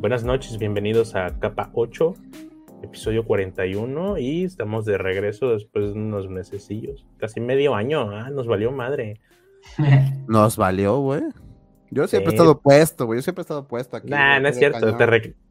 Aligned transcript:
buenas 0.00 0.22
noches, 0.22 0.58
bienvenidos 0.58 1.16
a 1.16 1.40
Capa 1.40 1.70
8, 1.72 2.14
episodio 2.84 3.24
41 3.24 4.18
y 4.18 4.44
estamos 4.44 4.84
de 4.84 4.96
regreso 4.96 5.50
después 5.50 5.92
de 5.92 5.98
unos 5.98 6.28
mesecillos, 6.28 7.04
casi 7.16 7.40
medio 7.40 7.74
año, 7.74 8.10
ah, 8.12 8.30
nos 8.30 8.46
valió 8.46 8.70
madre. 8.70 9.20
Nos 10.28 10.56
valió, 10.56 10.98
güey. 11.00 11.22
Yo 11.90 12.06
siempre 12.06 12.30
he 12.30 12.34
estado 12.34 12.60
puesto, 12.60 13.06
güey, 13.06 13.18
yo 13.18 13.22
siempre 13.22 13.40
he 13.40 13.42
estado 13.42 13.66
puesto 13.66 13.96
aquí. 13.96 14.08
Nah, 14.08 14.38
no 14.38 14.48
es 14.48 14.56
cierto, 14.56 14.96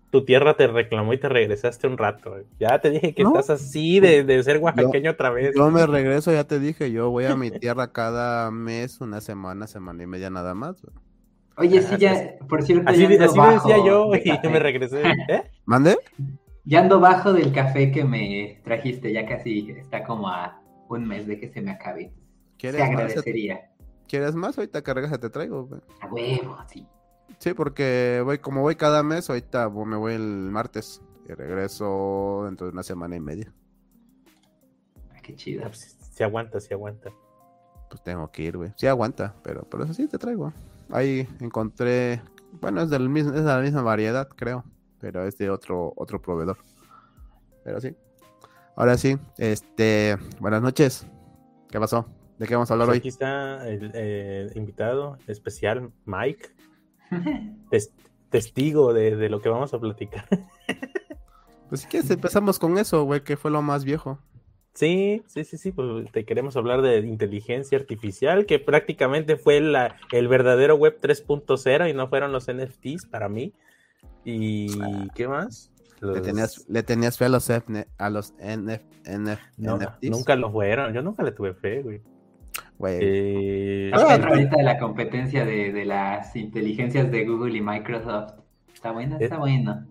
tu 0.10 0.24
tierra 0.24 0.56
te 0.56 0.68
reclamó 0.68 1.12
y 1.12 1.18
te 1.18 1.28
regresaste 1.28 1.86
un 1.86 1.98
rato. 1.98 2.38
Ya 2.58 2.80
te 2.80 2.90
dije 2.90 3.14
que 3.14 3.24
estás 3.24 3.50
así 3.50 4.00
de, 4.00 4.42
ser 4.44 4.60
oaxaqueño 4.60 5.12
otra 5.12 5.30
vez. 5.30 5.54
Yo 5.56 5.70
me 5.70 5.86
regreso, 5.86 6.32
ya 6.32 6.46
te 6.46 6.60
dije, 6.60 6.90
yo 6.92 7.10
voy 7.10 7.26
a 7.26 7.36
mi 7.36 7.52
tierra 7.52 7.92
cada 7.92 8.50
mes, 8.50 9.02
una 9.02 9.20
semana, 9.20 9.68
semana 9.68 10.04
y 10.04 10.08
media 10.08 10.30
nada 10.30 10.54
más. 10.54 10.78
Oye, 11.58 11.82
sí, 11.82 11.98
ya, 11.98 12.38
por 12.48 12.62
cierto. 12.64 12.90
Así, 12.90 13.04
así 13.04 13.18
lo 13.18 13.52
decía 13.52 13.78
yo 13.84 14.12
y 14.14 14.48
me 14.48 14.60
regresé. 14.60 15.02
¿Eh? 15.02 15.44
¿Mande? 15.66 15.98
Ya 16.66 16.82
ando 16.82 17.00
bajo 17.00 17.34
del 17.34 17.52
café 17.52 17.92
que 17.92 18.04
me 18.04 18.62
trajiste, 18.64 19.12
ya 19.12 19.26
casi 19.26 19.72
está 19.72 20.04
como 20.04 20.30
a 20.30 20.62
un 20.90 21.08
mes 21.08 21.26
de 21.26 21.40
que 21.40 21.50
se 21.50 21.62
me 21.62 21.72
acabe. 21.72 22.14
Te 22.58 22.82
agradecería. 22.82 23.72
¿Quieres 24.08 24.36
más? 24.36 24.58
Ahorita 24.58 24.84
cargas 24.84 25.20
te 25.20 25.30
traigo, 25.30 25.66
güey. 25.66 25.82
A 26.02 26.08
huevo, 26.08 26.58
sí. 26.68 26.86
Sí, 27.40 27.54
porque 27.54 28.22
voy, 28.24 28.38
como 28.38 28.62
voy 28.62 28.76
cada 28.76 29.02
mes, 29.04 29.30
ahorita 29.30 29.70
me 29.70 29.98
voy 29.98 30.14
el 30.14 30.50
martes 30.52 31.02
y 31.28 31.34
regreso 31.34 32.44
dentro 32.46 32.68
de 32.68 32.74
una 32.74 32.84
semana 32.84 33.16
y 33.16 33.20
media. 33.20 33.54
Ah, 35.14 35.20
qué 35.22 35.36
chido. 35.36 35.64
Pues, 35.64 35.98
si 36.00 36.24
aguanta, 36.24 36.60
si 36.60 36.74
aguanta. 36.74 37.10
Pues 37.90 38.02
tengo 38.04 38.32
que 38.32 38.44
ir, 38.44 38.58
güey. 38.58 38.72
Sí 38.76 38.88
aguanta, 38.88 39.36
pero, 39.44 39.68
pero 39.70 39.84
eso 39.84 39.94
sí 39.94 40.08
te 40.08 40.18
traigo. 40.18 40.54
Ahí 40.90 41.28
encontré, 41.40 42.22
bueno, 42.62 42.82
es 42.82 42.90
del 42.90 43.10
mismo, 43.10 43.34
es 43.34 43.44
de 43.44 43.48
la 43.48 43.60
misma 43.60 43.82
variedad, 43.82 44.28
creo, 44.30 44.64
pero 45.00 45.26
es 45.26 45.38
de 45.38 45.50
otro, 45.50 45.94
otro 45.96 46.22
proveedor. 46.22 46.58
Pero 47.64 47.82
sí. 47.82 47.96
Ahora 48.76 48.98
sí, 48.98 49.18
este, 49.38 50.18
buenas 50.40 50.62
noches. 50.62 51.08
¿Qué 51.70 51.80
pasó? 51.80 52.06
¿De 52.38 52.48
qué 52.48 52.54
vamos 52.54 52.70
a 52.70 52.76
hablar 52.76 52.88
pues 52.88 52.96
hoy? 52.96 53.00
Aquí 53.00 53.08
está 53.10 53.68
el 53.68 53.92
eh, 53.94 54.52
invitado 54.56 55.18
especial, 55.28 55.92
Mike. 56.06 56.50
testigo 58.30 58.94
de, 58.94 59.30
lo 59.30 59.42
que 59.42 59.50
vamos 59.50 59.74
a 59.74 59.80
platicar. 59.80 60.28
pues 61.70 61.82
si 61.82 61.88
quieres, 61.88 62.10
empezamos 62.12 62.60
con 62.60 62.78
eso, 62.78 63.04
güey, 63.04 63.24
que 63.24 63.38
fue 63.38 63.52
lo 63.52 63.62
más 63.62 63.84
viejo. 63.84 64.20
Sí, 64.78 65.24
sí, 65.26 65.44
sí, 65.44 65.58
sí, 65.58 65.72
pues 65.72 66.12
te 66.12 66.24
queremos 66.24 66.56
hablar 66.56 66.84
de 66.84 67.00
inteligencia 67.00 67.80
artificial, 67.80 68.46
que 68.46 68.60
prácticamente 68.60 69.36
fue 69.36 69.60
la, 69.60 69.96
el 70.12 70.28
verdadero 70.28 70.76
web 70.76 71.00
3.0 71.02 71.90
y 71.90 71.94
no 71.96 72.08
fueron 72.10 72.32
los 72.32 72.46
NFTs 72.46 73.08
para 73.08 73.28
mí. 73.28 73.54
¿Y 74.24 74.80
ah. 74.80 75.08
qué 75.16 75.28
más? 75.28 75.72
Le, 76.00 76.22
tenías, 76.22 76.64
le 76.70 76.84
tenías 76.84 77.18
fe 77.18 77.26
a 77.26 77.30
los, 77.30 77.50
a 77.50 78.10
los 78.12 78.36
NFTs. 78.36 80.12
Nunca 80.12 80.36
lo 80.36 80.52
fueron, 80.52 80.94
yo 80.94 81.02
nunca 81.02 81.24
le 81.24 81.32
tuve 81.32 81.56
fe, 81.56 81.82
güey. 81.82 82.02
Güey. 82.78 83.00
Eh, 83.02 83.92
ahorita 83.92 84.58
de 84.58 84.64
la 84.64 84.78
competencia 84.78 85.44
de, 85.44 85.86
las 85.86 86.36
inteligencias 86.36 87.10
de 87.10 87.26
Google 87.26 87.58
y 87.58 87.62
Microsoft. 87.62 88.34
Está 88.72 88.92
buena, 88.92 89.18
está 89.18 89.40
bueno. 89.40 89.88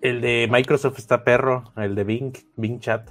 El 0.00 0.22
de 0.22 0.48
Microsoft 0.50 0.98
está 0.98 1.24
perro, 1.24 1.74
el 1.76 1.94
de 1.94 2.04
Bing, 2.04 2.32
Bing 2.56 2.80
Chat. 2.80 3.10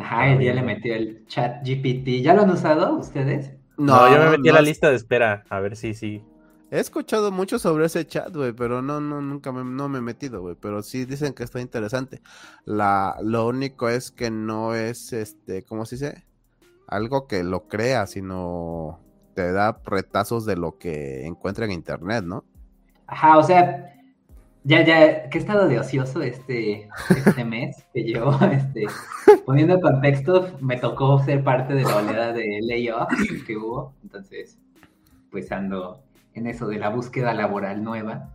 Ajá, 0.00 0.40
ya 0.40 0.54
le 0.54 0.62
metió 0.62 0.94
el 0.94 1.26
chat 1.26 1.66
GPT. 1.66 2.22
¿Ya 2.22 2.34
lo 2.34 2.42
han 2.42 2.50
usado 2.50 2.96
ustedes? 2.96 3.52
No, 3.76 4.12
yo 4.12 4.18
me 4.18 4.36
metí 4.36 4.48
a 4.48 4.54
la 4.54 4.60
lista 4.60 4.90
de 4.90 4.96
espera, 4.96 5.44
a 5.48 5.60
ver 5.60 5.76
si 5.76 5.94
sí. 5.94 6.22
He 6.70 6.80
escuchado 6.80 7.30
mucho 7.30 7.58
sobre 7.58 7.86
ese 7.86 8.06
chat, 8.06 8.34
güey, 8.34 8.52
pero 8.52 8.82
no, 8.82 9.00
no, 9.00 9.22
nunca 9.22 9.52
me, 9.52 9.64
no 9.64 9.88
me 9.88 9.98
he 9.98 10.02
metido, 10.02 10.42
güey, 10.42 10.56
pero 10.60 10.82
sí 10.82 11.04
dicen 11.04 11.32
que 11.32 11.44
está 11.44 11.60
interesante. 11.60 12.20
La, 12.64 13.16
lo 13.22 13.46
único 13.46 13.88
es 13.88 14.10
que 14.10 14.30
no 14.30 14.74
es, 14.74 15.12
este, 15.12 15.62
¿cómo 15.64 15.86
se 15.86 15.96
dice? 15.96 16.28
algo 16.88 17.26
que 17.26 17.44
lo 17.44 17.68
crea, 17.68 18.06
sino 18.06 18.98
te 19.34 19.52
da 19.52 19.80
retazos 19.84 20.46
de 20.46 20.56
lo 20.56 20.78
que 20.78 21.26
encuentra 21.26 21.66
en 21.66 21.70
internet, 21.70 22.24
¿no? 22.24 22.44
Ajá, 23.06 23.38
o 23.38 23.42
sea, 23.42 23.94
ya, 24.68 24.84
ya, 24.84 25.28
que 25.30 25.38
he 25.38 25.40
estado 25.40 25.66
de 25.66 25.78
ocioso 25.78 26.22
este, 26.22 26.88
este 27.08 27.44
mes 27.44 27.84
que 27.92 28.12
yo, 28.12 28.30
este, 28.52 28.86
poniendo 29.46 29.80
contexto, 29.80 30.56
me 30.60 30.76
tocó 30.76 31.18
ser 31.24 31.42
parte 31.42 31.74
de 31.74 31.82
la 31.82 31.96
oleada 31.96 32.32
de 32.32 32.60
layoff 32.62 33.08
que 33.46 33.56
hubo, 33.56 33.94
entonces, 34.02 34.58
pues 35.30 35.50
ando 35.50 36.02
en 36.34 36.46
eso 36.46 36.68
de 36.68 36.78
la 36.78 36.90
búsqueda 36.90 37.34
laboral 37.34 37.82
nueva. 37.82 38.30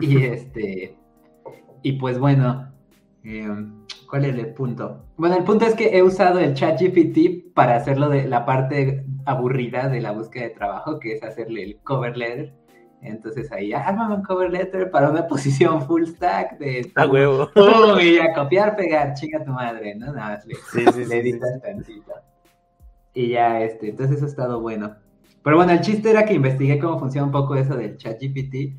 Y 0.00 0.24
este, 0.24 0.96
y 1.82 1.92
pues 1.92 2.18
bueno, 2.18 2.72
eh, 3.24 3.48
¿Cuál 4.08 4.24
es 4.24 4.38
el 4.38 4.54
punto? 4.54 5.04
Bueno, 5.16 5.36
el 5.36 5.44
punto 5.44 5.64
es 5.64 5.74
que 5.74 5.96
he 5.96 6.02
usado 6.02 6.38
el 6.38 6.54
chat 6.54 6.80
GPT 6.80 7.52
para 7.54 7.76
hacerlo 7.76 8.08
de 8.08 8.28
la 8.28 8.46
parte 8.46 9.04
aburrida 9.24 9.88
de 9.88 10.00
la 10.00 10.12
búsqueda 10.12 10.44
de 10.44 10.50
trabajo, 10.50 11.00
que 11.00 11.14
es 11.14 11.22
hacerle 11.24 11.64
el 11.64 11.78
cover 11.82 12.16
letter. 12.16 12.54
Entonces 13.02 13.50
ahí, 13.52 13.72
ármame 13.72 14.16
un 14.16 14.22
cover 14.22 14.50
letter 14.50 14.90
para 14.90 15.10
una 15.10 15.26
posición 15.28 15.82
full 15.82 16.04
stack 16.04 16.58
de... 16.58 16.90
A 16.94 17.06
huevo. 17.06 17.50
y 18.02 18.18
a 18.18 18.32
copiar, 18.34 18.76
pegar, 18.76 19.14
chinga 19.14 19.44
tu 19.44 19.52
madre, 19.52 19.94
¿no? 19.94 20.12
Nada 20.12 20.30
más 20.30 20.46
le, 20.46 20.54
sí, 20.54 20.84
sí, 20.92 21.04
le 21.08 21.18
editas 21.18 21.60
tantito. 21.62 22.12
Y 23.14 23.28
ya, 23.30 23.62
este, 23.62 23.90
entonces 23.90 24.16
eso 24.16 24.26
ha 24.26 24.28
estado 24.28 24.60
bueno. 24.60 24.96
Pero 25.42 25.56
bueno, 25.56 25.72
el 25.72 25.80
chiste 25.80 26.10
era 26.10 26.24
que 26.24 26.34
investigué 26.34 26.78
cómo 26.78 26.98
funciona 26.98 27.26
un 27.26 27.32
poco 27.32 27.54
eso 27.54 27.76
del 27.76 27.96
chat 27.96 28.20
GPT 28.20 28.76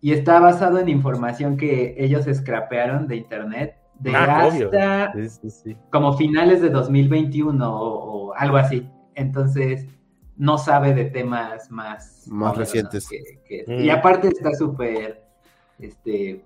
y 0.00 0.12
está 0.12 0.38
basado 0.38 0.78
en 0.78 0.88
información 0.88 1.56
que 1.56 1.94
ellos 1.98 2.26
scrapearon 2.32 3.08
de 3.08 3.16
internet 3.16 3.76
de 3.98 4.14
ah, 4.14 4.44
hasta 4.44 5.12
como 5.90 6.16
finales 6.16 6.60
de 6.60 6.70
2021 6.70 7.64
o, 7.66 8.34
algo 8.34 8.56
así. 8.56 8.88
Entonces, 9.14 9.86
no 10.36 10.58
sabe 10.58 10.94
de 10.94 11.06
temas 11.06 11.70
más, 11.70 12.26
más 12.28 12.56
recientes. 12.56 13.08
Mm. 13.66 13.80
Y 13.80 13.90
aparte 13.90 14.28
está 14.28 14.52
súper, 14.54 15.24
este, 15.78 16.44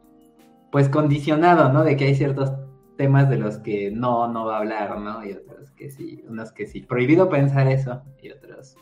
pues 0.70 0.88
condicionado, 0.88 1.72
¿no? 1.72 1.84
De 1.84 1.96
que 1.96 2.06
hay 2.06 2.14
ciertos 2.14 2.52
temas 2.96 3.30
de 3.30 3.38
los 3.38 3.58
que 3.58 3.90
no, 3.90 4.28
no 4.28 4.44
va 4.44 4.56
a 4.56 4.58
hablar, 4.58 4.98
¿no? 5.00 5.24
Y 5.24 5.32
otros 5.32 5.70
que 5.70 5.90
sí, 5.90 6.24
unos 6.28 6.52
que 6.52 6.66
sí. 6.66 6.82
Prohibido 6.82 7.28
pensar 7.28 7.68
eso 7.68 8.02
y 8.20 8.30
otros 8.30 8.76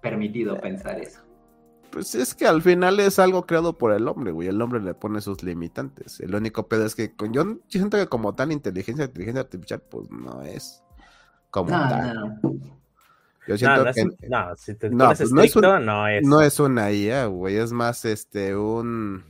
permitido 0.00 0.58
pensar 0.60 1.00
eso. 1.00 1.20
Pues 1.90 2.14
es 2.14 2.34
que 2.34 2.46
al 2.46 2.62
final 2.62 3.00
es 3.00 3.18
algo 3.18 3.46
creado 3.46 3.76
por 3.76 3.92
el 3.92 4.06
hombre, 4.06 4.30
güey. 4.30 4.48
El 4.48 4.60
hombre 4.60 4.80
le 4.80 4.94
pone 4.94 5.20
sus 5.20 5.42
limitantes. 5.42 6.20
El 6.20 6.34
único 6.34 6.68
pedo 6.68 6.84
es 6.84 6.94
que 6.94 7.14
con, 7.16 7.32
yo 7.32 7.58
siento 7.68 7.96
que 7.96 8.06
como 8.06 8.34
tal 8.34 8.52
inteligencia, 8.52 9.06
inteligencia 9.06 9.40
artificial, 9.40 9.82
pues 9.88 10.10
no 10.10 10.42
es 10.42 10.82
como 11.50 11.70
tal. 11.70 12.40
Yo 13.46 13.56
siento 13.56 13.84
que 13.92 14.04
no, 14.28 14.56
si 14.56 14.74
te 14.74 14.90
no, 14.90 15.06
pues 15.06 15.32
no, 15.32 15.42
es 15.42 15.56
no, 15.56 16.08
es 16.08 16.24
no 16.24 16.40
es 16.42 16.60
una 16.60 16.90
IA, 16.90 17.26
güey. 17.26 17.56
Es 17.56 17.72
más 17.72 18.04
este 18.04 18.56
un 18.56 19.24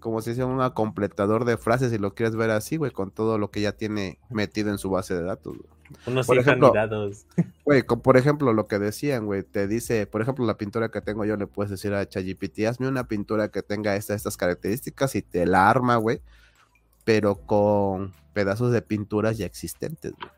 como 0.00 0.20
si 0.20 0.30
dice 0.30 0.44
un 0.44 0.68
completador 0.70 1.44
de 1.44 1.56
frases 1.56 1.92
si 1.92 1.98
lo 1.98 2.14
quieres 2.14 2.36
ver 2.36 2.50
así, 2.50 2.76
güey, 2.76 2.90
con 2.90 3.10
todo 3.10 3.38
lo 3.38 3.50
que 3.50 3.60
ya 3.60 3.72
tiene 3.72 4.18
metido 4.28 4.70
en 4.70 4.78
su 4.78 4.90
base 4.90 5.14
de 5.14 5.22
datos. 5.22 5.56
Güey. 5.56 5.72
Unos 6.06 6.26
por 6.26 6.38
ejemplo. 6.38 6.72
Güey, 7.64 7.84
por 7.84 8.16
ejemplo, 8.16 8.52
lo 8.52 8.66
que 8.66 8.78
decían, 8.78 9.24
güey, 9.24 9.44
te 9.44 9.68
dice, 9.68 10.06
por 10.06 10.20
ejemplo, 10.20 10.44
la 10.44 10.56
pintura 10.56 10.90
que 10.90 11.00
tengo 11.00 11.24
yo, 11.24 11.36
le 11.36 11.46
puedes 11.46 11.70
decir 11.70 11.94
a 11.94 12.06
ChatGPT, 12.06 12.66
hazme 12.66 12.88
una 12.88 13.06
pintura 13.06 13.48
que 13.48 13.62
tenga 13.62 13.94
estas 13.94 14.36
características 14.36 15.14
y 15.14 15.22
te 15.22 15.46
la 15.46 15.70
arma, 15.70 15.96
güey, 15.96 16.20
pero 17.04 17.36
con 17.36 18.12
pedazos 18.32 18.72
de 18.72 18.82
pinturas 18.82 19.38
ya 19.38 19.46
existentes, 19.46 20.12
güey. 20.12 20.30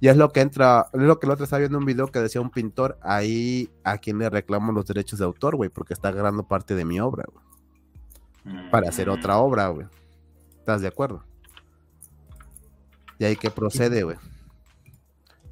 Y 0.00 0.08
es 0.08 0.16
lo 0.16 0.30
que 0.30 0.40
entra, 0.40 0.88
es 0.92 1.00
lo 1.00 1.18
que 1.18 1.26
el 1.26 1.32
otro 1.32 1.44
estaba 1.44 1.60
viendo 1.60 1.78
un 1.78 1.84
video 1.84 2.06
que 2.08 2.20
decía 2.20 2.40
un 2.40 2.50
pintor, 2.50 2.98
ahí 3.02 3.70
a 3.84 3.98
quien 3.98 4.18
le 4.18 4.30
reclamo 4.30 4.72
los 4.72 4.86
derechos 4.86 5.18
de 5.18 5.24
autor, 5.24 5.56
güey, 5.56 5.70
porque 5.70 5.94
está 5.94 6.08
agarrando 6.08 6.46
parte 6.46 6.74
de 6.74 6.84
mi 6.84 7.00
obra, 7.00 7.24
güey. 7.32 7.44
Para 8.70 8.88
hacer 8.88 9.10
otra 9.10 9.34
mm. 9.36 9.40
obra, 9.40 9.68
güey. 9.68 9.86
¿Estás 10.58 10.80
de 10.80 10.88
acuerdo? 10.88 11.24
Y 13.18 13.24
ahí 13.24 13.36
que 13.36 13.50
procede, 13.50 14.04
güey 14.04 14.16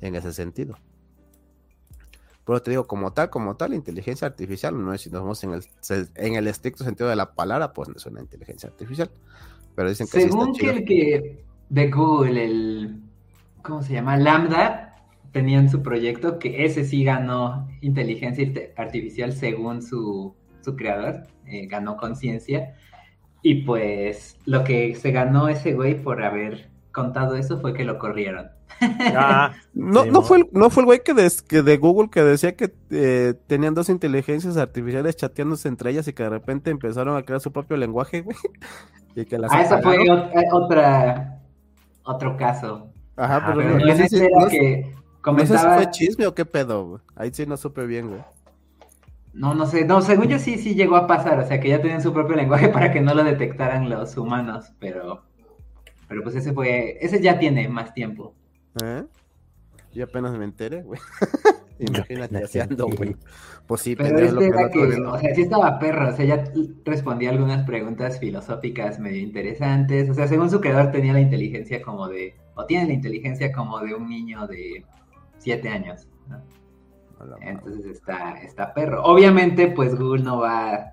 en 0.00 0.14
ese 0.14 0.32
sentido. 0.32 0.76
Pero 2.44 2.62
te 2.62 2.70
digo, 2.70 2.86
como 2.86 3.12
tal, 3.12 3.28
como 3.28 3.56
tal, 3.56 3.74
inteligencia 3.74 4.28
artificial, 4.28 4.80
no 4.80 4.94
es 4.94 5.00
si 5.00 5.10
nos 5.10 5.22
vamos 5.22 5.42
en 5.42 5.54
el, 5.54 5.64
en 6.14 6.34
el 6.36 6.46
estricto 6.46 6.84
sentido 6.84 7.08
de 7.08 7.16
la 7.16 7.34
palabra, 7.34 7.72
pues 7.72 7.88
no 7.88 7.96
es 7.96 8.06
una 8.06 8.20
inteligencia 8.20 8.68
artificial. 8.68 9.10
Pero 9.74 9.88
dicen 9.88 10.06
que 10.06 10.20
Según 10.20 10.54
que 10.54 10.70
el 10.70 10.84
que 10.84 11.44
de 11.68 11.90
Google, 11.90 12.44
el, 12.44 13.02
¿cómo 13.66 13.82
se 13.82 13.94
llama? 13.94 14.16
Lambda, 14.16 14.94
tenían 15.32 15.68
su 15.68 15.82
proyecto, 15.82 16.38
que 16.38 16.64
ese 16.64 16.84
sí 16.84 17.04
ganó 17.04 17.68
inteligencia 17.80 18.46
artificial 18.76 19.32
según 19.32 19.82
su, 19.82 20.34
su 20.62 20.76
creador, 20.76 21.24
eh, 21.46 21.66
ganó 21.66 21.96
conciencia. 21.96 22.74
Y 23.42 23.62
pues 23.64 24.38
lo 24.46 24.64
que 24.64 24.94
se 24.94 25.10
ganó 25.10 25.48
ese 25.48 25.74
güey 25.74 26.00
por 26.00 26.22
haber 26.22 26.70
contado 26.92 27.36
eso 27.36 27.60
fue 27.60 27.74
que 27.74 27.84
lo 27.84 27.98
corrieron. 27.98 28.50
Ah, 28.80 29.52
no, 29.74 30.06
no, 30.06 30.22
fue 30.22 30.38
el, 30.38 30.48
no 30.52 30.70
fue 30.70 30.82
el 30.82 30.86
güey 30.86 31.00
que, 31.04 31.14
que 31.46 31.62
de 31.62 31.76
Google 31.76 32.08
que 32.10 32.22
decía 32.22 32.56
que 32.56 32.72
eh, 32.90 33.34
tenían 33.46 33.74
dos 33.74 33.88
inteligencias 33.88 34.56
artificiales 34.56 35.16
chateándose 35.16 35.68
entre 35.68 35.90
ellas 35.90 36.08
y 36.08 36.12
que 36.12 36.22
de 36.22 36.30
repente 36.30 36.70
empezaron 36.70 37.16
a 37.16 37.22
crear 37.22 37.40
su 37.40 37.52
propio 37.52 37.76
lenguaje, 37.76 38.22
güey. 38.22 38.36
Y 39.14 39.24
que 39.24 39.38
las 39.38 39.50
ah, 39.50 39.62
eso 39.62 39.78
fue 39.80 39.96
eh, 39.96 40.48
otra, 40.52 41.40
otro 42.02 42.36
caso. 42.36 42.90
Ajá, 43.16 43.46
pero, 43.46 43.62
no, 43.62 43.78
no, 43.78 43.96
sé 43.96 44.08
si, 44.08 44.18
que 44.50 44.94
comentaba... 45.20 45.76
fue 45.76 45.90
chisme 45.90 46.26
o 46.26 46.34
qué 46.34 46.44
pedo, 46.44 46.86
güey. 46.86 47.02
Ahí 47.14 47.30
sí 47.32 47.46
no 47.46 47.56
supe 47.56 47.86
bien, 47.86 48.08
güey. 48.08 48.20
No, 49.32 49.54
no 49.54 49.66
sé, 49.66 49.84
no, 49.84 50.00
según 50.00 50.28
yo 50.28 50.38
sí, 50.38 50.56
sí 50.58 50.74
llegó 50.74 50.96
a 50.96 51.06
pasar, 51.06 51.38
o 51.38 51.46
sea 51.46 51.60
que 51.60 51.68
ya 51.68 51.82
tenían 51.82 52.02
su 52.02 52.12
propio 52.12 52.36
lenguaje 52.36 52.68
para 52.70 52.92
que 52.92 53.00
no 53.00 53.14
lo 53.14 53.22
detectaran 53.22 53.90
los 53.90 54.16
humanos, 54.16 54.72
pero, 54.78 55.24
pero 56.08 56.22
pues 56.22 56.36
ese 56.36 56.52
fue, 56.52 56.96
ese 57.00 57.20
ya 57.20 57.38
tiene 57.38 57.68
más 57.68 57.92
tiempo. 57.92 58.34
¿Eh? 58.82 59.04
Yo 59.92 60.04
apenas 60.04 60.32
me 60.36 60.44
enteré, 60.44 60.82
güey. 60.82 61.00
Imagínate 61.78 62.44
haciendo, 62.44 62.88
güey. 62.88 63.17
Pues 63.67 63.81
sí, 63.81 63.96
pero 63.96 64.19
este 64.19 64.46
era 64.46 64.70
que, 64.70 64.78
o 64.78 65.19
sea, 65.19 65.34
sí 65.34 65.43
estaba 65.43 65.78
perro, 65.78 66.08
o 66.08 66.12
sea, 66.12 66.25
ya 66.25 66.44
respondía 66.84 67.31
algunas 67.31 67.67
preguntas 67.67 68.20
filosóficas 68.20 68.99
medio 68.99 69.20
interesantes, 69.20 70.08
o 70.08 70.14
sea, 70.14 70.28
según 70.28 70.50
su 70.50 70.61
creador 70.61 70.93
tenía 70.93 71.12
la 71.12 71.20
inteligencia 71.20 71.82
como 71.82 72.08
de, 72.08 72.37
o 72.55 72.64
tiene 72.64 72.87
la 72.87 72.93
inteligencia 72.93 73.52
como 73.52 73.81
de 73.81 73.94
un 73.94 74.08
niño 74.08 74.46
de 74.46 74.84
siete 75.38 75.69
años, 75.69 76.08
¿no? 76.28 76.40
Entonces 77.40 77.87
está, 77.87 78.34
está 78.43 78.75
perro. 78.75 79.02
Obviamente, 79.05 79.69
pues 79.69 79.94
Google 79.94 80.23
no 80.23 80.38
va 80.40 80.93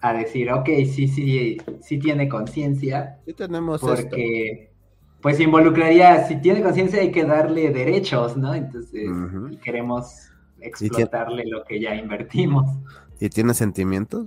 a 0.00 0.12
decir, 0.12 0.50
ok, 0.52 0.68
sí, 0.86 1.08
sí, 1.08 1.58
sí 1.80 1.98
tiene 1.98 2.28
conciencia. 2.28 3.18
Sí 3.26 3.34
tenemos 3.34 3.80
Porque, 3.80 4.70
pues 5.20 5.40
involucraría, 5.40 6.26
si 6.26 6.36
tiene 6.36 6.62
conciencia 6.62 7.00
hay 7.00 7.10
que 7.10 7.24
darle 7.24 7.70
derechos, 7.70 8.36
¿no? 8.36 8.54
Entonces, 8.54 9.10
queremos 9.62 10.30
explotarle 10.60 11.44
lo 11.46 11.64
que 11.64 11.80
ya 11.80 11.94
invertimos. 11.94 12.66
¿Y 13.20 13.28
tiene 13.28 13.54
sentimientos? 13.54 14.26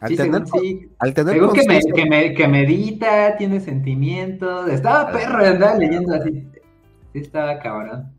Al 0.00 0.10
sí, 0.10 0.16
tener, 0.16 0.46
sí. 0.46 0.90
Al 0.98 1.14
tener 1.14 1.40
que, 1.50 2.06
me, 2.06 2.34
que, 2.34 2.46
medita, 2.46 3.36
tiene 3.38 3.58
sentimientos. 3.60 4.68
Estaba 4.68 5.10
perro, 5.10 5.42
andaba 5.44 5.78
leyendo 5.78 6.14
así. 6.14 6.46
Sí, 7.12 7.20
estaba 7.20 7.58
cabrón. 7.58 8.12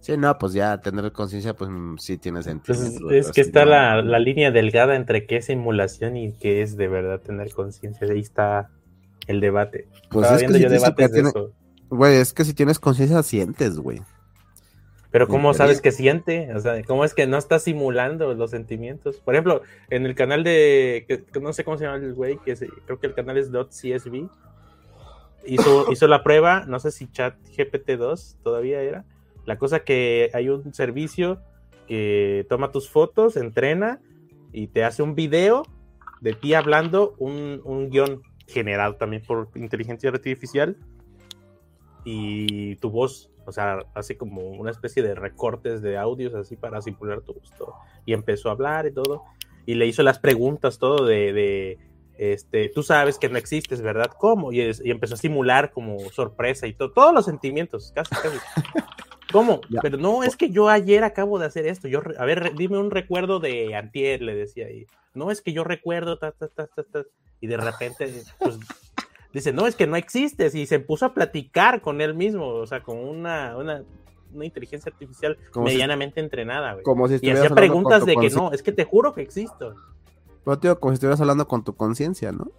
Sí, 0.00 0.16
no, 0.16 0.38
pues 0.38 0.54
ya 0.54 0.80
tener 0.80 1.12
conciencia, 1.12 1.52
pues 1.52 1.70
mm, 1.70 1.98
sí 1.98 2.16
tiene 2.16 2.42
sentido. 2.42 3.10
es 3.10 3.30
que 3.30 3.42
está 3.42 3.66
la, 3.66 4.00
línea 4.18 4.50
delgada 4.50 4.96
entre 4.96 5.26
qué 5.26 5.36
es 5.36 5.46
simulación 5.46 6.16
y 6.16 6.32
qué 6.32 6.62
es 6.62 6.78
de 6.78 6.88
verdad 6.88 7.20
tener 7.20 7.52
conciencia. 7.52 8.06
Ahí 8.10 8.20
está 8.20 8.70
el 9.30 9.40
debate. 9.40 9.88
Pues 10.10 10.30
es 10.30 10.50
que 10.50 10.60
yo 10.60 10.68
debates 10.68 11.12
de 11.12 11.20
eso. 11.20 11.52
Güey, 11.88 12.16
es 12.16 12.32
que 12.32 12.44
si 12.44 12.52
tienes 12.52 12.78
conciencia, 12.78 13.22
sientes, 13.22 13.78
güey. 13.78 14.00
Pero 15.10 15.26
¿cómo 15.26 15.54
sabes 15.54 15.80
que 15.80 15.90
siente? 15.90 16.54
O 16.54 16.60
sea, 16.60 16.82
¿cómo 16.84 17.04
es 17.04 17.14
que 17.14 17.26
no 17.26 17.36
está 17.36 17.58
simulando 17.58 18.32
los 18.34 18.50
sentimientos? 18.50 19.16
Por 19.18 19.34
ejemplo, 19.34 19.62
en 19.88 20.06
el 20.06 20.14
canal 20.14 20.44
de, 20.44 21.04
que, 21.08 21.40
no 21.40 21.52
sé 21.52 21.64
cómo 21.64 21.76
se 21.78 21.84
llama 21.84 21.96
el 21.96 22.14
güey, 22.14 22.38
que 22.38 22.54
creo 22.54 23.00
que 23.00 23.08
el 23.08 23.14
canal 23.14 23.36
es 23.36 23.50
.csv, 23.50 24.28
hizo, 25.46 25.86
hizo 25.92 26.06
la 26.06 26.22
prueba, 26.22 26.64
no 26.66 26.78
sé 26.78 26.92
si 26.92 27.10
chat 27.10 27.34
GPT-2 27.56 28.36
todavía 28.44 28.82
era, 28.82 29.04
la 29.46 29.58
cosa 29.58 29.80
que 29.80 30.30
hay 30.32 30.48
un 30.48 30.72
servicio 30.74 31.40
que 31.88 32.46
toma 32.48 32.70
tus 32.70 32.88
fotos, 32.88 33.36
entrena 33.36 34.00
y 34.52 34.68
te 34.68 34.84
hace 34.84 35.02
un 35.02 35.16
video 35.16 35.64
de 36.20 36.34
ti 36.34 36.54
hablando, 36.54 37.14
un, 37.18 37.60
un 37.64 37.90
guion 37.90 38.22
generado 38.50 38.96
también 38.96 39.22
por 39.26 39.48
inteligencia 39.54 40.10
artificial 40.10 40.76
y 42.04 42.76
tu 42.76 42.90
voz, 42.90 43.30
o 43.46 43.52
sea, 43.52 43.78
hace 43.94 44.16
como 44.16 44.42
una 44.42 44.70
especie 44.70 45.02
de 45.02 45.14
recortes 45.14 45.82
de 45.82 45.96
audios 45.96 46.34
así 46.34 46.56
para 46.56 46.80
simular 46.82 47.22
tu 47.22 47.34
gusto. 47.34 47.74
Y 48.06 48.12
empezó 48.12 48.48
a 48.48 48.52
hablar 48.52 48.86
y 48.86 48.92
todo. 48.92 49.24
Y 49.66 49.74
le 49.74 49.86
hizo 49.86 50.02
las 50.02 50.18
preguntas, 50.18 50.78
todo 50.78 51.04
de, 51.04 51.78
este, 52.18 52.68
tú 52.68 52.82
sabes 52.82 53.18
que 53.18 53.28
no 53.28 53.38
existes, 53.38 53.82
¿verdad? 53.82 54.10
¿Cómo? 54.18 54.52
Y, 54.52 54.60
y, 54.60 54.90
empezó 54.90 55.14
a 55.14 55.18
simular 55.18 55.70
como 55.70 55.98
sorpresa 56.10 56.66
y 56.66 56.72
todo, 56.72 56.92
todos 56.92 57.14
los 57.14 57.24
sentimientos, 57.24 57.92
casi, 57.94 58.14
casi. 58.14 58.38
¿Cómo? 59.32 59.60
Pero 59.80 59.96
no, 59.96 60.24
es 60.24 60.36
que 60.36 60.50
yo 60.50 60.68
ayer 60.68 61.04
acabo 61.04 61.38
de 61.38 61.46
hacer 61.46 61.66
esto. 61.66 61.88
Yo, 61.88 62.02
a 62.18 62.24
ver, 62.24 62.54
dime 62.56 62.78
un 62.78 62.90
recuerdo 62.90 63.38
de 63.38 63.74
Antier, 63.76 64.22
le 64.22 64.34
decía 64.34 64.66
ahí. 64.66 64.86
No, 65.14 65.30
es 65.30 65.40
que 65.40 65.52
yo 65.52 65.62
recuerdo, 65.64 66.18
ta, 66.18 66.32
ta, 66.32 66.48
ta, 66.48 66.66
ta, 66.66 67.04
y 67.40 67.46
de 67.46 67.56
repente, 67.56 68.12
pues, 68.38 68.58
dice, 69.32 69.52
no, 69.52 69.66
es 69.66 69.74
que 69.74 69.86
no 69.86 69.96
existes. 69.96 70.54
Y 70.54 70.66
se 70.66 70.80
puso 70.80 71.06
a 71.06 71.14
platicar 71.14 71.80
con 71.80 72.00
él 72.00 72.14
mismo, 72.14 72.48
o 72.48 72.66
sea, 72.66 72.82
con 72.82 72.98
una, 72.98 73.56
una, 73.56 73.82
una 74.32 74.44
inteligencia 74.44 74.90
artificial 74.92 75.38
medianamente 75.56 76.20
entrenada, 76.20 76.74
güey. 76.74 76.84
Como 76.84 77.08
si 77.08 77.18
y 77.20 77.30
hacía 77.30 77.50
preguntas 77.50 78.04
de 78.04 78.16
que 78.16 78.30
no, 78.30 78.52
es 78.52 78.62
que 78.62 78.72
te 78.72 78.84
juro 78.84 79.14
que 79.14 79.22
existo. 79.22 79.74
Pero, 80.44 80.58
tío, 80.58 80.80
como 80.80 80.92
si 80.92 80.94
estuvieras 80.94 81.20
hablando 81.20 81.46
con 81.46 81.64
tu 81.64 81.74
conciencia, 81.74 82.32
¿no? 82.32 82.50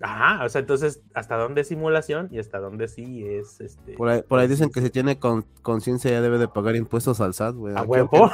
Ajá, 0.00 0.44
o 0.44 0.48
sea, 0.48 0.60
entonces, 0.60 1.02
¿hasta 1.12 1.36
dónde 1.36 1.62
es 1.62 1.68
simulación 1.68 2.28
y 2.30 2.38
hasta 2.38 2.60
dónde 2.60 2.86
sí 2.86 3.26
es 3.26 3.60
este? 3.60 3.94
Por 3.94 4.08
ahí, 4.08 4.22
por 4.22 4.38
ahí 4.38 4.46
dicen 4.46 4.70
que 4.70 4.80
si 4.80 4.90
tiene 4.90 5.18
conciencia 5.18 6.10
ya 6.10 6.20
debe 6.20 6.38
de 6.38 6.46
pagar 6.46 6.76
impuestos 6.76 7.20
al 7.20 7.34
SAT, 7.34 7.56
güey. 7.56 7.76
¿A 7.76 7.82
huevo? 7.82 8.30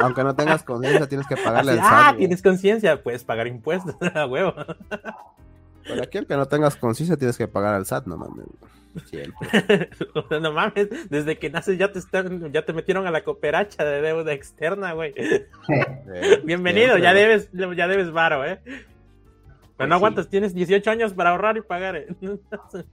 Aunque 0.00 0.24
no 0.24 0.34
tengas, 0.34 0.64
conciencia, 0.64 1.08
tienes 1.08 1.28
que 1.28 1.36
pagarle 1.36 1.72
al 1.72 1.78
SAT. 1.78 1.86
Ah, 1.88 2.14
tienes 2.16 2.42
conciencia, 2.42 3.02
puedes 3.02 3.22
pagar 3.22 3.46
impuestos, 3.46 3.94
a 4.14 4.26
huevo. 4.26 4.52
Por 5.86 6.02
aquí, 6.02 6.18
aunque 6.18 6.36
no 6.36 6.46
tengas 6.46 6.74
conciencia, 6.74 7.16
tienes 7.16 7.38
que 7.38 7.46
pagar 7.46 7.74
al 7.74 7.86
SAT, 7.86 8.06
no 8.06 8.16
mames. 8.16 8.46
Siempre. 9.04 9.90
no 10.40 10.52
mames, 10.52 10.88
desde 11.08 11.38
que 11.38 11.50
naces 11.50 11.78
ya 11.78 11.92
te 11.92 12.00
están, 12.00 12.52
ya 12.52 12.64
te 12.64 12.72
metieron 12.72 13.06
a 13.06 13.12
la 13.12 13.22
cooperacha 13.22 13.84
de 13.84 14.00
deuda 14.00 14.32
externa, 14.32 14.92
güey. 14.94 15.14
Bienvenido, 16.44 16.98
ya 16.98 17.14
debes, 17.14 17.48
ya 17.52 17.86
debes 17.86 18.10
varo, 18.10 18.44
eh. 18.44 18.60
Pero 19.76 19.88
no 19.88 19.94
aguantas, 19.96 20.28
tienes 20.28 20.54
18 20.54 20.90
años 20.90 21.12
para 21.12 21.30
ahorrar 21.30 21.56
y 21.56 21.60
pagar. 21.60 21.96
¿eh? 21.96 22.08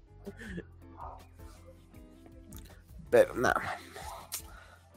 Pero 3.09 3.35
nada. 3.35 3.61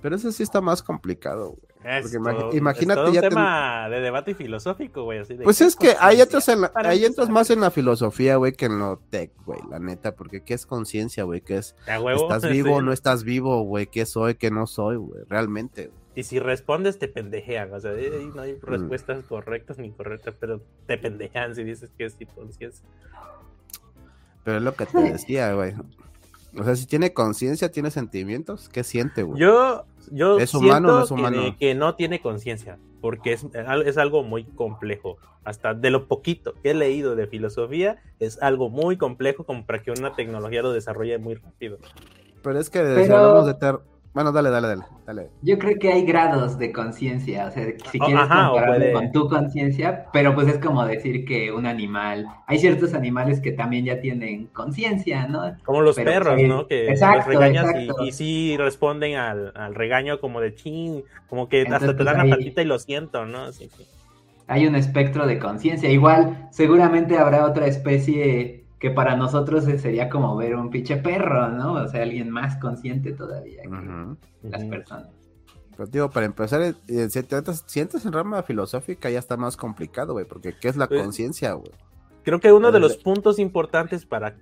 Pero 0.00 0.16
eso 0.16 0.32
sí 0.32 0.42
está 0.42 0.60
más 0.60 0.82
complicado, 0.82 1.50
güey. 1.50 1.66
Porque 2.02 2.56
imagínate 2.56 3.02
es 3.02 3.08
un 3.08 3.20
tema 3.20 3.88
de 3.88 4.00
debate 4.00 4.34
filosófico, 4.34 5.04
güey. 5.04 5.22
pues 5.44 5.60
es 5.60 5.76
que 5.76 5.94
ahí 6.00 6.20
entras, 6.20 6.48
en 6.48 6.64
ahí 6.74 7.04
entras 7.04 7.28
más 7.28 7.48
en 7.50 7.60
la 7.60 7.70
filosofía, 7.70 8.36
güey, 8.36 8.52
que 8.52 8.66
en 8.66 8.80
lo 8.80 8.98
tech, 9.08 9.30
güey, 9.44 9.60
la 9.70 9.78
neta. 9.78 10.16
Porque 10.16 10.42
¿qué 10.42 10.54
es 10.54 10.66
conciencia, 10.66 11.22
güey? 11.22 11.42
¿Qué 11.42 11.58
es? 11.58 11.76
¿Estás 11.86 12.42
vivo 12.50 12.76
o 12.76 12.82
no 12.82 12.92
estás 12.92 13.22
vivo, 13.22 13.62
güey? 13.62 13.86
¿Qué 13.86 14.04
soy, 14.04 14.34
qué 14.34 14.50
no 14.50 14.66
soy, 14.66 14.96
güey? 14.96 15.22
Realmente, 15.28 15.86
güey. 15.86 16.05
Y 16.16 16.22
si 16.22 16.38
respondes, 16.38 16.98
te 16.98 17.08
pendejean. 17.08 17.72
O 17.74 17.78
sea, 17.78 17.92
no 17.92 18.40
hay 18.40 18.54
mm. 18.54 18.60
respuestas 18.62 19.22
correctas 19.24 19.78
ni 19.78 19.88
incorrectas, 19.88 20.34
pero 20.40 20.62
te 20.86 20.96
pendejean 20.96 21.54
si 21.54 21.62
dices 21.62 21.90
que 21.96 22.06
es 22.06 22.16
es. 22.58 22.82
Pero 24.42 24.56
es 24.56 24.62
lo 24.62 24.74
que 24.74 24.86
te 24.86 24.98
decía, 24.98 25.52
güey. 25.52 25.74
O 26.58 26.64
sea, 26.64 26.74
si 26.74 26.86
tiene 26.86 27.12
conciencia, 27.12 27.70
tiene 27.70 27.90
sentimientos, 27.90 28.70
¿qué 28.70 28.82
siente, 28.82 29.24
güey? 29.24 29.38
Yo, 29.38 29.84
yo 30.10 30.38
¿Es 30.38 30.54
humano 30.54 30.88
o 30.88 30.98
no 30.98 31.04
es 31.04 31.10
humano? 31.10 31.54
Que, 31.60 31.74
no 31.74 31.96
tiene 31.96 32.22
conciencia, 32.22 32.78
porque 33.02 33.34
es, 33.34 33.44
es 33.84 33.98
algo 33.98 34.22
muy 34.22 34.44
complejo. 34.44 35.18
Hasta 35.44 35.74
de 35.74 35.90
lo 35.90 36.08
poquito 36.08 36.54
que 36.62 36.70
he 36.70 36.74
leído 36.74 37.14
de 37.14 37.26
filosofía, 37.26 38.02
es 38.20 38.40
algo 38.42 38.70
muy 38.70 38.96
complejo 38.96 39.44
como 39.44 39.66
para 39.66 39.82
que 39.82 39.90
una 39.90 40.14
tecnología 40.14 40.62
lo 40.62 40.72
desarrolle 40.72 41.18
muy 41.18 41.34
rápido. 41.34 41.76
Pero 42.42 42.58
es 42.58 42.70
que 42.70 42.78
hablamos 42.78 43.46
de 43.46 43.54
ter 43.54 43.80
bueno, 44.16 44.32
dale, 44.32 44.48
dale, 44.48 44.66
dale, 44.66 44.82
dale. 45.04 45.28
Yo 45.42 45.58
creo 45.58 45.78
que 45.78 45.92
hay 45.92 46.06
grados 46.06 46.58
de 46.58 46.72
conciencia, 46.72 47.48
o 47.48 47.50
sea, 47.50 47.66
si 47.66 47.98
quieres 47.98 48.22
compararlo 48.22 48.92
con 48.94 49.12
tu 49.12 49.28
conciencia, 49.28 50.06
pero 50.10 50.34
pues 50.34 50.48
es 50.48 50.58
como 50.58 50.86
decir 50.86 51.26
que 51.26 51.52
un 51.52 51.66
animal, 51.66 52.26
hay 52.46 52.58
ciertos 52.58 52.94
animales 52.94 53.40
que 53.40 53.52
también 53.52 53.84
ya 53.84 54.00
tienen 54.00 54.46
conciencia, 54.46 55.26
¿no? 55.26 55.54
Como 55.66 55.82
los 55.82 55.96
perros, 55.96 56.32
pues, 56.32 56.48
¿no? 56.48 56.66
Que 56.66 56.96
los 56.98 57.26
regañas 57.26 57.66
Y, 58.06 58.12
sí 58.12 58.56
responden 58.56 59.16
al, 59.16 59.52
regaño 59.74 60.18
como 60.18 60.40
de 60.40 60.54
chin, 60.54 61.04
como 61.28 61.50
que 61.50 61.66
hasta 61.70 61.88
te 61.88 61.92
pues, 61.92 62.06
dan 62.06 62.16
la 62.16 62.36
patita 62.36 62.62
y 62.62 62.64
lo 62.64 62.78
siento, 62.78 63.26
¿no? 63.26 63.50
Hay 64.46 64.66
un 64.66 64.76
espectro 64.76 65.26
de 65.26 65.38
conciencia, 65.38 65.90
igual 65.90 66.48
seguramente 66.50 67.18
habrá 67.18 67.44
otra 67.44 67.66
especie 67.66 68.64
que 68.86 68.92
para 68.92 69.16
nosotros 69.16 69.64
sería 69.64 70.08
como 70.08 70.36
ver 70.36 70.54
un 70.54 70.70
pinche 70.70 70.96
perro, 70.96 71.48
¿no? 71.48 71.72
O 71.72 71.88
sea, 71.88 72.04
alguien 72.04 72.30
más 72.30 72.54
consciente 72.58 73.10
todavía 73.10 73.62
que 73.62 74.48
las 74.48 74.64
personas. 74.64 75.08
Pero 75.76 75.88
digo, 75.88 76.10
para 76.10 76.26
empezar, 76.26 76.62
eh, 76.62 76.74
eh, 76.86 77.10
si 77.10 77.20
te 77.24 77.42
sientes 77.66 78.06
en 78.06 78.12
rama 78.12 78.44
filosófica 78.44 79.10
ya 79.10 79.18
está 79.18 79.36
más 79.36 79.56
complicado, 79.56 80.12
güey, 80.12 80.24
porque 80.24 80.54
¿qué 80.56 80.68
es 80.68 80.76
la 80.76 80.86
pues, 80.86 81.02
conciencia, 81.02 81.54
güey? 81.54 81.72
Creo 82.22 82.38
que 82.38 82.52
uno 82.52 82.70
de 82.70 82.78
los 82.78 82.96
puntos 82.96 83.40
importantes 83.40 84.06
para, 84.06 84.36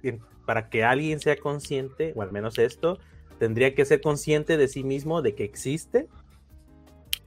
para 0.44 0.68
que 0.68 0.84
alguien 0.84 1.20
sea 1.20 1.38
consciente, 1.38 2.12
o 2.14 2.20
al 2.20 2.30
menos 2.30 2.58
esto, 2.58 2.98
tendría 3.38 3.74
que 3.74 3.86
ser 3.86 4.02
consciente 4.02 4.58
de 4.58 4.68
sí 4.68 4.84
mismo, 4.84 5.22
de 5.22 5.34
que 5.34 5.44
existe, 5.44 6.06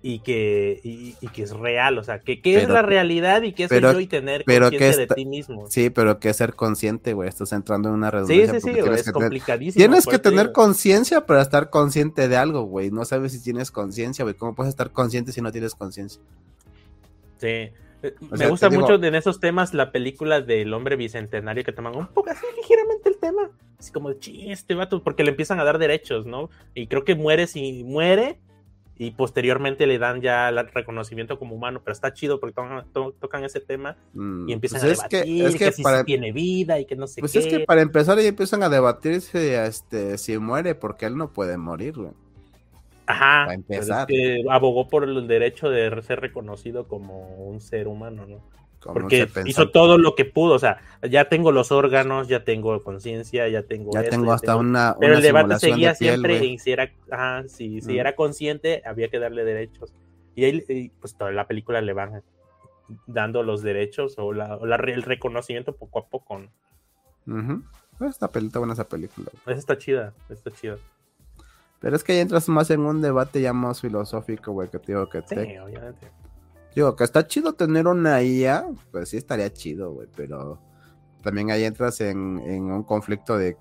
y 0.02 0.20
que, 0.20 0.80
y, 0.84 1.14
que 1.30 1.44
es 1.44 1.52
real, 1.52 1.98
o 1.98 2.04
sea, 2.04 2.20
que 2.20 2.40
qué 2.42 2.62
es 2.62 2.70
la 2.70 2.82
realidad 2.82 3.42
y 3.42 3.54
qué 3.54 3.64
es 3.64 3.70
pero, 3.70 3.90
el 3.90 3.96
yo 3.96 4.00
y 4.02 4.08
tener 4.08 4.46
conciencia 4.46 4.96
de 4.96 5.08
ti 5.08 5.26
mismo. 5.26 5.66
Sí, 5.70 5.90
pero 5.90 6.20
que 6.20 6.34
ser 6.34 6.54
consciente, 6.54 7.14
güey, 7.14 7.28
estás 7.28 7.52
entrando 7.52 7.90
en 7.90 7.96
una 7.96 8.12
redundancia. 8.12 8.60
Sí, 8.60 8.74
sí, 8.74 8.74
sí, 8.74 8.90
es 8.90 9.12
complicadísimo. 9.12 9.82
Tienes 9.82 10.06
que 10.06 10.20
tener 10.20 10.52
conciencia 10.52 11.26
para 11.26 11.42
estar 11.42 11.70
consciente 11.70 12.28
de 12.28 12.38
algo, 12.38 12.64
güey, 12.64 12.92
no 12.92 13.06
sabes 13.06 13.32
si 13.32 13.42
tienes 13.42 13.72
conciencia, 13.72 14.24
güey, 14.24 14.36
¿cómo 14.36 14.54
puedes 14.54 14.70
estar 14.70 14.92
consciente 14.92 15.32
si 15.32 15.42
no 15.42 15.52
tienes 15.52 15.74
conciencia? 15.74 16.22
Sí. 17.38 17.72
Eh, 18.04 18.14
me 18.30 18.48
gusta 18.48 18.70
mucho 18.70 18.96
en 18.96 19.16
esos 19.16 19.40
temas 19.40 19.74
la 19.74 19.92
película 19.92 20.42
del 20.42 20.72
hombre 20.74 20.96
bicentenario 20.96 21.64
que 21.64 21.72
toman 21.72 21.96
un 21.96 22.08
poco 22.08 22.30
así 22.30 22.46
ligeramente 22.56 23.10
el 23.10 23.18
tema. 23.18 23.50
Así 23.80 23.92
como, 23.92 24.14
chiste, 24.14 24.52
este 24.52 24.76
vato, 24.76 25.04
porque 25.04 25.24
le 25.24 25.32
empiezan 25.32 25.60
a 25.60 25.64
dar 25.64 25.80
derechos, 25.80 26.26
¿no? 26.26 26.50
Y 26.76 26.88
creo 26.88 27.04
que 27.04 27.16
muere 27.16 27.48
si 27.48 27.84
muere 27.84 28.40
y 29.00 29.12
posteriormente 29.12 29.86
le 29.86 30.00
dan 30.00 30.22
ya 30.22 30.50
el 30.50 30.68
reconocimiento 30.70 31.38
como 31.38 31.56
humano, 31.56 31.82
pero 31.84 31.94
está 31.94 32.14
chido 32.14 32.40
porque 32.40 32.56
tocan, 33.20 33.44
ese 33.44 33.60
tema 33.60 33.98
y 34.14 34.18
mm, 34.18 34.50
empiezan 34.50 34.82
pues 34.82 35.00
a 35.00 35.08
debatir 35.08 35.58
que, 35.58 35.72
si 35.72 35.84
tiene 36.06 36.32
vida 36.32 36.80
y 36.80 36.86
que 36.86 36.96
no 36.96 37.06
sé 37.08 37.22
pues 37.22 37.32
qué. 37.32 37.40
Pues 37.40 37.54
es 37.54 37.60
que 37.60 37.66
para 37.66 37.82
empezar 37.82 38.18
ya 38.18 38.28
empiezan 38.28 38.64
a 38.64 38.70
debatirse 38.70 39.66
este, 39.66 40.18
si 40.18 40.38
muere 40.40 40.76
porque 40.76 41.06
él 41.06 41.16
no 41.16 41.32
puede 41.32 41.58
morir, 41.58 41.94
güey. 41.94 42.12
Ajá, 43.06 43.46
para 43.46 43.54
empezar. 43.54 44.08
que 44.08 44.44
abogó 44.50 44.90
por 44.90 45.04
el 45.04 45.28
derecho 45.28 45.70
de 45.70 46.02
ser 46.02 46.20
reconocido 46.20 46.88
como 46.88 47.36
un 47.46 47.62
ser 47.62 47.88
humano, 47.88 48.26
¿no? 48.26 48.42
Porque 48.94 49.28
hizo 49.46 49.70
todo 49.70 49.98
lo 49.98 50.16
que 50.16 50.26
pudo, 50.26 50.56
o 50.56 50.60
sea, 50.60 50.80
ya 51.10 51.30
tengo 51.30 51.52
los 51.52 51.72
órganos, 51.72 52.28
ya 52.28 52.44
tengo 52.44 52.84
conciencia, 52.84 53.48
ya 53.48 53.64
tengo. 53.64 53.92
Ya 53.94 54.04
tengo 54.04 54.32
hasta 54.32 54.56
una. 54.56 54.96
Pero 55.00 55.16
el 55.16 55.22
debate 55.22 55.60
seguía 55.60 55.96
siempre 55.96 56.44
y 56.46 56.60
si 56.60 56.72
era, 56.72 56.92
ajá, 57.12 57.48
si, 57.48 57.82
si 57.82 57.98
era 57.98 58.16
consciente, 58.16 58.82
había 58.86 59.10
que 59.10 59.20
darle 59.20 59.44
derechos. 59.44 59.94
Y 60.36 60.46
ahí, 60.46 60.92
pues 61.00 61.16
toda 61.18 61.32
la 61.32 61.48
película 61.48 61.82
le 61.82 61.94
van 61.94 62.24
dando 63.06 63.44
los 63.44 63.62
derechos 63.62 64.16
o, 64.18 64.34
la, 64.34 64.60
el 64.62 65.04
reconocimiento 65.04 65.76
poco 65.76 66.00
a 66.00 66.08
poco. 66.08 66.40
¿no? 67.26 67.64
Está, 68.08 68.30
buena 68.60 68.74
esa 68.74 68.88
película. 68.88 69.32
Esa 69.46 69.60
está 69.60 69.78
chida, 69.78 70.14
está 70.30 70.52
chida. 70.52 70.78
Pero 71.80 71.96
es 71.96 72.04
que 72.04 72.14
ahí 72.14 72.20
entras 72.20 72.48
más 72.50 72.70
en 72.72 72.82
un 72.82 73.02
debate 73.02 73.42
ya 73.42 73.54
más 73.54 73.82
filosófico, 73.82 74.52
güey, 74.52 74.70
que 74.70 74.80
te 74.80 74.94
digo 74.94 75.10
que 75.10 75.22
sí, 75.22 75.36
obviamente. 75.58 76.12
Digo, 76.78 76.96
que 76.96 77.06
está 77.06 77.26
chido 77.26 77.54
tener 77.54 77.88
una 77.88 78.22
IA, 78.22 78.68
pues 78.92 79.10
sí 79.10 79.18
estaría 79.18 79.52
chido, 79.52 79.94
güey, 79.94 80.08
pero 80.16 80.62
también 81.24 81.50
ahí 81.50 81.64
entras 81.64 82.00
en, 82.02 82.38
en 82.38 82.72
un 82.72 82.84
conflicto 82.84 83.36
de 83.36 83.58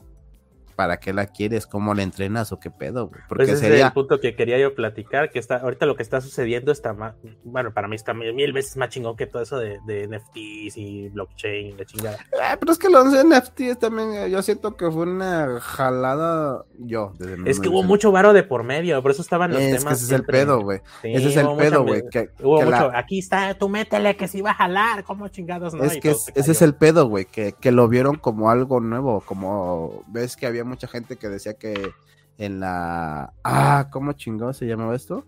¿para 0.76 0.98
qué 0.98 1.12
la 1.12 1.26
quieres? 1.26 1.66
¿Cómo 1.66 1.94
la 1.94 2.02
entrenas 2.02 2.52
o 2.52 2.60
qué 2.60 2.70
pedo? 2.70 3.08
Güey? 3.08 3.22
Porque 3.28 3.46
pues 3.46 3.56
ese 3.56 3.62
sería... 3.62 3.78
es 3.78 3.84
el 3.86 3.92
punto 3.92 4.20
que 4.20 4.36
quería 4.36 4.58
yo 4.58 4.74
platicar, 4.74 5.30
que 5.30 5.38
está 5.38 5.56
ahorita 5.56 5.86
lo 5.86 5.96
que 5.96 6.02
está 6.02 6.20
sucediendo 6.20 6.70
está 6.70 6.92
más, 6.92 7.14
bueno, 7.42 7.72
para 7.72 7.88
mí 7.88 7.96
está 7.96 8.14
mil 8.14 8.52
veces 8.52 8.76
más 8.76 8.90
chingón 8.90 9.16
que 9.16 9.26
todo 9.26 9.42
eso 9.42 9.58
de, 9.58 9.78
de 9.86 10.06
NFTs 10.06 10.76
y 10.76 11.08
blockchain, 11.08 11.76
de 11.76 11.86
chingada. 11.86 12.16
Eh, 12.16 12.56
pero 12.60 12.72
es 12.72 12.78
que 12.78 12.90
los 12.90 13.06
NFTs 13.06 13.78
también, 13.78 14.12
eh, 14.14 14.30
yo 14.30 14.42
siento 14.42 14.76
que 14.76 14.90
fue 14.90 15.04
una 15.04 15.58
jalada, 15.60 16.64
yo. 16.78 17.14
Desde 17.18 17.50
es 17.50 17.58
que 17.58 17.68
hubo 17.68 17.82
mucho 17.82 18.12
varo 18.12 18.34
de 18.34 18.42
por 18.42 18.62
medio, 18.62 19.00
por 19.02 19.10
eso 19.10 19.22
estaban 19.22 19.52
los 19.52 19.60
es 19.60 19.78
temas. 19.78 19.94
ese 19.94 20.04
es 20.04 20.20
el 20.20 20.26
pedo, 20.26 20.60
güey. 20.60 20.80
ese 21.02 21.28
es 21.28 21.36
el 21.36 21.48
pedo, 21.56 21.84
güey. 21.84 22.02
hubo 22.42 22.62
mucho, 22.62 22.90
aquí 22.94 23.18
está, 23.18 23.54
tú 23.54 23.70
métele 23.70 24.16
que 24.16 24.28
si 24.28 24.42
va 24.42 24.50
a 24.50 24.54
jalar, 24.54 25.04
como 25.04 25.28
chingados, 25.28 25.72
¿no? 25.72 25.84
Es 25.84 25.96
que 25.98 26.10
ese 26.10 26.52
es 26.52 26.62
el 26.62 26.74
pedo, 26.74 27.08
güey, 27.08 27.24
que, 27.24 27.54
que 27.58 27.72
lo 27.72 27.88
vieron 27.88 28.16
como 28.16 28.50
algo 28.50 28.80
nuevo, 28.80 29.22
como 29.24 30.04
ves 30.08 30.36
que 30.36 30.46
había 30.46 30.65
mucha 30.66 30.86
gente 30.88 31.16
que 31.16 31.28
decía 31.28 31.54
que 31.54 31.92
en 32.38 32.60
la. 32.60 33.32
Ah, 33.44 33.88
¿cómo 33.90 34.12
chingado 34.12 34.52
se 34.52 34.66
llamaba 34.66 34.94
esto? 34.94 35.24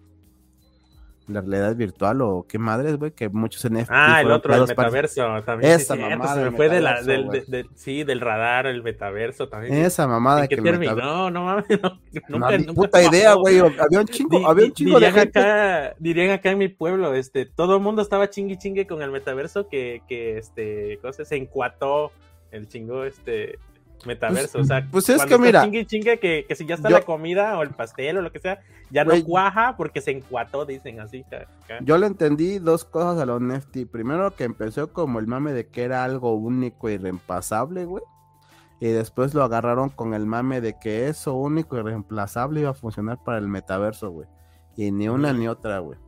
La 1.26 1.42
realidad 1.42 1.76
virtual 1.76 2.22
o 2.22 2.46
qué 2.48 2.58
madres, 2.58 2.96
güey, 2.96 3.10
que 3.10 3.28
muchos 3.28 3.62
NFTs. 3.70 3.90
Ah, 3.90 4.22
el 4.22 4.30
otro, 4.30 4.54
el 4.54 4.66
metaverso 4.66 5.42
también. 5.44 5.72
Esa 5.72 5.94
mamada. 5.94 6.34
Se 6.34 6.50
me 6.50 6.56
fue 6.56 6.70
de 6.70 6.80
la, 6.80 7.02
del, 7.02 7.68
sí, 7.74 8.02
del 8.02 8.22
radar, 8.22 8.66
el 8.66 8.82
metaverso 8.82 9.46
también. 9.46 9.74
Esa 9.74 10.06
mamada 10.06 10.42
¿En 10.44 10.48
que 10.48 10.56
terminó? 10.56 11.30
No 11.30 11.44
mames, 11.44 11.66
no, 11.82 12.00
nunca, 12.28 12.56
no, 12.56 12.72
puta 12.72 13.02
idea, 13.02 13.34
güey. 13.34 13.58
Había 13.58 14.00
un 14.00 14.06
chingo, 14.06 14.48
había 14.48 14.64
un 14.64 14.72
chingo 14.72 14.98
de 14.98 15.12
gente. 15.12 15.38
Acá, 15.38 15.94
dirían 15.98 16.30
acá 16.30 16.50
en 16.50 16.58
mi 16.58 16.68
pueblo, 16.68 17.12
este, 17.14 17.44
todo 17.44 17.76
el 17.76 17.82
mundo 17.82 18.00
estaba 18.00 18.30
chingui 18.30 18.56
chingue 18.56 18.86
con 18.86 19.02
el 19.02 19.10
metaverso 19.10 19.68
que, 19.68 20.00
que 20.08 20.38
este, 20.38 20.98
cosas 21.02 21.28
se 21.28 21.36
encuató 21.36 22.10
el 22.52 22.68
chingo, 22.68 23.04
este, 23.04 23.58
metaverso. 24.04 24.60
o 24.60 24.64
sea, 24.64 24.86
pues 24.90 25.08
es 25.08 25.24
que 25.24 25.38
mira. 25.38 25.62
Chingue, 25.62 25.86
chingue, 25.86 26.18
que, 26.18 26.44
que 26.48 26.54
si 26.54 26.66
ya 26.66 26.74
está 26.74 26.90
la 26.90 27.02
comida 27.02 27.58
o 27.58 27.62
el 27.62 27.70
pastel 27.70 28.18
o 28.18 28.22
lo 28.22 28.32
que 28.32 28.38
sea, 28.38 28.60
ya 28.90 29.04
no 29.04 29.12
cuaja 29.24 29.76
porque 29.76 30.00
se 30.00 30.12
encuató, 30.12 30.64
dicen 30.64 31.00
así. 31.00 31.24
Yo 31.82 31.98
le 31.98 32.06
entendí 32.06 32.58
dos 32.58 32.84
cosas 32.84 33.20
a 33.20 33.26
los 33.26 33.40
NFT. 33.40 33.86
Primero, 33.90 34.34
que 34.34 34.44
empezó 34.44 34.92
como 34.92 35.18
el 35.18 35.26
mame 35.26 35.52
de 35.52 35.66
que 35.66 35.82
era 35.82 36.04
algo 36.04 36.34
único 36.34 36.88
y 36.88 36.96
reemplazable, 36.96 37.84
güey. 37.84 38.02
Y 38.80 38.88
después 38.88 39.34
lo 39.34 39.42
agarraron 39.42 39.88
con 39.88 40.14
el 40.14 40.24
mame 40.24 40.60
de 40.60 40.78
que 40.78 41.08
eso 41.08 41.34
único 41.34 41.76
y 41.76 41.82
reemplazable 41.82 42.60
iba 42.60 42.70
a 42.70 42.74
funcionar 42.74 43.18
para 43.24 43.38
el 43.38 43.48
metaverso, 43.48 44.10
güey. 44.10 44.28
Y 44.76 44.92
ni 44.92 45.08
una 45.08 45.32
ni 45.32 45.48
otra, 45.48 45.80
güey. 45.80 45.98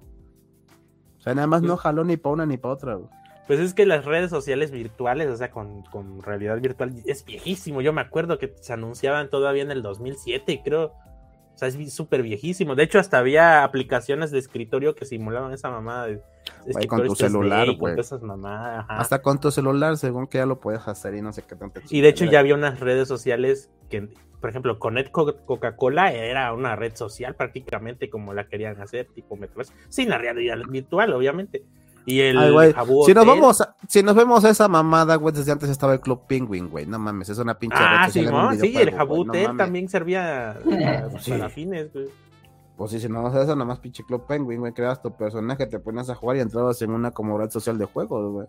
O 1.18 1.22
sea, 1.22 1.34
nada 1.34 1.48
más 1.48 1.62
no 1.62 1.76
jaló 1.76 2.04
ni 2.04 2.16
para 2.16 2.32
una 2.32 2.46
ni 2.46 2.56
para 2.56 2.74
otra, 2.74 2.94
güey. 2.94 3.10
Pues 3.46 3.58
es 3.58 3.74
que 3.74 3.84
las 3.84 4.04
redes 4.04 4.30
sociales 4.30 4.70
virtuales, 4.70 5.28
o 5.28 5.36
sea, 5.36 5.50
con, 5.50 5.84
realidad 6.22 6.60
virtual, 6.60 6.94
es 7.04 7.24
viejísimo. 7.24 7.80
Yo 7.80 7.92
me 7.92 8.00
acuerdo 8.00 8.38
que 8.38 8.54
se 8.60 8.72
anunciaban 8.72 9.28
todavía 9.28 9.62
en 9.62 9.70
el 9.70 9.82
2007, 9.82 10.62
creo. 10.64 10.92
O 11.54 11.58
sea, 11.60 11.68
es 11.68 11.92
súper 11.92 12.22
viejísimo. 12.22 12.74
De 12.74 12.84
hecho, 12.84 12.98
hasta 12.98 13.18
había 13.18 13.64
aplicaciones 13.64 14.30
de 14.30 14.38
escritorio 14.38 14.94
que 14.94 15.04
simulaban 15.04 15.52
esa 15.52 15.68
mamada 15.68 16.06
de 16.06 16.22
con 16.88 17.06
tu 17.06 17.14
celular, 17.14 17.70
güey. 17.76 17.96
Hasta 18.88 19.22
con 19.22 19.40
tu 19.40 19.50
celular, 19.50 19.96
según 19.96 20.26
que 20.26 20.38
ya 20.38 20.46
lo 20.46 20.60
puedes 20.60 20.86
hacer 20.88 21.14
y 21.14 21.22
no 21.22 21.32
sé 21.32 21.42
qué 21.42 21.56
tanto. 21.56 21.80
Y 21.90 22.00
de 22.00 22.08
hecho 22.08 22.24
ya 22.24 22.40
había 22.40 22.54
unas 22.54 22.80
redes 22.80 23.08
sociales 23.08 23.70
que, 23.88 24.08
por 24.40 24.50
ejemplo, 24.50 24.78
Connect 24.78 25.10
Coca-Cola 25.10 26.12
era 26.12 26.52
una 26.52 26.76
red 26.76 26.94
social 26.94 27.34
prácticamente 27.34 28.10
como 28.10 28.34
la 28.34 28.46
querían 28.46 28.80
hacer, 28.80 29.08
tipo 29.14 29.36
Metaverse, 29.36 29.72
sin 29.88 30.08
la 30.08 30.18
realidad 30.18 30.58
virtual, 30.68 31.12
obviamente. 31.12 31.64
Y 32.10 32.20
el 32.20 32.74
si 33.06 33.14
nos 33.14 33.26
vamos 33.26 33.62
si 33.86 34.02
nos 34.02 34.14
vemos 34.14 34.44
a 34.44 34.50
esa 34.50 34.68
mamada, 34.68 35.16
güey, 35.16 35.34
desde 35.34 35.52
antes 35.52 35.70
estaba 35.70 35.94
el 35.94 36.00
Club 36.00 36.26
Penguin, 36.26 36.68
güey. 36.68 36.86
No 36.86 36.98
mames, 36.98 37.28
es 37.28 37.38
una 37.38 37.58
pinche 37.58 37.76
Ah, 37.78 38.08
sí, 38.10 38.22
¿no? 38.22 38.52
sí, 38.54 38.76
el 38.76 38.92
Jabu 38.92 39.24
también 39.56 39.88
servía 39.88 40.58
para 41.28 41.48
fines, 41.48 41.92
güey. 41.92 42.08
Pues 42.76 42.92
sí, 42.92 43.00
si 43.00 43.08
no 43.08 43.26
haces 43.26 43.42
eso, 43.42 43.56
nomás 43.56 43.78
pinche 43.78 44.04
Club 44.04 44.26
Penguin, 44.26 44.60
güey, 44.60 44.72
creas 44.72 45.02
tu 45.02 45.14
personaje, 45.14 45.66
te 45.66 45.78
ponías 45.78 46.08
a 46.08 46.14
jugar 46.14 46.38
y 46.38 46.40
entrabas 46.40 46.80
en 46.80 46.90
una 46.90 47.10
como 47.10 47.36
red 47.36 47.50
social 47.50 47.76
de 47.76 47.84
juegos, 47.84 48.32
güey. 48.32 48.46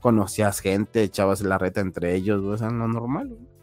Conocías 0.00 0.60
gente, 0.60 1.02
echabas 1.02 1.40
la 1.40 1.58
reta 1.58 1.80
entre 1.80 2.14
ellos, 2.14 2.40
güey, 2.40 2.54
eso 2.54 2.66
es 2.66 2.72
lo 2.72 2.86
normal, 2.86 3.28
güey. 3.28 3.58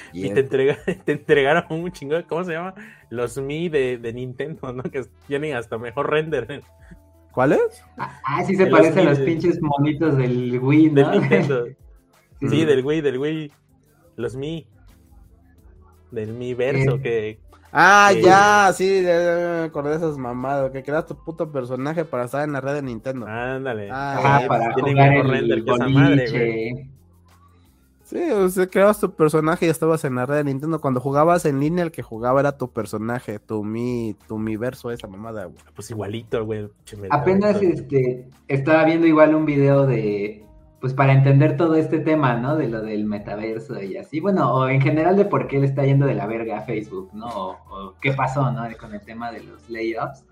Y, 0.12 0.30
te, 0.30 0.40
entrega, 0.40 0.78
te 1.04 1.12
entregaron 1.12 1.64
un 1.70 1.92
chingo, 1.92 2.16
¿cómo 2.28 2.44
se 2.44 2.52
llama? 2.52 2.74
Los 3.10 3.38
Mi 3.38 3.68
de, 3.68 3.98
de 3.98 4.12
Nintendo, 4.12 4.72
¿no? 4.72 4.82
Que 4.82 5.04
tienen 5.26 5.56
hasta 5.56 5.78
mejor 5.78 6.10
render. 6.10 6.62
¿Cuáles? 7.32 7.84
Ah, 7.96 8.42
sí 8.44 8.56
se 8.56 8.66
parecen 8.66 9.06
los, 9.06 9.18
pinches 9.20 9.60
monitos 9.62 10.16
del 10.16 10.58
Wii, 10.58 10.90
¿no? 10.90 11.10
Del 11.10 11.20
Nintendo. 11.20 11.64
sí, 12.40 12.64
del 12.64 12.84
Wii, 12.84 13.00
del 13.00 13.18
Wii. 13.18 13.52
Los 14.16 14.36
Mi. 14.36 14.66
Del 16.10 16.32
Mi 16.32 16.54
verso 16.54 16.96
eh. 16.96 17.00
que. 17.02 17.40
Ah, 17.72 18.12
ya, 18.12 18.72
sí, 18.74 19.02
me 19.04 19.64
acordé 19.64 19.90
de 19.90 19.96
esas 19.96 20.18
mamadas, 20.18 20.72
que 20.72 20.82
creas 20.82 21.06
tu 21.06 21.14
puto 21.14 21.52
personaje 21.52 22.04
para 22.04 22.24
estar 22.24 22.42
en 22.42 22.52
la 22.52 22.60
red 22.60 22.74
de 22.74 22.82
Nintendo. 22.82 23.26
Ándale. 23.28 23.88
Ah, 23.92 24.42
para 24.48 24.72
jugar 24.72 24.94
mejor 24.94 25.28
render 25.28 25.64
que 25.64 25.70
esa 25.70 25.88
madre, 25.88 26.30
güey. 26.30 26.99
Sí, 28.10 28.18
o 28.32 28.48
sea, 28.48 28.66
creabas 28.66 28.98
tu 28.98 29.12
personaje 29.12 29.66
y 29.66 29.68
estabas 29.68 30.04
en 30.04 30.16
la 30.16 30.26
red 30.26 30.38
de 30.38 30.44
Nintendo. 30.44 30.80
Cuando 30.80 30.98
jugabas 30.98 31.44
en 31.44 31.60
línea, 31.60 31.84
el 31.84 31.92
que 31.92 32.02
jugaba 32.02 32.40
era 32.40 32.58
tu 32.58 32.68
personaje, 32.72 33.38
tu 33.38 33.62
mi, 33.62 34.16
tu 34.26 34.36
mi 34.36 34.56
verso, 34.56 34.90
esa 34.90 35.06
mamada, 35.06 35.44
güey. 35.44 35.62
Pues 35.76 35.92
igualito, 35.92 36.44
güey. 36.44 36.68
Apenas 37.10 37.62
este, 37.62 38.28
estaba 38.48 38.82
viendo 38.82 39.06
igual 39.06 39.36
un 39.36 39.46
video 39.46 39.86
de, 39.86 40.44
pues 40.80 40.92
para 40.92 41.12
entender 41.12 41.56
todo 41.56 41.76
este 41.76 42.00
tema, 42.00 42.34
¿no? 42.34 42.56
De 42.56 42.68
lo 42.68 42.82
del 42.82 43.04
metaverso 43.04 43.80
y 43.80 43.96
así. 43.96 44.18
Bueno, 44.18 44.54
o 44.54 44.68
en 44.68 44.80
general 44.80 45.16
de 45.16 45.26
por 45.26 45.46
qué 45.46 45.60
le 45.60 45.66
está 45.66 45.84
yendo 45.84 46.06
de 46.06 46.16
la 46.16 46.26
verga 46.26 46.58
a 46.58 46.62
Facebook, 46.62 47.10
¿no? 47.12 47.28
O, 47.28 47.50
o 47.70 47.94
qué 48.00 48.12
pasó, 48.12 48.50
¿no? 48.50 48.64
Con 48.76 48.92
el 48.92 49.02
tema 49.02 49.30
de 49.30 49.44
los 49.44 49.70
layoffs. 49.70 50.24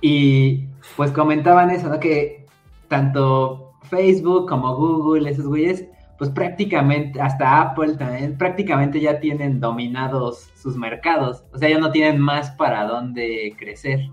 Y 0.00 0.66
pues 0.96 1.12
comentaban 1.12 1.70
eso, 1.70 1.88
¿no? 1.88 2.00
Que 2.00 2.46
tanto 2.88 3.74
Facebook 3.82 4.48
como 4.48 4.74
Google, 4.74 5.30
esos 5.30 5.46
güeyes, 5.46 5.86
pues 6.18 6.30
prácticamente, 6.30 7.20
hasta 7.20 7.60
Apple 7.60 7.94
también, 7.96 8.38
prácticamente 8.38 9.00
ya 9.00 9.20
tienen 9.20 9.60
dominados 9.60 10.50
sus 10.54 10.76
mercados, 10.76 11.44
o 11.52 11.58
sea, 11.58 11.68
ya 11.68 11.78
no 11.78 11.90
tienen 11.90 12.20
más 12.20 12.50
para 12.52 12.84
dónde 12.84 13.54
crecer. 13.58 14.08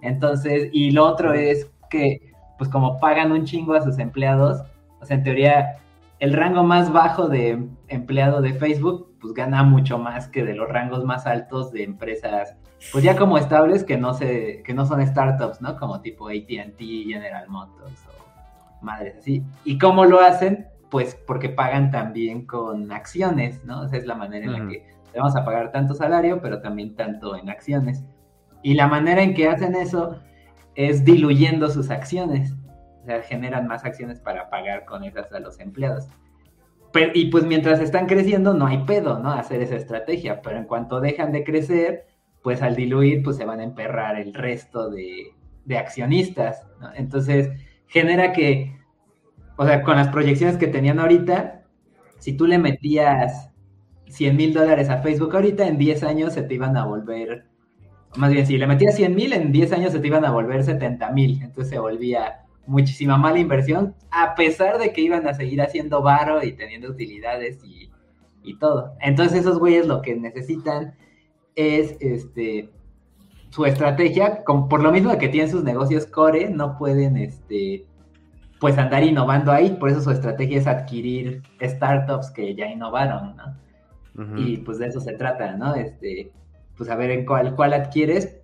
Entonces, 0.00 0.68
y 0.72 0.90
lo 0.90 1.04
otro 1.04 1.32
es 1.32 1.70
que, 1.90 2.32
pues 2.58 2.70
como 2.70 2.98
pagan 3.00 3.32
un 3.32 3.44
chingo 3.44 3.74
a 3.74 3.82
sus 3.82 3.98
empleados, 3.98 4.62
o 5.00 5.04
sea, 5.04 5.16
en 5.16 5.24
teoría, 5.24 5.76
el 6.20 6.32
rango 6.32 6.62
más 6.62 6.92
bajo 6.92 7.28
de 7.28 7.66
empleado 7.88 8.40
de 8.40 8.54
Facebook, 8.54 9.12
pues 9.20 9.34
gana 9.34 9.62
mucho 9.62 9.98
más 9.98 10.28
que 10.28 10.44
de 10.44 10.54
los 10.54 10.68
rangos 10.68 11.04
más 11.04 11.26
altos 11.26 11.72
de 11.72 11.84
empresas, 11.84 12.56
pues 12.90 13.04
ya 13.04 13.16
como 13.16 13.38
estables 13.38 13.84
que 13.84 13.96
no 13.96 14.14
se, 14.14 14.62
que 14.64 14.74
no 14.74 14.86
son 14.86 15.06
startups, 15.06 15.60
¿no? 15.60 15.76
Como 15.76 16.00
tipo 16.00 16.28
ATT, 16.28 16.78
General 16.78 17.48
Motors 17.48 18.06
o 18.08 18.84
madres 18.84 19.16
así. 19.18 19.42
¿Y 19.64 19.78
cómo 19.78 20.04
lo 20.04 20.20
hacen? 20.20 20.66
Pues 20.92 21.14
porque 21.26 21.48
pagan 21.48 21.90
también 21.90 22.44
con 22.44 22.92
acciones, 22.92 23.64
¿no? 23.64 23.86
Esa 23.86 23.96
es 23.96 24.06
la 24.06 24.14
manera 24.14 24.44
en 24.44 24.52
la 24.52 24.68
que 24.68 24.84
le 25.14 25.18
vamos 25.18 25.34
a 25.36 25.42
pagar 25.42 25.72
tanto 25.72 25.94
salario, 25.94 26.42
pero 26.42 26.60
también 26.60 26.94
tanto 26.94 27.34
en 27.34 27.48
acciones. 27.48 28.04
Y 28.62 28.74
la 28.74 28.88
manera 28.88 29.22
en 29.22 29.32
que 29.32 29.48
hacen 29.48 29.74
eso 29.74 30.20
es 30.74 31.02
diluyendo 31.02 31.70
sus 31.70 31.88
acciones. 31.88 32.52
O 33.02 33.06
sea, 33.06 33.22
generan 33.22 33.66
más 33.66 33.86
acciones 33.86 34.20
para 34.20 34.50
pagar 34.50 34.84
con 34.84 35.02
esas 35.02 35.32
a 35.32 35.40
los 35.40 35.60
empleados. 35.60 36.08
y 37.14 37.30
pues 37.30 37.46
mientras 37.46 37.80
están 37.80 38.06
creciendo 38.06 38.52
no 38.52 38.66
hay 38.66 38.84
pedo, 38.84 39.18
¿no? 39.18 39.32
Hacer 39.32 39.62
esa 39.62 39.76
estrategia, 39.76 40.42
pero 40.42 40.58
en 40.58 40.64
cuanto 40.64 41.00
dejan 41.00 41.32
de 41.32 41.42
crecer, 41.42 42.04
pues 42.42 42.60
al 42.60 42.76
diluir, 42.76 43.22
pues 43.22 43.38
se 43.38 43.46
van 43.46 43.60
a 43.60 43.64
emperrar 43.64 44.20
el 44.20 44.34
resto 44.34 44.90
de, 44.90 45.32
accionistas, 45.74 46.66
¿no? 46.82 46.92
Entonces, 46.94 47.48
genera 47.86 48.32
que, 48.32 48.76
o 49.56 49.64
sea, 49.64 49.82
con 49.82 49.96
las 49.96 50.08
proyecciones 50.08 50.56
que 50.56 50.66
tenían 50.66 50.98
ahorita, 50.98 51.62
si 52.18 52.34
tú 52.36 52.46
le 52.46 52.58
metías 52.58 53.50
100 54.08 54.36
mil 54.36 54.54
dólares 54.54 54.88
a 54.90 54.98
Facebook 54.98 55.34
ahorita, 55.34 55.66
en 55.66 55.78
10 55.78 56.02
años 56.04 56.32
se 56.34 56.42
te 56.42 56.54
iban 56.54 56.76
a 56.76 56.84
volver, 56.84 57.46
más 58.16 58.30
bien, 58.30 58.46
si 58.46 58.58
le 58.58 58.66
metías 58.66 58.94
100 58.96 59.14
mil, 59.14 59.32
en 59.32 59.52
10 59.52 59.72
años 59.72 59.92
se 59.92 59.98
te 59.98 60.06
iban 60.06 60.24
a 60.24 60.30
volver 60.30 60.64
70 60.64 61.10
mil, 61.12 61.40
entonces 61.42 61.70
se 61.70 61.78
volvía 61.78 62.42
muchísima 62.66 63.16
mala 63.16 63.38
inversión, 63.38 63.94
a 64.10 64.34
pesar 64.34 64.78
de 64.78 64.92
que 64.92 65.00
iban 65.00 65.26
a 65.26 65.34
seguir 65.34 65.62
haciendo 65.62 66.02
varo 66.02 66.42
y 66.42 66.52
teniendo 66.52 66.88
utilidades 66.88 67.58
y, 67.64 67.90
todo. 68.58 68.94
Entonces 69.00 69.40
esos 69.40 69.58
güeyes 69.58 69.86
lo 69.86 70.02
que 70.02 70.14
necesitan 70.14 70.94
es 71.54 71.96
este 72.00 72.70
su 73.50 73.64
estrategia, 73.66 74.44
por 74.44 74.82
lo 74.82 74.92
mismo 74.92 75.16
que 75.16 75.28
tienen 75.28 75.50
sus 75.50 75.64
negocios 75.64 76.06
core, 76.06 76.50
no 76.50 76.76
pueden 76.76 77.16
este 77.16 77.86
pues 78.62 78.78
andar 78.78 79.02
innovando 79.02 79.50
ahí, 79.50 79.70
por 79.70 79.88
eso 79.88 80.00
su 80.00 80.12
estrategia 80.12 80.58
es 80.58 80.68
adquirir 80.68 81.42
startups 81.60 82.30
que 82.30 82.54
ya 82.54 82.68
innovaron, 82.68 83.34
¿no? 83.36 84.38
Y 84.38 84.58
pues 84.58 84.78
de 84.78 84.86
eso 84.86 85.00
se 85.00 85.14
trata, 85.14 85.56
¿no? 85.56 85.74
Este, 85.74 86.30
pues 86.76 86.88
a 86.88 86.94
ver 86.94 87.10
en 87.10 87.26
cuál, 87.26 87.56
cuál 87.56 87.72
adquieres 87.72 88.38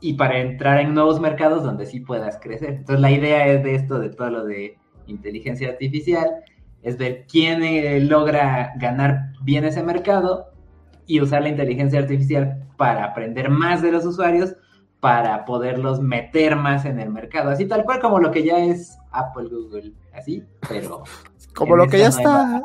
y 0.00 0.14
para 0.14 0.38
entrar 0.38 0.80
en 0.80 0.92
nuevos 0.92 1.20
mercados 1.20 1.62
donde 1.62 1.86
sí 1.86 2.00
puedas 2.00 2.40
crecer. 2.40 2.70
Entonces 2.70 3.00
la 3.00 3.12
idea 3.12 3.46
es 3.46 3.62
de 3.62 3.76
esto, 3.76 4.00
de 4.00 4.10
todo 4.10 4.28
lo 4.28 4.44
de 4.44 4.76
inteligencia 5.06 5.68
artificial, 5.68 6.28
es 6.82 6.98
ver 6.98 7.24
quién 7.30 7.62
eh, 7.62 8.00
logra 8.00 8.72
ganar 8.78 9.34
bien 9.42 9.64
ese 9.64 9.84
mercado 9.84 10.50
y 11.06 11.20
usar 11.20 11.42
la 11.42 11.50
inteligencia 11.50 12.00
artificial 12.00 12.66
para 12.76 13.04
aprender 13.04 13.50
más 13.50 13.82
de 13.82 13.92
los 13.92 14.04
usuarios, 14.04 14.56
para 15.04 15.44
poderlos 15.44 16.00
meter 16.00 16.56
más 16.56 16.86
en 16.86 16.98
el 16.98 17.10
mercado. 17.10 17.50
Así 17.50 17.66
tal 17.66 17.84
cual 17.84 18.00
como 18.00 18.20
lo 18.20 18.30
que 18.30 18.42
ya 18.42 18.64
es 18.64 18.98
Apple, 19.10 19.50
Google, 19.50 19.92
así, 20.14 20.42
pero... 20.66 21.02
Como 21.54 21.76
lo 21.76 21.86
que 21.86 21.98
ya 21.98 22.08
está. 22.08 22.62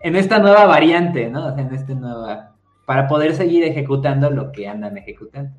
En 0.00 0.14
esta 0.14 0.38
nueva 0.38 0.66
variante, 0.66 1.30
¿no? 1.30 1.58
en 1.58 1.74
esta 1.74 1.94
nueva... 1.94 2.54
Para 2.84 3.08
poder 3.08 3.34
seguir 3.34 3.64
ejecutando 3.64 4.30
lo 4.30 4.52
que 4.52 4.68
andan 4.68 4.98
ejecutando. 4.98 5.50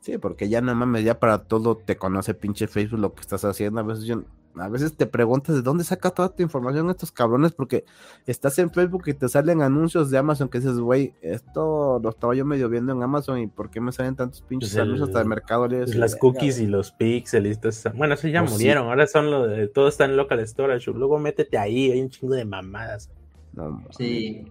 Sí, 0.00 0.18
porque 0.18 0.48
ya 0.48 0.60
no 0.60 0.74
mames, 0.74 1.04
ya 1.04 1.20
para 1.20 1.38
todo 1.38 1.76
te 1.76 1.96
conoce 1.96 2.34
pinche 2.34 2.66
Facebook 2.66 2.98
lo 2.98 3.14
que 3.14 3.20
estás 3.20 3.44
haciendo. 3.44 3.78
A 3.78 3.84
veces 3.84 4.06
yo, 4.06 4.24
a 4.56 4.68
veces 4.68 4.96
te 4.96 5.06
preguntas 5.06 5.54
de 5.54 5.62
dónde 5.62 5.84
saca 5.84 6.10
toda 6.10 6.28
tu 6.30 6.42
información 6.42 6.90
estos 6.90 7.12
cabrones, 7.12 7.52
porque 7.52 7.84
estás 8.26 8.58
en 8.58 8.70
Facebook 8.70 9.04
y 9.06 9.14
te 9.14 9.28
salen 9.28 9.62
anuncios 9.62 10.10
de 10.10 10.18
Amazon 10.18 10.48
que 10.48 10.58
dices, 10.58 10.78
güey, 10.78 11.14
esto 11.22 12.00
lo 12.02 12.10
estaba 12.10 12.34
yo 12.34 12.44
medio 12.44 12.68
viendo 12.68 12.92
en 12.92 13.02
Amazon 13.02 13.38
y 13.38 13.46
por 13.46 13.70
qué 13.70 13.80
me 13.80 13.92
salen 13.92 14.16
tantos 14.16 14.42
pinches 14.42 14.70
pues 14.70 14.82
anuncios 14.82 15.08
hasta 15.08 15.20
de 15.20 15.24
mercado. 15.24 15.68
Pues 15.68 15.94
las 15.94 16.16
cookies 16.16 16.58
y 16.60 16.66
los 16.66 16.92
pixels, 16.92 17.58
bueno, 17.94 18.14
eso 18.14 18.28
ya 18.28 18.40
pues 18.40 18.52
murieron, 18.52 18.88
ahora 18.88 19.06
son 19.06 19.30
lo 19.30 19.46
de, 19.46 19.68
todo 19.68 19.88
está 19.88 20.04
en 20.04 20.16
local 20.16 20.46
storage, 20.46 20.90
luego 20.90 21.18
métete 21.18 21.58
ahí, 21.58 21.92
hay 21.92 22.00
un 22.00 22.10
chingo 22.10 22.34
de 22.34 22.44
mamadas. 22.44 23.10
No, 23.52 23.82
sí. 23.90 24.46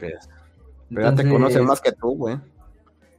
Pero, 0.90 1.16
te 1.16 1.30
conocen 1.30 1.66
más 1.66 1.82
que 1.82 1.92
tú, 1.92 2.16
güey 2.16 2.38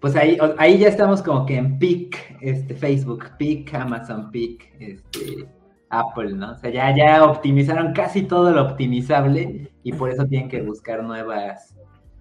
pues 0.01 0.17
ahí, 0.17 0.39
ahí 0.57 0.79
ya 0.79 0.89
estamos 0.89 1.21
como 1.21 1.45
que 1.45 1.57
en 1.57 1.79
peak, 1.79 2.39
este, 2.41 2.75
Facebook, 2.75 3.27
peak, 3.39 3.75
Amazon, 3.75 4.31
peak, 4.31 4.73
este, 4.79 5.47
Apple, 5.91 6.33
¿no? 6.33 6.53
O 6.53 6.55
sea, 6.57 6.71
ya, 6.71 6.97
ya 6.97 7.25
optimizaron 7.25 7.93
casi 7.93 8.23
todo 8.23 8.51
lo 8.51 8.63
optimizable 8.63 9.71
y 9.83 9.93
por 9.93 10.11
eso 10.11 10.27
tienen 10.27 10.49
que 10.49 10.63
buscar 10.63 11.03
nuevas, 11.03 11.77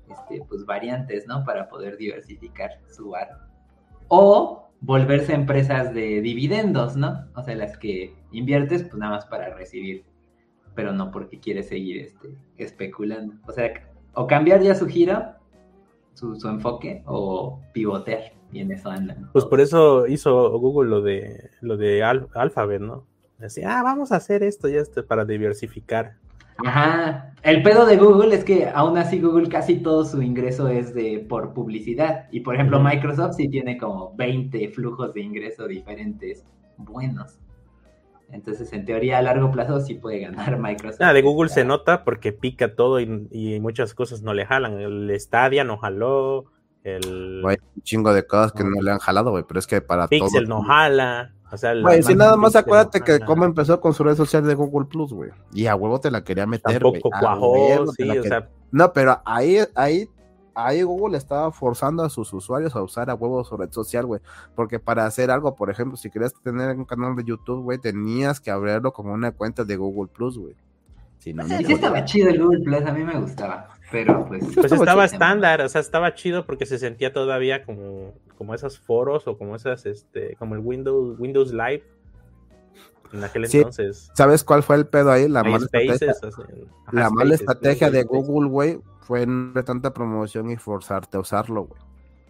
este, 0.10 0.42
pues, 0.48 0.66
variantes, 0.66 1.28
¿no? 1.28 1.44
Para 1.44 1.70
poder 1.70 1.98
diversificar 1.98 2.72
su 2.90 3.10
bar. 3.10 3.30
O 4.08 4.70
volverse 4.82 5.34
empresas 5.34 5.94
de 5.94 6.22
dividendos, 6.22 6.96
¿no? 6.96 7.26
O 7.36 7.44
sea, 7.44 7.56
las 7.56 7.78
que 7.78 8.16
inviertes, 8.32 8.84
pues 8.84 8.96
nada 8.96 9.14
más 9.14 9.26
para 9.26 9.54
recibir, 9.56 10.04
pero 10.76 10.94
no 10.94 11.12
porque 11.12 11.40
quieres 11.40 11.68
seguir 11.70 12.02
este, 12.02 12.36
especulando. 12.58 13.36
O 13.48 13.52
sea, 13.52 13.72
o 14.14 14.28
cambiar 14.28 14.62
ya 14.62 14.74
su 14.76 14.88
giro 14.88 15.40
su, 16.20 16.48
enfoque 16.48 17.02
o 17.06 17.62
pivotear 17.74 18.34
y 18.52 18.60
en 18.60 18.72
eso 18.72 18.90
andan. 18.90 19.30
Pues 19.32 19.46
por 19.46 19.62
eso 19.62 20.08
hizo 20.08 20.58
Google 20.60 20.90
lo 20.90 21.02
de 21.02 21.52
lo 21.62 21.78
de 21.78 22.04
Alphabet, 22.04 22.82
¿no? 22.82 23.06
Decía, 23.40 23.80
ah, 23.80 23.84
vamos 23.84 24.12
a 24.12 24.18
hacer 24.18 24.44
esto 24.44 24.68
y 24.68 24.76
esto 24.76 25.06
para 25.06 25.26
diversificar. 25.26 26.18
Ajá. 26.66 27.34
El 27.42 27.64
pedo 27.64 27.86
de 27.86 27.98
Google 27.98 28.36
es 28.36 28.44
que 28.44 28.68
aún 28.68 28.98
así 28.98 29.20
Google 29.22 29.48
casi 29.48 29.78
todo 29.78 30.04
su 30.04 30.22
ingreso 30.22 30.68
es 30.68 30.94
de 30.94 31.26
por 31.28 31.54
publicidad. 31.54 32.28
Y 32.32 32.42
por 32.42 32.56
ejemplo, 32.56 32.82
Microsoft 32.82 33.36
sí 33.36 33.48
tiene 33.48 33.78
como 33.78 34.14
20 34.16 34.70
flujos 34.70 35.14
de 35.14 35.22
ingreso 35.22 35.68
diferentes 35.68 36.44
buenos. 36.78 37.40
Entonces, 38.32 38.72
en 38.74 38.86
teoría, 38.86 39.18
a 39.18 39.22
largo 39.22 39.52
plazo 39.52 39.80
sí 39.80 39.96
puede 39.96 40.20
ganar 40.20 40.58
Microsoft. 40.60 41.02
Ah, 41.02 41.14
de 41.14 41.22
Google 41.22 41.50
se 41.50 41.64
nota 41.64 42.04
porque 42.04 42.34
pica 42.34 42.76
todo 42.76 43.00
y, 43.00 43.60
muchas 43.62 43.94
cosas 43.94 44.22
no 44.22 44.34
le 44.34 44.46
jalan. 44.46 44.80
El 44.80 45.20
Stadia 45.20 45.64
no 45.64 45.78
jaló. 45.78 46.46
El... 46.84 47.42
un 47.44 47.84
chingo 47.84 48.14
de 48.14 48.26
cosas 48.26 48.54
que 48.54 48.64
no, 48.64 48.82
le 48.82 48.92
han 48.92 49.00
jalado, 49.00 49.32
güey, 49.32 49.44
pero 49.48 49.60
es 49.60 49.68
que 49.68 49.82
para 49.82 50.08
Pixel 50.08 50.48
no 50.48 50.62
jala. 50.62 51.34
O 51.52 51.58
sea, 51.58 51.74
güey, 51.82 52.04
si 52.04 52.16
nada 52.16 52.38
más 52.38 52.56
acuérdate 52.56 53.02
que 53.02 53.20
cómo 53.22 53.44
empezó 53.46 53.80
con 53.82 53.94
su 53.94 54.04
red 54.04 54.16
social 54.16 54.46
de 54.46 54.54
Google 54.54 54.88
Plus, 54.88 55.12
güey. 55.12 55.32
Y 55.54 55.66
a 55.66 55.76
huevo 55.76 56.00
te 56.00 56.12
la 56.12 56.24
quería 56.24 56.46
meter, 56.46 56.82
güey. 56.82 57.02
Tampoco 57.02 57.20
cuajó, 57.20 57.92
sí, 57.94 58.10
o 58.10 58.24
sea... 58.24 58.48
No, 58.72 58.94
pero 58.94 59.20
ahí, 59.26 59.60
ahí 59.74 60.08
ahí 60.66 60.84
Google 60.84 61.18
estaba 61.18 61.52
forzando 61.52 62.04
a 62.04 62.10
sus 62.10 62.32
usuarios 62.34 62.76
a 62.76 62.82
usar 62.82 63.10
a 63.10 63.16
huevo 63.16 63.44
su 63.44 63.58
red 63.58 63.72
social, 63.72 64.06
güey. 64.06 64.22
Porque 64.56 64.80
para 64.80 65.06
hacer 65.06 65.32
algo, 65.32 65.56
por 65.56 65.70
ejemplo, 65.70 65.98
si 65.98 66.10
querías 66.10 66.34
tener 66.44 66.76
un 66.76 66.86
canal 66.86 67.16
de 67.16 67.24
YouTube, 67.24 67.64
güey, 67.64 67.78
tenías 67.78 68.40
que 68.40 68.52
abrirlo 68.52 68.92
como 68.92 69.14
una 69.14 69.32
cuenta 69.32 69.64
de 69.64 69.76
Google 69.76 70.12
Plus, 70.14 70.38
güey. 70.38 70.56
sí, 71.20 71.34
estaba 71.68 72.06
chido 72.06 72.30
el 72.30 72.42
Google 72.42 72.64
Plus, 72.64 72.86
a 72.86 72.92
mí 72.92 73.04
me 73.04 73.20
gustaba. 73.20 73.70
Pero 73.92 74.26
pues. 74.28 74.44
Pues 74.54 74.72
estaba 74.72 75.06
estándar, 75.06 75.62
o 75.62 75.70
sea, 75.70 75.82
estaba 75.82 76.14
chido 76.14 76.46
porque 76.46 76.66
se 76.66 76.78
sentía 76.78 77.12
todavía 77.12 77.66
como, 77.66 78.14
como 78.40 78.56
esos 78.56 78.80
foros 78.80 79.28
o 79.28 79.38
como 79.38 79.58
esas, 79.58 79.86
este, 79.86 80.38
como 80.38 80.56
el 80.56 80.62
Windows, 80.62 81.20
Windows 81.20 81.52
Live. 81.52 81.84
En 83.12 83.22
aquel 83.22 83.46
entonces. 83.46 84.10
¿Sabes 84.14 84.46
cuál 84.46 84.64
fue 84.64 84.78
el 84.78 84.88
pedo 84.88 85.12
ahí? 85.12 85.28
La 85.28 85.44
mala 85.44 85.66
estrategia, 85.66 86.16
la 86.94 87.10
mala 87.10 87.36
estrategia 87.36 87.92
de 87.92 88.04
Google, 88.04 88.50
güey, 88.50 88.80
fue 89.02 89.26
de 89.26 89.64
tanta 89.64 89.94
promoción 89.94 90.50
y 90.52 90.56
forzarte 90.56 91.18
a 91.18 91.20
usarlo, 91.20 91.64
güey. 91.64 91.82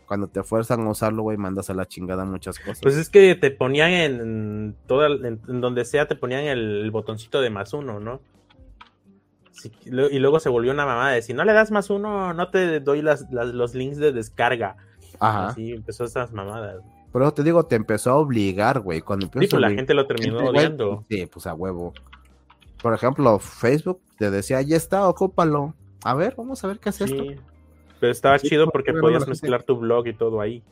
Cuando 0.07 0.27
te 0.27 0.41
fuerzan 0.41 0.81
a 0.87 0.89
usarlo, 0.89 1.21
güey, 1.21 1.37
mandas 1.37 1.69
a 1.69 1.75
la 1.75 1.85
chingada 1.85 2.25
muchas 2.25 2.57
cosas. 2.57 2.79
Pues 2.81 2.95
es 2.95 3.11
que 3.11 3.35
te 3.35 3.51
ponían 3.51 3.91
en 3.91 4.75
toda, 4.87 5.09
en, 5.09 5.61
donde 5.61 5.85
sea, 5.85 6.07
te 6.07 6.15
ponían 6.15 6.45
el, 6.45 6.89
botoncito 6.89 7.39
de 7.39 7.51
más 7.51 7.73
uno, 7.73 7.99
¿no? 7.99 8.19
y 9.83 10.19
luego 10.19 10.39
se 10.39 10.47
volvió 10.47 10.71
una 10.71 10.85
mamada 10.85 11.11
de 11.11 11.21
si 11.21 11.33
no 11.33 11.43
le 11.43 11.51
das 11.51 11.69
más 11.69 11.89
uno, 11.89 12.33
no 12.33 12.49
te 12.49 12.79
doy 12.79 13.01
las, 13.01 13.29
los 13.29 13.75
links 13.75 13.97
de 13.97 14.13
descarga. 14.13 14.77
Ajá. 15.19 15.49
Así 15.49 15.71
empezó 15.71 16.05
esas 16.05 16.31
mamadas. 16.31 16.83
Pero 17.11 17.25
eso 17.25 17.33
te 17.33 17.43
digo, 17.43 17.65
te 17.65 17.75
empezó 17.75 18.11
a 18.11 18.15
obligar, 18.17 18.79
güey. 18.79 19.01
Cuando 19.01 19.27
sí, 19.27 19.31
pues 19.47 19.53
la 19.53 19.71
gente 19.71 19.93
lo 19.93 20.05
terminó 20.05 20.49
odiando. 20.49 21.05
sí, 21.09 21.25
pues 21.25 21.47
a 21.47 21.53
huevo. 21.53 21.93
Por 22.81 22.93
ejemplo, 22.93 23.39
Facebook 23.39 24.01
te 24.17 24.29
decía, 24.31 24.61
ya 24.61 24.77
está, 24.77 25.07
ocúpalo. 25.07 25.73
A 26.03 26.13
ver, 26.13 26.35
vamos 26.37 26.63
a 26.63 26.67
ver 26.67 26.79
qué 26.79 26.89
hace 26.89 27.07
sí, 27.07 27.13
esto. 27.13 27.43
Pero 27.99 28.11
estaba 28.11 28.39
chido 28.39 28.69
porque 28.69 28.93
podías 28.93 29.27
mezclar 29.27 29.63
tu 29.63 29.77
blog 29.77 30.07
y 30.07 30.13
todo 30.13 30.39
ahí. 30.39 30.63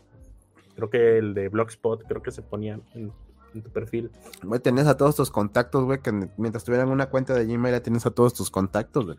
Creo 0.76 0.90
que 0.90 1.18
el 1.18 1.34
de 1.34 1.50
Blogspot, 1.50 2.04
creo 2.08 2.22
que 2.22 2.32
se 2.32 2.42
ponía 2.42 2.80
en, 2.94 3.12
tu 3.52 3.70
perfil. 3.72 4.12
Güey, 4.44 4.62
tenías 4.62 4.88
a 4.88 4.96
todos 4.96 5.16
tus 5.16 5.32
contactos, 5.32 5.84
güey, 5.84 6.00
que 6.02 6.12
mientras 6.38 6.64
tuvieran 6.64 6.90
una 6.90 7.08
cuenta 7.08 7.34
de 7.34 7.46
Gmail 7.46 7.74
ya 7.74 7.82
tienes 7.82 8.06
a 8.06 8.12
todos 8.12 8.34
tus 8.36 8.52
contactos, 8.52 9.06
güey. 9.06 9.18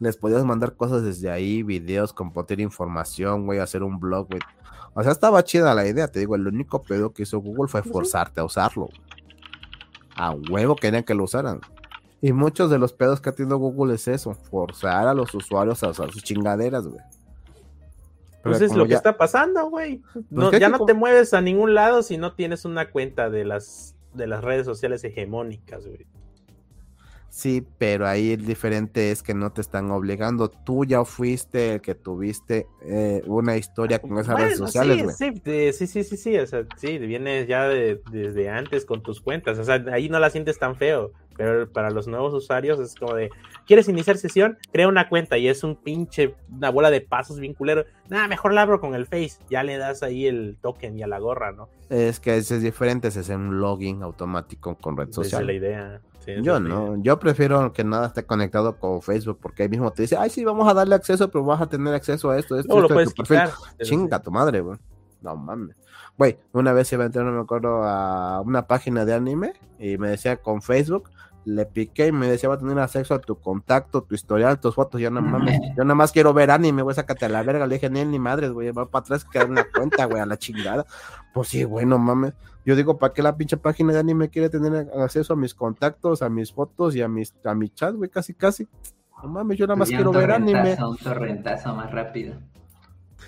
Les 0.00 0.16
podías 0.16 0.44
mandar 0.44 0.74
cosas 0.74 1.02
desde 1.02 1.30
ahí, 1.30 1.62
videos, 1.62 2.12
compartir 2.12 2.60
información, 2.60 3.46
güey, 3.46 3.58
hacer 3.58 3.82
un 3.82 3.98
blog, 3.98 4.28
güey. 4.28 4.40
O 4.94 5.02
sea, 5.02 5.12
estaba 5.12 5.42
chida 5.42 5.74
la 5.74 5.86
idea, 5.86 6.08
te 6.08 6.20
digo, 6.20 6.36
el 6.36 6.46
único 6.46 6.82
pedo 6.82 7.12
que 7.12 7.24
hizo 7.24 7.38
Google 7.38 7.68
fue 7.68 7.82
pues 7.82 7.92
forzarte 7.92 8.40
a 8.40 8.44
usarlo. 8.44 8.88
A 10.16 10.32
huevo 10.32 10.76
querían 10.76 11.02
que 11.02 11.14
lo 11.14 11.24
usaran. 11.24 11.60
Y 12.20 12.32
muchos 12.32 12.70
de 12.70 12.78
los 12.78 12.92
pedos 12.92 13.20
que 13.20 13.28
ha 13.30 13.32
tenido 13.32 13.58
Google 13.58 13.94
es 13.94 14.08
eso, 14.08 14.34
forzar 14.34 15.08
a 15.08 15.14
los 15.14 15.34
usuarios 15.34 15.82
a 15.82 15.88
usar 15.88 16.10
sus 16.12 16.22
chingaderas, 16.22 16.86
güey. 16.86 17.00
Pues 18.42 18.60
es 18.60 18.74
lo 18.74 18.86
que 18.86 18.94
está 18.94 19.16
pasando, 19.16 19.68
güey. 19.70 20.02
No, 20.30 20.50
¿qué 20.50 20.60
ya 20.60 20.66
tipo? 20.66 20.78
no 20.78 20.86
te 20.86 20.94
mueves 20.94 21.32
a 21.32 21.40
ningún 21.40 21.74
lado 21.74 22.02
si 22.02 22.18
no 22.18 22.34
tienes 22.34 22.64
una 22.64 22.90
cuenta 22.90 23.30
de 23.30 23.44
las 23.44 23.94
de 24.12 24.26
las 24.26 24.44
redes 24.44 24.64
sociales 24.64 25.02
hegemónicas, 25.02 25.86
güey. 25.86 26.06
Sí, 27.36 27.66
pero 27.78 28.06
ahí 28.06 28.30
el 28.30 28.46
diferente 28.46 29.10
es 29.10 29.20
que 29.20 29.34
no 29.34 29.50
te 29.50 29.60
están 29.60 29.90
obligando. 29.90 30.48
Tú 30.48 30.84
ya 30.84 31.04
fuiste 31.04 31.72
el 31.74 31.80
que 31.80 31.96
tuviste 31.96 32.68
eh, 32.86 33.22
una 33.26 33.56
historia 33.56 33.98
con 33.98 34.16
esas 34.18 34.38
redes 34.38 34.56
sociales, 34.56 35.16
sí, 35.18 35.30
güey. 35.30 35.72
sí, 35.72 35.72
sí, 35.72 35.86
sí, 35.88 36.04
sí, 36.04 36.16
sí, 36.16 36.38
o 36.38 36.46
sea, 36.46 36.64
sí, 36.76 36.96
vienes 36.98 37.48
ya 37.48 37.66
de- 37.66 38.00
desde 38.12 38.50
antes 38.50 38.84
con 38.86 39.02
tus 39.02 39.20
cuentas, 39.20 39.58
o 39.58 39.64
sea, 39.64 39.84
ahí 39.90 40.08
no 40.08 40.20
la 40.20 40.30
sientes 40.30 40.60
tan 40.60 40.76
feo, 40.76 41.10
pero 41.36 41.68
para 41.72 41.90
los 41.90 42.06
nuevos 42.06 42.32
usuarios 42.34 42.78
es 42.78 42.94
como 42.94 43.14
de, 43.16 43.30
¿quieres 43.66 43.88
iniciar 43.88 44.16
sesión? 44.16 44.56
Crea 44.72 44.86
una 44.86 45.08
cuenta 45.08 45.36
y 45.36 45.48
es 45.48 45.64
un 45.64 45.74
pinche, 45.74 46.36
una 46.56 46.70
bola 46.70 46.92
de 46.92 47.00
pasos 47.00 47.40
bien 47.40 47.54
culero, 47.54 47.84
nada, 48.08 48.28
mejor 48.28 48.52
la 48.54 48.62
abro 48.62 48.78
con 48.80 48.94
el 48.94 49.06
Face, 49.06 49.38
ya 49.50 49.64
le 49.64 49.76
das 49.76 50.04
ahí 50.04 50.26
el 50.28 50.56
token 50.62 50.96
y 50.96 51.02
a 51.02 51.08
la 51.08 51.18
gorra, 51.18 51.50
¿no? 51.50 51.68
Es 51.90 52.20
que 52.20 52.36
ese 52.36 52.56
es 52.58 52.62
diferente, 52.62 53.08
ese 53.08 53.20
es 53.22 53.28
un 53.30 53.60
login 53.60 54.04
automático 54.04 54.76
con 54.76 54.96
red 54.96 55.08
Esa 55.08 55.22
es 55.22 55.26
social. 55.30 55.46
la 55.48 55.52
idea. 55.52 56.00
Sí, 56.24 56.32
Yo 56.42 56.60
no, 56.60 56.96
yo 57.02 57.18
prefiero 57.18 57.72
que 57.72 57.84
nada 57.84 58.08
esté 58.08 58.24
conectado 58.24 58.78
con 58.78 59.02
Facebook 59.02 59.38
porque 59.40 59.64
ahí 59.64 59.68
mismo 59.68 59.92
te 59.92 60.02
dice, 60.02 60.16
ay, 60.16 60.30
sí, 60.30 60.44
vamos 60.44 60.68
a 60.68 60.74
darle 60.74 60.94
acceso, 60.94 61.30
pero 61.30 61.44
vas 61.44 61.60
a 61.60 61.66
tener 61.66 61.94
acceso 61.94 62.30
a 62.30 62.38
esto, 62.38 62.58
esto, 62.58 62.74
lo 62.74 62.82
esto 62.82 62.88
de 62.88 62.94
puedes 62.94 63.14
tu 63.14 63.22
perfil". 63.22 63.38
quitar. 63.46 63.58
pero 63.76 63.88
Chinga 63.88 64.22
tu 64.22 64.30
madre, 64.30 64.60
güey. 64.60 64.78
No 65.20 65.36
mames. 65.36 65.76
Güey, 66.16 66.38
una 66.52 66.72
vez 66.72 66.92
iba 66.92 67.02
a 67.02 67.06
entrar, 67.06 67.24
no 67.24 67.32
me 67.32 67.40
acuerdo, 67.40 67.82
a 67.82 68.40
una 68.40 68.66
página 68.66 69.04
de 69.04 69.14
anime 69.14 69.54
y 69.78 69.98
me 69.98 70.10
decía 70.10 70.36
con 70.36 70.62
Facebook, 70.62 71.10
le 71.44 71.66
piqué 71.66 72.08
y 72.08 72.12
me 72.12 72.26
decía 72.26 72.48
va 72.48 72.56
a 72.56 72.58
tener 72.58 72.78
acceso 72.78 73.14
a 73.14 73.20
tu 73.20 73.38
contacto, 73.38 74.02
tu 74.02 74.14
historial, 74.14 74.60
tus 74.60 74.74
fotos. 74.74 75.00
Yo 75.00 75.10
no 75.10 75.20
mames, 75.20 75.60
yo 75.76 75.84
nada 75.84 75.94
más 75.94 76.12
quiero 76.12 76.32
ver 76.32 76.50
anime, 76.50 76.82
güey, 76.82 76.94
sácate 76.94 77.26
a 77.26 77.28
la 77.28 77.42
verga. 77.42 77.66
Le 77.66 77.74
dije, 77.74 77.90
ni 77.90 78.04
ni 78.04 78.18
madres, 78.18 78.50
güey, 78.50 78.70
va 78.70 78.86
para 78.86 79.02
atrás, 79.02 79.24
crear 79.24 79.48
una 79.48 79.64
cuenta, 79.64 80.04
güey, 80.06 80.20
a 80.20 80.26
la 80.26 80.36
chingada. 80.36 80.86
Pues 81.32 81.48
sí, 81.48 81.64
güey, 81.64 81.86
no 81.86 81.98
mames. 81.98 82.34
Yo 82.64 82.76
digo, 82.76 82.98
¿para 82.98 83.12
qué 83.12 83.22
la 83.22 83.36
pinche 83.36 83.56
página 83.56 83.92
de 83.92 83.98
anime 83.98 84.30
quiere 84.30 84.48
tener 84.48 84.90
acceso 84.98 85.34
a 85.34 85.36
mis 85.36 85.54
contactos, 85.54 86.22
a 86.22 86.30
mis 86.30 86.52
fotos 86.52 86.96
y 86.96 87.02
a 87.02 87.08
mis 87.08 87.34
a 87.44 87.54
mi 87.54 87.68
chat, 87.68 87.94
güey? 87.94 88.08
Casi, 88.08 88.34
casi. 88.34 88.66
No 89.22 89.28
mames, 89.28 89.58
yo 89.58 89.66
nada 89.66 89.76
más 89.76 89.88
Ya 89.88 89.98
quiero 89.98 90.12
ver 90.12 90.30
anime. 90.30 90.76
Un 90.82 90.96
torrentazo 90.96 91.74
más 91.74 91.90
rápido. 91.90 92.36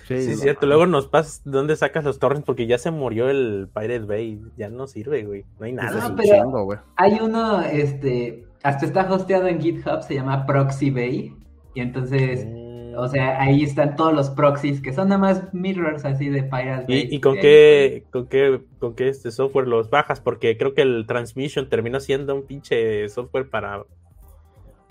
Sí, 0.07 0.13
es 0.13 0.39
cierto. 0.39 0.65
Luego 0.65 0.85
nos 0.85 1.07
pasas 1.07 1.41
dónde 1.45 1.75
sacas 1.75 2.03
los 2.03 2.19
torrents 2.19 2.45
porque 2.45 2.65
ya 2.67 2.77
se 2.77 2.91
murió 2.91 3.29
el 3.29 3.67
Pirate 3.73 3.99
Bay. 4.05 4.41
Ya 4.57 4.69
no 4.69 4.87
sirve, 4.87 5.23
güey. 5.23 5.45
No 5.59 5.65
hay 5.65 5.73
nada. 5.73 6.09
No, 6.09 6.15
pero- 6.15 6.35
chingo, 6.43 6.63
güey. 6.65 6.79
Hay 6.95 7.19
uno, 7.21 7.61
este, 7.61 8.45
hasta 8.63 8.85
está 8.85 9.11
hosteado 9.13 9.47
en 9.47 9.59
GitHub, 9.61 10.01
se 10.01 10.15
llama 10.15 10.45
Proxy 10.45 10.89
Bay. 10.91 11.35
Y 11.75 11.81
entonces, 11.81 12.45
Mm. 12.47 12.95
o 12.97 13.07
sea, 13.07 13.39
ahí 13.41 13.61
están 13.63 13.95
todos 13.95 14.13
los 14.13 14.29
proxies, 14.31 14.81
que 14.81 14.93
son 14.93 15.09
nada 15.09 15.19
más 15.21 15.53
mirrors 15.53 16.05
así 16.05 16.29
de 16.29 16.41
Pirate 16.43 16.85
Bay. 16.87 17.07
¿Y, 17.11 17.15
y 17.17 17.19
con 17.21 17.35
qué, 17.35 18.05
con 18.11 18.27
qué, 18.27 18.61
con 18.79 18.95
qué 18.95 19.09
este 19.09 19.29
software 19.31 19.67
los 19.67 19.89
bajas? 19.89 20.19
Porque 20.21 20.57
creo 20.57 20.73
que 20.73 20.81
el 20.81 21.05
Transmission 21.07 21.69
terminó 21.69 21.99
siendo 21.99 22.33
un 22.33 22.43
pinche 22.47 23.07
software 23.09 23.49
para 23.49 23.83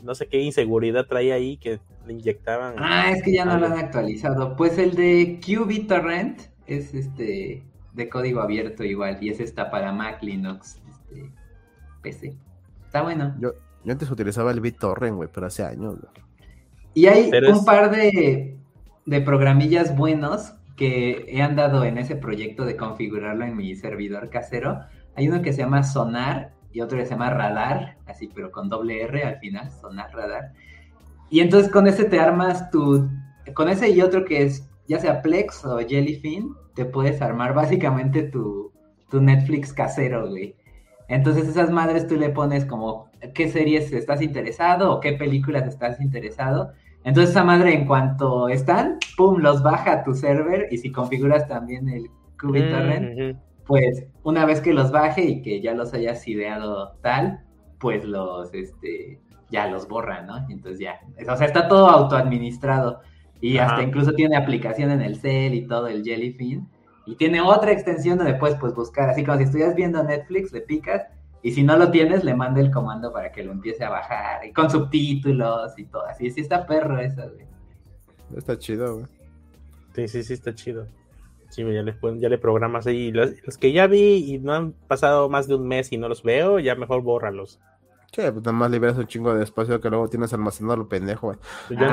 no 0.02 0.14
sé 0.14 0.26
qué 0.28 0.40
inseguridad 0.40 1.06
traía 1.06 1.34
ahí 1.34 1.56
que 1.56 1.80
le 2.06 2.12
inyectaban. 2.12 2.74
Ah, 2.78 3.10
es 3.10 3.22
que 3.22 3.32
ya 3.32 3.44
no 3.44 3.58
lo 3.58 3.66
han 3.66 3.78
actualizado. 3.78 4.56
Pues 4.56 4.78
el 4.78 4.94
de 4.94 5.40
QBTorrent 5.44 6.40
es 6.66 6.94
este 6.94 7.62
de 7.92 8.08
código 8.08 8.40
abierto 8.40 8.84
igual. 8.84 9.18
Y 9.20 9.30
ese 9.30 9.42
está 9.42 9.70
para 9.70 9.92
Mac, 9.92 10.22
Linux, 10.22 10.80
este, 10.88 11.30
PC. 12.02 12.34
Está 12.84 13.02
bueno. 13.02 13.34
Yo, 13.40 13.52
yo 13.84 13.92
antes 13.92 14.10
utilizaba 14.10 14.50
el 14.50 14.60
BitTorrent, 14.60 15.16
güey, 15.16 15.28
pero 15.32 15.46
hace 15.46 15.64
años, 15.64 15.96
güey. 16.00 16.12
Y 16.94 17.06
hay 17.06 17.30
Pero 17.30 17.50
un 17.50 17.56
es- 17.58 17.64
par 17.64 17.90
de, 17.90 18.56
de 19.04 19.20
programillas 19.20 19.96
buenos 19.96 20.54
que 20.76 21.24
he 21.28 21.42
andado 21.42 21.84
en 21.84 21.98
ese 21.98 22.16
proyecto 22.16 22.64
de 22.64 22.76
configurarlo 22.76 23.44
en 23.44 23.56
mi 23.56 23.74
servidor 23.74 24.28
casero. 24.30 24.80
Hay 25.14 25.28
uno 25.28 25.40
que 25.42 25.52
se 25.52 25.60
llama 25.62 25.82
Sonar 25.82 26.52
y 26.76 26.82
otro 26.82 26.98
que 26.98 27.06
se 27.06 27.12
llama 27.12 27.30
Radar, 27.30 27.96
así 28.04 28.28
pero 28.34 28.52
con 28.52 28.68
doble 28.68 29.02
R 29.02 29.22
al 29.24 29.38
final, 29.38 29.70
Sonar 29.70 30.12
Radar. 30.12 30.52
Y 31.30 31.40
entonces 31.40 31.72
con 31.72 31.86
ese 31.86 32.04
te 32.04 32.20
armas 32.20 32.70
tu... 32.70 33.08
Con 33.54 33.70
ese 33.70 33.88
y 33.88 34.02
otro 34.02 34.26
que 34.26 34.42
es 34.42 34.68
ya 34.86 34.98
sea 34.98 35.22
Plex 35.22 35.64
o 35.64 35.78
Jellyfin, 35.78 36.54
te 36.74 36.84
puedes 36.84 37.22
armar 37.22 37.54
básicamente 37.54 38.24
tu, 38.24 38.72
tu 39.10 39.22
Netflix 39.22 39.72
casero, 39.72 40.28
güey. 40.28 40.54
Entonces 41.08 41.48
esas 41.48 41.70
madres 41.70 42.08
tú 42.08 42.16
le 42.16 42.28
pones 42.28 42.66
como 42.66 43.08
qué 43.32 43.48
series 43.48 43.90
estás 43.94 44.20
interesado 44.20 44.92
o 44.92 45.00
qué 45.00 45.14
películas 45.14 45.66
estás 45.66 45.98
interesado. 45.98 46.72
Entonces 47.04 47.30
esa 47.30 47.42
madre 47.42 47.72
en 47.72 47.86
cuanto 47.86 48.50
están, 48.50 48.98
pum, 49.16 49.38
los 49.38 49.62
baja 49.62 49.92
a 49.92 50.04
tu 50.04 50.12
server 50.12 50.68
y 50.70 50.76
si 50.76 50.92
configuras 50.92 51.48
también 51.48 51.88
el 51.88 52.10
QBTorrent, 52.38 53.16
Mm, 53.16 53.30
ujú. 53.30 53.38
Pues 53.66 54.06
una 54.22 54.44
vez 54.44 54.60
que 54.60 54.72
los 54.72 54.90
baje 54.90 55.22
y 55.22 55.42
que 55.42 55.60
ya 55.60 55.74
los 55.74 55.92
hayas 55.92 56.26
ideado 56.28 56.92
tal, 57.02 57.44
pues 57.78 58.04
los, 58.04 58.52
este, 58.54 59.20
ya 59.50 59.68
los 59.68 59.88
borran, 59.88 60.26
¿no? 60.26 60.38
Entonces 60.48 60.78
ya, 60.78 61.00
o 61.28 61.36
sea, 61.36 61.46
está 61.46 61.68
todo 61.68 61.88
autoadministrado 61.88 63.00
y 63.40 63.58
Ajá. 63.58 63.72
hasta 63.72 63.82
incluso 63.82 64.12
tiene 64.12 64.36
aplicación 64.36 64.90
en 64.90 65.02
el 65.02 65.16
cel 65.16 65.54
y 65.54 65.66
todo 65.66 65.88
el 65.88 66.02
Jellyfin 66.04 66.66
y 67.06 67.16
tiene 67.16 67.40
otra 67.40 67.72
extensión 67.72 68.18
donde 68.18 68.34
puedes 68.34 68.56
pues 68.56 68.74
buscar, 68.74 69.10
así 69.10 69.24
como 69.24 69.38
si 69.38 69.44
estuvieras 69.44 69.74
viendo 69.74 70.02
Netflix, 70.02 70.52
le 70.52 70.60
picas 70.60 71.02
y 71.42 71.52
si 71.52 71.62
no 71.62 71.76
lo 71.76 71.90
tienes, 71.90 72.24
le 72.24 72.34
manda 72.34 72.60
el 72.60 72.70
comando 72.70 73.12
para 73.12 73.30
que 73.30 73.44
lo 73.44 73.52
empiece 73.52 73.84
a 73.84 73.90
bajar 73.90 74.44
y 74.44 74.52
con 74.52 74.70
subtítulos 74.70 75.78
y 75.78 75.84
todo, 75.84 76.06
así, 76.06 76.30
sí 76.30 76.40
está 76.40 76.66
perro 76.66 76.98
eso, 76.98 77.22
güey. 77.32 77.46
Está 78.36 78.58
chido, 78.58 78.94
güey. 78.94 79.06
Sí, 79.94 80.08
sí, 80.08 80.24
sí, 80.24 80.32
está 80.32 80.54
chido. 80.54 80.88
Sí, 81.48 81.62
ya 81.62 81.82
le, 81.82 81.92
pon- 81.92 82.20
ya 82.20 82.28
le 82.28 82.38
programas 82.38 82.86
ahí. 82.86 83.12
Los, 83.12 83.30
los 83.44 83.56
que 83.58 83.72
ya 83.72 83.86
vi 83.86 84.34
y 84.34 84.38
no 84.38 84.52
han 84.52 84.72
pasado 84.72 85.28
más 85.28 85.46
de 85.48 85.54
un 85.54 85.66
mes 85.68 85.92
y 85.92 85.96
no 85.96 86.08
los 86.08 86.22
veo, 86.22 86.58
ya 86.58 86.74
mejor 86.74 87.02
bórralos. 87.02 87.60
Che, 88.12 88.30
pues 88.32 88.44
nada 88.44 88.52
más 88.56 88.70
liberas 88.70 88.96
un 88.98 89.06
chingo 89.06 89.34
de 89.34 89.44
espacio 89.44 89.80
que 89.80 89.90
luego 89.90 90.08
tienes 90.08 90.32
almacenado 90.32 90.76
lo 90.76 90.88
pendejo, 90.88 91.28
güey. 91.28 91.38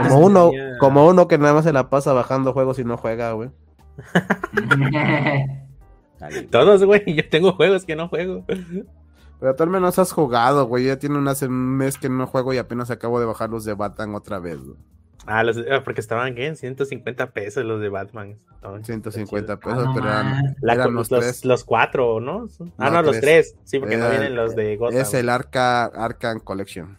Como 0.09 0.19
uno, 0.19 0.49
tenía- 0.49 0.77
como 0.79 1.07
uno 1.07 1.27
que 1.27 1.37
nada 1.37 1.53
más 1.53 1.63
se 1.65 1.73
la 1.73 1.89
pasa 1.89 2.13
bajando 2.13 2.53
juegos 2.53 2.79
y 2.79 2.83
no 2.83 2.97
juega, 2.97 3.31
güey. 3.33 3.49
Todos, 6.51 6.83
güey. 6.85 7.03
Yo 7.15 7.27
tengo 7.29 7.53
juegos 7.53 7.85
que 7.85 7.95
no 7.95 8.07
juego. 8.07 8.45
Pero 9.39 9.55
tú 9.55 9.63
al 9.63 9.69
menos 9.69 9.99
has 9.99 10.11
jugado, 10.13 10.65
güey. 10.67 10.85
Ya 10.85 10.97
tiene 10.97 11.17
un, 11.17 11.27
hace 11.27 11.47
un 11.47 11.75
mes 11.77 11.97
que 11.97 12.09
no 12.09 12.27
juego 12.27 12.53
y 12.53 12.57
apenas 12.57 12.91
acabo 12.91 13.19
de 13.19 13.25
bajar 13.25 13.49
los 13.49 13.65
de 13.65 13.73
Batman 13.73 14.15
otra 14.15 14.39
vez, 14.39 14.59
güey. 14.63 14.77
Ah, 15.25 15.43
los, 15.43 15.57
ah, 15.57 15.81
porque 15.83 16.01
estaban 16.01 16.35
¿qué? 16.35 16.47
en 16.47 16.55
150 16.57 17.31
pesos 17.31 17.63
los 17.63 17.79
de 17.79 17.89
Batman. 17.89 18.37
Estaban 18.55 18.83
150 18.83 19.55
chidos. 19.57 19.59
pesos, 19.63 19.79
Ah, 19.79 19.85
no 19.87 19.93
pero 19.93 20.07
eran, 20.07 20.25
más. 20.31 20.43
La- 20.61 20.73
eran 20.73 20.93
los, 20.93 21.11
los 21.11 21.19
tres. 21.21 21.45
los 21.45 21.63
cuatro, 21.63 22.19
¿no? 22.19 22.47
Ah, 22.77 22.89
No, 22.89 22.91
no, 22.91 23.01
los 23.03 23.19
tres. 23.19 23.53
tres. 23.53 23.57
Sí, 23.63 23.79
porque 23.79 23.97
no 23.97 24.05
Era- 24.05 24.11
vienen 24.19 24.35
los 24.35 24.55
de 24.55 24.75
Gotham. 24.77 24.99
Es 24.99 25.13
el 25.13 25.29
Arca, 25.29 25.85
Arkham 25.85 26.39
Collection. 26.39 26.97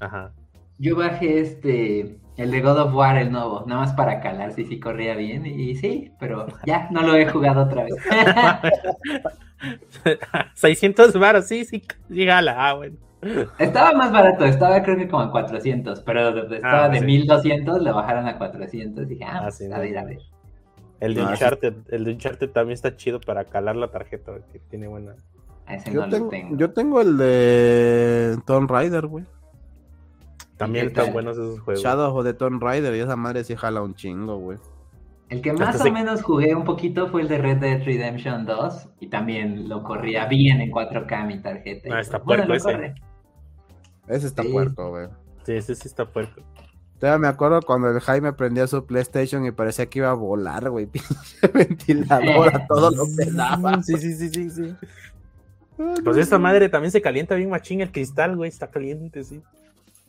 Ajá. 0.00 0.32
Yo 0.78 0.96
bajé 0.96 1.40
este, 1.40 2.18
el 2.36 2.50
de 2.50 2.60
God 2.60 2.78
of 2.78 2.94
War, 2.94 3.16
el 3.16 3.30
nuevo, 3.30 3.64
nada 3.66 3.82
más 3.82 3.92
para 3.92 4.20
calar 4.20 4.52
si 4.52 4.64
sí 4.66 4.80
corría 4.80 5.14
bien. 5.14 5.46
Y 5.46 5.76
sí, 5.76 6.12
pero 6.18 6.46
ya 6.66 6.88
no 6.90 7.02
lo 7.02 7.14
he 7.14 7.26
jugado 7.28 7.62
otra 7.64 7.84
vez. 7.84 7.94
600 10.54 11.18
varos, 11.18 11.46
sí, 11.46 11.64
sí, 11.64 11.82
sí, 12.10 12.26
jala. 12.26 12.68
Ah, 12.68 12.74
bueno. 12.74 12.96
Estaba 13.58 13.92
más 13.92 14.12
barato, 14.12 14.44
estaba 14.44 14.82
creo 14.82 14.96
que 14.96 15.08
como 15.08 15.22
en 15.24 15.30
400, 15.30 16.00
pero 16.02 16.32
de- 16.32 16.48
de- 16.48 16.56
estaba 16.56 16.84
Ah, 16.84 16.88
de 16.88 16.98
sí. 17.00 17.04
1200, 17.06 17.82
lo 17.82 17.94
bajaron 17.94 18.26
a 18.26 18.36
400. 18.38 19.06
Dije, 19.08 19.24
ah, 19.24 19.30
Ah, 19.34 19.40
pues, 19.44 19.56
sí, 19.58 19.64
a 19.66 19.68
no, 19.76 19.78
ver, 19.80 19.98
a 19.98 20.02
no. 20.02 20.08
ver. 20.08 20.18
El 21.00 21.14
de 21.14 21.20
sí. 21.22 21.26
Uncharted, 21.30 21.74
el 21.90 22.04
de 22.04 22.12
Uncharted 22.12 22.50
también 22.50 22.74
está 22.74 22.96
chido 22.96 23.20
para 23.20 23.44
calar 23.44 23.76
la 23.76 23.88
tarjeta, 23.88 24.32
que 24.52 24.58
tiene 24.70 24.86
buena. 24.88 25.14
A 25.66 25.74
ese 25.76 25.92
Yo 25.92 26.02
no 26.02 26.08
tengo, 26.08 26.24
lo 26.26 26.30
tengo. 26.30 26.56
yo 26.56 26.70
tengo 26.72 27.00
el 27.00 27.16
de 27.16 28.36
Tomb 28.46 28.70
Raider, 28.70 29.06
güey. 29.06 29.24
También 30.56 30.86
están 30.88 31.06
tal? 31.06 31.12
buenos 31.14 31.36
esos 31.38 31.60
juegos. 31.60 31.82
Shadow 31.82 32.16
of 32.16 32.24
the 32.24 32.34
Tomb 32.34 32.62
Raider 32.62 32.94
y 32.94 33.00
esa 33.00 33.16
madre 33.16 33.42
sí 33.44 33.56
jala 33.56 33.82
un 33.82 33.94
chingo, 33.94 34.36
güey. 34.36 34.58
El 35.28 35.40
que 35.40 35.50
Hasta 35.50 35.64
más 35.64 35.76
o 35.76 35.84
se- 35.84 35.90
menos 35.90 36.22
jugué 36.22 36.54
un 36.54 36.64
poquito 36.64 37.08
fue 37.08 37.22
el 37.22 37.28
de 37.28 37.38
Red 37.38 37.56
Dead 37.58 37.82
Redemption 37.84 38.44
2 38.44 38.88
y 39.00 39.08
también 39.08 39.68
lo 39.68 39.82
corría 39.82 40.26
bien 40.26 40.60
en 40.60 40.70
4K 40.70 41.24
mi 41.26 41.40
tarjeta. 41.40 41.88
Ah, 41.96 42.00
está 42.00 42.18
pues, 42.18 42.26
bueno, 42.38 42.46
puerco 42.46 42.68
ese. 42.68 42.76
corre. 42.76 42.94
Ese 44.12 44.26
está 44.26 44.42
Sí. 44.42 44.48
puerco, 44.50 44.90
güey. 44.90 45.08
Sí, 45.44 45.52
ese 45.52 45.74
sí 45.74 45.88
está 45.88 46.04
puerco. 46.06 46.40
Todavía 46.98 47.18
me 47.18 47.26
acuerdo 47.28 47.60
cuando 47.62 47.88
el 47.90 47.98
Jaime 48.00 48.32
prendía 48.32 48.66
su 48.68 48.86
PlayStation 48.86 49.44
y 49.44 49.50
parecía 49.50 49.86
que 49.86 49.98
iba 49.98 50.10
a 50.10 50.14
volar, 50.14 50.70
güey. 50.70 50.86
Pinche 50.92 51.48
ventilador 51.52 52.54
a 52.54 52.66
todo 52.66 52.90
lo 52.90 53.04
que 53.06 53.30
daba. 53.32 53.82
Sí, 53.82 53.96
sí, 53.98 54.14
sí, 54.14 54.28
sí, 54.28 54.50
sí. 54.50 54.74
Pues 56.04 56.16
esta 56.16 56.38
madre 56.38 56.68
también 56.68 56.92
se 56.92 57.02
calienta 57.02 57.34
bien 57.34 57.50
machín 57.50 57.80
el 57.80 57.90
cristal, 57.90 58.36
güey, 58.36 58.48
está 58.50 58.68
caliente, 58.70 59.24
sí. 59.24 59.42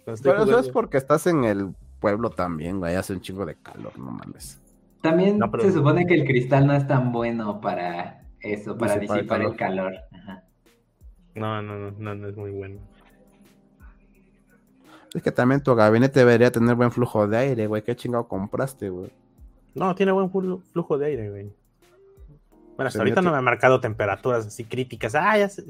Pero 0.06 0.44
eso 0.44 0.60
es 0.60 0.70
porque 0.70 0.98
estás 0.98 1.26
en 1.28 1.46
el 1.46 1.74
pueblo 2.00 2.30
también, 2.30 2.80
güey. 2.80 2.96
Hace 2.96 3.14
un 3.14 3.22
chingo 3.22 3.46
de 3.46 3.56
calor, 3.56 3.98
no 3.98 4.12
mames. 4.12 4.60
También 5.02 5.40
No, 5.40 5.50
pero- 5.50 5.64
se 5.64 5.72
supone 5.72 6.06
que 6.06 6.14
el 6.14 6.26
cristal 6.26 6.68
no 6.68 6.74
es 6.74 6.86
tan 6.88 7.12
bueno 7.12 7.60
para 7.60 8.22
eso, 8.42 8.78
para 8.78 8.98
Disipar 8.98 9.42
el 9.42 9.56
calor. 9.56 9.94
Ajá. 10.12 10.44
No, 11.36 11.62
no, 11.62 11.78
no, 11.78 11.92
no, 11.98 12.14
no 12.16 12.28
es 12.28 12.38
muy 12.38 12.52
bueno. 12.52 12.80
Es 15.14 15.22
que 15.22 15.32
también 15.32 15.62
tu 15.62 15.76
gabinete 15.76 16.20
debería 16.20 16.52
tener 16.52 16.76
buen 16.76 16.92
flujo 16.92 17.28
de 17.28 17.38
aire, 17.38 17.68
güey. 17.68 17.84
¿Qué 17.84 17.96
chingado 17.96 18.28
compraste, 18.28 18.90
güey? 18.90 19.12
No, 19.76 19.94
tiene 19.96 20.12
buen 20.12 20.32
flu- 20.32 20.62
flujo 20.72 20.98
de 20.98 21.06
aire, 21.08 21.30
güey. 21.30 21.54
Bueno, 22.76 22.88
hasta 22.88 23.00
ahorita 23.00 23.22
no 23.22 23.32
me 23.32 23.38
ha 23.38 23.42
marcado 23.42 23.80
temperaturas 23.80 24.48
así 24.48 24.64
críticas. 24.66 25.14
Ah, 25.16 25.38
ya 25.38 25.48
sé. 25.50 25.64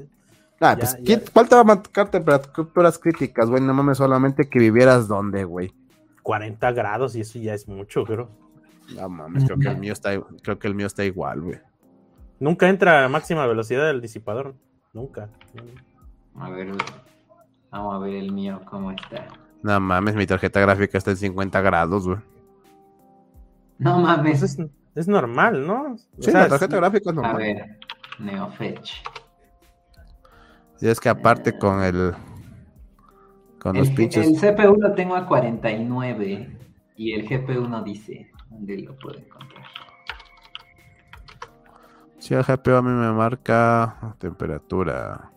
Ah, 0.60 0.72
Ya, 0.72 0.76
pues, 0.78 0.96
ya. 0.98 1.04
¿quién- 1.04 1.22
¿cuál 1.32 1.48
te 1.48 1.54
va 1.54 1.60
a 1.60 1.64
marcar 1.64 2.10
temperaturas 2.10 2.98
críticas, 2.98 3.50
güey? 3.50 3.62
No 3.62 3.74
mames, 3.74 3.98
solamente 3.98 4.48
que 4.48 4.58
vivieras 4.58 5.08
donde, 5.08 5.44
güey. 5.44 5.72
40 6.22 6.72
grados 6.72 7.14
y 7.16 7.20
eso 7.20 7.38
ya 7.38 7.52
es 7.52 7.68
mucho, 7.68 8.04
creo. 8.04 8.30
No 8.96 9.08
mames, 9.10 9.44
creo 9.44 9.58
que 9.58 9.68
el 9.68 9.76
mío 9.78 9.92
está, 9.92 10.18
creo 10.42 10.58
que 10.58 10.68
el 10.68 10.74
mío 10.74 10.86
está 10.86 11.04
igual, 11.04 11.40
güey. 11.42 11.58
Nunca 12.40 12.68
entra 12.68 13.04
a 13.04 13.08
máxima 13.10 13.46
velocidad 13.46 13.86
del 13.86 14.00
disipador. 14.00 14.54
Nunca. 14.94 15.28
A 16.38 16.50
ver, 16.50 16.72
vamos 17.74 17.94
a 17.96 17.98
ver 17.98 18.14
el 18.14 18.32
mío 18.32 18.60
cómo 18.70 18.90
está. 18.92 19.26
No 19.62 19.80
mames, 19.80 20.14
mi 20.14 20.26
tarjeta 20.26 20.60
gráfica 20.60 20.96
está 20.98 21.10
en 21.10 21.16
50 21.16 21.60
grados, 21.60 22.06
güey. 22.06 22.18
No 23.78 23.98
mames. 23.98 24.42
Es, 24.42 24.58
es 24.94 25.08
normal, 25.08 25.66
¿no? 25.66 25.94
O 25.94 25.96
Sí, 26.22 26.30
sea, 26.30 26.42
la 26.42 26.48
tarjeta 26.48 26.76
es- 26.76 26.80
gráfica 26.80 27.10
es 27.10 27.18
A 27.18 27.20
normal. 27.20 27.36
ver, 27.36 27.78
Neofetch. 28.20 28.92
Y 30.80 30.88
es 30.88 31.00
que 31.00 31.08
aparte 31.08 31.58
con 31.58 31.82
el. 31.82 32.14
Con 33.60 33.76
los 33.76 33.88
pinches. 33.90 34.26
el 34.26 34.34
CPU 34.56 34.76
lo 34.80 34.92
tengo 34.94 35.16
a 35.16 35.26
49 35.26 36.58
y 36.96 37.12
el 37.12 37.26
GPU 37.26 37.66
no 37.66 37.82
dice 37.82 38.30
dónde 38.50 38.78
lo 38.78 38.94
puedo 38.98 39.18
encontrar. 39.18 39.64
Sí, 42.18 42.34
el 42.34 42.42
GPU 42.42 42.72
a 42.76 42.82
mí 42.82 42.90
me 42.90 43.12
marca 43.12 44.14
temperatura. 44.18 45.30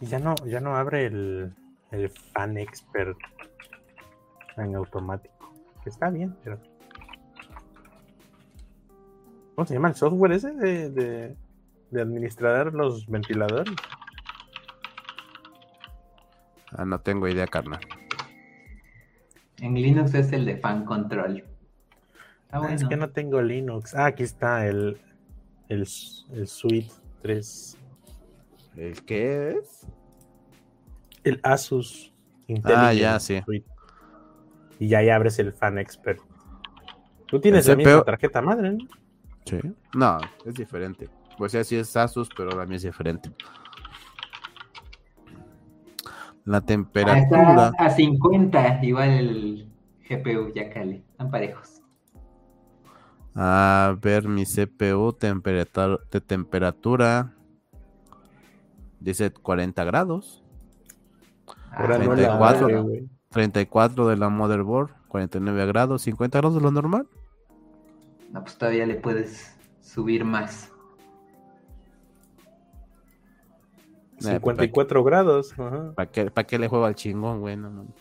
Y 0.00 0.06
ya 0.06 0.18
no, 0.18 0.34
ya 0.46 0.60
no 0.60 0.76
abre 0.76 1.06
el, 1.06 1.52
el 1.90 2.08
Fan 2.10 2.56
Expert 2.58 3.18
en 4.56 4.74
automático. 4.74 5.52
Que 5.82 5.90
está 5.90 6.10
bien, 6.10 6.36
pero. 6.42 6.58
¿Cómo 9.54 9.66
se 9.66 9.74
llama 9.74 9.88
el 9.88 9.94
software 9.94 10.32
ese 10.32 10.52
de, 10.52 10.90
de, 10.90 11.36
de 11.90 12.00
administrar 12.00 12.72
los 12.72 13.06
ventiladores? 13.06 13.74
Ah, 16.72 16.84
no 16.84 17.00
tengo 17.00 17.28
idea, 17.28 17.46
carnal. 17.46 17.80
En 19.60 19.74
Linux 19.74 20.14
es 20.14 20.32
el 20.32 20.46
de 20.46 20.56
Fan 20.58 20.84
Control. 20.86 21.38
Está 21.38 21.46
Ah, 22.52 22.58
bueno. 22.60 22.74
Es 22.74 22.84
que 22.84 22.96
no 22.96 23.10
tengo 23.10 23.42
Linux. 23.42 23.94
Ah, 23.94 24.06
aquí 24.06 24.22
está 24.22 24.66
el, 24.66 24.98
el, 25.68 25.80
el 26.32 26.46
Suite 26.48 26.90
3. 27.22 27.76
¿El 28.80 29.04
qué 29.04 29.50
es? 29.58 29.86
El 31.22 31.38
Asus 31.42 32.14
Ah, 32.14 32.44
Intelligent 32.48 32.98
ya, 33.00 33.20
sí. 33.20 33.42
Suite. 33.44 33.66
Y 34.78 34.88
ya 34.88 34.98
ahí 34.98 35.10
abres 35.10 35.38
el 35.38 35.52
Fan 35.52 35.76
Expert. 35.78 36.18
Tú 37.26 37.38
tienes 37.40 37.66
la 37.68 37.76
misma 37.76 37.92
CPU 37.98 38.04
tarjeta 38.04 38.40
madre, 38.40 38.72
¿no? 38.72 38.78
Sí. 39.44 39.58
No, 39.94 40.18
es 40.46 40.54
diferente. 40.54 41.08
Pues 41.36 41.52
sí, 41.52 41.62
sí 41.64 41.76
es 41.76 41.94
Asus, 41.96 42.28
pero 42.34 42.50
la 42.56 42.64
mía 42.64 42.76
es 42.76 42.82
diferente. 42.82 43.30
La 46.46 46.56
Ah, 46.56 46.60
temperatura. 46.64 47.66
está 47.68 47.84
a 47.84 47.90
50, 47.90 48.80
igual 48.82 49.10
el 49.10 49.68
GPU, 50.08 50.52
ya 50.54 50.70
cale. 50.70 51.02
Están 51.12 51.30
parejos. 51.30 51.82
A 53.34 53.94
ver, 54.00 54.26
mi 54.26 54.44
CPU 54.46 55.12
temperatura, 55.12 55.98
de 56.10 56.20
temperatura. 56.20 57.32
Dice 59.00 59.30
40 59.32 59.82
grados. 59.84 60.42
Ahora 61.72 61.96
Ah, 61.96 61.98
no 61.98 62.14
la 62.14 62.16
34, 62.16 62.60
abre, 62.64 62.74
¿no? 62.74 62.82
güey. 62.84 63.08
34 63.30 64.08
de 64.08 64.16
la 64.16 64.28
motherboard. 64.28 64.90
49 65.08 65.66
grados. 65.66 66.02
50 66.02 66.38
grados 66.38 66.54
de 66.56 66.60
lo 66.60 66.70
normal. 66.70 67.08
No, 68.32 68.42
pues 68.42 68.56
todavía 68.56 68.86
le 68.86 68.94
puedes 68.96 69.56
subir 69.80 70.24
más. 70.24 70.70
Eh, 74.18 74.22
54 74.34 75.02
grados. 75.02 75.52
Ajá. 75.58 75.92
¿Para 75.94 76.10
qué, 76.10 76.30
pa' 76.30 76.44
qué 76.44 76.58
le 76.58 76.68
juego 76.68 76.84
al 76.84 76.94
chingón, 76.94 77.40
güey? 77.40 77.56
No, 77.56 77.70
mames. 77.70 77.94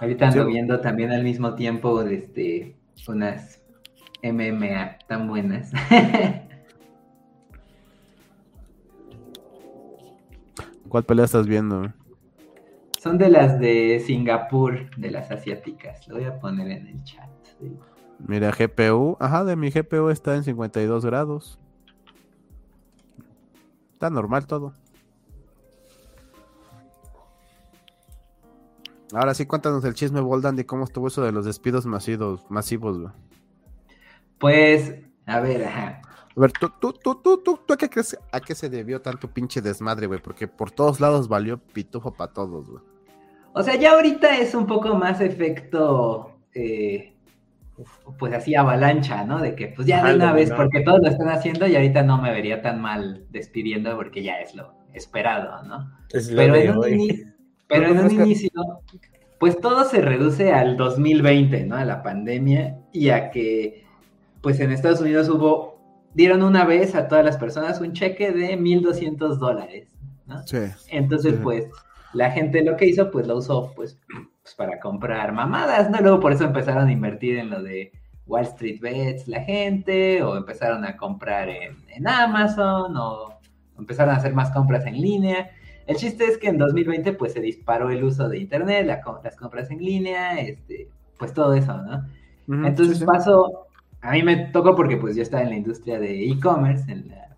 Ahorita 0.00 0.28
ando 0.28 0.44
Sí. 0.44 0.48
viendo 0.52 0.80
también 0.80 1.10
al 1.12 1.24
mismo 1.24 1.54
tiempo 1.54 2.02
este, 2.02 2.76
unas 3.08 3.60
MMA 4.22 4.98
tan 5.06 5.28
buenas. 5.28 5.70
¿Cuál 10.88 11.04
pelea 11.04 11.26
estás 11.26 11.46
viendo? 11.46 11.92
Son 12.98 13.18
de 13.18 13.28
las 13.28 13.60
de 13.60 14.02
Singapur, 14.04 14.90
de 14.96 15.10
las 15.10 15.30
asiáticas. 15.30 16.08
Lo 16.08 16.16
voy 16.16 16.24
a 16.24 16.40
poner 16.40 16.70
en 16.70 16.86
el 16.88 17.04
chat. 17.04 17.28
sí. 17.58 17.76
Mira, 18.18 18.50
GPU. 18.50 19.16
Ajá, 19.20 19.44
de 19.44 19.54
mi 19.54 19.70
GPU 19.70 20.10
está 20.10 20.34
en 20.34 20.42
52 20.42 21.04
grados. 21.04 21.58
Está 23.92 24.10
normal 24.10 24.46
todo. 24.46 24.72
Ahora 29.12 29.34
sí, 29.34 29.46
cuéntanos 29.46 29.84
el 29.84 29.94
chisme, 29.94 30.20
Boldan, 30.20 30.58
y 30.58 30.64
cómo 30.64 30.84
estuvo 30.84 31.08
eso 31.08 31.22
de 31.22 31.32
los 31.32 31.46
despidos 31.46 31.86
masivos, 31.86 32.44
masivos, 32.50 32.98
güey. 32.98 33.12
Pues, 34.38 34.94
a 35.26 35.40
ver, 35.40 35.64
ajá. 35.64 36.00
A 36.36 36.40
ver, 36.40 36.52
¿tú, 36.52 36.70
tú, 36.80 36.92
tú, 36.92 37.16
tú, 37.16 37.42
tú, 37.42 37.60
tú 37.66 37.72
a 37.74 37.76
qué 37.76 37.88
crees 37.90 38.16
a 38.30 38.40
qué 38.40 38.54
se 38.54 38.68
debió 38.68 39.00
tanto 39.02 39.28
pinche 39.28 39.60
desmadre, 39.60 40.06
güey? 40.06 40.20
Porque 40.22 40.46
por 40.46 40.70
todos 40.70 41.00
lados 41.00 41.28
valió 41.28 41.58
pitufo 41.58 42.12
para 42.12 42.32
todos, 42.32 42.70
güey. 42.70 42.82
O 43.54 43.62
sea, 43.62 43.74
ya 43.74 43.92
ahorita 43.92 44.36
es 44.38 44.54
un 44.54 44.66
poco 44.66 44.94
más 44.94 45.20
efecto, 45.20 46.38
eh, 46.54 47.14
pues 48.18 48.32
así 48.34 48.54
avalancha, 48.54 49.24
¿no? 49.24 49.40
De 49.40 49.56
que 49.56 49.68
pues 49.68 49.88
ya 49.88 50.04
de 50.04 50.14
una 50.14 50.32
vez, 50.32 50.52
porque 50.52 50.80
todos 50.80 51.00
lo 51.02 51.08
están 51.08 51.28
haciendo 51.28 51.66
y 51.66 51.74
ahorita 51.74 52.02
no 52.04 52.20
me 52.22 52.30
vería 52.30 52.62
tan 52.62 52.80
mal 52.80 53.24
despidiendo 53.30 53.96
porque 53.96 54.22
ya 54.22 54.40
es 54.40 54.54
lo 54.54 54.72
esperado, 54.94 55.62
¿no? 55.64 55.90
Es 56.12 56.30
lo 56.30 56.36
Pero 56.36 56.54
de 56.54 56.64
en 56.66 56.70
un, 56.70 56.78
hoy. 56.78 56.92
ini- 56.92 57.34
pero 57.68 57.88
¿Tú 57.88 57.94
en 57.94 58.04
un 58.04 58.10
inicio, 58.12 58.50
pues 59.40 59.60
todo 59.60 59.84
se 59.84 60.00
reduce 60.02 60.52
al 60.52 60.76
2020, 60.76 61.64
¿no? 61.66 61.76
A 61.76 61.84
la 61.84 62.02
pandemia 62.04 62.78
y 62.92 63.08
a 63.10 63.30
que, 63.30 63.84
pues 64.42 64.60
en 64.60 64.72
Estados 64.72 65.00
Unidos 65.00 65.28
hubo, 65.28 65.78
dieron 66.14 66.42
una 66.42 66.64
vez 66.64 66.94
a 66.94 67.08
todas 67.08 67.24
las 67.24 67.36
personas 67.36 67.80
un 67.80 67.92
cheque 67.92 68.32
de 68.32 68.56
1.200 68.56 69.38
dólares, 69.38 69.88
¿no? 70.26 70.46
Sí. 70.46 70.58
Entonces, 70.90 71.34
Sí. 71.34 71.40
pues, 71.42 71.66
la 72.14 72.30
gente 72.30 72.62
lo 72.64 72.76
que 72.76 72.86
hizo, 72.86 73.10
pues 73.10 73.26
lo 73.26 73.36
usó, 73.36 73.72
pues, 73.76 73.98
pues, 74.42 74.54
para 74.54 74.80
comprar 74.80 75.32
mamadas, 75.32 75.90
¿no? 75.90 75.98
Luego 76.00 76.20
por 76.20 76.32
eso 76.32 76.44
empezaron 76.44 76.88
a 76.88 76.92
invertir 76.92 77.38
en 77.38 77.50
lo 77.50 77.62
de 77.62 77.92
Wall 78.26 78.44
Street 78.44 78.80
Bets 78.80 79.28
la 79.28 79.42
gente, 79.42 80.22
o 80.22 80.36
empezaron 80.36 80.84
a 80.84 80.96
comprar 80.96 81.48
en, 81.48 81.76
en 81.88 82.08
Amazon, 82.08 82.96
o 82.96 83.38
empezaron 83.78 84.14
a 84.14 84.18
hacer 84.18 84.34
más 84.34 84.50
compras 84.50 84.86
en 84.86 85.00
línea. 85.00 85.50
El 85.86 85.96
chiste 85.96 86.24
es 86.26 86.38
que 86.38 86.48
en 86.48 86.58
2020, 86.58 87.12
pues, 87.14 87.32
se 87.34 87.40
disparó 87.40 87.90
el 87.90 88.04
uso 88.04 88.28
de 88.28 88.38
Internet, 88.38 88.86
la 88.86 89.00
las 89.24 89.36
compras 89.36 89.70
en 89.70 89.78
línea, 89.84 90.38
este, 90.40 90.88
pues 91.18 91.32
todo 91.34 91.54
eso, 91.54 91.76
¿no? 91.82 92.06
Entonces 92.66 92.94
sí, 92.98 93.00
sí. 93.00 93.04
pasó, 93.06 93.67
a 94.00 94.12
mí 94.12 94.22
me 94.22 94.36
tocó 94.36 94.74
porque 94.74 94.96
pues 94.96 95.16
yo 95.16 95.22
estaba 95.22 95.42
en 95.42 95.50
la 95.50 95.56
industria 95.56 95.98
de 95.98 96.30
e-commerce, 96.30 96.90
en 96.90 97.08
la 97.08 97.36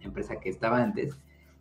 empresa 0.00 0.40
que 0.40 0.48
estaba 0.48 0.82
antes. 0.82 1.18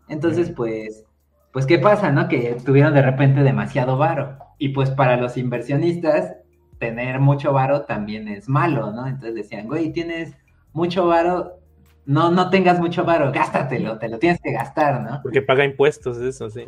Entonces, 0.08 0.52
pues, 0.52 1.06
pues, 1.52 1.66
¿qué 1.66 1.80
pasa, 1.80 2.12
no? 2.12 2.28
Que 2.28 2.58
tuvieron 2.66 2.94
de 2.94 3.02
repente 3.02 3.42
demasiado 3.42 3.98
varo. 3.98 4.38
Y 4.58 4.70
pues 4.70 4.92
para 4.92 5.18
los 5.18 5.38
inversionistas, 5.38 6.36
tener 6.80 7.20
mucho 7.20 7.54
varo 7.54 7.84
también 7.84 8.28
es 8.28 8.48
malo, 8.50 8.92
¿no? 8.92 9.08
Entonces 9.08 9.36
decían, 9.36 9.68
güey, 9.68 9.92
tienes 9.92 10.34
mucho 10.74 11.08
varo, 11.08 11.60
no, 12.06 12.32
no 12.32 12.50
tengas 12.50 12.80
mucho 12.80 13.06
varo, 13.06 13.32
gástatelo, 13.32 13.98
te 13.98 14.10
lo 14.10 14.20
tienes 14.20 14.40
que 14.42 14.52
gastar, 14.52 15.02
¿no? 15.02 15.20
Porque 15.24 15.42
paga 15.42 15.66
impuestos, 15.66 16.18
eso 16.18 16.50
sí. 16.50 16.68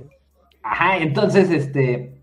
Ajá, 0.63 0.97
entonces, 0.97 1.51
este, 1.51 2.17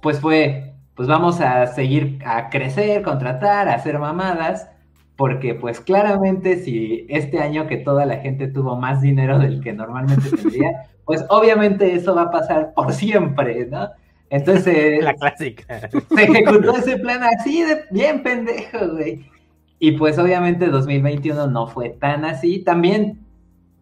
pues 0.00 0.20
fue, 0.20 0.71
pues 0.94 1.08
vamos 1.08 1.40
a 1.40 1.66
seguir 1.66 2.18
a 2.24 2.50
crecer, 2.50 3.02
contratar, 3.02 3.68
a 3.68 3.74
hacer 3.74 3.98
mamadas, 3.98 4.68
porque 5.16 5.54
pues 5.54 5.80
claramente 5.80 6.56
si 6.56 7.06
este 7.08 7.38
año 7.38 7.66
que 7.66 7.78
toda 7.78 8.06
la 8.06 8.16
gente 8.18 8.48
tuvo 8.48 8.76
más 8.76 9.00
dinero 9.00 9.38
del 9.38 9.60
que 9.60 9.72
normalmente 9.72 10.30
tendría, 10.36 10.86
pues 11.04 11.24
obviamente 11.28 11.94
eso 11.94 12.14
va 12.14 12.22
a 12.22 12.30
pasar 12.30 12.72
por 12.74 12.92
siempre, 12.92 13.66
¿no? 13.66 13.88
Entonces, 14.30 15.04
La 15.04 15.14
clásica. 15.14 15.80
se 15.90 16.22
ejecutó 16.22 16.74
ese 16.76 16.96
plan 16.96 17.22
así 17.22 17.62
de 17.62 17.82
bien 17.90 18.22
pendejo, 18.22 18.88
güey. 18.92 19.30
Y 19.78 19.92
pues 19.92 20.18
obviamente 20.18 20.68
2021 20.68 21.48
no 21.48 21.66
fue 21.66 21.90
tan 21.90 22.24
así, 22.24 22.60
también 22.60 23.18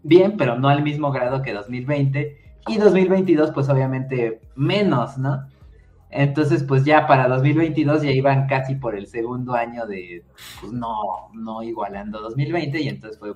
bien, 0.03 0.37
pero 0.37 0.59
no 0.59 0.68
al 0.68 0.83
mismo 0.83 1.12
grado 1.12 1.42
que 1.42 1.53
2020. 1.53 2.37
Y 2.68 2.79
2022 2.79 3.53
pues 3.53 3.68
obviamente 3.68 4.40
menos, 4.57 5.18
¿no? 5.18 5.44
Entonces 6.11 6.64
pues 6.64 6.85
ya 6.85 7.07
para 7.07 7.29
2022 7.29 8.03
ya 8.03 8.11
iban 8.11 8.46
casi 8.46 8.75
por 8.75 8.96
el 8.96 9.07
segundo 9.07 9.55
año 9.55 9.87
de 9.87 10.25
pues 10.61 10.73
no, 10.73 11.31
no 11.35 11.62
igualando 11.62 12.20
2020 12.20 12.81
y 12.81 12.88
entonces 12.88 13.18
fue 13.18 13.35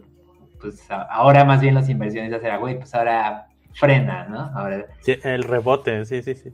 pues 0.61 0.87
ahora 0.91 1.45
más 1.45 1.61
bien 1.61 1.75
los 1.75 1.89
inversionistas 1.89 2.43
era, 2.43 2.57
güey, 2.57 2.79
pues 2.79 2.95
ahora 2.95 3.49
frena, 3.75 4.27
¿no? 4.29 4.51
Ahora... 4.55 4.87
Sí, 5.01 5.17
el 5.23 5.43
rebote, 5.43 6.05
sí, 6.07 6.23
sí, 6.23 6.35
sí. 6.35 6.51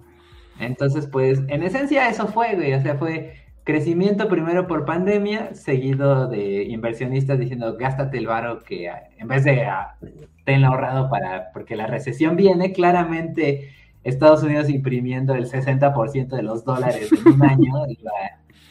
Entonces, 0.59 1.07
pues, 1.07 1.41
en 1.49 1.63
esencia 1.63 2.09
eso 2.09 2.27
fue, 2.27 2.55
güey, 2.57 2.75
o 2.75 2.81
sea, 2.81 2.97
fue 2.97 3.35
crecimiento 3.65 4.29
primero 4.29 4.67
por 4.67 4.85
pandemia, 4.85 5.55
seguido 5.55 6.27
de 6.27 6.65
inversionistas 6.65 7.39
diciendo, 7.39 7.77
gástate 7.79 8.19
el 8.19 8.27
varo 8.27 8.59
que 8.61 8.91
en 9.19 9.29
vez 9.29 9.45
de 9.45 9.63
ah, 9.65 9.97
ten 10.45 10.65
ahorrado 10.65 11.09
para, 11.09 11.53
porque 11.53 11.77
la 11.77 11.87
recesión 11.87 12.37
viene, 12.37 12.73
claramente 12.73 13.71
Estados 14.05 14.43
Unidos 14.43 14.69
imprimiendo 14.71 15.35
el 15.35 15.47
60% 15.47 16.29
de 16.29 16.43
los 16.43 16.65
dólares 16.65 17.11
en 17.13 17.35
un 17.35 17.43
año 17.45 17.73
iba 17.89 18.13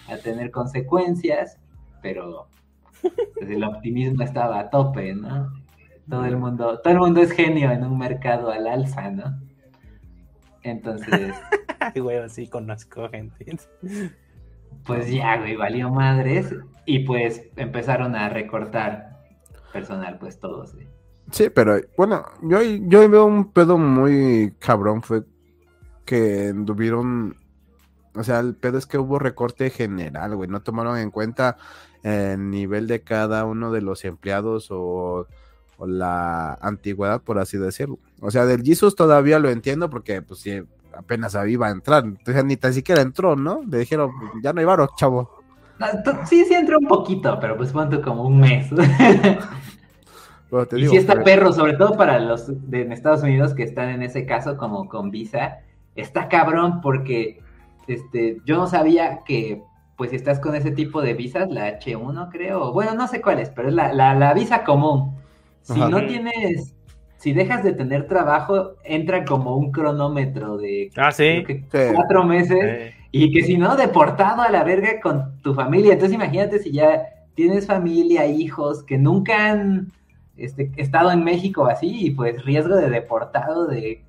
a 0.08 0.18
tener 0.18 0.52
consecuencias, 0.52 1.58
pero 2.02 2.48
pues, 3.02 3.50
el 3.50 3.63
optimismo 3.63 4.24
estaba 4.24 4.60
a 4.60 4.70
tope, 4.70 5.13
¿no? 5.13 5.52
Todo 6.10 6.26
el 6.26 6.38
mundo, 6.38 6.80
todo 6.80 6.94
el 6.94 7.00
mundo 7.00 7.22
es 7.22 7.32
genio 7.32 7.72
en 7.72 7.84
un 7.84 7.98
mercado 7.98 8.50
al 8.50 8.68
alza, 8.68 9.12
¿no? 9.12 9.39
Entonces. 10.63 11.36
güey, 11.96 12.18
así 12.18 12.48
conozco 12.48 13.08
gente. 13.10 13.58
Pues 14.86 15.12
ya, 15.12 15.38
güey, 15.38 15.56
valió 15.56 15.92
madres. 15.92 16.54
Y 16.86 17.00
pues 17.00 17.44
empezaron 17.56 18.15
a 18.15 18.30
recortar 18.30 19.20
personal, 19.72 20.18
pues 20.18 20.39
todos, 20.39 20.74
güey. 20.74 20.88
Sí, 21.32 21.50
pero 21.50 21.80
bueno, 21.98 22.26
yo, 22.42 22.62
yo 22.62 23.08
veo 23.10 23.26
un 23.26 23.52
pedo 23.52 23.78
muy 23.78 24.54
cabrón, 24.60 25.02
fue 25.02 25.24
que 26.06 26.54
tuvieron, 26.65 27.38
o 28.15 28.24
sea, 28.24 28.39
el 28.39 28.56
pedo 28.56 28.78
es 28.78 28.88
que 28.88 28.98
hubo 28.98 29.20
recorte 29.20 29.70
general, 29.70 30.36
güey, 30.36 30.50
no 30.50 30.62
tomaron 30.62 30.98
en 30.98 31.12
cuenta 31.12 31.58
el 32.04 32.50
nivel 32.50 32.88
de 32.88 33.02
cada 33.02 33.46
uno 33.46 33.72
de 33.72 33.82
los 33.82 34.06
empleados 34.06 34.68
o, 34.72 35.28
la 35.86 36.56
antigüedad, 36.56 37.22
por 37.22 37.39
así 37.39 37.58
decirlo. 37.58 38.00
O 38.20 38.32
sea, 38.32 38.46
del 38.46 38.63
Jesus 38.63 38.96
todavía 38.96 39.39
lo 39.39 39.50
entiendo 39.50 39.89
porque 39.89 40.22
pues 40.22 40.42
sí, 40.42 40.62
apenas 40.94 41.38
iba 41.48 41.68
a 41.68 41.72
entrar, 41.72 42.04
entonces 42.04 42.44
ni 42.44 42.58
tan 42.58 42.74
siquiera 42.74 43.02
entró, 43.02 43.38
¿no? 43.38 43.62
Le 43.63 43.78
dijeron, 43.78 44.12
ya 44.44 44.52
no 44.52 44.60
hay 44.60 44.65
varo, 44.65 44.89
chavo. 44.98 45.39
Sí, 46.26 46.44
sí 46.44 46.54
entró 46.54 46.80
un 46.80 46.88
poquito, 46.88 47.38
pero 47.39 47.56
pues 47.56 47.72
cuánto 47.72 48.02
como 48.02 48.24
un 48.24 48.42
mes. 48.42 48.68
y 50.76 50.88
si 50.88 50.98
está 50.98 51.24
perro, 51.24 51.54
sobre 51.54 51.74
todo 51.74 51.96
para 51.96 52.20
los 52.20 52.70
de 52.70 52.82
Estados 52.94 53.22
Unidos 53.24 53.54
que 53.54 53.64
están 53.64 53.90
en 53.90 54.02
ese 54.02 54.26
caso 54.26 54.58
como 54.58 54.88
con 54.90 55.12
visa, 55.12 55.60
está 55.96 56.28
cabrón 56.28 56.82
porque 56.82 57.40
este, 57.88 58.38
yo 58.46 58.58
no 58.58 58.68
sabía 58.68 59.20
que 59.26 59.62
pues 59.96 60.12
si 60.12 60.16
estás 60.16 60.40
con 60.40 60.56
ese 60.56 60.72
tipo 60.72 61.02
de 61.02 61.14
visas, 61.14 61.50
la 61.50 61.78
H1 61.78 62.30
creo, 62.32 62.72
bueno, 62.72 62.96
no 62.96 63.08
sé 63.10 63.20
cuál 63.22 63.40
es, 63.40 63.50
pero 63.50 63.68
es 63.68 63.74
la, 63.74 63.92
la, 63.94 64.34
visa 64.34 64.64
común. 64.64 65.18
Si 65.62 65.78
no 65.78 66.06
tienes, 66.06 66.74
si 67.18 67.34
dejas 67.34 67.66
de 67.66 67.74
tener 67.74 68.08
trabajo, 68.08 68.76
entra 68.86 69.26
como 69.26 69.58
un 69.58 69.74
cronómetro 69.74 70.58
de 70.58 70.90
ah, 70.96 71.12
cuatro 71.94 72.24
meses 72.24 72.94
y 73.12 73.34
que 73.34 73.44
si 73.44 73.58
no, 73.58 73.76
deportado 73.76 74.42
a 74.42 74.50
la 74.50 74.64
verga 74.64 75.02
con 75.02 75.38
tu 75.42 75.54
familia. 75.54 75.94
Entonces 75.94 76.16
imagínate 76.16 76.60
si 76.60 76.72
ya 76.72 77.04
tienes 77.36 77.68
familia, 77.68 78.26
hijos 78.26 78.84
que 78.84 78.98
nunca 78.98 79.52
han 79.52 79.92
este, 80.39 80.71
estado 80.78 81.12
en 81.12 81.23
México 81.23 81.65
así 81.65 82.08
y 82.08 82.12
pues 82.12 82.43
riesgo 82.45 82.75
de 82.75 82.89
deportado, 82.89 83.67
de 83.67 84.04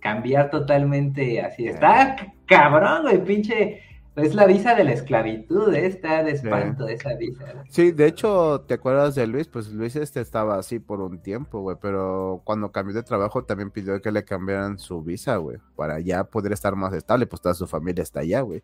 cambiar 0.00 0.50
totalmente 0.50 1.40
así. 1.40 1.66
Está 1.66 2.16
cabrón, 2.46 3.02
güey, 3.02 3.24
pinche 3.24 3.80
es 4.14 4.34
la 4.34 4.44
visa 4.44 4.74
de 4.74 4.84
la 4.84 4.92
esclavitud, 4.92 5.72
¿eh? 5.72 5.86
está 5.86 6.22
de 6.22 6.32
espanto 6.32 6.86
esa 6.86 7.14
visa. 7.14 7.64
Sí, 7.70 7.92
de 7.92 8.06
hecho, 8.06 8.60
¿te 8.68 8.74
acuerdas 8.74 9.14
de 9.14 9.26
Luis? 9.26 9.48
Pues 9.48 9.68
Luis 9.72 9.96
este 9.96 10.20
estaba 10.20 10.58
así 10.58 10.78
por 10.78 11.00
un 11.00 11.22
tiempo, 11.22 11.60
güey, 11.60 11.78
pero 11.80 12.42
cuando 12.44 12.70
cambió 12.70 12.94
de 12.94 13.02
trabajo 13.02 13.44
también 13.44 13.70
pidió 13.70 14.02
que 14.02 14.12
le 14.12 14.22
cambiaran 14.22 14.78
su 14.78 15.02
visa, 15.02 15.36
güey, 15.36 15.58
para 15.76 15.98
ya 16.00 16.24
poder 16.24 16.52
estar 16.52 16.76
más 16.76 16.92
estable, 16.92 17.26
pues 17.26 17.40
toda 17.40 17.54
su 17.54 17.66
familia 17.66 18.02
está 18.02 18.20
allá, 18.20 18.42
güey. 18.42 18.62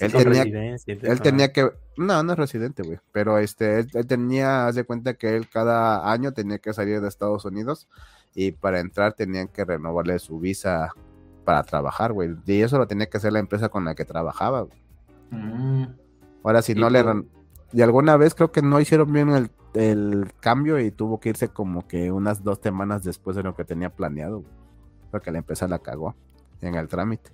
él 0.00 0.12
tenía, 0.12 0.42
él 0.86 1.20
tenía 1.20 1.52
que, 1.52 1.70
no, 1.96 2.22
no 2.24 2.32
es 2.32 2.38
residente, 2.38 2.82
güey, 2.82 2.98
pero 3.12 3.38
este, 3.38 3.78
él, 3.78 4.06
tenía, 4.08 4.66
haz 4.66 4.74
de 4.74 4.82
cuenta 4.82 5.14
que 5.14 5.36
él 5.36 5.48
cada 5.48 6.10
año 6.10 6.32
tenía 6.32 6.58
que 6.58 6.72
salir 6.72 7.00
de 7.00 7.06
Estados 7.06 7.44
Unidos 7.44 7.88
y 8.34 8.50
para 8.50 8.80
entrar 8.80 9.12
tenían 9.12 9.46
que 9.46 9.64
renovarle 9.64 10.18
su 10.18 10.40
visa 10.40 10.92
para 11.44 11.62
trabajar, 11.62 12.12
güey. 12.12 12.34
Y 12.46 12.62
eso 12.62 12.78
lo 12.78 12.88
tenía 12.88 13.08
que 13.08 13.16
hacer 13.16 13.32
la 13.32 13.38
empresa 13.38 13.68
con 13.68 13.84
la 13.84 13.94
que 13.94 14.04
trabajaba, 14.04 14.62
güey. 14.62 14.87
Mm. 15.30 15.84
Ahora, 16.44 16.62
si 16.62 16.74
no 16.74 16.90
le. 16.90 17.04
Y 17.72 17.82
alguna 17.82 18.16
vez 18.16 18.34
creo 18.34 18.50
que 18.50 18.62
no 18.62 18.80
hicieron 18.80 19.12
bien 19.12 19.50
el, 19.74 20.32
cambio 20.40 20.80
y 20.80 20.90
tuvo 20.90 21.20
que 21.20 21.28
irse 21.28 21.48
como 21.48 21.86
que 21.86 22.10
unas 22.10 22.42
dos 22.42 22.58
semanas 22.62 23.04
después 23.04 23.36
de 23.36 23.42
lo 23.42 23.54
que 23.54 23.64
tenía 23.64 23.90
planeado. 23.90 24.42
Porque 25.10 25.30
la 25.30 25.38
empresa 25.38 25.68
la 25.68 25.78
cagó 25.78 26.14
en 26.60 26.74
el 26.74 26.88
trámite. 26.88 27.30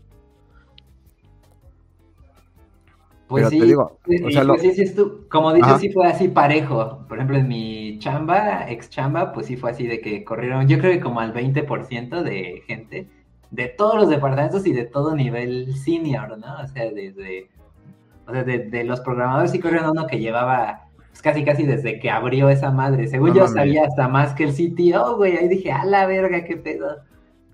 Pues 3.27 3.49
sí, 3.49 3.61
digo, 3.61 3.99
pues 4.05 4.37
como 5.31 5.55
dices, 5.55 5.81
sí 5.81 5.91
fue 5.91 6.07
así 6.07 6.29
parejo. 6.29 7.05
Por 7.09 7.17
ejemplo, 7.17 7.39
en 7.39 7.49
mi 7.49 7.99
chamba, 7.99 8.71
ex 8.71 8.91
chamba, 8.91 9.33
pues 9.33 9.47
sí 9.47 9.57
fue 9.57 9.71
así 9.71 9.87
de 9.87 10.01
que 10.01 10.25
corrieron, 10.25 10.69
yo 10.69 10.79
creo 10.79 10.93
que 10.93 11.01
como 11.01 11.21
al 11.21 11.33
20% 11.33 12.23
de 12.23 12.63
gente 12.67 13.09
de 13.51 13.69
todos 13.69 13.95
los 13.95 14.09
departamentos 14.09 14.67
y 14.67 14.73
de 14.73 14.85
todo 14.85 15.15
nivel 15.15 15.75
senior, 15.77 16.37
¿no? 16.37 16.61
O 16.63 16.67
sea, 16.67 16.91
desde 16.91 17.49
o 18.27 18.33
sea, 18.33 18.45
de, 18.45 18.85
los 18.85 19.01
programadores 19.01 19.51
sí 19.51 19.61
corrieron 19.61 19.91
uno 19.91 20.07
que 20.07 20.19
llevaba 20.19 20.89
pues, 21.11 21.23
casi 21.23 21.45
casi 21.45 21.65
desde 21.65 21.99
que 22.01 22.11
abrió 22.11 22.49
esa 22.49 22.71
madre. 22.71 23.07
Según 23.09 23.35
yo 23.35 23.47
sabía 23.47 23.85
hasta 23.87 24.09
más 24.09 24.35
que 24.35 24.45
el 24.45 24.53
CTO, 24.53 25.17
güey. 25.17 25.37
Ahí 25.37 25.49
dije, 25.49 25.71
a 25.73 25.85
la 25.85 26.07
verga, 26.07 26.45
qué 26.45 26.57
pedo. 26.57 27.03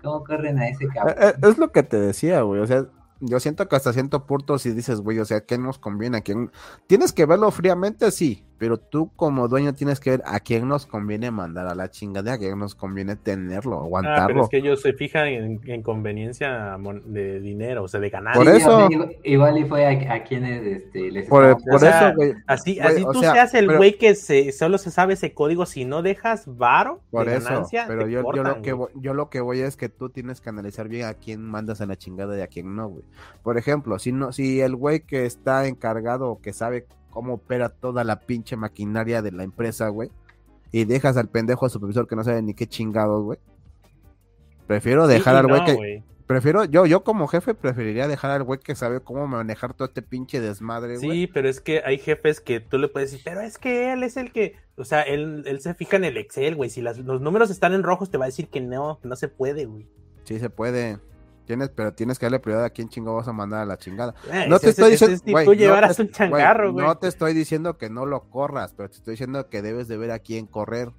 ¿Cómo 0.01 0.23
corren 0.23 0.57
a 0.59 0.67
ese 0.67 0.87
cabrón? 0.87 1.15
Eh, 1.19 1.27
eh, 1.27 1.47
es 1.49 1.57
lo 1.57 1.71
que 1.71 1.83
te 1.83 1.99
decía, 1.99 2.41
güey. 2.41 2.61
O 2.61 2.67
sea, 2.67 2.85
yo 3.19 3.39
siento 3.39 3.67
que 3.67 3.75
hasta 3.75 3.93
cierto 3.93 4.25
punto 4.25 4.57
si 4.57 4.71
dices, 4.71 5.01
güey, 5.01 5.19
o 5.19 5.25
sea, 5.25 5.45
¿qué 5.45 5.57
nos 5.57 5.77
conviene? 5.77 6.17
¿A 6.17 6.21
quién? 6.21 6.51
Tienes 6.87 7.13
que 7.13 7.25
verlo 7.25 7.51
fríamente, 7.51 8.09
sí, 8.11 8.45
pero 8.61 8.77
tú 8.77 9.09
como 9.15 9.47
dueño 9.47 9.73
tienes 9.73 9.99
que 9.99 10.11
ver 10.11 10.21
a 10.23 10.39
quién 10.39 10.67
nos 10.67 10.85
conviene 10.85 11.31
mandar 11.31 11.65
a 11.65 11.73
la 11.73 11.89
chingada, 11.89 12.33
a 12.33 12.37
quién 12.37 12.59
nos 12.59 12.75
conviene 12.75 13.15
tenerlo, 13.15 13.79
aguantarlo. 13.79 14.23
Ah, 14.23 14.27
pero 14.27 14.43
es 14.43 14.49
que 14.49 14.57
ellos 14.57 14.81
se 14.83 14.93
fijan 14.93 15.29
en, 15.65 15.81
conveniencia 15.81 16.77
de 17.05 17.39
dinero, 17.39 17.81
o 17.81 17.87
sea, 17.87 17.99
de 17.99 18.11
ganar. 18.11 18.35
Por 18.35 18.47
eso. 18.47 18.87
Igual, 19.23 19.57
y 19.57 19.65
fue 19.65 19.87
a, 19.87 20.23
quienes 20.23 20.63
este, 20.63 21.09
les 21.09 21.27
Por, 21.27 21.43
eso, 21.45 22.13
güey. 22.15 22.33
Así, 22.45 22.79
así 22.79 23.03
tú 23.11 23.21
seas 23.21 23.55
el 23.55 23.75
güey 23.75 23.97
que 23.97 24.13
se, 24.13 24.51
solo 24.51 24.77
se 24.77 24.91
sabe 24.91 25.15
ese 25.15 25.33
código, 25.33 25.65
si 25.65 25.83
no 25.83 26.03
dejas 26.03 26.43
varo 26.45 27.01
por 27.09 27.29
eso, 27.29 27.49
ganancia, 27.49 27.85
pero 27.87 28.07
yo, 28.07 28.21
yo, 28.31 28.43
lo 28.43 28.61
que 28.61 28.73
voy, 28.73 28.89
yo 28.93 29.15
lo 29.15 29.31
que 29.31 29.41
voy 29.41 29.61
es 29.61 29.75
que 29.75 29.89
tú 29.89 30.09
tienes 30.09 30.39
que 30.39 30.49
analizar 30.49 30.87
bien 30.87 31.07
a 31.07 31.15
quién 31.15 31.41
mandas 31.41 31.81
a 31.81 31.87
la 31.87 31.97
chingada 31.97 32.37
y 32.37 32.41
a 32.41 32.47
quién 32.47 32.75
no, 32.75 32.89
güey. 32.89 33.05
Por 33.41 33.57
ejemplo, 33.57 33.97
si 33.97 34.11
no, 34.11 34.31
si 34.31 34.61
el 34.61 34.75
güey 34.75 34.99
que 34.99 35.25
está 35.25 35.65
encargado 35.65 36.29
o 36.29 36.41
que 36.41 36.53
sabe 36.53 36.85
cómo 37.11 37.35
opera 37.35 37.69
toda 37.69 38.03
la 38.03 38.21
pinche 38.21 38.55
maquinaria 38.55 39.21
de 39.21 39.31
la 39.31 39.43
empresa, 39.43 39.89
güey. 39.89 40.09
Y 40.71 40.85
dejas 40.85 41.17
al 41.17 41.29
pendejo 41.29 41.69
supervisor 41.69 42.07
que 42.07 42.15
no 42.15 42.23
sabe 42.23 42.41
ni 42.41 42.55
qué 42.55 42.65
chingados, 42.65 43.23
güey. 43.23 43.37
Prefiero 44.65 45.05
dejar 45.05 45.35
al 45.35 45.47
güey 45.47 45.65
que. 45.65 46.03
Prefiero, 46.31 46.63
yo, 46.63 46.85
yo 46.85 47.03
como 47.03 47.27
jefe 47.27 47.53
preferiría 47.53 48.07
dejar 48.07 48.31
al 48.31 48.43
güey 48.43 48.57
que 48.57 48.73
sabe 48.73 49.01
cómo 49.01 49.27
manejar 49.27 49.73
todo 49.73 49.89
este 49.89 50.01
pinche 50.01 50.39
desmadre, 50.39 50.97
güey. 50.97 51.11
Sí, 51.11 51.27
pero 51.27 51.49
es 51.49 51.59
que 51.59 51.81
hay 51.83 51.97
jefes 51.97 52.39
que 52.39 52.61
tú 52.61 52.77
le 52.77 52.87
puedes 52.87 53.11
decir, 53.11 53.25
pero 53.25 53.41
es 53.41 53.57
que 53.57 53.91
él 53.91 54.01
es 54.03 54.15
el 54.15 54.31
que, 54.31 54.55
o 54.77 54.85
sea, 54.85 55.01
él, 55.01 55.43
él 55.45 55.59
se 55.59 55.73
fija 55.73 55.97
en 55.97 56.05
el 56.05 56.15
Excel, 56.15 56.55
güey. 56.55 56.69
Si 56.69 56.81
las, 56.81 56.99
los 56.99 57.19
números 57.19 57.49
están 57.49 57.73
en 57.73 57.83
rojos, 57.83 58.09
te 58.09 58.17
va 58.17 58.23
a 58.23 58.29
decir 58.29 58.47
que 58.47 58.61
no, 58.61 58.99
que 59.01 59.09
no 59.09 59.17
se 59.17 59.27
puede, 59.27 59.65
güey. 59.65 59.89
Sí 60.23 60.39
se 60.39 60.49
puede. 60.49 60.99
Tienes, 61.51 61.67
pero 61.67 61.93
tienes 61.93 62.17
que 62.17 62.27
darle 62.27 62.39
prioridad 62.39 62.63
a 62.63 62.69
quién 62.69 62.87
chingo 62.87 63.13
vas 63.13 63.27
a 63.27 63.33
mandar 63.33 63.59
a 63.59 63.65
la 63.65 63.77
chingada. 63.77 64.15
Eh, 64.31 64.45
no 64.47 64.57
te 64.57 64.69
estoy 64.69 64.91
diciendo. 64.91 65.17
Si 65.17 65.45
tú 65.45 65.53
llevaras 65.53 65.99
un 65.99 66.09
changarro, 66.09 66.71
güey. 66.71 66.85
No 66.85 66.97
te 66.97 67.09
estoy 67.09 67.33
diciendo 67.33 67.77
que 67.77 67.89
no 67.89 68.05
lo 68.05 68.29
corras, 68.29 68.73
pero 68.73 68.87
te 68.89 68.95
estoy 68.95 69.15
diciendo 69.15 69.49
que 69.49 69.61
debes 69.61 69.89
de 69.89 69.97
ver 69.97 70.11
a 70.11 70.19
quién 70.19 70.47
correr. 70.47 70.93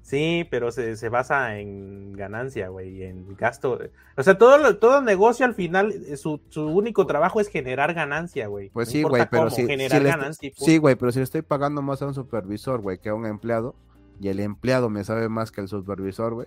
Sí, 0.00 0.48
pero 0.50 0.72
se, 0.72 0.96
se 0.96 1.10
basa 1.10 1.58
en 1.58 2.14
ganancia, 2.14 2.68
güey, 2.68 3.02
en 3.02 3.36
gasto. 3.36 3.78
O 4.16 4.22
sea, 4.22 4.38
todo, 4.38 4.78
todo 4.78 5.02
negocio 5.02 5.44
al 5.44 5.54
final, 5.54 5.92
eh, 5.92 6.16
su, 6.16 6.40
su 6.48 6.66
único 6.66 7.06
trabajo 7.06 7.42
es 7.42 7.48
generar 7.48 7.92
ganancia, 7.92 8.46
güey. 8.46 8.70
Pues 8.70 8.88
sí, 8.88 9.02
güey, 9.02 9.26
pero 9.30 9.50
si, 9.50 9.66
generar 9.66 10.02
ganancia 10.02 10.50
sí, 10.56 10.78
güey, 10.78 10.94
pero 10.94 11.12
si 11.12 11.18
le 11.18 11.24
estoy 11.24 11.42
pagando 11.42 11.82
más 11.82 12.00
a 12.00 12.06
un 12.06 12.14
supervisor, 12.14 12.80
güey, 12.80 12.96
que 12.96 13.10
a 13.10 13.14
un 13.14 13.26
empleado, 13.26 13.74
y 14.18 14.28
el 14.28 14.40
empleado 14.40 14.88
me 14.88 15.04
sabe 15.04 15.28
más 15.28 15.52
que 15.52 15.60
el 15.60 15.68
supervisor, 15.68 16.32
güey, 16.32 16.46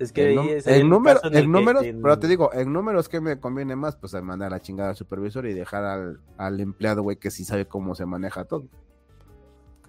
es 0.00 0.12
que 0.12 0.30
el, 0.30 0.88
número, 0.88 1.20
el 1.22 1.52
número, 1.52 1.80
pero 1.80 2.18
te 2.18 2.26
digo, 2.26 2.50
en 2.54 2.72
números 2.72 3.08
que 3.08 3.20
me 3.20 3.38
conviene 3.38 3.76
más, 3.76 3.96
pues 3.96 4.14
mandar 4.22 4.48
a 4.48 4.56
la 4.56 4.60
chingada 4.60 4.90
al 4.90 4.96
supervisor 4.96 5.46
y 5.46 5.52
dejar 5.52 5.84
al, 5.84 6.20
al 6.38 6.58
empleado, 6.58 7.02
güey, 7.02 7.18
que 7.18 7.30
sí 7.30 7.44
sabe 7.44 7.66
cómo 7.66 7.94
se 7.94 8.06
maneja 8.06 8.44
todo. 8.44 8.64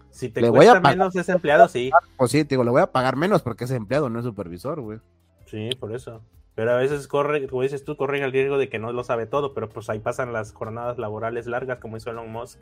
Si 0.10 0.28
te 0.28 0.42
le 0.42 0.50
cuesta 0.50 0.74
voy 0.74 0.78
a 0.78 0.82
menos 0.82 1.16
ese 1.16 1.32
empleado, 1.32 1.68
sí. 1.70 1.92
Pues 2.18 2.32
sí, 2.32 2.44
te 2.44 2.56
digo, 2.56 2.66
le 2.66 2.72
voy 2.72 2.82
a 2.82 2.92
pagar 2.92 3.16
menos 3.16 3.42
porque 3.42 3.64
ese 3.64 3.78
empleado 3.78 4.10
no 4.10 4.20
es 4.20 4.26
supervisor, 4.26 4.82
güey. 4.82 5.00
Sí, 5.46 5.70
por 5.80 5.96
eso. 5.96 6.22
Pero 6.56 6.72
a 6.72 6.76
veces 6.76 7.08
corre, 7.08 7.48
como 7.48 7.62
dices 7.62 7.86
tú, 7.86 7.96
corren 7.96 8.24
el 8.24 8.34
riesgo 8.34 8.58
de 8.58 8.68
que 8.68 8.78
no 8.78 8.92
lo 8.92 9.06
sabe 9.06 9.26
todo, 9.26 9.54
pero 9.54 9.70
pues 9.70 9.90
ahí 9.90 10.00
pasan 10.00 10.34
las 10.34 10.52
jornadas 10.52 10.98
laborales 10.98 11.48
largas, 11.48 11.80
como 11.80 11.96
hizo 11.96 12.12
Elon 12.12 12.30
Musk. 12.30 12.60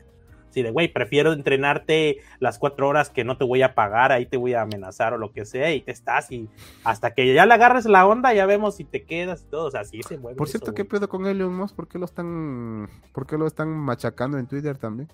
Así 0.50 0.62
de, 0.62 0.72
güey, 0.72 0.92
prefiero 0.92 1.32
entrenarte 1.32 2.18
las 2.40 2.58
cuatro 2.58 2.88
horas 2.88 3.08
que 3.08 3.22
no 3.22 3.38
te 3.38 3.44
voy 3.44 3.62
a 3.62 3.74
pagar, 3.76 4.10
ahí 4.10 4.26
te 4.26 4.36
voy 4.36 4.54
a 4.54 4.62
amenazar 4.62 5.14
o 5.14 5.18
lo 5.18 5.32
que 5.32 5.44
sea, 5.44 5.72
y 5.72 5.80
te 5.80 5.92
estás, 5.92 6.32
y 6.32 6.48
hasta 6.82 7.14
que 7.14 7.32
ya 7.32 7.46
le 7.46 7.54
agarres 7.54 7.86
la 7.86 8.04
onda, 8.04 8.34
ya 8.34 8.46
vemos 8.46 8.74
si 8.74 8.84
te 8.84 9.04
quedas 9.04 9.42
y 9.42 9.50
todo, 9.50 9.66
o 9.66 9.70
sea, 9.70 9.82
así 9.82 10.02
se 10.02 10.18
mueve. 10.18 10.36
Por 10.36 10.48
cierto, 10.48 10.66
eso, 10.66 10.74
¿qué 10.74 10.84
pedo 10.84 11.08
con 11.08 11.24
Elon 11.26 11.54
Musk? 11.54 11.76
¿Por 11.76 11.86
qué 11.86 12.00
lo 12.00 12.04
están, 12.04 12.90
por 13.12 13.28
qué 13.28 13.38
lo 13.38 13.46
están 13.46 13.68
machacando 13.68 14.38
en 14.38 14.48
Twitter 14.48 14.76
también? 14.76 15.08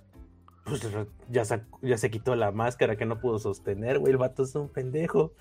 Pues 0.65 0.83
ya, 1.29 1.45
se 1.99 2.11
quitó 2.11 2.35
la 2.35 2.51
máscara 2.51 2.97
que 2.97 3.05
no 3.05 3.21
pudo 3.21 3.39
sostener, 3.39 3.99
güey, 3.99 4.13
el 4.13 4.19
vato 4.19 4.43
es 4.43 4.55
un 4.55 4.71
pendejo. 4.71 5.33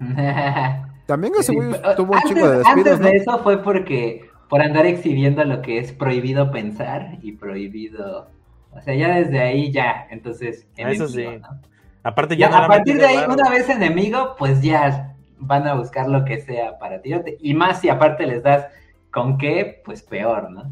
También 1.06 1.34
ese 1.34 1.52
Sí, 1.52 1.56
güey 1.56 1.72
tuvo 1.94 2.12
un 2.12 2.16
antes, 2.16 2.30
chico 2.30 2.48
de 2.48 2.56
despidos, 2.56 2.78
antes 2.78 3.00
¿no? 3.00 3.06
de 3.06 3.16
eso 3.16 3.38
fue 3.42 3.62
porque 3.62 4.30
por 4.48 4.62
andar 4.62 4.86
exhibiendo 4.86 5.44
lo 5.44 5.62
que 5.62 5.78
es 5.78 5.92
prohibido 5.92 6.50
pensar 6.50 7.18
y 7.22 7.32
prohibido. 7.32 8.30
O 8.76 8.80
sea, 8.80 8.94
ya 8.94 9.14
desde 9.14 9.40
ahí 9.40 9.70
ya, 9.70 10.06
entonces. 10.10 10.66
Ah, 10.78 10.90
eso 10.90 11.04
enemigo, 11.06 11.32
sí. 11.32 11.38
¿no? 11.40 11.60
Aparte 12.02 12.36
Ya, 12.36 12.50
ya, 12.50 12.58
no 12.58 12.64
a 12.64 12.68
partir 12.68 12.96
de 12.98 13.06
ahí, 13.06 13.18
una 13.28 13.48
vez 13.50 13.68
enemigo, 13.70 14.34
pues 14.38 14.60
ya 14.62 15.14
van 15.38 15.66
a 15.66 15.74
buscar 15.74 16.08
lo 16.08 16.24
que 16.24 16.40
sea 16.40 16.78
para 16.78 17.00
tirarte. 17.00 17.36
Y 17.40 17.54
más 17.54 17.80
si 17.80 17.88
aparte 17.88 18.26
les 18.26 18.42
das 18.42 18.66
con 19.10 19.38
qué, 19.38 19.80
pues 19.84 20.02
peor, 20.02 20.50
¿no? 20.50 20.70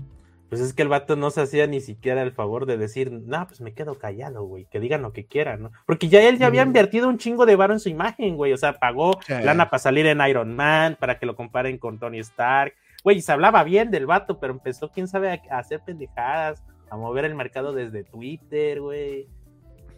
Pues 0.48 0.60
es 0.60 0.74
que 0.74 0.82
el 0.82 0.88
vato 0.88 1.16
no 1.16 1.30
se 1.30 1.40
hacía 1.40 1.66
ni 1.66 1.80
siquiera 1.80 2.20
el 2.22 2.32
favor 2.32 2.66
de 2.66 2.76
decir, 2.76 3.10
no, 3.10 3.46
pues 3.46 3.62
me 3.62 3.72
quedo 3.72 3.98
callado, 3.98 4.44
güey, 4.44 4.66
que 4.66 4.80
digan 4.80 5.00
lo 5.00 5.14
que 5.14 5.24
quieran, 5.24 5.62
¿no? 5.62 5.70
Porque 5.86 6.08
ya 6.08 6.20
él 6.28 6.36
ya 6.38 6.48
había 6.48 6.62
Mm. 6.64 6.68
invertido 6.68 7.08
un 7.08 7.16
chingo 7.16 7.46
de 7.46 7.56
varo 7.56 7.72
en 7.72 7.80
su 7.80 7.88
imagen, 7.88 8.36
güey, 8.36 8.52
o 8.52 8.58
sea, 8.58 8.74
pagó 8.74 9.18
Sí. 9.26 9.32
lana 9.42 9.70
para 9.70 9.78
salir 9.78 10.04
en 10.06 10.20
Iron 10.28 10.54
Man, 10.54 10.98
para 11.00 11.18
que 11.18 11.24
lo 11.24 11.34
comparen 11.36 11.78
con 11.78 11.98
Tony 11.98 12.18
Stark, 12.18 12.74
güey, 13.02 13.16
y 13.16 13.22
se 13.22 13.32
hablaba 13.32 13.64
bien 13.64 13.90
del 13.90 14.04
vato, 14.04 14.38
pero 14.38 14.52
empezó, 14.52 14.90
quién 14.90 15.08
sabe, 15.08 15.30
a, 15.30 15.40
a 15.54 15.58
hacer 15.60 15.80
pendejadas, 15.86 16.62
a 16.92 16.96
mover 16.96 17.24
el 17.24 17.34
mercado 17.34 17.72
desde 17.72 18.04
Twitter, 18.04 18.82
güey. 18.82 19.26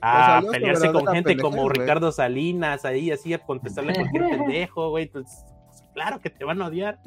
A 0.00 0.40
su 0.42 0.50
pelearse 0.50 0.92
con 0.92 1.06
gente 1.08 1.36
como. 1.36 1.68
Ricardo 1.68 2.12
Salinas, 2.12 2.84
ahí 2.84 3.10
así 3.10 3.34
a 3.34 3.38
contestarle 3.38 3.92
a 3.92 3.94
cualquier 3.96 4.28
pendejo, 4.30 4.90
güey. 4.90 5.08
Pues 5.08 5.44
claro 5.92 6.20
que 6.20 6.30
te 6.30 6.44
van 6.44 6.62
a 6.62 6.68
odiar. 6.68 7.00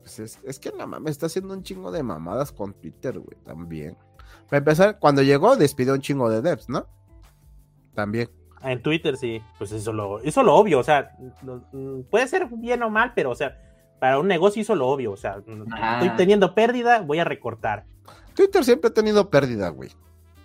Pues 0.00 0.18
es, 0.18 0.38
es 0.44 0.58
que 0.58 0.70
la 0.70 0.86
mames 0.86 1.12
está 1.12 1.26
haciendo 1.26 1.54
un 1.54 1.62
chingo 1.62 1.90
de 1.92 2.02
mamadas 2.02 2.52
con 2.52 2.74
Twitter, 2.74 3.18
güey, 3.18 3.38
también. 3.42 3.96
Para 4.50 4.58
empezar, 4.58 4.98
cuando 4.98 5.22
llegó 5.22 5.56
despidió 5.56 5.94
un 5.94 6.00
chingo 6.00 6.28
de 6.28 6.42
devs, 6.42 6.68
¿no? 6.68 6.86
También. 7.94 8.28
Ah, 8.60 8.72
En 8.72 8.82
Twitter 8.82 9.16
sí, 9.16 9.40
pues 9.56 9.72
eso 9.72 9.94
lo, 9.94 10.22
hizo 10.24 10.42
lo 10.42 10.56
obvio, 10.56 10.78
o 10.80 10.82
sea, 10.82 11.16
mm, 11.40 12.02
puede 12.10 12.26
ser 12.28 12.48
bien 12.48 12.82
o 12.82 12.90
mal, 12.90 13.12
pero 13.14 13.30
o 13.30 13.34
sea, 13.34 13.56
para 13.98 14.18
un 14.18 14.28
negocio 14.28 14.60
hizo 14.60 14.74
lo 14.74 14.88
obvio, 14.88 15.12
o 15.12 15.16
sea, 15.16 15.38
mm, 15.46 15.72
Ah. 15.72 16.00
estoy 16.02 16.16
teniendo 16.18 16.54
pérdida, 16.54 17.00
voy 17.00 17.18
a 17.18 17.24
recortar. 17.24 17.86
Twitter 18.34 18.64
siempre 18.64 18.88
ha 18.88 18.94
tenido 18.94 19.28
pérdida, 19.30 19.68
güey. 19.70 19.90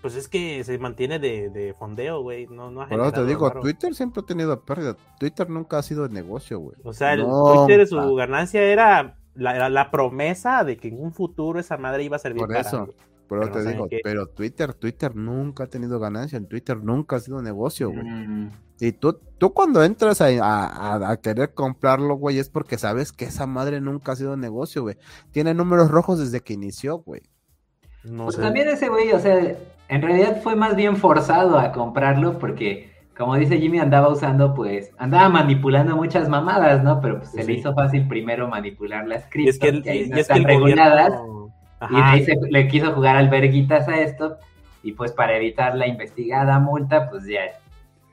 Pues 0.01 0.15
es 0.15 0.27
que 0.27 0.63
se 0.63 0.77
mantiene 0.77 1.19
de, 1.19 1.49
de 1.49 1.73
fondeo, 1.73 2.21
güey, 2.21 2.47
no, 2.47 2.69
no 2.71 2.81
ha 2.81 2.85
eso 2.85 3.11
te 3.11 3.25
digo. 3.25 3.51
Twitter 3.51 3.93
siempre 3.95 4.21
ha 4.21 4.25
tenido 4.25 4.59
pérdida. 4.63 4.95
Twitter 5.19 5.49
nunca 5.49 5.79
ha 5.79 5.83
sido 5.83 6.07
de 6.07 6.13
negocio, 6.13 6.59
güey. 6.59 6.77
O 6.83 6.93
sea, 6.93 7.13
el. 7.13 7.23
Twitter 7.25 7.87
su 7.87 8.15
ganancia 8.15 8.61
era 8.61 9.17
la, 9.35 9.53
la- 9.57 9.69
la 9.69 9.91
promesa 9.91 10.63
de 10.63 10.77
que 10.77 10.89
en 10.89 11.01
un 11.01 11.11
futuro 11.13 11.59
esa 11.59 11.77
madre 11.77 12.03
iba 12.03 12.15
a 12.15 12.19
servir 12.19 12.39
Por 12.41 12.49
para 12.49 12.61
eso. 12.61 12.85
Pero 13.27 13.41
Pero 13.41 13.51
te 13.51 13.65
digo, 13.71 13.87
qué. 13.89 13.99
pero 14.03 14.27
Twitter, 14.27 14.73
Twitter 14.73 15.13
nunca 15.15 15.65
ha 15.65 15.67
tenido 15.67 15.99
ganancia. 15.99 16.37
En 16.37 16.47
Twitter 16.47 16.77
nunca 16.81 17.17
ha 17.17 17.19
sido 17.19 17.41
negocio, 17.41 17.89
güey. 17.89 18.03
Mm, 18.05 18.51
Y 18.79 18.91
tú, 18.93 19.19
tú 19.37 19.51
cuando 19.53 19.83
entras 19.83 20.21
a- 20.21 21.09
a 21.11 21.17
querer 21.17 21.53
comprarlo, 21.53 22.15
güey, 22.15 22.39
es 22.39 22.47
porque 22.49 22.77
sabes 22.77 23.11
que 23.11 23.25
esa 23.25 23.45
madre 23.47 23.81
nunca 23.81 24.13
ha 24.13 24.15
sido 24.15 24.37
negocio, 24.37 24.83
güey. 24.83 24.95
Tiene 25.31 25.53
números 25.53 25.89
rojos 25.91 26.19
desde 26.19 26.39
que 26.41 26.53
inició, 26.53 26.99
güey. 26.99 27.23
No 28.09 28.25
Pues 28.25 28.35
sé. 28.35 28.41
también 28.41 28.67
ese 28.69 28.89
güey, 28.89 29.11
o 29.11 29.19
sea, 29.19 29.37
en 29.89 30.01
realidad 30.01 30.41
fue 30.41 30.55
más 30.55 30.75
bien 30.75 30.95
forzado 30.97 31.59
a 31.59 31.71
comprarlo 31.71 32.39
porque, 32.39 32.91
como 33.17 33.35
dice 33.35 33.57
Jimmy, 33.57 33.79
andaba 33.79 34.09
usando, 34.09 34.53
pues, 34.53 34.91
andaba 34.97 35.29
manipulando 35.29 35.95
muchas 35.95 36.29
mamadas, 36.29 36.83
¿no? 36.83 37.01
Pero 37.01 37.17
pues, 37.19 37.31
se 37.31 37.43
le 37.43 37.53
hizo 37.53 37.73
fácil 37.73 38.07
primero 38.07 38.47
manipular 38.47 39.07
las 39.07 39.25
criptos, 39.29 39.55
es 39.55 39.59
que, 39.59 39.67
el- 39.69 39.83
que 39.83 39.89
ahí 39.89 40.03
y 40.03 40.09
no 40.09 40.15
es 40.15 40.21
están 40.21 40.43
reguladas. 40.43 41.09
gobierno... 41.19 41.47
Y 41.91 41.95
ahí 41.95 42.25
se 42.25 42.35
le 42.49 42.67
quiso 42.67 42.91
jugar 42.93 43.15
alberguitas 43.17 43.87
a 43.87 43.99
esto. 43.99 44.37
Y 44.81 44.93
pues 44.93 45.11
para 45.11 45.35
evitar 45.37 45.75
la 45.75 45.85
investigada 45.85 46.57
multa, 46.59 47.07
pues 47.09 47.25
ya 47.27 47.41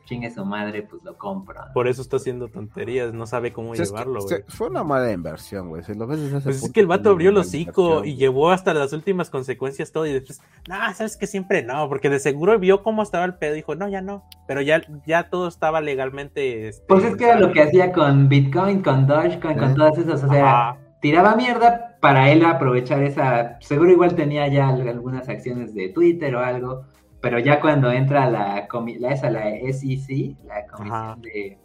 chingue 0.05 0.31
su 0.31 0.45
madre, 0.45 0.83
pues 0.83 1.03
lo 1.03 1.17
compro. 1.17 1.59
¿no? 1.67 1.73
Por 1.73 1.89
eso 1.89 2.03
está 2.03 2.17
haciendo 2.17 2.49
tonterías, 2.49 3.13
no 3.15 3.27
sabe 3.27 3.53
cómo 3.53 3.71
O 3.71 3.75
sea, 3.75 3.85
es 3.85 3.91
que 3.91 3.97
llevarlo, 3.97 4.21
güey. 4.23 4.43
fue 4.49 4.69
una 4.69 4.85
mala 4.85 5.11
inversión, 5.13 5.69
güey. 5.71 5.83
Si 5.83 5.95
lo 5.95 6.07
ves 6.07 6.21
desde 6.21 6.39
ese 6.39 6.45
Pues 6.45 6.63
es 6.63 6.73
que 6.73 6.81
el 6.81 6.87
vato 6.87 7.11
abrió 7.11 7.31
el 7.31 7.37
hocico 7.39 8.05
y 8.05 8.17
llevó 8.17 8.51
hasta 8.51 8.75
las 8.75 8.93
últimas 8.93 9.31
consecuencias 9.31 9.93
todo 9.93 10.07
y 10.07 10.13
después, 10.13 10.41
no, 10.69 10.77
sabes 10.95 11.17
que 11.17 11.27
siempre 11.27 11.63
no, 11.63 11.89
porque 11.89 12.11
de 12.11 12.21
seguro 12.21 12.59
vio 12.59 12.83
cómo 12.83 13.03
estaba 13.03 13.25
el 13.25 13.35
pedo 13.35 13.53
y 13.55 13.57
dijo, 13.57 13.75
no, 13.75 13.89
ya 13.89 14.01
no, 14.03 14.25
pero 14.47 14.61
ya, 14.61 14.83
ya 15.07 15.31
todo 15.31 15.49
estaba 15.49 15.81
legalmente... 15.81 16.69
este, 16.69 16.85
Pues 16.87 17.05
es 17.05 17.17
que 17.17 17.25
era 17.25 17.39
lo 17.41 17.53
que 17.53 17.63
hacía 17.63 17.93
con 17.93 18.29
Bitcoin, 18.29 18.83
con 18.83 19.07
Dogecoin, 19.07 19.59
con 19.59 19.75
todas 19.75 19.97
esas. 19.99 20.23
O 20.25 20.29
sea, 20.29 20.69
Ajá. 20.71 20.79
tiraba 21.01 21.35
mierda 21.35 21.97
para 22.01 22.31
él 22.31 22.45
aprovechar 22.45 23.03
esa. 23.03 23.57
Seguro 23.61 23.91
igual 23.91 24.15
tenía 24.15 24.47
ya 24.49 24.69
al- 24.69 24.87
algunas 24.87 25.29
acciones 25.29 25.75
de 25.75 25.89
Twitter 25.89 26.35
o 26.37 26.41
algo. 26.41 26.85
Pero 27.25 27.39
ya 27.39 27.59
cuando 27.61 27.91
entra 27.91 28.31
la, 28.31 28.69
comi- 28.69 28.99
la, 28.99 29.13
esa, 29.13 29.31
la 29.31 29.45
SEC, 29.73 30.37
la 30.45 30.67
comisión 30.67 30.93
Ajá. 30.95 31.17
de. 31.23 31.59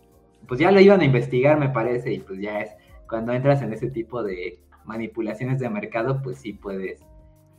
Pues 0.47 0.60
ya 0.60 0.72
lo 0.72 0.80
iban 0.80 1.01
a 1.01 1.03
investigar, 1.05 1.60
me 1.60 1.68
parece. 1.70 2.14
Y 2.14 2.20
pues 2.20 2.39
ya 2.39 2.62
es. 2.62 2.72
Cuando 3.10 3.34
entras 3.34 3.62
en 3.62 3.74
ese 3.74 3.89
tipo 3.91 4.24
de 4.24 4.57
manipulaciones 4.86 5.60
de 5.60 5.70
mercado, 5.70 6.22
pues 6.22 6.38
sí 6.38 6.53
puedes 6.53 7.03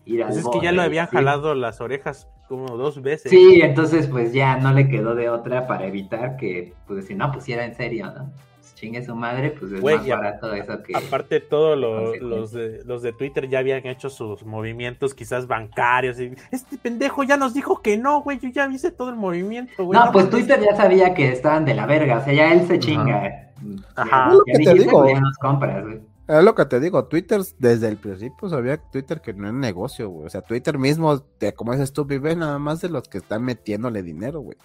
ir 0.07 0.23
al 0.23 0.31
Pues 0.31 0.41
es 0.45 0.49
que 0.51 0.61
ya 0.61 0.73
lo 0.73 0.81
habían 0.83 1.09
sí. 1.11 1.17
jalado 1.17 1.55
las 1.55 1.81
orejas 1.83 2.27
como 2.49 2.77
dos 2.79 3.03
veces. 3.03 3.31
Sí, 3.31 3.61
entonces 3.63 4.07
pues 4.07 4.33
ya 4.33 4.57
no 4.57 4.73
le 4.73 4.89
quedó 4.89 5.15
de 5.15 5.29
otra 5.29 5.67
para 5.67 5.87
evitar 5.87 6.37
que, 6.39 6.73
pues 6.87 7.03
decir, 7.03 7.17
no, 7.19 7.31
pues 7.31 7.45
si 7.45 7.53
era 7.53 7.65
en 7.67 7.75
serio, 7.75 8.07
¿no? 8.17 8.33
Chingue 8.81 9.05
su 9.05 9.15
madre, 9.15 9.51
pues 9.59 9.73
es 9.73 9.81
Güey, 9.83 9.99
más 9.99 10.09
barato 10.09 10.55
eso 10.55 10.83
que... 10.83 10.97
Aparte, 10.97 11.41
todos 11.41 11.77
lo- 11.79 12.17
los, 12.17 12.51
de, 12.53 12.83
los 12.87 13.03
de 13.03 13.13
Twitter 13.13 13.47
ya 13.47 13.59
habían 13.59 13.87
hecho 13.87 14.09
sus 14.09 14.43
movimientos, 14.47 15.13
quizás 15.15 15.47
bancarios. 15.47 16.19
Y, 16.19 16.33
este 16.51 16.79
pendejo 16.79 17.23
ya 17.23 17.37
nos 17.37 17.53
dijo 17.53 17.83
que 17.83 17.99
no, 17.99 18.23
güey. 18.23 18.39
Yo 18.39 18.49
ya 18.49 18.67
hice 18.69 18.91
todo 18.91 19.11
el 19.11 19.17
movimiento, 19.17 19.85
güey. 19.85 19.99
No, 20.01 20.11
pues 20.13 20.25
mames". 20.25 20.31
Twitter 20.47 20.61
ya 20.65 20.75
sabía 20.77 21.13
que 21.13 21.29
estaban 21.31 21.67
de 21.67 21.75
la 21.75 21.85
verga, 21.85 22.19
o 22.19 22.25
sea, 22.25 22.33
ya 22.33 22.53
él 22.55 22.67
se 22.67 22.79
chinga. 22.79 23.51
Ajá. 23.97 24.29
Ya, 24.29 24.29
Es 24.29 24.33
lo 24.35 24.45
ya 24.47 24.53
que 24.53 24.53
te 24.53 24.59
dijiste, 24.73 24.85
digo. 24.89 25.07
ya 25.09 25.21
nos 25.21 25.37
compras, 25.37 25.85
güey. 25.85 26.01
Es 26.27 26.45
lo 26.45 26.55
que 26.55 26.65
te 26.65 26.81
digo, 26.81 27.05
Twitter 27.05 27.41
desde 27.59 27.89
el 27.89 27.97
principio 27.99 28.49
sabía 28.49 28.79
que 28.79 28.85
Twitter 28.93 29.21
que 29.21 29.35
no 29.35 29.49
es 29.49 29.53
negocio, 29.53 30.09
güey. 30.09 30.27
O 30.27 30.31
sea, 30.31 30.41
Twitter 30.43 30.79
mismo, 30.79 31.19
te, 31.21 31.53
como 31.53 31.73
dices 31.73 31.93
tú, 31.93 32.05
vive 32.07 32.35
nada 32.35 32.59
más 32.59 32.81
de 32.81 32.89
los 32.89 33.09
que 33.09 33.19
están 33.19 33.43
metiéndole 33.45 34.03
dinero, 34.03 34.41
güey. 34.41 34.57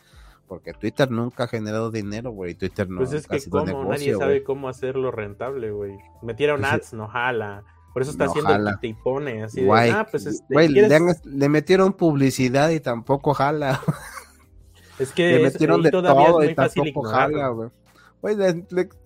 Porque 0.48 0.74
Twitter 0.74 1.10
nunca 1.10 1.46
ha 1.46 1.48
generado 1.48 1.90
dinero, 1.92 2.32
güey. 2.32 2.54
Twitter 2.56 2.88
no 2.90 2.98
Pues 3.00 3.14
es 3.14 3.28
que 3.28 3.40
como 3.50 3.86
nadie 3.86 4.16
sabe 4.16 4.44
cómo 4.44 4.70
hacerlo 4.70 5.10
rentable, 5.12 5.72
güey. 5.72 5.98
Metieron 6.22 6.60
Pues 6.62 6.70
sí. 6.70 6.76
ads, 6.76 6.94
no 6.94 7.08
jala. 7.08 7.64
Por 7.94 8.02
eso 8.02 8.12
está 8.12 8.26
No 8.26 8.32
haciendo 8.32 8.52
jala. 8.52 8.72
quita 8.74 8.88
y 8.88 8.94
pone, 8.94 9.44
así 9.44 9.62
de, 9.62 9.68
Guay, 9.68 9.90
ah, 9.90 10.06
pues 10.12 10.26
este, 10.26 10.54
güey, 10.54 10.68
¿quieres- 10.68 10.90
le, 10.90 10.96
han- 10.98 11.16
le 11.40 11.50
metieron 11.50 11.94
publicidad 11.94 12.70
y 12.70 12.80
tampoco 12.80 13.34
jala. 13.34 13.80
es 15.00 15.12
que 15.14 15.24
Le 15.24 15.38
es- 15.48 15.54
metieron 15.54 15.82
de 15.82 15.92
todavía 15.92 16.28
todo 16.28 16.42
es 16.42 16.46
y 16.46 16.48
muy 16.50 16.56
fácil 16.56 16.84
tampoco 16.84 17.08
jala, 17.10 17.48
güey. 17.50 17.70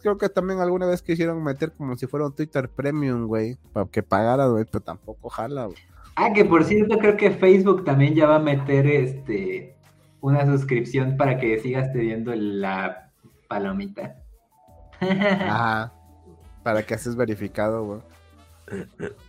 Creo 0.02 0.18
que 0.18 0.30
también 0.30 0.60
alguna 0.60 0.86
vez 0.88 1.02
quisieron 1.02 1.44
meter 1.44 1.72
como 1.74 1.96
si 1.98 2.08
fuera 2.08 2.26
un 2.26 2.34
Twitter 2.34 2.70
Premium, 2.70 3.28
güey, 3.28 3.58
para 3.74 3.86
que 3.88 4.02
pagara, 4.02 4.48
güey, 4.48 4.66
pero 4.66 4.82
tampoco 4.84 5.30
jala, 5.30 5.66
güey. 5.66 5.78
Ah, 6.16 6.32
que 6.34 6.44
por 6.46 6.64
cierto, 6.64 6.98
creo 6.98 7.16
que 7.16 7.32
Facebook 7.32 7.84
también 7.86 8.16
ya 8.16 8.28
va 8.28 8.38
a 8.38 8.40
meter 8.40 8.88
este 8.88 9.76
una 10.22 10.46
suscripción 10.46 11.18
para 11.18 11.38
que 11.38 11.60
sigas 11.60 11.92
teniendo 11.94 12.34
la 12.36 13.12
palomita. 13.48 14.16
Ajá. 15.02 15.94
Para 16.64 16.84
que 16.84 16.94
estés 16.94 17.16
verificado, 17.16 17.86
güey. 17.86 18.02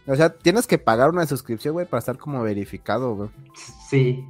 O 0.06 0.14
sea, 0.14 0.30
tienes 0.30 0.66
que 0.66 0.78
pagar 0.78 1.10
una 1.10 1.24
suscripción, 1.26 1.72
güey, 1.72 1.86
para 1.86 2.00
estar 2.00 2.18
como 2.18 2.42
verificado, 2.42 3.14
güey. 3.14 3.30
sí. 3.88 4.24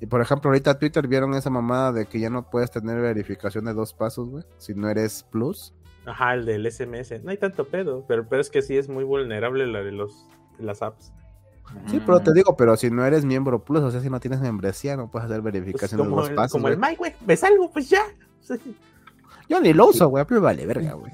Y 0.00 0.06
por 0.06 0.20
ejemplo, 0.20 0.50
ahorita 0.50 0.80
Twitter 0.80 1.06
vieron 1.06 1.32
esa 1.34 1.48
mamada 1.48 1.92
de 1.92 2.06
que 2.06 2.18
ya 2.18 2.28
no 2.28 2.50
puedes 2.50 2.72
tener 2.72 3.00
verificación 3.00 3.66
de 3.66 3.72
dos 3.72 3.94
pasos, 3.94 4.28
güey, 4.28 4.44
si 4.58 4.74
no 4.74 4.88
eres 4.88 5.22
plus. 5.30 5.72
Ajá, 6.04 6.34
el 6.34 6.44
del 6.44 6.68
SMS. 6.68 7.22
No 7.22 7.30
hay 7.30 7.36
tanto 7.36 7.68
pedo, 7.68 8.04
pero, 8.08 8.28
pero 8.28 8.42
es 8.42 8.50
que 8.50 8.62
sí 8.62 8.76
es 8.76 8.88
muy 8.88 9.04
vulnerable 9.04 9.64
la 9.68 9.80
de 9.84 9.92
los 9.92 10.26
de 10.58 10.64
las 10.64 10.82
apps. 10.82 11.12
Sí, 11.86 12.00
pero 12.04 12.20
te 12.20 12.32
digo, 12.34 12.56
pero 12.56 12.76
si 12.76 12.90
no 12.90 13.04
eres 13.04 13.24
miembro 13.24 13.64
plus, 13.64 13.80
o 13.82 13.90
sea, 13.90 14.00
si 14.00 14.10
no 14.10 14.20
tienes 14.20 14.40
membresía, 14.40 14.96
no 14.96 15.10
puedes 15.10 15.26
hacer 15.26 15.40
Pues 15.42 15.54
verificación 15.54 15.98
de 16.00 16.04
como 16.04 16.20
dos 16.20 16.28
el, 16.30 16.34
pasos. 16.34 16.52
como 16.52 16.68
el. 16.68 16.76
Mike, 16.78 16.96
güey, 16.96 17.14
me 17.26 17.36
salgo, 17.36 17.70
pues 17.70 17.88
ya. 17.88 18.02
Yo 19.48 19.60
ni 19.60 19.72
lo 19.72 19.88
uso, 19.88 20.08
güey, 20.08 20.24
pero 20.26 20.40
vale 20.40 20.66
verga, 20.66 20.92
güey. 20.94 21.12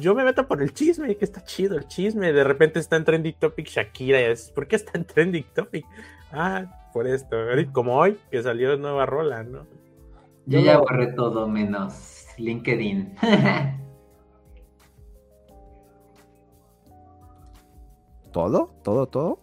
Yo 0.00 0.14
me 0.14 0.24
meto 0.24 0.46
por 0.46 0.62
el 0.62 0.72
chisme, 0.72 1.16
que 1.16 1.24
está 1.24 1.42
chido 1.44 1.76
el 1.76 1.86
chisme. 1.86 2.32
De 2.32 2.44
repente 2.44 2.78
está 2.78 2.96
en 2.96 3.04
trending 3.04 3.34
topic 3.38 3.66
Shakira. 3.66 4.20
y 4.20 4.24
es, 4.24 4.50
¿Por 4.50 4.66
qué 4.68 4.76
está 4.76 4.92
en 4.94 5.04
trending 5.04 5.44
topic? 5.54 5.84
Ah, 6.32 6.64
por 6.92 7.06
esto. 7.06 7.36
Como 7.72 7.96
hoy, 7.96 8.18
que 8.30 8.42
salió 8.42 8.76
nueva 8.76 9.04
rola, 9.06 9.42
¿no? 9.42 9.66
Yo 10.46 10.60
ya 10.60 10.78
borré 10.78 11.08
todo 11.12 11.46
menos 11.48 12.26
LinkedIn. 12.38 13.16
¿Todo? 18.32 18.70
¿Todo? 18.82 19.06
¿Todo? 19.06 19.38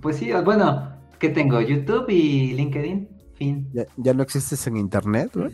Pues 0.00 0.16
sí, 0.16 0.30
bueno, 0.44 0.90
¿qué 1.18 1.28
tengo? 1.30 1.60
YouTube 1.60 2.08
y 2.10 2.52
LinkedIn. 2.54 3.08
Fin. 3.34 3.68
¿Ya, 3.72 3.84
ya 3.96 4.14
no 4.14 4.22
existes 4.22 4.66
en 4.66 4.76
internet, 4.76 5.30
güey? 5.34 5.52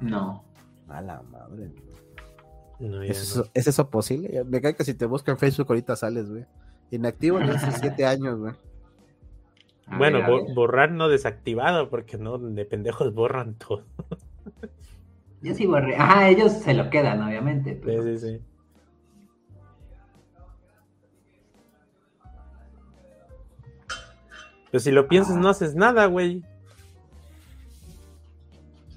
No. 0.00 0.44
A 0.88 1.00
la 1.00 1.22
madre. 1.22 1.72
No, 2.78 3.02
¿Es, 3.02 3.34
no. 3.36 3.42
eso, 3.42 3.50
¿Es 3.54 3.66
eso 3.66 3.90
posible? 3.90 4.44
Me 4.44 4.60
cae 4.60 4.76
que 4.76 4.84
si 4.84 4.94
te 4.94 5.06
busco 5.06 5.30
en 5.30 5.38
Facebook 5.38 5.66
ahorita 5.68 5.96
sales, 5.96 6.28
güey. 6.30 6.44
Inactivo 6.90 7.38
desde 7.38 7.54
hace 7.54 7.80
siete 7.80 8.06
años, 8.06 8.38
güey. 8.38 8.52
A 9.86 9.98
Bueno, 9.98 10.18
ver, 10.18 10.28
bo- 10.30 10.54
borrar 10.54 10.92
no 10.92 11.08
desactivado, 11.08 11.88
porque 11.90 12.18
no, 12.18 12.38
de 12.38 12.64
pendejos 12.64 13.14
borran 13.14 13.54
todo. 13.54 13.84
Yo 15.42 15.54
sí 15.54 15.66
borré. 15.66 15.96
Ajá, 15.96 16.28
ellos 16.28 16.52
se 16.52 16.74
lo 16.74 16.90
quedan, 16.90 17.22
obviamente. 17.22 17.80
Sí, 17.84 18.18
sí, 18.18 18.18
sí. 18.18 18.40
Pero 24.76 24.84
si 24.84 24.90
lo 24.90 25.08
piensas, 25.08 25.36
no 25.36 25.48
haces 25.48 25.74
nada, 25.74 26.04
güey. 26.04 26.44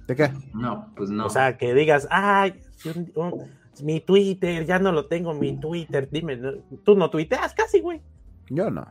¿De 0.07 0.13
qué? 0.13 0.29
No, 0.53 0.91
pues 0.97 1.09
no. 1.09 1.25
O 1.25 1.29
sea, 1.29 1.57
que 1.57 1.73
digas, 1.73 2.05
ay, 2.11 2.61
un- 2.83 3.09
un- 3.15 3.45
mi 3.81 4.01
Twitter, 4.01 4.65
ya 4.65 4.77
no 4.77 4.91
lo 4.91 5.05
tengo, 5.05 5.33
mi 5.33 5.55
Twitter, 5.57 6.09
dime, 6.11 6.35
¿no? 6.35 6.51
tú 6.83 6.95
no 6.95 7.09
tuiteas 7.09 7.53
casi, 7.53 7.79
güey. 7.79 8.01
Yo 8.49 8.69
no. 8.69 8.81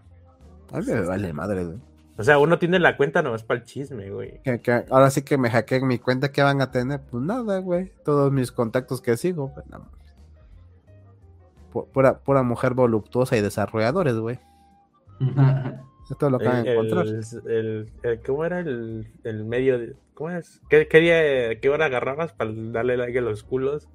A 0.72 0.78
mí 0.80 0.86
me 0.86 1.02
vale 1.02 1.30
madre, 1.34 1.66
güey. 1.66 1.76
O 2.16 2.22
sea, 2.24 2.38
uno 2.38 2.58
tiene 2.58 2.78
la 2.78 2.96
cuenta 2.96 3.20
nomás 3.20 3.42
para 3.42 3.60
el 3.60 3.66
chisme, 3.66 4.08
güey. 4.08 4.40
Que, 4.42 4.58
que 4.62 4.86
ahora 4.90 5.10
sí 5.10 5.20
que 5.20 5.36
me 5.36 5.50
hackeen 5.50 5.86
mi 5.86 5.98
cuenta, 5.98 6.32
¿qué 6.32 6.40
van 6.42 6.62
a 6.62 6.70
tener? 6.70 7.02
Pues 7.02 7.22
nada, 7.22 7.58
güey. 7.58 7.92
Todos 8.02 8.32
mis 8.32 8.50
contactos 8.50 9.02
que 9.02 9.18
sigo, 9.18 9.52
pues 9.52 9.66
nada. 9.68 9.84
Pura, 11.92 12.18
pura 12.20 12.42
mujer 12.42 12.72
voluptuosa 12.72 13.36
y 13.36 13.42
desarrolladores, 13.42 14.16
güey. 14.16 14.38
Es 16.10 16.16
todo 16.18 16.30
lo 16.30 16.38
que 16.38 16.46
van 16.46 16.56
a 16.56 16.60
El, 16.60 16.68
encontrar. 16.68 17.06
el- 17.06 17.88
¿Cómo 18.26 18.44
era 18.44 18.60
el, 18.60 19.08
el 19.24 19.44
medio? 19.44 19.78
De, 19.78 19.94
¿Cómo 20.14 20.30
es? 20.30 20.60
¿Qué, 20.68 20.88
qué 20.88 20.98
día, 21.00 21.60
qué 21.60 21.68
hora 21.68 21.86
agarrabas 21.86 22.32
para 22.32 22.50
darle 22.54 22.96
like 22.96 23.18
a 23.18 23.22
los 23.22 23.42
culos? 23.44 23.88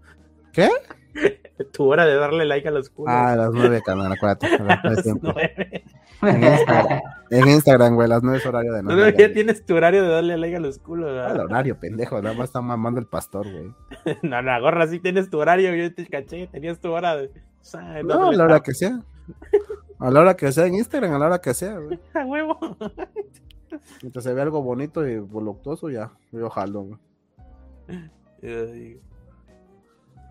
¿Qué? 0.51 0.69
Tu 1.71 1.85
hora 1.85 2.05
de 2.05 2.15
darle 2.15 2.45
like 2.45 2.67
a 2.67 2.71
los 2.71 2.89
culos. 2.89 3.13
Ah, 3.13 3.33
a 3.33 3.35
las 3.35 3.51
nueve, 3.53 3.81
canal, 3.85 4.11
acuérdate. 4.11 4.47
a 4.47 4.63
las 4.83 5.05
nueve. 5.21 5.83
En 6.23 6.43
Instagram, 6.43 7.01
en 7.29 7.47
Instagram, 7.49 7.95
güey, 7.95 8.07
las 8.09 8.23
nueve 8.23 8.37
es 8.39 8.45
horario 8.45 8.73
de 8.73 8.81
nada. 8.83 9.09
ya 9.11 9.31
tienes 9.33 9.65
tu 9.65 9.75
horario 9.75 10.01
de 10.03 10.09
darle 10.09 10.37
like 10.37 10.55
a 10.55 10.59
los 10.59 10.79
culos. 10.79 11.11
¿verdad? 11.11 11.35
el 11.35 11.41
horario, 11.41 11.77
pendejo. 11.79 12.21
Nada 12.21 12.33
más 12.35 12.45
está 12.49 12.61
mamando 12.61 12.99
el 12.99 13.05
pastor, 13.07 13.45
güey. 13.51 13.71
No, 14.23 14.41
no, 14.41 14.61
gorra, 14.61 14.87
sí 14.87 14.99
tienes 14.99 15.29
tu 15.29 15.39
horario. 15.39 15.75
Yo 15.75 15.93
te 15.93 16.05
caché, 16.07 16.47
tenías 16.47 16.79
tu 16.79 16.91
hora 16.91 17.15
de. 17.17 17.25
O 17.27 17.31
sea, 17.61 18.01
No, 18.03 18.31
la 18.31 18.43
hora 18.45 18.59
que 18.61 18.73
sea. 18.73 18.99
A 20.03 20.11
la 20.11 20.19
hora 20.19 20.35
que 20.35 20.51
sea 20.51 20.65
en 20.65 20.75
Instagram, 20.75 21.13
a 21.13 21.17
la 21.19 21.25
hora 21.27 21.39
que 21.39 21.53
sea, 21.53 21.79
güey. 21.79 21.97
A 22.13 22.25
huevo. 22.25 22.57
Mientras 24.01 24.25
se 24.25 24.33
ve 24.33 24.41
algo 24.41 24.61
bonito 24.61 25.07
y 25.07 25.17
voluptuoso, 25.17 25.89
ya. 25.89 26.11
Yo 26.33 26.49
jalo, 26.49 26.81
güey. 26.81 26.99
Ay, 28.43 28.99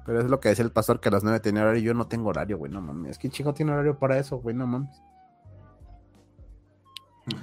Pero 0.05 0.21
es 0.21 0.27
lo 0.27 0.41
que 0.41 0.51
decía 0.51 0.65
el 0.65 0.73
pastor 0.73 1.01
que 1.01 1.09
a 1.09 1.13
las 1.13 1.25
nueve 1.25 1.41
tenía 1.41 1.63
horario. 1.63 1.83
Yo 1.83 1.95
no 1.95 2.07
tengo 2.07 2.29
horario, 2.29 2.59
güey. 2.59 2.71
No 2.71 2.83
mames. 2.83 3.17
¿Quién 3.19 3.31
chico 3.33 3.55
tiene 3.55 3.73
horario 3.73 3.99
para 3.99 4.19
eso, 4.19 4.39
güey? 4.39 4.55
No 4.55 4.67
mames. 4.67 4.91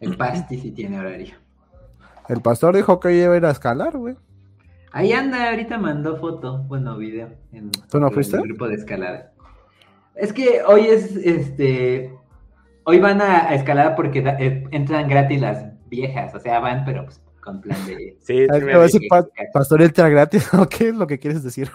El 0.00 0.16
Pasti 0.16 0.60
sí 0.60 0.70
tiene 0.70 1.00
horario. 1.00 1.34
El 2.28 2.40
pastor 2.40 2.76
dijo 2.76 3.00
que 3.00 3.14
iba 3.14 3.34
a 3.34 3.36
ir 3.36 3.44
a 3.46 3.50
escalar, 3.50 3.96
güey. 3.96 4.14
Ahí 4.92 5.12
anda, 5.12 5.50
ahorita 5.50 5.76
mandó 5.78 6.18
foto, 6.18 6.62
bueno, 6.64 6.96
video. 6.96 7.30
En, 7.52 7.70
¿Tú 7.90 7.98
no 7.98 8.08
en 8.08 8.12
fuiste? 8.14 8.36
el 8.36 8.42
grupo 8.44 8.68
de 8.68 8.74
escalada. 8.76 9.32
Es 10.18 10.32
que 10.32 10.62
hoy 10.66 10.86
es, 10.86 11.14
este, 11.16 12.12
hoy 12.84 12.98
van 12.98 13.20
a, 13.20 13.48
a 13.48 13.54
escalar 13.54 13.94
porque 13.96 14.20
da- 14.22 14.36
eh, 14.38 14.64
entran 14.72 15.08
gratis 15.08 15.40
las 15.40 15.64
viejas, 15.88 16.34
o 16.34 16.40
sea, 16.40 16.58
van, 16.60 16.84
pero 16.84 17.04
pues, 17.04 17.20
con 17.40 17.60
plan 17.60 17.78
de... 17.86 18.16
Sí, 18.22 18.46
Ah, 18.50 18.58
pa- 19.08 19.28
pastor 19.52 19.82
entra 19.82 20.08
gratis. 20.08 20.52
¿o 20.54 20.68
¿Qué 20.68 20.88
es 20.88 20.94
lo 20.96 21.06
que 21.06 21.18
quieres 21.18 21.42
decir? 21.42 21.70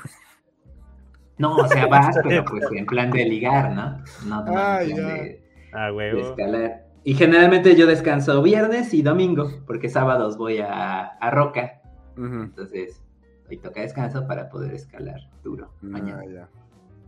No, 1.37 1.55
o 1.55 1.67
sea, 1.67 1.87
vas, 1.87 2.15
pero 2.23 2.45
pues 2.45 2.63
en 2.75 2.85
plan 2.85 3.09
de 3.11 3.25
ligar, 3.25 3.71
¿no? 3.71 3.97
No, 4.27 4.43
no 4.45 4.53
Ah, 4.55 4.83
en 4.83 4.95
plan 4.95 5.07
ya. 5.07 5.13
de, 5.23 5.43
A 5.73 5.85
de 5.87 5.91
huevo. 5.93 6.19
escalar. 6.29 6.83
Y 7.05 7.15
generalmente 7.15 7.75
yo 7.75 7.85
descanso 7.87 8.41
viernes 8.41 8.93
y 8.93 9.01
domingo, 9.01 9.49
porque 9.65 9.89
sábados 9.89 10.37
voy 10.37 10.59
a, 10.59 11.01
a 11.07 11.31
Roca, 11.31 11.81
entonces 12.15 13.01
hoy 13.49 13.57
toca 13.57 13.81
descanso 13.81 14.25
para 14.27 14.47
poder 14.49 14.73
escalar 14.73 15.19
duro 15.43 15.69
mañana. 15.81 16.21
Ah, 16.25 16.47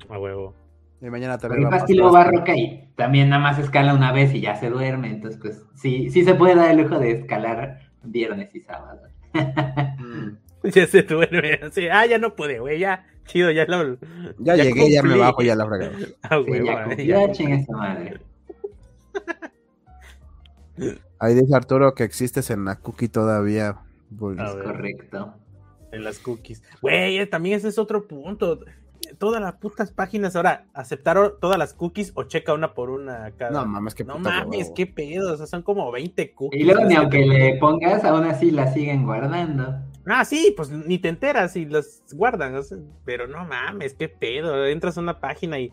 ya. 0.10 0.14
A 0.14 0.20
huevo. 0.20 0.54
Y 1.06 1.10
mañana 1.12 1.38
también 1.38 1.66
va 1.66 1.70
Pasti 1.70 1.94
luego 1.94 2.14
va 2.14 2.22
a 2.22 2.32
Roca 2.32 2.56
y 2.56 2.90
también 2.96 3.30
nada 3.30 3.42
más 3.42 3.60
escala 3.60 3.94
una 3.94 4.12
vez 4.12 4.34
y 4.34 4.42
ya 4.42 4.56
se 4.56 4.72
duerme, 4.72 5.10
entonces 5.10 5.40
pues 5.40 5.64
sí, 5.76 6.10
sí 6.10 6.24
se 6.24 6.34
puede 6.34 6.56
dar 6.56 6.72
el 6.72 6.78
lujo 6.82 6.98
de 6.98 7.12
escalar 7.12 7.80
viernes 8.02 8.54
y 8.56 8.62
sábado. 8.62 9.02
Mm. 9.34 10.38
Ya 10.74 10.88
se 10.88 11.04
duerme. 11.04 11.60
Así, 11.62 11.88
ah, 11.90 12.08
ya 12.08 12.18
no 12.18 12.36
pude, 12.36 12.58
güey. 12.58 12.80
Ya, 12.80 13.06
chido, 13.26 13.52
ya 13.52 13.66
lo. 13.68 14.00
Ya, 14.40 14.56
llegué, 14.56 14.92
ya 14.92 15.04
me 15.04 15.10
cumplí. 15.10 15.20
bajo, 15.20 15.44
ya 15.44 15.56
la 15.56 15.68
fregué. 15.68 16.16
A 16.24 16.38
Sí, 16.40 16.50
huevo. 16.50 16.66
ya, 16.66 16.84
cumplí. 16.86 17.06
ya 17.06 17.14
ya 17.14 17.20
cumplí. 17.20 17.38
chinga 17.38 17.56
esa 17.58 17.78
madre. 17.78 18.20
Ahí 21.20 21.36
dice 21.36 21.56
Arturo 21.56 21.94
que 21.94 22.04
existes 22.04 22.50
en 22.50 22.66
la 22.66 22.78
cookie 22.78 23.10
todavía. 23.10 23.78
Pues, 24.18 24.38
ver. 24.38 24.64
Correcto. 24.64 25.36
En 25.92 26.04
las 26.04 26.18
cookies. 26.18 26.64
Güey, 26.82 27.20
eh, 27.20 27.28
también 27.28 27.58
ese 27.58 27.68
es 27.68 27.78
otro 27.78 28.08
punto. 28.08 28.60
Todas 29.18 29.42
las 29.42 29.56
putas 29.56 29.92
páginas 29.92 30.36
ahora 30.36 30.66
aceptaron 30.74 31.34
todas 31.40 31.58
las 31.58 31.74
cookies 31.74 32.12
o 32.16 32.24
checa 32.24 32.54
una 32.54 32.74
por 32.74 32.90
una 32.90 33.32
cada. 33.38 33.52
No 33.52 33.66
mames, 33.66 33.96
qué 33.96 34.04
No 34.04 34.20
mames, 34.20 34.72
qué 34.76 34.88
pedo. 34.88 35.34
O 35.34 35.38
sea, 35.38 35.46
son 35.46 35.64
como 35.64 35.92
20 35.92 36.34
cookies. 36.34 36.62
Y 36.62 36.66
luego 36.66 36.86
ni 36.86 36.96
las 36.96 37.10
que 37.10 37.18
aunque 37.18 37.26
le 37.26 37.58
pongas, 37.58 38.04
aún 38.04 38.26
así 38.26 38.52
la 38.52 38.72
siguen 38.72 39.06
guardando. 39.06 39.76
Ah, 40.08 40.24
sí, 40.26 40.54
pues 40.56 40.70
ni 40.70 41.00
te 41.00 41.10
enteras 41.10 41.56
y 41.56 41.66
las 41.66 42.04
guardan. 42.14 42.56
o 42.56 42.64
sea, 42.64 42.78
pero 43.06 43.28
no 43.28 43.46
mames, 43.46 43.94
qué 43.94 44.10
pedo. 44.10 44.66
Entras 44.66 44.98
a 44.98 45.02
una 45.02 45.20
página 45.20 45.60
y 45.60 45.72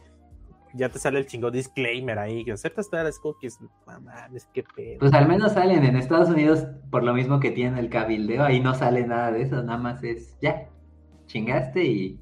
ya 0.74 0.89
te 0.89 0.99
sale 0.99 1.18
el 1.18 1.26
chingo 1.26 1.51
disclaimer 1.51 2.18
ahí. 2.18 2.45
Que 2.45 2.53
aceptas 2.53 2.89
todas 2.89 3.05
las 3.05 3.18
cookies. 3.18 3.61
No 3.61 4.01
mames, 4.01 4.49
qué 4.53 4.64
pedo. 4.74 4.99
Pues 5.01 5.12
al 5.12 5.28
menos 5.28 5.53
salen 5.53 5.85
en 5.85 5.97
Estados 5.97 6.28
Unidos 6.28 6.66
por 6.91 7.03
lo 7.03 7.14
mismo 7.14 7.41
que 7.41 7.51
tiene 7.51 7.80
el 7.80 7.89
cabildeo, 7.89 8.45
ahí 8.45 8.61
no 8.61 8.74
sale 8.74 9.07
nada 9.07 9.33
de 9.33 9.43
eso, 9.43 9.62
nada 9.62 9.78
más 9.78 10.03
es 10.05 10.37
ya, 10.41 10.68
chingaste 11.26 11.85
y 11.85 12.20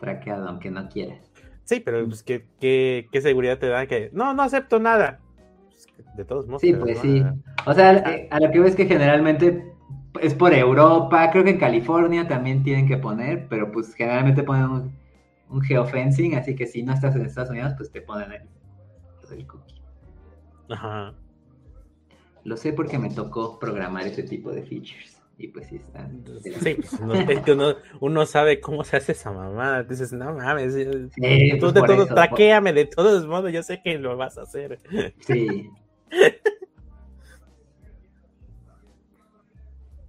traqueado 0.00 0.48
aunque 0.48 0.70
no 0.70 0.88
quieras. 0.88 1.30
Sí, 1.64 1.80
pero 1.80 2.04
pues, 2.06 2.22
¿qué, 2.22 2.46
qué, 2.58 3.08
qué 3.12 3.20
seguridad 3.20 3.58
te 3.58 3.68
da 3.68 3.86
que 3.86 4.10
no, 4.12 4.34
no 4.34 4.42
acepto 4.42 4.80
nada? 4.80 5.20
Pues, 5.68 6.16
de 6.16 6.24
todos 6.24 6.46
modos. 6.46 6.62
Sí, 6.62 6.72
pues 6.72 6.98
sí. 6.98 7.22
O 7.66 7.72
sea, 7.72 7.96
eh, 7.98 8.28
a 8.30 8.40
lo 8.40 8.50
que 8.50 8.58
ves 8.58 8.74
que 8.74 8.86
generalmente 8.86 9.72
es 10.20 10.34
por 10.34 10.52
Europa, 10.52 11.30
creo 11.30 11.44
que 11.44 11.50
en 11.50 11.58
California 11.58 12.26
también 12.26 12.64
tienen 12.64 12.88
que 12.88 12.96
poner, 12.96 13.46
pero 13.48 13.70
pues 13.70 13.94
generalmente 13.94 14.42
ponen 14.42 14.64
un, 14.64 14.92
un 15.48 15.62
geofencing, 15.62 16.34
así 16.34 16.56
que 16.56 16.66
si 16.66 16.82
no 16.82 16.92
estás 16.92 17.14
en 17.14 17.24
Estados 17.24 17.50
Unidos, 17.50 17.74
pues 17.76 17.92
te 17.92 18.00
ponen 18.00 18.32
el, 18.32 18.42
el 19.38 19.46
cookie. 19.46 19.80
Ajá. 20.70 21.14
Lo 22.42 22.56
sé 22.56 22.72
porque 22.72 22.98
me 22.98 23.10
tocó 23.10 23.58
programar 23.58 24.06
ese 24.06 24.22
tipo 24.22 24.50
de 24.50 24.62
features. 24.62 25.19
Y 25.42 25.48
pues 25.48 25.68
sí 25.68 25.76
están. 25.76 26.22
Sí, 26.42 26.74
pues 26.74 26.92
uno, 27.00 27.14
es 27.14 27.40
que 27.44 27.52
uno, 27.52 27.74
uno 28.00 28.26
sabe 28.26 28.60
cómo 28.60 28.84
se 28.84 28.98
hace 28.98 29.12
esa 29.12 29.32
mamada. 29.32 29.82
Dices, 29.84 30.12
no 30.12 30.34
mames. 30.34 30.74
Sí, 30.74 30.84
tú 31.52 31.60
pues 31.60 31.72
de 31.74 31.80
por 31.80 31.88
todo, 31.88 32.04
eso, 32.04 32.14
traquéame 32.14 32.74
de 32.74 32.84
todos 32.84 33.26
modos. 33.26 33.50
Yo 33.50 33.62
sé 33.62 33.80
que 33.82 33.96
lo 33.98 34.18
vas 34.18 34.36
a 34.36 34.42
hacer. 34.42 34.78
Sí. 35.20 35.70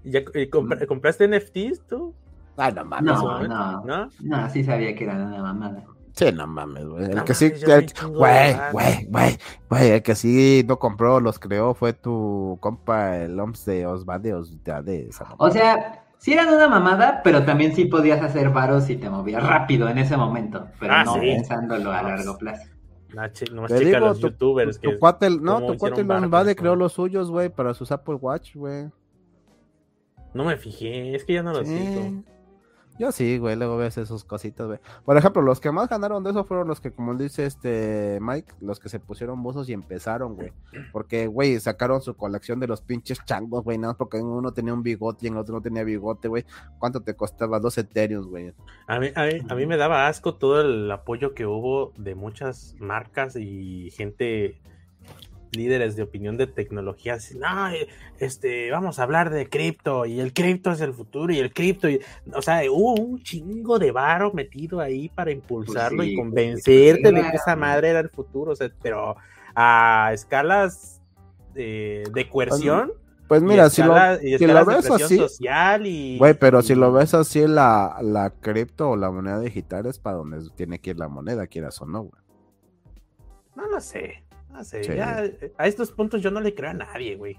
¿Ya 0.03 0.21
compra- 0.49 0.85
compraste 0.85 1.27
NFTs 1.27 1.87
tú? 1.87 2.13
Ay, 2.57 2.73
no 2.73 2.83
mames. 2.83 3.13
No, 3.13 3.47
no. 3.47 3.85
¿No? 3.85 4.09
No, 4.19 4.49
sí 4.49 4.65
sabía 4.65 4.93
que 4.95 5.05
eran 5.05 5.27
una 5.27 5.41
mamada. 5.41 5.85
Sí, 6.13 6.31
no 6.33 6.45
mames, 6.47 6.85
güey. 6.85 7.05
El 7.05 7.15
No 7.15 7.25
que 7.25 7.33
sí, 7.33 7.51
mames, 7.67 7.93
güey, 8.09 8.55
güey, 8.71 9.05
güey, 9.07 9.37
güey, 9.69 9.89
el 9.91 10.01
que 10.03 10.15
sí 10.15 10.63
no 10.67 10.77
compró, 10.77 11.19
los 11.19 11.39
creó, 11.39 11.73
fue 11.73 11.93
tu 11.93 12.57
compa, 12.59 13.17
el 13.17 13.39
OMS 13.39 13.65
de 13.65 13.85
Osvalde, 13.85 14.33
de 14.83 15.07
esa. 15.07 15.27
O 15.37 15.49
sea, 15.49 16.03
sí 16.17 16.33
eran 16.33 16.49
una 16.53 16.67
mamada, 16.67 17.21
pero 17.23 17.45
también 17.45 17.73
sí 17.75 17.85
podías 17.85 18.21
hacer 18.21 18.49
varos 18.49 18.89
y 18.89 18.97
te 18.97 19.09
movías 19.09 19.41
rápido 19.45 19.87
en 19.89 19.97
ese 19.99 20.17
momento, 20.17 20.67
pero 20.79 20.93
Ah, 20.93 21.03
no 21.05 21.13
sí. 21.15 21.19
pensándolo 21.21 21.91
a 21.91 22.01
No, 22.01 22.09
largo 22.09 22.37
plazo. 22.37 22.67
No, 23.13 23.21
nomás 23.53 23.71
Te 23.71 23.79
digo, 23.79 23.99
los 23.99 24.19
tu- 24.19 24.27
youtubers. 24.27 24.79
Tu 24.79 24.91
que 24.91 24.99
cuate, 24.99 25.29
no, 25.29 25.65
tu 25.65 25.77
cuate 25.77 26.05
creó 26.55 26.75
los 26.75 26.93
suyos, 26.93 27.29
güey, 27.29 27.49
para 27.49 27.73
sus 27.73 27.91
Apple 27.91 28.15
Watch, 28.15 28.55
güey. 28.55 28.89
No 30.33 30.45
me 30.45 30.55
fijé, 30.55 31.13
es 31.15 31.25
que 31.25 31.33
ya 31.33 31.43
no 31.43 31.51
los 31.51 31.67
sigo. 31.67 32.23
Yo 33.01 33.11
sí, 33.11 33.39
güey, 33.39 33.55
luego 33.55 33.77
ves 33.77 33.97
esas 33.97 34.23
cositas, 34.23 34.67
güey. 34.67 34.79
Por 35.03 35.17
ejemplo, 35.17 35.41
los 35.41 35.59
que 35.59 35.71
más 35.71 35.89
ganaron 35.89 36.23
de 36.23 36.29
eso 36.29 36.43
fueron 36.43 36.67
los 36.67 36.79
que, 36.79 36.91
como 36.91 37.15
dice 37.15 37.47
este 37.47 38.19
Mike, 38.21 38.53
los 38.61 38.79
que 38.79 38.89
se 38.89 38.99
pusieron 38.99 39.41
buzos 39.41 39.67
y 39.69 39.73
empezaron, 39.73 40.35
güey. 40.35 40.53
Porque, 40.91 41.25
güey, 41.25 41.59
sacaron 41.59 42.03
su 42.03 42.13
colección 42.13 42.59
de 42.59 42.67
los 42.67 42.81
pinches 42.81 43.25
changos, 43.25 43.63
güey, 43.63 43.79
nada 43.79 43.93
más 43.93 43.97
porque 43.97 44.17
uno 44.19 44.53
tenía 44.53 44.75
un 44.75 44.83
bigote 44.83 45.25
y 45.25 45.29
en 45.29 45.33
el 45.33 45.39
otro 45.39 45.55
no 45.55 45.61
tenía 45.63 45.83
bigote, 45.83 46.27
güey. 46.27 46.45
¿Cuánto 46.77 47.01
te 47.01 47.15
costaba? 47.15 47.59
Dos 47.59 47.75
Ethereum, 47.79 48.29
güey. 48.29 48.53
A 48.85 48.99
mí, 48.99 49.07
a, 49.15 49.25
mí, 49.25 49.31
a 49.49 49.55
mí 49.55 49.65
me 49.65 49.77
daba 49.77 50.07
asco 50.07 50.35
todo 50.35 50.61
el 50.61 50.91
apoyo 50.91 51.33
que 51.33 51.47
hubo 51.47 51.93
de 51.97 52.13
muchas 52.13 52.75
marcas 52.77 53.35
y 53.35 53.89
gente 53.97 54.61
líderes 55.51 55.95
de 55.95 56.03
opinión 56.03 56.37
de 56.37 56.47
tecnología, 56.47 57.17
no, 57.37 57.69
este, 58.19 58.71
vamos 58.71 58.99
a 58.99 59.03
hablar 59.03 59.29
de 59.29 59.49
cripto 59.49 60.05
y 60.05 60.19
el 60.19 60.33
cripto 60.33 60.71
es 60.71 60.81
el 60.81 60.93
futuro 60.93 61.33
y 61.33 61.39
el 61.39 61.53
cripto, 61.53 61.89
y, 61.89 61.99
o 62.33 62.41
sea, 62.41 62.61
hubo 62.71 62.95
un 62.95 63.21
chingo 63.21 63.79
de 63.79 63.91
varo 63.91 64.31
metido 64.33 64.79
ahí 64.79 65.09
para 65.09 65.31
impulsarlo 65.31 65.97
Pues 65.97 66.07
sí, 66.07 66.13
y 66.13 66.15
pues, 66.17 66.25
convencerte 66.27 67.11
de 67.11 67.21
que 67.29 67.35
esa 67.37 67.55
madre 67.55 67.89
era 67.89 67.99
el 67.99 68.09
futuro, 68.09 68.51
o 68.51 68.55
sea, 68.55 68.71
pero 68.81 69.15
a 69.55 70.11
escalas 70.13 71.01
eh, 71.55 72.03
de 72.13 72.29
coerción. 72.29 72.93
Pues 73.27 73.41
y 73.41 73.45
mira, 73.45 73.69
si 73.69 73.81
lo, 73.81 73.93
escala- 73.95 74.19
y 74.21 74.37
si 74.37 74.45
lo 74.45 74.59
escalas 74.59 74.67
de 74.67 74.89
ves 74.89 75.03
así, 75.03 75.17
social 75.17 75.87
y 75.87 76.17
güey, 76.17 76.33
pero 76.33 76.61
si 76.61 76.75
lo 76.75 76.91
ves 76.91 77.13
así, 77.13 77.47
la, 77.47 77.97
la 78.01 78.29
cripto 78.29 78.89
o 78.89 78.95
la 78.97 79.09
moneda 79.09 79.39
digital 79.39 79.85
es 79.85 79.99
para 79.99 80.17
donde 80.17 80.49
tiene 80.55 80.79
que 80.79 80.89
ir 80.89 80.97
la 80.99 81.07
moneda, 81.07 81.47
quieras 81.47 81.81
o 81.81 81.85
no, 81.85 82.01
güey. 82.01 82.21
No 83.55 83.67
lo 83.67 83.79
sé, 83.79 84.23
no 84.51 84.63
sé, 84.63 84.83
Sí. 84.83 84.93
ya, 84.95 85.23
eh, 85.25 85.53
a 85.57 85.67
estos 85.67 85.91
puntos 85.91 86.21
yo 86.21 86.31
no 86.31 86.39
le 86.41 86.53
creo 86.53 86.71
a 86.71 86.73
nadie, 86.73 87.15
güey. 87.15 87.37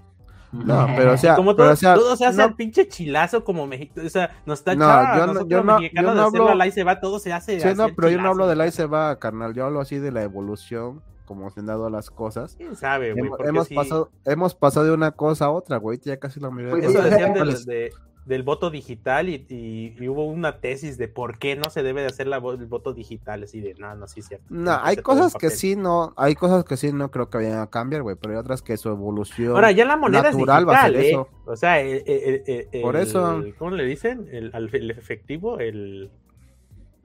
No, 0.51 0.85
pero 0.95 1.13
o 1.13 1.17
sea, 1.17 1.35
como 1.35 1.55
pero, 1.55 1.65
todo, 1.69 1.73
o 1.73 1.75
sea, 1.75 1.95
todo 1.95 2.15
se 2.15 2.25
hace 2.27 2.37
no- 2.37 2.43
al 2.43 2.55
pinche 2.55 2.87
chilazo 2.87 3.43
como 3.43 3.65
México, 3.65 4.01
o 4.05 4.09
sea, 4.09 4.29
nos 4.45 4.59
está 4.59 4.75
No, 4.75 4.85
echando 4.85 5.25
yo 5.25 5.33
no- 5.33 5.47
yo 5.47 5.63
no- 5.63 5.79
mexicanos 5.79 6.11
yo 6.11 6.11
de 6.11 6.15
no 6.15 6.43
hablo- 6.43 6.47
la 6.49 6.65
ley 6.65 6.71
se 6.71 6.83
va, 6.83 6.99
todo 6.99 7.17
se 7.17 7.33
hace 7.33 7.59
Sí, 7.59 7.67
no, 7.75 7.85
al 7.85 7.95
pero 7.95 8.09
yo 8.11 8.21
no 8.21 8.29
hablo 8.29 8.45
de 8.47 8.53
chilazo. 8.53 8.65
la 8.67 8.71
se 8.71 8.85
va, 8.85 9.17
carnal. 9.19 9.55
Yo 9.55 9.65
hablo 9.65 9.81
así 9.81 9.97
de 9.97 10.11
la 10.11 10.21
evolución, 10.21 11.01
como 11.25 11.49
se 11.49 11.61
han 11.61 11.65
dado 11.65 11.89
las 11.89 12.11
cosas. 12.11 12.55
¿Quién 12.55 12.75
sabe, 12.75 13.13
güey? 13.13 13.25
Hemos, 13.25 13.37
Porque 13.37 13.49
hemos 13.49 13.67
sí, 13.67 13.73
pasado, 13.75 14.11
hemos 14.25 14.53
pasado 14.53 14.85
de 14.85 14.91
una 14.91 15.11
cosa 15.11 15.45
a 15.45 15.49
otra, 15.51 15.77
güey. 15.77 15.99
Ya 16.03 16.17
casi 16.17 16.39
la 16.39 16.51
mayoría 16.51 16.71
Pues 16.71 16.83
de 16.83 16.99
Eso 16.99 17.33
del, 17.33 17.65
de- 17.65 17.91
del 18.25 18.43
voto 18.43 18.69
digital 18.69 19.27
y, 19.27 19.45
y- 19.49 19.95
y 19.99 20.07
hubo 20.07 20.25
una 20.25 20.59
tesis 20.61 20.97
de 20.97 21.07
por 21.09 21.37
qué 21.39 21.55
no 21.57 21.69
se 21.69 21.83
debe 21.83 22.01
de 22.01 22.07
hacer 22.07 22.27
la, 22.27 22.37
el 22.37 22.65
voto 22.67 22.93
digital, 22.93 23.43
así 23.43 23.59
de, 23.59 23.73
no, 23.75 23.93
no, 23.95 24.07
sí 24.07 24.21
es 24.21 24.27
cierto. 24.27 24.45
No, 24.49 24.79
hay 24.81 24.95
cosas 24.97 25.33
que 25.33 25.47
papel". 25.47 25.51
sí 25.57 25.75
no, 25.75 26.13
hay 26.15 26.35
cosas 26.35 26.63
que 26.63 26.77
sí 26.77 26.93
no 26.93 27.11
creo 27.11 27.29
que 27.29 27.39
vayan 27.39 27.59
a 27.59 27.67
cambiar, 27.69 28.01
güey, 28.01 28.15
pero 28.15 28.33
hay 28.33 28.39
otras 28.39 28.61
que 28.61 28.77
su 28.77 28.89
evolución. 28.89 29.51
Ahora, 29.51 29.71
ya 29.71 29.83
la 29.85 29.97
moneda 29.97 30.23
natural 30.31 30.63
es 30.63 30.67
va 30.69 30.73
a 30.81 30.85
ser 30.87 30.95
¿eh? 30.95 31.09
eso. 31.09 31.27
O 31.45 31.55
sea, 31.57 31.81
el, 31.81 32.03
el- 32.05 32.43
el- 32.47 32.67
el- 32.71 32.81
Por 32.81 32.95
eso. 32.95 33.43
¿Cómo 33.57 33.71
le 33.71 33.83
dicen? 33.85 34.27
El, 34.31 34.51
efectivo, 34.91 35.59
el... 35.59 36.09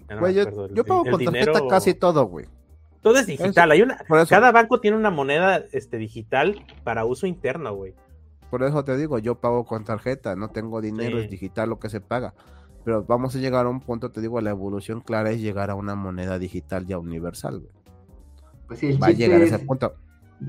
no 0.08 0.20
Güey, 0.20 0.34
yo, 0.34 0.42
acuerdo, 0.42 0.74
yo 0.74 0.84
pago 0.84 1.04
con 1.04 1.24
tarjeta 1.24 1.50
dinero- 1.52 1.68
casi 1.68 1.94
todo, 1.94 2.26
güey. 2.26 2.46
Todo 3.02 3.18
es 3.18 3.26
digital. 3.26 3.70
Hay 3.70 3.82
una, 3.82 3.98
cada 4.28 4.50
banco 4.52 4.80
tiene 4.80 4.96
una 4.96 5.10
moneda 5.10 5.64
este, 5.72 5.98
digital 5.98 6.64
para 6.84 7.04
uso 7.04 7.26
interno, 7.26 7.74
güey. 7.74 7.94
Por 8.51 8.62
eso 8.62 8.84
te 8.84 8.96
digo, 8.96 9.18
yo 9.18 9.36
pago 9.36 9.64
con 9.64 9.84
tarjeta, 9.84 10.36
no 10.36 10.49
tengo 10.49 10.80
dinero, 10.80 11.18
Sí. 11.18 11.24
es 11.24 11.30
digital 11.30 11.68
lo 11.70 11.78
que 11.78 11.88
se 11.90 12.01
paga. 12.01 12.34
Pero 12.84 13.05
vamos 13.05 13.34
a 13.36 13.38
llegar 13.38 13.66
a 13.66 13.68
un 13.68 13.80
punto, 13.80 14.11
te 14.11 14.20
digo, 14.20 14.40
la 14.40 14.51
evolución 14.51 15.01
clara 15.01 15.30
es 15.30 15.40
llegar 15.40 15.70
a 15.70 15.74
una 15.74 15.94
moneda 15.94 16.38
digital 16.38 16.86
ya 16.86 16.99
universal, 16.99 17.61
güey. 17.61 17.72
Pues 18.66 18.78
sí, 18.80 18.86
el 18.88 19.03
Va 19.03 19.09
a 19.09 19.11
llegar 19.11 19.40
a 19.40 19.44
es- 19.44 19.53
ese 19.53 19.64
punto. 19.64 19.94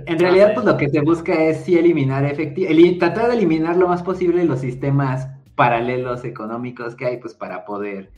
En 0.05 0.19
realidad, 0.19 0.53
pues 0.53 0.65
lo 0.65 0.77
que 0.77 0.87
se 0.89 1.01
busca 1.01 1.33
es 1.33 1.61
sí 1.61 1.77
eliminar 1.77 2.23
efectivo, 2.25 2.69
tratar 2.99 3.27
de 3.29 3.33
eliminar 3.35 3.75
lo 3.75 3.87
más 3.87 4.03
posible 4.03 4.45
los 4.45 4.59
sistemas 4.59 5.27
paralelos 5.55 6.23
económicos 6.23 6.95
que 6.95 7.05
hay, 7.07 7.17
pues 7.17 7.33
para 7.33 7.65
poder 7.65 8.11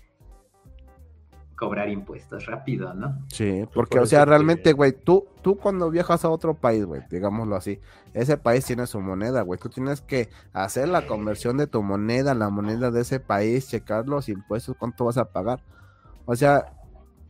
cobrar 1.62 1.90
impuestos 1.90 2.48
rápido, 2.48 2.92
¿no? 2.96 3.20
Sí, 3.28 3.68
porque, 3.72 3.98
por 3.98 4.06
o 4.06 4.06
sea, 4.08 4.22
que- 4.22 4.26
realmente, 4.32 4.74
güey, 4.74 4.94
tú, 4.94 5.28
tú 5.44 5.58
cuando 5.58 5.92
viajas 5.92 6.26
a 6.26 6.30
otro 6.32 6.56
país, 6.56 6.84
güey, 6.86 7.04
digámoslo 7.12 7.56
así, 7.56 7.80
ese 8.16 8.36
país 8.36 8.66
tiene 8.66 8.88
su 8.88 9.00
moneda, 9.00 9.44
güey, 9.44 9.60
tú 9.60 9.70
tienes 9.70 10.02
que 10.02 10.30
hacer 10.54 10.90
la 10.90 11.06
conversión 11.06 11.58
de 11.58 11.68
tu 11.68 11.84
moneda, 11.84 12.34
la 12.34 12.50
moneda 12.50 12.90
de 12.90 13.02
ese 13.02 13.20
país, 13.20 13.70
checar 13.70 14.08
los 14.08 14.28
impuestos, 14.28 14.76
cuánto 14.76 15.06
vas 15.06 15.20
a 15.20 15.26
pagar. 15.26 15.62
O 16.26 16.36
sea, 16.36 16.74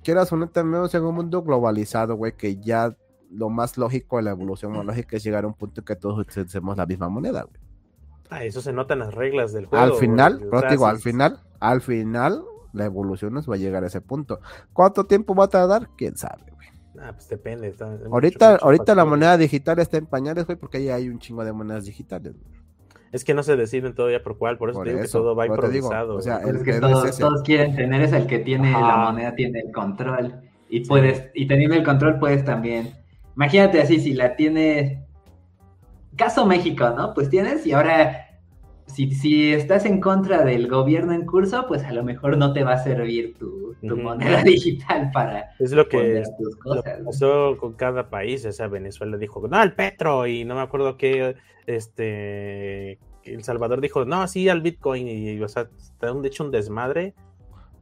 quieras 0.02 0.32
o 0.32 0.38
no, 0.38 0.48
también 0.48 0.82
en 0.94 1.04
un 1.04 1.14
mundo 1.14 1.44
globalizado, 1.44 2.16
güey, 2.16 2.32
que 2.32 2.56
ya 2.56 2.96
lo 3.30 3.50
más 3.50 3.78
lógico 3.78 4.16
de 4.16 4.24
la 4.24 4.32
evolución 4.32 4.72
más 4.72 4.86
lógica 4.86 5.18
es 5.18 5.24
llegar 5.26 5.44
a 5.44 5.48
un 5.48 5.56
punto 5.56 5.82
en 5.82 5.86
que 5.86 5.98
todos 5.98 6.18
utilicemos 6.18 6.78
la 6.78 6.86
misma 6.86 7.10
moneda, 7.10 7.44
güey. 7.44 7.60
Ah, 8.30 8.46
eso 8.46 8.62
se 8.62 8.72
nota 8.72 8.94
en 8.94 9.00
las 9.02 9.14
reglas 9.14 9.52
del 9.52 9.66
juego. 9.66 9.84
Al 9.84 9.92
final, 10.00 10.40
pero 10.50 10.70
digo, 10.70 10.86
al 10.88 11.00
final, 11.00 11.42
al 11.60 11.82
final, 11.82 12.46
la 12.74 12.86
evolución 12.86 13.34
nos 13.34 13.50
va 13.50 13.56
a 13.56 13.58
llegar 13.58 13.84
a 13.84 13.88
ese 13.88 14.02
punto. 14.02 14.40
¿Cuánto 14.74 15.06
tiempo 15.06 15.36
va 15.36 15.46
a 15.46 15.50
tardar? 15.50 15.90
¿Quién 15.98 16.16
sabe, 16.18 16.44
güey? 16.54 16.68
Ah, 17.00 17.12
pues 17.14 17.28
depende. 17.30 17.68
está- 17.70 17.86
hay 17.86 17.98
mucho- 17.98 18.10
Ahorita, 18.14 18.56
ahorita 18.58 18.96
la 18.96 19.06
moneda 19.06 19.38
digital 19.38 19.80
está 19.80 19.98
en 19.98 20.06
pañales, 20.06 20.46
güey, 20.46 20.58
porque 20.58 20.84
ya 20.84 20.96
hay 20.96 21.10
un 21.10 21.20
chingo 21.20 21.44
de 21.46 21.54
monedas 21.54 21.86
digitales. 21.86 22.34
güey. 22.34 22.62
Es 23.12 23.26
que 23.26 23.34
no 23.34 23.44
se 23.44 23.58
deciden 23.58 23.94
todavía 23.94 24.24
por 24.24 24.38
cuál, 24.38 24.58
por 24.58 24.70
eso 24.70 24.80
Por 24.80 24.86
te 24.88 24.92
digo 24.94 25.04
eso, 25.04 25.18
que 25.20 25.22
todo 25.24 25.36
va 25.36 25.44
digo, 25.44 25.56
improvisado. 25.56 26.16
o 26.16 26.22
sea, 26.22 26.38
el 26.38 26.56
es 26.58 26.64
que 26.64 26.72
es 26.72 26.80
todos, 26.80 27.42
quieren 27.44 27.76
tener 27.76 28.02
es 28.02 28.14
el 28.14 28.26
que 28.26 28.40
tiene 28.40 28.74
Ajá. 28.74 28.88
la 28.88 28.98
moneda, 29.12 29.36
tiene 29.36 29.60
el 29.60 29.72
control. 29.74 30.42
Y 30.70 30.86
puedes, 30.88 31.30
y 31.34 31.46
teniendo 31.48 31.76
el 31.76 31.84
control 31.84 32.20
puedes 32.20 32.46
también. 32.46 32.94
Imagínate 33.36 33.82
así, 33.82 34.00
si 34.00 34.14
la 34.14 34.36
tienes. 34.38 34.98
Caso 36.16 36.46
México, 36.46 36.90
¿no? 36.92 37.14
Pues 37.14 37.30
tienes, 37.30 37.66
y 37.66 37.74
ahora, 37.74 38.28
si, 38.94 39.12
si 39.12 39.54
estás 39.54 39.86
en 39.86 40.00
contra 40.02 40.44
del 40.44 40.68
gobierno 40.68 41.14
en 41.14 41.26
curso, 41.26 41.66
pues 41.68 41.84
a 41.84 41.92
lo 41.94 42.04
mejor 42.04 42.38
no 42.38 42.54
te 42.54 42.64
va 42.64 42.74
a 42.74 42.84
servir 42.84 43.36
tu, 43.38 43.76
moneda 43.98 44.44
digital 44.44 45.10
para 45.14 45.52
es 45.60 45.72
lo 45.72 45.88
que 45.88 45.98
poner 45.98 46.24
tus 46.38 46.58
lo 46.72 46.84
cosas. 46.84 47.00
pasó 47.06 47.58
con 47.60 47.74
cada 47.74 48.10
país. 48.10 48.46
O 48.46 48.52
sea, 48.52 48.68
Venezuela 48.68 49.18
dijo, 49.18 49.48
no, 49.48 49.58
al 49.58 49.74
Petro. 49.76 50.28
Y 50.28 50.44
no 50.46 50.56
me 50.56 50.62
acuerdo 50.62 50.98
qué, 50.98 51.36
este. 51.66 53.00
El 53.24 53.44
Salvador 53.44 53.82
dijo, 53.82 54.06
no, 54.06 54.28
sí, 54.28 54.50
al 54.50 54.62
Bitcoin. 54.62 55.08
Y, 55.08 55.42
o 55.42 55.48
sea, 55.48 55.70
está 55.78 56.12
un, 56.12 56.22
de 56.22 56.30
hecho 56.30 56.44
un 56.44 56.52
desmadre. 56.52 57.14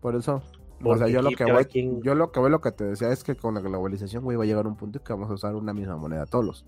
Por 0.02 0.16
eso, 0.16 0.42
o 0.84 0.98
sea, 0.98 1.08
yo 1.08 1.22
lo 1.22 1.32
que 1.32 1.46
voy, 1.46 1.66
quien- 1.66 2.02
yo 2.02 2.16
lo 2.16 2.32
que 2.32 2.40
voy, 2.40 2.50
lo 2.52 2.62
que 2.62 2.72
te 2.72 2.86
decía 2.86 3.12
es 3.12 3.24
que 3.24 3.36
con 3.36 3.54
la 3.56 3.62
globalización, 3.62 4.24
güey, 4.24 4.38
va 4.38 4.44
a 4.44 4.48
llegar 4.48 4.68
un 4.68 4.76
punto 4.78 5.00
en 5.00 5.04
que 5.04 5.14
vamos 5.14 5.30
a 5.30 5.34
usar 5.34 5.56
una 5.56 5.74
misma 5.74 5.98
moneda 5.98 6.26
todos. 6.26 6.66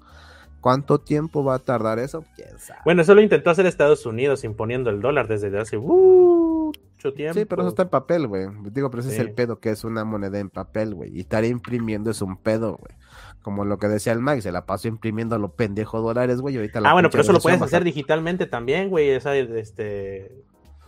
¿Cuánto 0.61 0.99
tiempo 0.99 1.43
va 1.43 1.55
a 1.55 1.59
tardar 1.59 1.99
eso? 1.99 2.23
¿Quién 2.35 2.57
sabe? 2.59 2.79
Bueno, 2.85 3.01
eso 3.01 3.15
lo 3.15 3.21
intentó 3.21 3.49
hacer 3.49 3.65
Estados 3.65 4.05
Unidos 4.05 4.43
imponiendo 4.43 4.91
el 4.91 5.01
dólar 5.01 5.27
desde 5.27 5.57
hace 5.59 5.77
uh, 5.77 6.71
mucho 6.71 7.13
tiempo. 7.13 7.37
Sí, 7.39 7.45
pero 7.45 7.63
eso 7.63 7.69
está 7.69 7.81
en 7.83 7.89
papel, 7.89 8.27
güey. 8.27 8.47
Digo, 8.71 8.91
pero 8.91 9.01
ese 9.01 9.11
es 9.11 9.19
el 9.19 9.33
pedo, 9.33 9.59
que 9.59 9.71
es 9.71 9.83
una 9.83 10.05
moneda 10.05 10.39
en 10.39 10.49
papel, 10.49 10.93
güey. 10.93 11.17
Y 11.17 11.21
estar 11.21 11.43
imprimiendo 11.43 12.11
es 12.11 12.21
un 12.21 12.37
pedo, 12.37 12.77
güey. 12.77 12.95
Como 13.41 13.65
lo 13.65 13.79
que 13.79 13.87
decía 13.87 14.13
el 14.13 14.21
Mike, 14.21 14.43
se 14.43 14.51
la 14.51 14.67
pasó 14.67 14.87
imprimiendo 14.87 15.35
a 15.35 15.39
los 15.39 15.51
pendejos 15.53 16.03
dólares, 16.03 16.41
güey. 16.41 16.53
y 16.53 16.57
Ahorita 16.59 16.79
la 16.79 16.91
Ah, 16.91 16.93
bueno, 16.93 17.09
pero 17.09 17.23
eso 17.23 17.33
lo 17.33 17.39
puedes 17.39 17.61
hacer 17.61 17.83
digitalmente 17.83 18.45
también, 18.45 18.89
güey. 18.89 19.09
Esa, 19.09 19.35
este. 19.35 20.43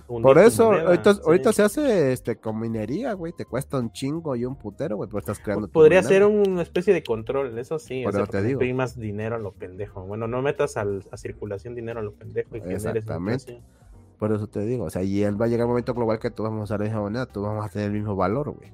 Por 0.07 0.37
eso, 0.37 0.71
ahorita, 0.73 1.13
sí. 1.13 1.21
ahorita 1.25 1.53
se 1.53 1.61
hace 1.63 2.11
este 2.13 2.35
con 2.37 2.59
minería, 2.59 3.13
güey. 3.13 3.33
Te 3.33 3.45
cuesta 3.45 3.79
un 3.79 3.91
chingo 3.91 4.35
y 4.35 4.45
un 4.45 4.55
putero, 4.55 4.97
güey, 4.97 5.07
pero 5.09 5.19
estás 5.19 5.39
creando. 5.39 5.67
Podría 5.67 6.03
ser 6.03 6.25
una 6.25 6.61
especie 6.61 6.93
de 6.93 7.03
control, 7.03 7.57
eso 7.57 7.79
sí. 7.79 8.03
Por 8.03 8.13
o 8.13 8.17
sea, 8.17 8.25
te 8.25 8.43
digo. 8.43 8.59
dinero 8.97 9.35
a 9.35 9.39
lo 9.39 9.51
pendejo. 9.53 10.05
Bueno, 10.05 10.27
no 10.27 10.41
metas 10.41 10.77
al- 10.77 11.05
a 11.11 11.17
circulación 11.17 11.73
dinero 11.75 11.99
a 11.99 12.03
lo 12.03 12.13
pendejo 12.13 12.57
y 12.57 12.59
Exactamente. 12.59 13.61
Por 14.19 14.31
eso 14.31 14.47
te 14.47 14.61
digo, 14.61 14.85
o 14.85 14.89
sea, 14.89 15.03
y 15.03 15.23
él 15.23 15.41
va 15.41 15.45
a 15.45 15.47
llegar 15.49 15.65
un 15.65 15.71
momento 15.71 15.93
global 15.93 16.19
que 16.19 16.31
todos 16.31 16.49
vamos 16.49 16.61
a 16.61 16.63
usar 16.65 16.79
la 16.79 16.85
misma 16.85 17.01
moneda, 17.01 17.25
todos 17.25 17.47
vamos 17.47 17.65
a 17.65 17.69
tener 17.69 17.87
el 17.87 17.93
mismo 17.93 18.15
valor, 18.15 18.51
güey. 18.51 18.71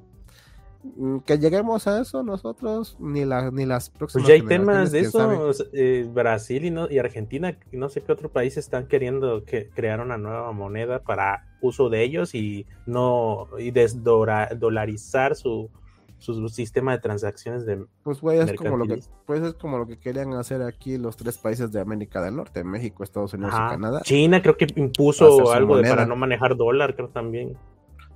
Mm, 0.82 1.20
Que 1.20 1.38
lleguemos 1.38 1.88
a 1.88 2.02
eso 2.02 2.24
nosotros, 2.24 2.96
ni, 3.00 3.26
la, 3.26 3.52
ni 3.52 3.66
las 3.66 3.90
Pues 3.90 3.98
próximas 3.98 4.28
ya 4.28 4.34
hay 4.36 4.42
temas 4.42 4.92
de 4.92 5.02
eso. 5.02 5.52
eh, 5.74 6.10
Brasil 6.14 6.64
y, 6.66 6.72
no, 6.72 6.90
y 6.90 7.00
Argentina, 7.00 7.58
y 7.72 7.78
no 7.78 7.90
sé 7.90 8.02
qué 8.02 8.12
otro 8.12 8.30
país 8.30 8.56
están 8.58 8.88
queriendo 8.88 9.44
que 9.44 9.70
crear 9.70 10.00
una 10.00 10.18
nueva 10.18 10.52
moneda 10.54 11.00
para 11.00 11.46
uso 11.62 11.90
de 11.90 12.04
ellos 12.04 12.34
y 12.34 12.66
no 12.86 13.48
y 13.58 13.72
desdolarizar 13.72 15.36
su, 15.36 15.70
su 16.18 16.48
sistema 16.48 16.94
de 16.94 17.00
transacciones 17.00 17.66
de 17.66 17.86
Pues, 18.04 18.22
güey, 18.22 18.40
es 18.40 18.54
como, 18.54 18.78
lo 18.78 18.86
que, 18.86 19.02
pues 19.26 19.42
es 19.42 19.56
como 19.56 19.78
lo 19.78 19.86
que 19.86 20.00
querían 20.00 20.34
hacer 20.34 20.62
aquí 20.62 20.98
los 20.98 21.18
tres 21.18 21.38
países 21.38 21.74
de 21.74 21.82
América 21.82 22.22
del 22.22 22.38
Norte, 22.38 22.64
México, 22.64 23.04
Estados 23.04 23.34
Unidos 23.34 23.54
Ajá. 23.54 23.68
y 23.68 23.70
Canadá. 23.72 24.02
China 24.04 24.42
creo 24.42 24.56
que 24.56 24.68
impuso 24.78 25.52
algo 25.52 25.78
de 25.78 25.90
para 25.90 26.06
no 26.06 26.16
manejar 26.16 26.56
dólar, 26.56 26.96
creo 26.96 27.10
también. 27.10 27.58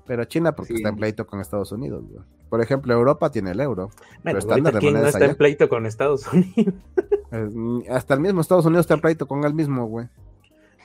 Pero 0.05 0.25
China 0.25 0.53
porque 0.53 0.73
Sí. 0.73 0.77
está 0.77 0.89
en 0.89 0.95
pleito 0.97 1.25
con 1.25 1.39
Estados 1.39 1.71
Unidos, 1.71 2.03
güey. 2.09 2.23
Por 2.49 2.61
ejemplo, 2.61 2.93
Europa 2.93 3.31
tiene 3.31 3.51
el 3.51 3.59
euro. 3.61 3.89
Bueno, 4.23 4.39
estándar 4.39 4.51
ahorita 4.65 4.71
de 4.73 4.79
quién 4.79 4.93
no 4.93 5.05
está 5.07 5.17
en 5.19 5.23
allá. 5.25 5.35
pleito 5.37 5.69
con 5.69 5.85
Estados 5.85 6.31
Unidos. 6.31 6.73
Eh, 7.31 7.49
mm, 7.51 7.81
hasta 7.89 8.13
el 8.13 8.19
mismo 8.19 8.41
Estados 8.41 8.65
Unidos 8.65 8.83
está 8.83 8.93
en 8.95 9.01
pleito 9.01 9.27
con 9.27 9.43
él 9.43 9.53
mismo, 9.53 9.85
güey. 9.87 10.07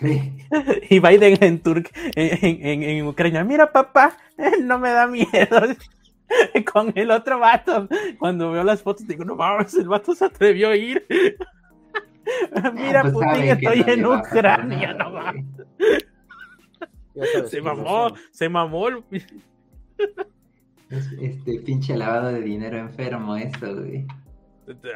Sí. 0.01 0.33
y 0.91 1.01
Biden 1.01 1.37
en, 1.43 1.61
Turk 1.61 1.91
en, 2.15 2.65
en- 2.65 2.83
en 2.85 3.07
Ucrania, 3.07 3.43
mira 3.45 3.73
papá, 3.73 4.17
no 4.63 4.79
me 4.79 4.91
da 4.91 5.07
miedo. 5.07 5.29
Con 6.73 6.93
el 6.95 7.11
otro 7.11 7.39
vato, 7.39 7.89
cuando 8.19 8.51
veo 8.53 8.63
las 8.63 8.83
fotos, 8.83 9.07
digo, 9.07 9.25
no 9.25 9.35
mames, 9.35 9.73
el 9.73 9.89
vato 9.89 10.15
se 10.15 10.27
atrevió 10.27 10.69
a 10.69 10.77
ir. 10.77 11.07
mira, 12.75 13.01
Pues 13.03 13.15
Putin, 13.15 13.45
estoy 13.45 13.85
en 13.87 14.05
Ucrania, 14.07 14.93
nada, 14.93 15.05
no 15.05 15.11
mames. 15.11 15.45
Sabes 17.27 17.51
Se 17.51 17.61
mamó, 17.63 18.15
se 18.31 18.49
mamó. 18.49 18.89
el- 18.89 19.03
Es- 20.91 21.13
Este 21.21 21.61
pinche 21.61 21.97
lavado 21.97 22.29
de 22.29 22.41
dinero 22.41 22.79
enfermo, 22.79 23.37
esto, 23.37 23.75
güey. 23.77 24.07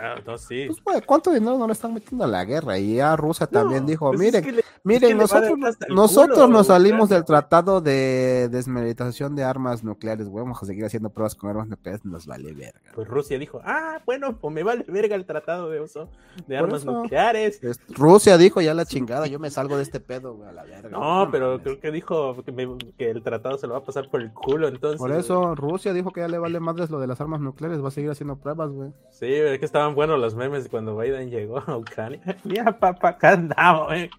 Ah, 0.00 0.16
No, 0.26 0.38
sí. 0.38 0.64
Pues, 0.66 0.82
güey, 0.84 1.00
¿cuánto 1.02 1.32
dinero 1.32 1.56
no 1.58 1.66
le 1.66 1.72
están 1.72 1.94
metiendo 1.94 2.24
a 2.24 2.28
la 2.28 2.44
guerra? 2.44 2.78
Y 2.78 2.96
ya 2.96 3.16
Rusia 3.16 3.46
también 3.46 3.82
No, 3.84 3.88
dijo, 3.88 4.06
pues 4.10 4.20
es 4.20 4.26
miren, 4.26 4.44
que 4.44 4.52
le- 4.52 4.64
miren, 4.84 5.00
que 5.00 5.06
le 5.08 5.12
a 5.14 5.16
nosotros, 5.22 5.76
nosotros 5.88 6.38
culo, 6.38 6.48
nos 6.48 6.66
salimos 6.66 7.08
del 7.08 7.24
tratado 7.24 7.80
de 7.80 8.48
desmilitarización 8.50 9.34
de 9.36 9.44
armas 9.44 9.82
nucleares, 9.84 10.28
güey, 10.28 10.44
vamos 10.44 10.62
a 10.62 10.66
seguir 10.66 10.84
haciendo 10.84 11.10
pruebas 11.10 11.34
con 11.34 11.50
armas 11.50 11.68
nucleares, 11.68 12.04
nos 12.04 12.26
vale 12.26 12.52
verga. 12.52 12.80
Pues 12.94 13.08
Rusia 13.08 13.38
dijo, 13.38 13.60
ah, 13.64 14.00
bueno, 14.06 14.38
pues 14.38 14.54
me 14.54 14.62
vale 14.62 14.84
verga 14.88 15.16
el 15.16 15.24
tratado 15.26 15.70
de 15.70 15.80
uso 15.80 16.08
de 16.46 16.56
Por 16.58 16.66
armas 16.66 16.82
eso. 16.82 16.92
nucleares. 16.92 17.62
Es- 17.62 17.78
Rusia 17.88 18.36
dijo 18.38 18.60
ya 18.60 18.74
la 18.74 18.84
chingada, 18.84 19.26
yo 19.26 19.38
me 19.38 19.50
salgo 19.50 19.76
de 19.76 19.82
este 19.82 20.00
pedo, 20.00 20.34
güey, 20.34 20.48
a 20.48 20.52
la 20.52 20.64
verga. 20.64 20.88
No, 20.90 21.28
pero 21.30 21.60
creo 21.62 21.80
que 21.80 21.90
dijo 21.90 22.42
que, 22.44 22.52
me- 22.52 22.76
que 22.98 23.10
el 23.10 23.22
tratado 23.22 23.58
se 23.58 23.66
lo 23.66 23.74
va 23.74 23.80
a 23.80 23.84
pasar 23.84 24.08
por 24.10 24.20
el 24.20 24.32
culo, 24.32 24.68
entonces. 24.68 24.98
Por 24.98 25.12
eso 25.12 25.54
Rusia 25.54 25.92
dijo 25.92 26.10
que 26.12 26.20
ya 26.20 26.28
le 26.28 26.38
vale 26.38 26.60
madres 26.60 26.90
lo 26.90 27.00
de 27.00 27.06
las 27.06 27.20
armas 27.20 27.40
nucleares, 27.40 27.82
va 27.82 27.88
a 27.88 27.90
seguir 27.90 28.10
haciendo 28.10 28.36
pruebas, 28.36 28.70
güey. 28.70 28.90
Sí, 29.10 29.26
es 29.32 29.58
que 29.62 29.66
estaban 29.66 29.94
buenos 29.94 30.18
los 30.18 30.34
memes 30.34 30.68
cuando 30.68 30.98
Biden 30.98 31.30
llegó 31.30 31.62
a 31.64 31.76
Ucrania. 31.76 32.20
Mira, 32.42 32.76
papá, 32.80 33.10
acá 33.10 33.34
andamos, 33.34 33.92
eh. 33.92 34.10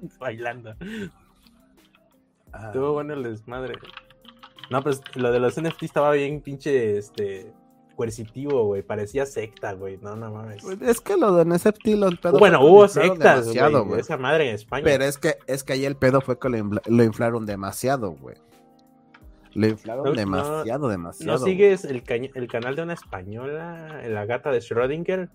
Bailando. 0.20 0.74
Estuvo 2.66 2.92
bueno 2.92 3.14
el 3.14 3.22
desmadre. 3.22 3.76
No, 4.68 4.82
pues 4.82 5.00
lo 5.14 5.32
de 5.32 5.40
los 5.40 5.58
NFT 5.58 5.84
estaba 5.84 6.12
bien 6.12 6.42
pinche, 6.42 6.98
este, 6.98 7.50
coercitivo, 7.96 8.66
güey. 8.66 8.82
Parecía 8.82 9.24
secta, 9.24 9.72
güey. 9.72 9.96
No, 10.02 10.16
no 10.16 10.30
mames. 10.30 10.62
Pues, 10.62 10.82
Es 10.82 11.00
que 11.00 11.16
lo 11.16 11.34
de 11.34 11.46
NFT, 11.46 11.86
los 11.96 12.18
pedos 12.18 12.38
bueno, 12.38 12.62
hubo 12.62 12.86
sectas, 12.88 13.46
demasiado, 13.46 13.86
güey. 13.86 14.00
Esa 14.02 14.18
madre 14.18 14.50
en 14.50 14.54
España. 14.56 14.84
Pero 14.84 15.04
es 15.04 15.16
que, 15.16 15.38
es 15.46 15.64
que 15.64 15.72
ahí 15.72 15.86
el 15.86 15.96
pedo 15.96 16.20
fue 16.20 16.38
que 16.38 16.50
lo 16.50 17.02
inflaron 17.02 17.46
demasiado, 17.46 18.10
güey. 18.10 18.36
Lo 19.54 19.66
inflaron 19.66 20.04
No, 20.04 20.10
no, 20.10 20.16
demasiado, 20.16 20.88
demasiado. 20.88 21.38
¿No 21.38 21.44
sigues 21.44 21.84
el, 21.84 22.02
el 22.34 22.48
canal 22.48 22.76
de 22.76 22.82
una 22.82 22.94
española, 22.94 24.02
la 24.08 24.24
gata 24.26 24.50
de 24.50 24.58
Schrödinger? 24.60 25.28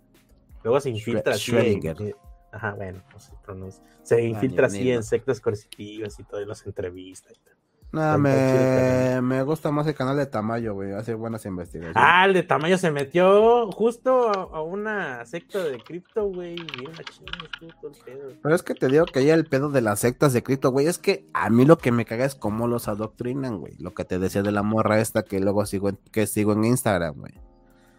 Luego 0.64 0.80
se 0.80 0.90
infiltra 0.90 1.34
así. 1.34 1.52
en- 1.52 1.58
Schrödinger. 1.82 2.16
ajá, 2.52 2.74
bueno, 2.74 3.02
no 3.14 3.20
se 3.20 3.34
pronuncia. 3.44 3.84
Se 4.04 4.22
infiltra 4.24 4.68
ni- 4.68 4.78
así 4.78 4.92
en 4.92 5.04
sectas 5.04 5.40
coercitivas 5.42 6.20
y 6.20 6.24
todo, 6.24 6.42
y 6.42 6.46
las 6.46 6.66
entrevistas. 6.66 7.34
y 7.34 7.40
todo. 7.44 7.56
Nah, 7.92 8.18
me, 8.18 9.22
me 9.22 9.44
gusta 9.44 9.72
más 9.72 9.88
el 9.88 9.96
canal 9.96 10.18
de 10.18 10.26
Tamayo, 10.26 10.74
güey. 10.74 10.92
Hace 10.92 11.14
buenas 11.14 11.46
investigaciones. 11.46 11.96
Ah, 11.96 12.26
el 12.26 12.34
de 12.34 12.44
tamaño 12.44 12.78
se 12.78 12.92
metió 12.92 13.72
justo 13.72 14.30
a, 14.30 14.58
a 14.58 14.62
una 14.62 15.26
secta 15.26 15.64
de 15.64 15.80
cripto, 15.80 16.26
güey. 16.26 16.58
Todo 16.58 17.92
el 17.92 17.98
pedo. 18.06 18.34
Pero 18.44 18.56
es 18.56 18.62
que 18.62 18.76
te 18.76 18.90
digo 18.90 19.06
que 19.06 19.24
ya 19.24 19.34
el 19.34 19.46
pedo 19.46 19.70
de 19.70 19.82
las 19.82 20.02
sectas 20.02 20.34
de 20.34 20.44
cripto, 20.44 20.72
güey, 20.72 20.88
es 20.88 20.98
que 20.98 21.26
a 21.34 21.50
mí 21.50 21.66
lo 21.66 21.78
que 21.78 21.94
me 21.94 22.06
caga 22.06 22.26
es 22.26 22.36
cómo 22.36 22.68
los 22.68 22.90
adoctrinan, 22.90 23.60
güey. 23.60 23.74
Lo 23.80 23.94
que 23.94 24.04
te 24.04 24.20
decía 24.20 24.44
de 24.44 24.52
la 24.52 24.64
morra 24.64 25.00
esta 25.00 25.24
que 25.24 25.40
luego 25.40 25.66
sigo 25.66 25.90
en, 25.90 25.98
que 26.12 26.28
sigo 26.28 26.52
en 26.54 26.66
Instagram, 26.66 27.16
güey. 27.16 27.34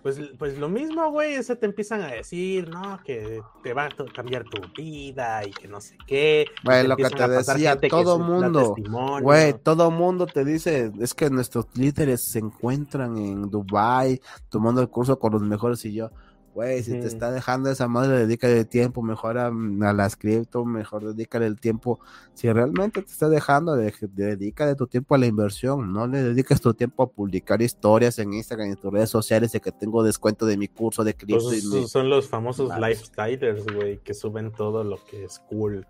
Pues, 0.02 0.20
pues 0.38 0.56
lo 0.58 0.68
mismo, 0.68 1.10
güey, 1.10 1.34
eso 1.34 1.56
te 1.56 1.66
empiezan 1.66 2.02
a 2.02 2.08
decir, 2.08 2.68
¿no? 2.68 3.00
Que 3.04 3.40
te 3.62 3.74
va 3.74 3.86
a 3.86 3.88
cambiar 4.14 4.44
tu 4.44 4.60
vida 4.80 5.44
y 5.44 5.50
que 5.50 5.66
no 5.66 5.80
sé 5.80 5.96
qué. 6.06 6.46
Güey, 6.64 6.86
lo 6.86 6.96
que 6.96 7.04
te 7.04 7.28
decía, 7.28 7.78
todo 7.80 8.18
mundo. 8.18 8.76
Güey, 9.20 9.54
todo 9.54 9.90
mundo 9.90 10.26
te 10.26 10.44
dice, 10.44 10.92
es 11.00 11.14
que 11.14 11.28
nuestros 11.30 11.66
líderes 11.74 12.30
se 12.30 12.38
encuentran 12.38 13.18
en 13.18 13.50
Dubai 13.50 14.20
tomando 14.48 14.80
el 14.80 14.88
curso 14.88 15.18
con 15.18 15.32
los 15.32 15.42
mejores 15.42 15.84
y 15.84 15.92
yo, 15.94 16.10
güey, 16.54 16.82
si 16.82 16.92
te 16.92 17.06
está 17.06 17.30
dejando 17.30 17.70
esa 17.70 17.86
madre, 17.88 18.18
dedícale 18.26 18.64
tiempo 18.64 19.00
mejor 19.02 19.38
a, 19.38 19.46
a 19.46 19.92
las 19.92 20.16
cripto, 20.16 20.64
mejor 20.64 21.04
dedícale 21.14 21.46
el 21.46 21.60
tiempo. 21.60 22.00
Si 22.34 22.50
realmente 22.52 23.02
te 23.02 23.10
está 23.12 23.28
dejando, 23.28 23.76
de, 23.76 23.92
dedícale 24.12 24.74
tu 24.74 24.86
tiempo 24.86 25.14
a 25.14 25.18
la 25.18 25.26
inversión, 25.26 25.92
no 25.92 26.06
le 26.06 26.22
dediques 26.22 26.60
tu 26.60 26.74
tiempo 26.74 27.02
a 27.04 27.10
publicar 27.10 27.62
historias 27.62 28.18
en 28.18 28.32
Instagram 28.32 28.68
y 28.68 28.70
en 28.72 28.76
tus 28.76 28.92
redes 28.92 29.10
sociales 29.10 29.52
de 29.52 29.60
que 29.60 29.70
tengo 29.72 30.02
descuento 30.02 30.46
de 30.46 30.56
mi 30.56 30.68
curso 30.68 31.04
de 31.04 31.14
cripto. 31.14 31.44
Pues 31.44 31.64
mi- 31.64 31.78
esos 31.78 31.90
son 31.90 32.10
los 32.10 32.28
famosos 32.28 32.68
Mames. 32.70 32.88
lifestylers, 32.90 33.64
güey, 33.72 33.98
que 33.98 34.14
suben 34.14 34.50
todo 34.52 34.82
lo 34.84 34.96
que 35.04 35.24
es 35.24 35.38
cool. 35.48 35.86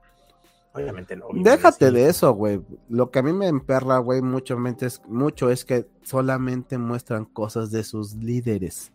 Obviamente 0.74 1.16
no. 1.16 1.26
Déjate 1.32 1.88
sí. 1.88 1.94
de 1.94 2.08
eso, 2.08 2.32
güey. 2.34 2.60
Lo 2.88 3.10
que 3.10 3.18
a 3.18 3.22
mí 3.22 3.32
me 3.32 3.48
emperra, 3.48 3.98
güey, 3.98 4.20
mucho, 4.20 4.56
mente 4.58 4.86
es, 4.86 5.00
mucho 5.08 5.50
es 5.50 5.64
que 5.64 5.88
solamente 6.02 6.76
muestran 6.78 7.24
cosas 7.24 7.70
de 7.70 7.82
sus 7.82 8.14
líderes. 8.14 8.92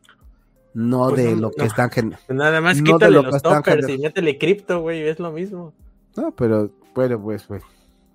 No 0.74 1.09
Pues 1.09 1.24
de 1.24 1.36
no, 1.36 1.41
lo 1.41 1.51
que 1.51 1.61
no. 1.61 1.65
están 1.65 1.89
gen- 1.91 2.15
Nada 2.30 2.61
más 2.61 2.78
no 2.78 2.84
de 2.84 2.91
quítale 2.93 3.13
lo 3.15 3.21
que 3.21 3.26
los 3.28 3.36
están 3.36 3.63
toppers 3.63 3.86
gener- 3.88 3.99
y 3.99 4.01
métele 4.01 4.38
cripto, 4.38 4.82
güey, 4.82 5.01
es 5.07 5.19
lo 5.19 5.32
mismo. 5.32 5.74
No, 6.15 6.32
pero, 6.32 6.71
pero 6.95 7.21
pues, 7.21 7.47
güey. 7.47 7.61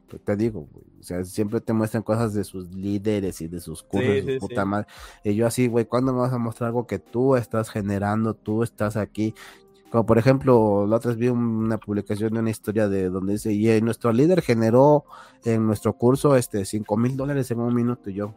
pues, 0.08 0.22
te 0.24 0.36
digo, 0.36 0.66
güey. 0.72 0.84
O 1.00 1.02
sea, 1.02 1.24
siempre 1.24 1.60
te 1.60 1.72
muestran 1.72 2.02
cosas 2.02 2.34
de 2.34 2.42
sus 2.44 2.74
líderes 2.74 3.40
y 3.40 3.46
de 3.48 3.60
sus 3.60 3.82
cursos, 3.82 4.08
Sí, 4.10 4.20
de 4.20 4.22
su 4.22 4.30
sí, 4.30 4.38
puta 4.40 4.62
sí. 4.62 4.68
madre. 4.68 4.86
Y 5.24 5.34
yo 5.34 5.46
así, 5.46 5.68
güey, 5.68 5.84
¿cuándo 5.84 6.12
me 6.12 6.18
vas 6.20 6.32
a 6.32 6.38
mostrar 6.38 6.68
algo 6.68 6.86
que 6.86 6.98
tú 6.98 7.36
estás 7.36 7.70
generando? 7.70 8.34
Tú 8.34 8.62
estás 8.64 8.96
aquí. 8.96 9.34
Como 9.90 10.04
por 10.04 10.18
ejemplo, 10.18 10.86
la 10.86 10.96
otra 10.96 11.10
vez 11.10 11.18
vi 11.18 11.28
un- 11.28 11.38
una 11.38 11.78
publicación 11.78 12.32
de 12.34 12.40
una 12.40 12.50
historia 12.50 12.88
de 12.88 13.08
donde 13.08 13.34
dice, 13.34 13.52
y 13.52 13.68
eh, 13.70 13.80
nuestro 13.80 14.12
líder 14.12 14.42
generó 14.42 15.04
en 15.44 15.66
nuestro 15.66 15.92
curso 15.94 16.36
este 16.36 16.64
5 16.64 16.96
mil 16.96 17.16
dólares 17.16 17.50
en 17.52 17.60
un 17.60 17.72
minuto. 17.74 18.10
Y 18.10 18.14
yo, 18.14 18.34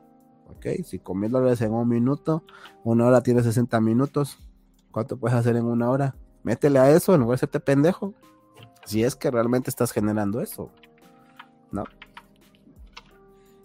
ok, 0.57 0.83
5 0.85 1.15
mil 1.15 1.31
dólares 1.31 1.61
en 1.61 1.73
un 1.73 1.87
minuto, 1.87 2.43
una 2.83 3.05
hora 3.07 3.21
tiene 3.23 3.43
60 3.43 3.79
minutos. 3.81 4.37
¿Cuánto 4.91 5.17
puedes 5.17 5.37
hacer 5.37 5.55
en 5.55 5.65
una 5.65 5.89
hora? 5.89 6.15
Métele 6.43 6.79
a 6.79 6.89
eso 6.91 7.13
en 7.13 7.21
lugar 7.21 7.35
de 7.35 7.39
hacerte 7.39 7.59
pendejo. 7.59 8.13
Si 8.85 9.03
es 9.03 9.15
que 9.15 9.31
realmente 9.31 9.69
estás 9.69 9.91
generando 9.91 10.41
eso. 10.41 10.69
¿No? 11.71 11.83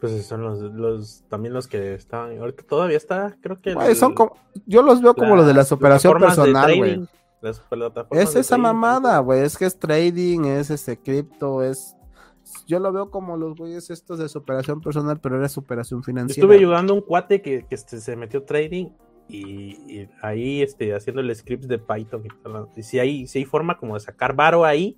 Pues 0.00 0.26
son 0.26 0.42
los, 0.42 0.60
los 0.60 1.24
también 1.28 1.54
los 1.54 1.66
que 1.68 1.94
están, 1.94 2.38
ahorita 2.38 2.62
todavía 2.64 2.98
está, 2.98 3.34
creo 3.40 3.56
que... 3.56 3.72
Güey, 3.74 3.88
el- 3.88 3.96
son 3.96 4.14
como, 4.14 4.36
yo 4.66 4.82
los 4.82 5.00
veo 5.00 5.14
como 5.14 5.34
los 5.36 5.46
de 5.46 5.54
la 5.54 5.64
superación 5.64 6.18
personal, 6.18 6.76
güey. 6.76 7.08
Es 8.10 8.34
esa 8.36 8.56
trading, 8.56 8.62
mamada, 8.62 9.18
güey. 9.20 9.40
Es 9.40 9.56
que 9.56 9.64
es 9.64 9.78
trading, 9.78 10.44
es 10.44 10.70
este 10.70 10.98
cripto, 10.98 11.62
es. 11.62 11.95
Yo 12.66 12.78
lo 12.78 12.92
veo 12.92 13.10
como 13.10 13.36
los 13.36 13.56
güeyes 13.56 13.90
estos 13.90 14.18
de 14.18 14.28
superación 14.28 14.80
personal, 14.80 15.20
pero 15.20 15.36
era 15.36 15.48
superación 15.48 16.00
Yo 16.00 16.04
financiera. 16.04 16.40
estuve 16.44 16.56
ayudando 16.56 16.92
a 16.92 16.96
un 16.96 17.02
cuate 17.02 17.42
que, 17.42 17.66
que 17.66 17.74
este, 17.74 18.00
se 18.00 18.16
metió 18.16 18.44
trading 18.44 18.88
y, 19.28 19.76
y 19.92 20.08
ahí 20.22 20.62
este, 20.62 20.94
haciendo 20.94 21.20
el 21.20 21.34
scripts 21.34 21.68
de 21.68 21.78
Python. 21.78 22.24
Y, 22.76 22.82
sí, 22.82 22.98
hay, 22.98 23.26
sí 23.26 23.40
hay 23.40 23.44
forma 23.44 23.78
como 23.78 23.94
de 23.94 24.00
sacar 24.00 24.34
varo 24.34 24.64
ahí, 24.64 24.96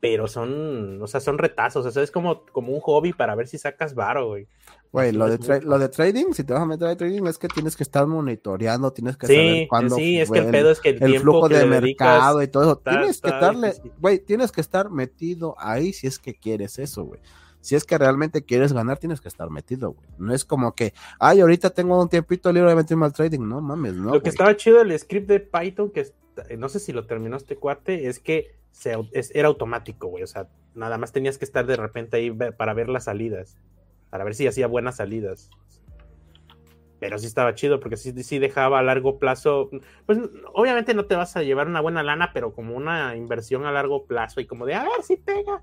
pero 0.00 0.28
son, 0.28 1.00
o 1.02 1.06
sea, 1.06 1.20
son 1.20 1.38
retazos. 1.38 1.86
O 1.86 1.90
sea, 1.90 2.02
es 2.02 2.10
como, 2.10 2.44
como 2.46 2.72
un 2.72 2.80
hobby 2.80 3.12
para 3.12 3.34
ver 3.34 3.48
si 3.48 3.58
sacas 3.58 3.94
varo, 3.94 4.28
güey. 4.28 4.46
Güey, 4.90 5.12
lo 5.12 5.28
de, 5.28 5.60
lo 5.62 5.78
de 5.78 5.88
trading, 5.90 6.32
si 6.32 6.44
te 6.44 6.52
vas 6.54 6.62
a 6.62 6.66
meter 6.66 6.88
a 6.88 6.96
trading, 6.96 7.26
es 7.26 7.36
que 7.38 7.48
tienes 7.48 7.76
que 7.76 7.82
estar 7.82 8.06
monitoreando, 8.06 8.90
tienes 8.92 9.16
que 9.18 9.26
Sí, 9.26 9.34
saber 9.34 9.68
cuándo 9.68 9.96
sí, 9.96 10.18
es 10.18 10.30
que 10.30 10.38
el 10.38 10.50
pedo 10.50 10.70
es 10.70 10.80
que 10.80 10.88
el, 10.90 11.20
flujo 11.20 11.48
que 11.48 11.56
de 11.58 11.66
mercado 11.66 12.42
y 12.42 12.48
todo 12.48 12.62
eso. 12.62 12.72
está- 12.78 12.90
tienes 12.92 13.20
que 13.20 13.28
está 13.28 13.50
difícil. 13.52 13.92
güey, 14.00 14.18
tienes 14.18 14.50
que 14.52 14.60
estar 14.62 14.90
metido 14.90 15.54
ahí 15.58 15.92
si 15.92 16.06
es 16.06 16.18
que 16.18 16.34
quieres 16.34 16.78
eso, 16.78 17.04
güey. 17.04 17.20
Si 17.60 17.74
es 17.74 17.84
que 17.84 17.98
realmente 17.98 18.44
quieres 18.44 18.72
ganar, 18.72 18.98
tienes 18.98 19.20
que 19.20 19.28
estar 19.28 19.50
metido, 19.50 19.90
güey. 19.92 20.08
No 20.16 20.32
es 20.32 20.44
como 20.44 20.74
que, 20.74 20.94
ay, 21.18 21.40
ahorita 21.40 21.70
tengo 21.70 22.00
un 22.00 22.08
tiempito 22.08 22.50
libre 22.52 22.70
de 22.70 22.76
meterme 22.76 23.04
al 23.04 23.12
trading. 23.12 23.40
No 23.46 23.60
mames, 23.60 23.94
no. 23.94 24.14
Lo 24.14 24.22
que 24.22 24.28
estaba 24.30 24.56
chido 24.56 24.78
del 24.78 24.96
script 24.98 25.28
de 25.28 25.40
Python, 25.40 25.90
que 25.90 26.06
no 26.56 26.68
sé 26.68 26.78
si 26.78 26.92
lo 26.92 27.04
terminó 27.06 27.36
este 27.36 27.56
cuate, 27.56 28.08
es 28.08 28.20
que 28.20 28.54
se 28.70 28.94
es- 29.12 29.32
era 29.34 29.48
automático, 29.48 30.06
güey. 30.06 30.22
O 30.22 30.26
sea, 30.28 30.48
nada 30.74 30.96
más 30.98 31.12
tenías 31.12 31.36
que 31.36 31.44
estar 31.44 31.66
de 31.66 31.76
repente 31.76 32.16
ahí 32.16 32.30
para 32.30 32.72
ver 32.74 32.88
las 32.88 33.04
salidas, 33.04 33.58
para 34.10 34.24
ver 34.24 34.34
si 34.34 34.46
hacía 34.46 34.66
buenas 34.66 34.96
salidas. 34.96 35.50
Pero 37.00 37.18
sí 37.18 37.26
estaba 37.26 37.54
chido 37.54 37.78
porque 37.78 37.96
sí, 37.96 38.12
sí 38.24 38.38
dejaba 38.38 38.80
a 38.80 38.82
largo 38.82 39.18
plazo. 39.18 39.70
Pues 40.06 40.18
obviamente 40.52 40.94
no 40.94 41.06
te 41.06 41.14
vas 41.14 41.36
a 41.36 41.42
llevar 41.42 41.68
una 41.68 41.80
buena 41.80 42.02
lana, 42.02 42.32
pero 42.32 42.52
como 42.52 42.76
una 42.76 43.14
inversión 43.16 43.66
a 43.66 43.72
largo 43.72 44.04
plazo 44.06 44.40
y 44.40 44.46
como 44.46 44.66
de 44.66 44.74
a 44.74 44.82
ver 44.82 45.02
si 45.04 45.16
pega. 45.16 45.62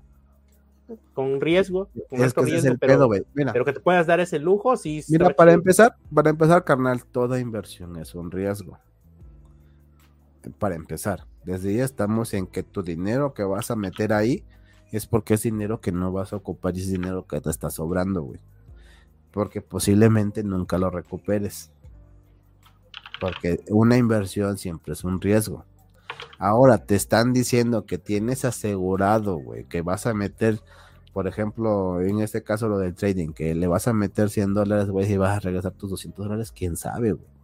Con 1.14 1.40
riesgo, 1.40 1.90
con 2.08 2.22
Es 2.22 2.32
que 2.32 2.40
es 2.42 2.64
el 2.64 2.78
pero, 2.78 3.08
pedo. 3.08 3.24
Mira, 3.34 3.52
pero 3.52 3.64
que 3.64 3.72
te 3.72 3.80
puedas 3.80 4.06
dar 4.06 4.20
ese 4.20 4.38
lujo, 4.38 4.76
sí. 4.76 5.02
Mira, 5.08 5.30
para 5.30 5.50
chido. 5.50 5.58
empezar, 5.60 5.96
para 6.14 6.30
empezar, 6.30 6.64
carnal, 6.64 7.04
toda 7.04 7.40
inversión 7.40 7.96
es 7.96 8.14
un 8.14 8.30
riesgo. 8.30 8.78
Para 10.60 10.76
empezar, 10.76 11.26
desde 11.44 11.74
ya 11.74 11.84
estamos 11.84 12.32
en 12.34 12.46
que 12.46 12.62
tu 12.62 12.84
dinero 12.84 13.34
que 13.34 13.42
vas 13.42 13.72
a 13.72 13.76
meter 13.76 14.12
ahí 14.12 14.44
es 14.92 15.06
porque 15.06 15.34
es 15.34 15.42
dinero 15.42 15.80
que 15.80 15.92
no 15.92 16.12
vas 16.12 16.32
a 16.32 16.36
ocupar 16.36 16.76
y 16.76 16.80
es 16.80 16.90
dinero 16.90 17.26
que 17.26 17.40
te 17.40 17.50
está 17.50 17.70
sobrando, 17.70 18.22
güey. 18.22 18.40
Porque 19.32 19.60
posiblemente 19.60 20.42
nunca 20.44 20.78
lo 20.78 20.90
recuperes. 20.90 21.70
Porque 23.20 23.60
una 23.68 23.96
inversión 23.96 24.58
siempre 24.58 24.92
es 24.92 25.04
un 25.04 25.20
riesgo. 25.20 25.64
Ahora 26.38 26.78
te 26.78 26.94
están 26.94 27.32
diciendo 27.32 27.86
que 27.86 27.98
tienes 27.98 28.44
asegurado, 28.44 29.36
güey, 29.36 29.64
que 29.64 29.82
vas 29.82 30.06
a 30.06 30.14
meter, 30.14 30.60
por 31.12 31.26
ejemplo, 31.26 32.00
en 32.00 32.20
este 32.20 32.42
caso 32.42 32.68
lo 32.68 32.78
del 32.78 32.94
trading, 32.94 33.32
que 33.32 33.54
le 33.54 33.66
vas 33.66 33.88
a 33.88 33.92
meter 33.92 34.28
100 34.28 34.54
dólares, 34.54 34.90
güey, 34.90 35.10
y 35.10 35.16
vas 35.16 35.36
a 35.36 35.40
regresar 35.40 35.72
tus 35.72 35.90
200 35.90 36.26
dólares, 36.26 36.52
quién 36.52 36.76
sabe, 36.76 37.12
güey. 37.12 37.36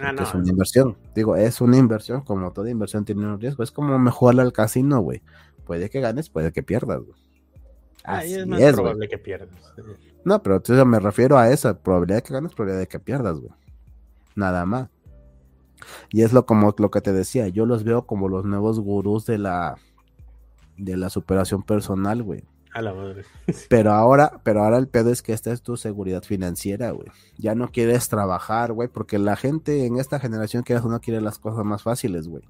Ah, 0.00 0.12
no, 0.12 0.22
es 0.22 0.34
una 0.34 0.48
inversión. 0.48 0.96
Digo, 1.14 1.36
es 1.36 1.60
una 1.60 1.76
inversión, 1.76 2.22
como 2.22 2.52
toda 2.52 2.70
inversión 2.70 3.04
tiene 3.04 3.26
un 3.26 3.38
riesgo. 3.38 3.62
Es 3.62 3.70
como 3.70 3.98
mejor 3.98 4.40
al 4.40 4.52
casino, 4.52 5.00
güey. 5.00 5.20
Puede 5.70 5.88
que 5.88 6.00
ganes, 6.00 6.28
puede 6.28 6.50
que 6.50 6.64
pierdas, 6.64 6.98
güey. 6.98 7.16
Ahí 8.02 8.32
Así 8.32 8.40
es 8.40 8.44
más 8.48 8.58
es, 8.58 8.72
güey. 8.72 8.74
probable 8.74 9.08
que 9.08 9.18
pierdas. 9.18 9.72
No, 10.24 10.42
pero 10.42 10.56
entonces 10.56 10.84
me 10.84 10.98
refiero 10.98 11.38
a 11.38 11.48
esa 11.48 11.80
probabilidad 11.80 12.16
de 12.16 12.22
que 12.24 12.34
ganes, 12.34 12.54
probabilidad 12.54 12.80
de 12.80 12.88
que 12.88 12.98
pierdas, 12.98 13.38
güey. 13.38 13.52
Nada 14.34 14.66
más. 14.66 14.88
Y 16.10 16.22
es 16.22 16.32
lo 16.32 16.44
como 16.44 16.74
lo 16.76 16.90
que 16.90 17.00
te 17.00 17.12
decía, 17.12 17.46
yo 17.46 17.66
los 17.66 17.84
veo 17.84 18.04
como 18.04 18.28
los 18.28 18.44
nuevos 18.44 18.80
gurús 18.80 19.26
de 19.26 19.38
la 19.38 19.76
de 20.76 20.96
la 20.96 21.08
superación 21.08 21.62
personal, 21.62 22.24
güey. 22.24 22.42
A 22.74 22.82
la 22.82 22.92
madre. 22.92 23.22
Pero 23.68 23.92
ahora, 23.92 24.40
pero 24.42 24.64
ahora 24.64 24.76
el 24.76 24.88
pedo 24.88 25.12
es 25.12 25.22
que 25.22 25.32
esta 25.32 25.52
es 25.52 25.62
tu 25.62 25.76
seguridad 25.76 26.24
financiera, 26.24 26.90
güey. 26.90 27.06
Ya 27.38 27.54
no 27.54 27.70
quieres 27.70 28.08
trabajar, 28.08 28.72
güey, 28.72 28.88
porque 28.88 29.20
la 29.20 29.36
gente 29.36 29.86
en 29.86 29.98
esta 29.98 30.18
generación 30.18 30.64
que 30.64 30.74
no 30.74 31.00
quiere 31.00 31.20
las 31.20 31.38
cosas 31.38 31.64
más 31.64 31.84
fáciles, 31.84 32.26
güey. 32.26 32.42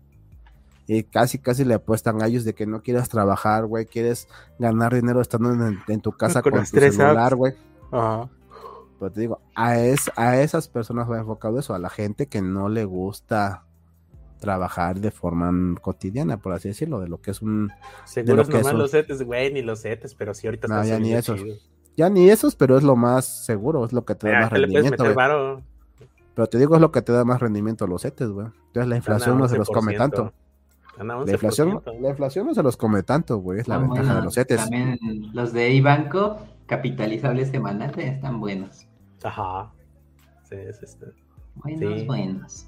Y 0.92 1.04
casi, 1.04 1.38
casi 1.38 1.64
le 1.64 1.74
apuestan 1.74 2.20
a 2.20 2.26
ellos 2.26 2.42
de 2.44 2.52
que 2.52 2.66
no 2.66 2.82
quieras 2.82 3.08
trabajar, 3.08 3.64
güey. 3.66 3.86
Quieres 3.86 4.26
ganar 4.58 4.92
dinero 4.92 5.20
estando 5.20 5.52
en, 5.52 5.78
en 5.86 6.00
tu 6.00 6.10
casa 6.10 6.42
Con 6.42 6.50
con, 6.52 6.64
tu 6.64 6.70
tres 6.72 6.96
celular, 6.96 7.36
güey. 7.36 7.54
Ajá. 7.92 8.28
Pero 8.98 9.12
te 9.12 9.20
digo, 9.20 9.40
a, 9.54 9.78
es, 9.78 10.10
a 10.16 10.40
esas 10.40 10.66
personas 10.66 11.08
va 11.08 11.18
enfocado 11.20 11.60
eso, 11.60 11.74
a 11.74 11.78
la 11.78 11.90
gente 11.90 12.26
que 12.26 12.42
no 12.42 12.68
le 12.68 12.84
gusta 12.86 13.66
trabajar 14.40 14.98
de 14.98 15.12
forma 15.12 15.52
cotidiana, 15.80 16.38
por 16.38 16.54
así 16.54 16.66
decirlo, 16.68 16.98
de 16.98 17.06
lo 17.08 17.20
que 17.20 17.30
es 17.30 17.40
un... 17.40 17.70
Es 18.16 18.26
nomás 18.26 18.72
un- 18.72 18.78
los 18.78 18.90
setes, 18.90 19.22
güey, 19.22 19.52
ni 19.52 19.62
los 19.62 19.78
setes, 19.78 20.16
pero 20.16 20.34
sí 20.34 20.48
ahorita 20.48 20.66
No, 20.66 20.84
ya 20.84 20.98
ni 20.98 21.14
esos. 21.14 21.40
chido. 21.40 21.54
Ya 21.96 22.10
ni 22.10 22.30
esos, 22.30 22.56
pero 22.56 22.76
es 22.76 22.82
lo 22.82 22.96
más 22.96 23.46
seguro, 23.46 23.84
es 23.84 23.92
lo 23.92 24.04
que 24.04 24.16
te 24.16 24.28
da 24.28 24.40
más 24.40 24.50
rendimiento. 24.50 25.04
Pero 26.34 26.48
te 26.48 26.58
digo, 26.58 26.74
es 26.74 26.80
lo 26.80 26.90
que 26.90 27.02
te 27.02 27.12
da 27.12 27.24
más 27.24 27.40
rendimiento 27.40 27.84
a 27.84 27.88
los 27.88 28.02
CETES, 28.02 28.30
güey. 28.30 28.48
Entonces 28.66 28.88
la 28.88 28.96
inflación 28.96 29.38
no 29.38 29.48
se 29.48 29.56
los 29.56 29.68
come 29.68 29.92
11%. 29.92 29.98
tanto. 29.98 30.32
La 30.98 31.32
inflación, 31.32 31.70
11%. 31.82 32.00
la 32.00 32.08
inflación 32.10 32.46
no 32.46 32.54
se 32.54 32.62
los 32.62 32.76
come 32.76 33.02
tanto, 33.02 33.38
güey. 33.38 33.60
Es 33.60 33.68
la 33.68 33.76
Ah, 33.76 33.78
ventaja 33.78 34.02
bueno, 34.02 34.16
de 34.16 34.24
los 34.24 34.34
CETES. 34.34 34.56
También 34.60 34.98
los 35.32 35.52
de 35.52 35.70
Ibanco, 35.72 36.38
capitalizables 36.66 37.48
semanales, 37.50 37.96
están 38.14 38.38
buenos. 38.40 38.86
Ajá. 39.22 39.72
Sí, 40.48 40.56
sí, 40.78 40.86
sí. 40.86 40.96
Buenos, 41.54 42.00
Sí. 42.00 42.06
buenos. 42.06 42.52
Sí, 42.52 42.66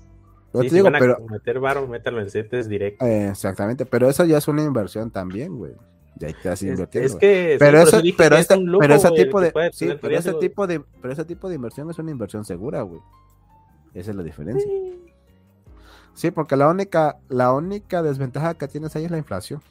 te 0.61 0.69
si 0.69 0.75
digo, 0.77 0.85
van 0.85 0.97
a 0.97 0.99
pero... 0.99 1.19
meter 1.31 1.61
varo, 1.61 1.87
métanlo 1.89 2.21
en 2.21 2.31
setes 2.31 2.69
directo. 2.69 3.05
eh, 3.05 3.29
exactamente, 3.29 3.87
pero 3.87 4.09
eso 4.09 4.25
ya 4.25 4.39
es 4.39 4.49
una 4.49 4.63
inversión 4.63 5.11
también, 5.11 5.57
güey. 5.57 5.73
Ya 6.17 6.29
te 6.29 6.49
vas 6.49 6.63
Es, 6.63 7.17
que. 7.17 7.57
pero 7.59 7.81
eso, 7.81 8.01
pero 8.17 8.29
que 8.31 8.35
es 8.37 8.41
esta- 8.43 8.57
un 8.59 8.67
lujo, 8.67 8.81
pero 8.81 8.95
ese 8.95 9.11
tipo 9.13 9.41
de, 9.41 9.53
sí, 9.73 9.89
pero 10.01 10.17
ese 10.17 10.35
tipo 10.35 10.67
de, 10.67 10.81
pero 11.01 11.13
ese 11.13 11.25
tipo 11.25 11.49
de 11.49 11.55
inversión 11.57 11.91
es 11.91 11.99
una 11.99 12.11
inversión 12.11 12.45
segura, 12.45 12.83
güey. 12.83 13.01
Esa 13.95 14.11
es 14.11 14.17
la 14.17 14.23
diferencia. 14.23 14.69
Sí. 14.71 15.12
Sí, 16.15 16.31
porque 16.31 16.57
la 16.57 16.69
única, 16.69 17.19
la 17.29 17.53
única 17.53 18.03
desventaja 18.03 18.55
que 18.55 18.69
tienes 18.69 18.95
ahí 18.97 19.05
es 19.05 19.11
la 19.11 19.19
inflación. 19.19 19.63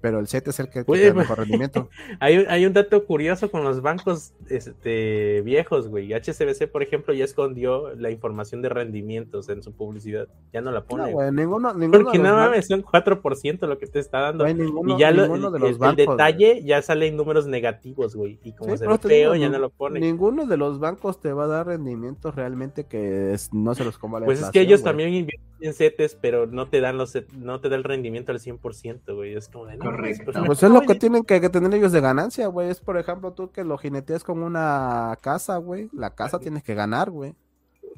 Pero 0.00 0.20
el 0.20 0.28
CET 0.28 0.46
es 0.48 0.60
el 0.60 0.70
que, 0.70 0.84
Oye, 0.86 1.06
da 1.08 1.14
pues- 1.14 1.24
mejor 1.24 1.38
rendimiento. 1.38 1.88
Hay, 2.20 2.38
un- 2.38 2.46
hay 2.48 2.64
un 2.66 2.72
dato 2.72 3.04
curioso 3.04 3.50
con 3.50 3.64
los 3.64 3.82
bancos 3.82 4.32
este, 4.48 5.42
viejos, 5.42 5.88
güey. 5.88 6.12
HSBC, 6.12 6.68
por 6.70 6.82
ejemplo, 6.82 7.14
ya 7.14 7.24
escondió 7.24 7.94
la 7.96 8.10
información 8.10 8.62
de 8.62 8.68
rendimientos 8.68 9.48
en 9.48 9.62
su 9.62 9.72
publicidad. 9.72 10.28
Ya 10.52 10.60
no 10.60 10.70
la 10.70 10.80
No, 10.80 10.86
pone. 10.86 11.12
güey, 11.12 11.32
ninguno, 11.32 11.74
ninguno 11.74 12.04
Porque 12.04 12.18
no 12.18 12.34
mames, 12.34 12.66
son 12.66 12.82
4% 12.82 13.66
lo 13.66 13.78
que 13.78 13.86
te 13.86 13.98
está 13.98 14.20
dando. 14.20 14.46
ninguno, 14.46 14.96
y 14.96 14.98
ya 15.00 15.10
lo- 15.10 15.24
el, 15.34 15.40
de 15.52 15.58
los 15.58 15.70
el 15.70 15.78
bancos, 15.78 15.96
detalle 15.96 16.62
ya 16.64 16.82
sale 16.82 17.06
en 17.06 17.16
números 17.16 17.46
negativos, 17.46 18.14
güey. 18.14 18.38
Y 18.44 18.52
como 18.52 18.72
Sí, 18.72 18.78
se 18.78 18.86
ve 18.86 18.98
feo, 18.98 19.32
digo, 19.32 19.34
ya 19.44 19.48
no 19.48 19.58
lo 19.58 19.70
pone. 19.70 20.00
Ninguno 20.00 20.46
de 20.46 20.56
los 20.56 20.78
bancos 20.78 21.20
te 21.20 21.32
va 21.32 21.44
a 21.44 21.48
dar 21.48 21.66
rendimientos 21.66 22.34
realmente 22.34 22.84
que 22.84 23.32
es- 23.32 23.52
no 23.52 23.74
se 23.74 23.84
los 23.84 23.98
coma 23.98 24.20
la 24.20 24.26
Pues 24.26 24.40
es 24.42 24.50
que 24.50 24.60
ellos 24.60 24.80
güey. 24.80 24.90
también 24.90 25.08
invierten 25.14 25.48
en 25.60 25.74
CETES, 25.74 26.16
pero 26.20 26.46
no 26.46 26.68
te 26.68 26.80
dan 26.80 26.98
los 26.98 27.10
set- 27.10 27.32
no 27.32 27.60
te 27.60 27.68
da 27.68 27.76
el 27.76 27.82
rendimiento 27.84 28.30
al 28.32 28.38
100%, 28.38 29.14
güey. 29.16 29.34
Es 29.34 29.48
como 29.48 29.66
de 29.66 29.76
no, 29.76 29.87
Correcto. 29.90 30.32
pues, 30.32 30.46
Pues 30.46 30.62
es 30.62 30.70
lo 30.70 30.80
que 30.82 30.94
tienen 30.94 31.24
que, 31.24 31.40
que 31.40 31.48
tener 31.48 31.72
ellos 31.74 31.92
de 31.92 32.00
ganancia, 32.00 32.46
güey. 32.48 32.68
Es, 32.70 32.80
por 32.80 32.98
ejemplo, 32.98 33.32
tú 33.32 33.50
que 33.50 33.64
lo 33.64 33.78
jineteas 33.78 34.24
con 34.24 34.42
una 34.42 35.16
casa, 35.20 35.56
güey. 35.58 35.88
La 35.92 36.14
casa 36.14 36.38
tienes 36.38 36.62
que 36.62 36.74
ganar, 36.74 37.10
güey. 37.10 37.34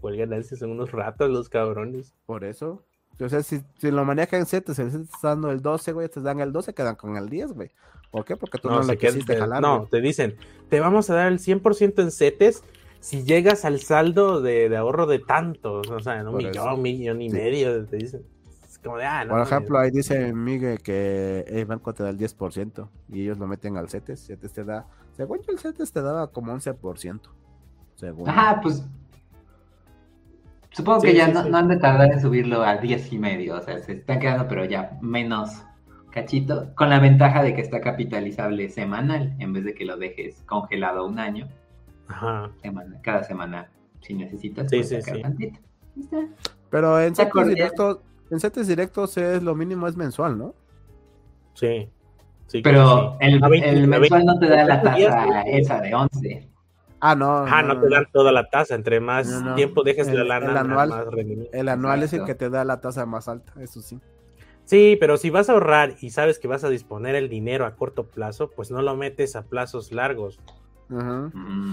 ¿Cuál 0.01 0.17
ganancia? 0.17 0.57
Son 0.57 0.71
unos 0.71 0.93
ratos 0.93 1.29
los 1.31 1.49
cabrones. 1.49 2.15
Por 2.27 2.45
eso. 2.45 2.83
Entonces, 3.13 3.47
si, 3.47 3.61
si 3.79 3.91
lo 3.91 4.05
manejan 4.05 4.41
en 4.41 4.47
CETES, 4.47 4.77
si 4.77 4.83
les 4.85 4.95
estás 4.95 5.21
dando 5.23 5.51
el 5.51 5.61
12, 5.61 5.93
güey, 5.93 6.09
te 6.09 6.21
dan 6.23 6.41
el 6.41 6.53
12, 6.53 6.73
quedan 6.73 6.95
con 6.97 7.17
el 7.17 7.29
10, 7.29 7.53
güey. 7.53 7.71
¿Por 8.11 8.25
qué? 8.25 8.37
Porque 8.37 8.59
tú 8.59 8.69
no, 8.71 8.81
le 8.83 8.97
quedan- 8.97 9.13
quisiste 9.15 9.35
te- 9.35 9.39
jalar, 9.41 9.61
no, 9.61 9.79
güey. 9.81 9.91
te 9.91 10.01
dicen, 10.01 10.37
te 10.71 10.81
vamos 10.81 11.11
a 11.11 11.15
dar 11.15 11.31
el 11.31 11.39
100% 11.39 12.03
en 12.03 12.11
CETES 12.11 12.65
si 13.01 13.23
llegas 13.25 13.65
al 13.65 13.81
saldo 13.81 14.41
de, 14.41 14.69
de 14.69 14.77
ahorro 14.77 15.07
de 15.07 15.19
tantos, 15.21 15.89
o 15.91 16.01
sea, 16.01 16.19
en 16.21 16.27
un 16.27 16.33
Por 16.33 16.43
millón, 16.45 16.69
eso. 16.69 16.77
millón 16.79 17.23
y 17.23 17.31
Sí. 17.31 17.37
medio, 17.37 17.87
te 17.87 17.97
dicen. 17.99 18.23
Es 18.81 18.85
como 18.85 18.97
de, 18.97 19.05
ah, 19.05 19.25
no. 19.25 19.33
Por 19.33 19.43
ejemplo, 19.43 19.79
ahí 19.79 19.91
dice 19.91 20.33
Miguel 20.33 20.81
que 20.81 21.45
el 21.49 21.67
banco 21.67 21.93
te 21.93 22.03
da 22.03 22.09
el 22.09 22.17
10% 22.19 22.89
y 23.11 23.23
ellos 23.23 23.37
lo 23.39 23.47
meten 23.47 23.77
al 23.77 23.91
CETES. 23.91 24.27
CETES 24.27 24.53
te 24.55 24.65
da, 24.65 24.87
según 25.13 25.39
yo, 25.47 25.53
el 25.53 25.59
CETES 25.59 25.93
te 25.93 26.01
daba 26.01 26.29
como 26.29 26.53
11%. 26.53 27.21
Según 27.97 28.25
yo. 28.25 28.31
Ajá, 28.31 28.61
pues. 28.63 28.83
Supongo 30.73 31.01
Sí, 31.01 31.09
que 31.09 31.15
ya 31.17 31.27
sí, 31.27 31.33
no, 31.33 31.43
sí. 31.43 31.51
no 31.51 31.59
han 31.59 31.69
de 31.69 31.77
tardar 31.77 32.11
en 32.13 32.21
subirlo 32.21 32.63
a 32.63 32.77
10 32.79 33.13
y 33.13 33.19
medio. 33.19 33.57
O 33.57 33.61
sea, 33.61 33.79
se 33.81 33.93
están 33.93 34.19
quedando, 34.21 34.47
pero 34.49 34.65
ya 34.65 34.97
menos 35.03 35.63
cachito. 36.11 36.73
Con 36.75 36.89
la 36.89 37.01
ventaja 37.01 37.43
de 37.43 37.55
que 37.55 37.61
está 37.61 37.81
capitalizable 37.81 38.69
semanal, 38.71 39.35
en 39.41 39.53
vez 39.53 39.65
de 39.65 39.75
que 39.75 39.85
lo 39.85 39.97
dejes 39.99 40.43
congelado 40.47 41.07
un 41.07 41.19
año. 41.19 41.49
Ajá. 42.09 42.51
semana- 42.63 42.99
cada 43.03 43.23
semana, 43.23 43.71
si 44.01 44.15
necesitas, 44.15 44.65
Sí, 44.69 44.77
puedes 44.79 44.89
sí, 44.89 44.97
sacar 45.01 45.17
sí. 45.17 45.23
tantito. 45.23 45.61
Pero 46.71 47.01
en 47.01 47.15
CETES. 47.15 47.31
En 48.31 48.41
CETES 48.41 48.67
directos 48.69 49.17
es 49.17 49.43
lo 49.43 49.55
mínimo 49.55 49.87
es 49.87 49.97
mensual, 49.97 50.39
¿no? 50.39 50.55
Sí. 51.55 51.89
Sí, 52.47 52.63
Pero 52.63 53.13
sí. 53.21 53.27
el, 53.27 53.45
A 53.45 53.49
20, 53.49 53.69
el 53.71 53.85
a 53.85 53.99
mensual 53.99 54.25
20, 54.27 54.27
no 54.27 54.39
te 54.41 54.49
da 54.49 54.65
la 54.65 54.77
20 54.83 54.99
días, 54.99 55.15
tasa 55.15 55.43
esa 55.43 55.81
de 55.81 55.95
11. 55.95 56.49
Ah, 57.03 57.15
no. 57.15 57.39
Ajá, 57.39 57.63
no, 57.63 57.81
te 57.81 57.89
dan 57.89 58.07
toda 58.13 58.33
la 58.33 58.49
tasa. 58.51 58.75
Entre 58.75 59.01
más 59.01 59.27
No, 59.29 59.41
no. 59.41 59.55
tiempo 59.55 59.83
dejes 59.83 60.09
El- 60.09 60.17
la 60.17 60.23
el 60.23 60.45
lana, 60.45 60.61
anual- 60.61 60.89
más 60.91 61.07
rendimiento. 61.07 61.51
El 61.57 61.69
anual 61.69 62.03
es 62.03 62.13
el 62.13 62.25
que 62.25 62.35
te 62.35 62.51
da 62.51 62.65
la 62.65 62.81
tasa 62.81 63.07
más 63.07 63.29
alta, 63.29 63.53
eso 63.61 63.81
sí. 63.81 63.99
Sí, 64.65 64.97
pero 65.01 65.17
si 65.17 65.31
vas 65.31 65.49
a 65.49 65.53
ahorrar 65.55 65.95
y 66.01 66.11
sabes 66.11 66.39
que 66.39 66.47
vas 66.47 66.63
a 66.63 66.69
disponer 66.69 67.15
el 67.17 67.29
dinero 67.29 67.67
a 67.67 67.75
corto 67.75 68.05
plazo, 68.05 68.51
pues 68.51 68.71
no 68.71 68.83
lo 68.83 68.97
metes 68.97 69.35
a 69.37 69.43
plazos 69.43 69.91
largos. 69.93 70.39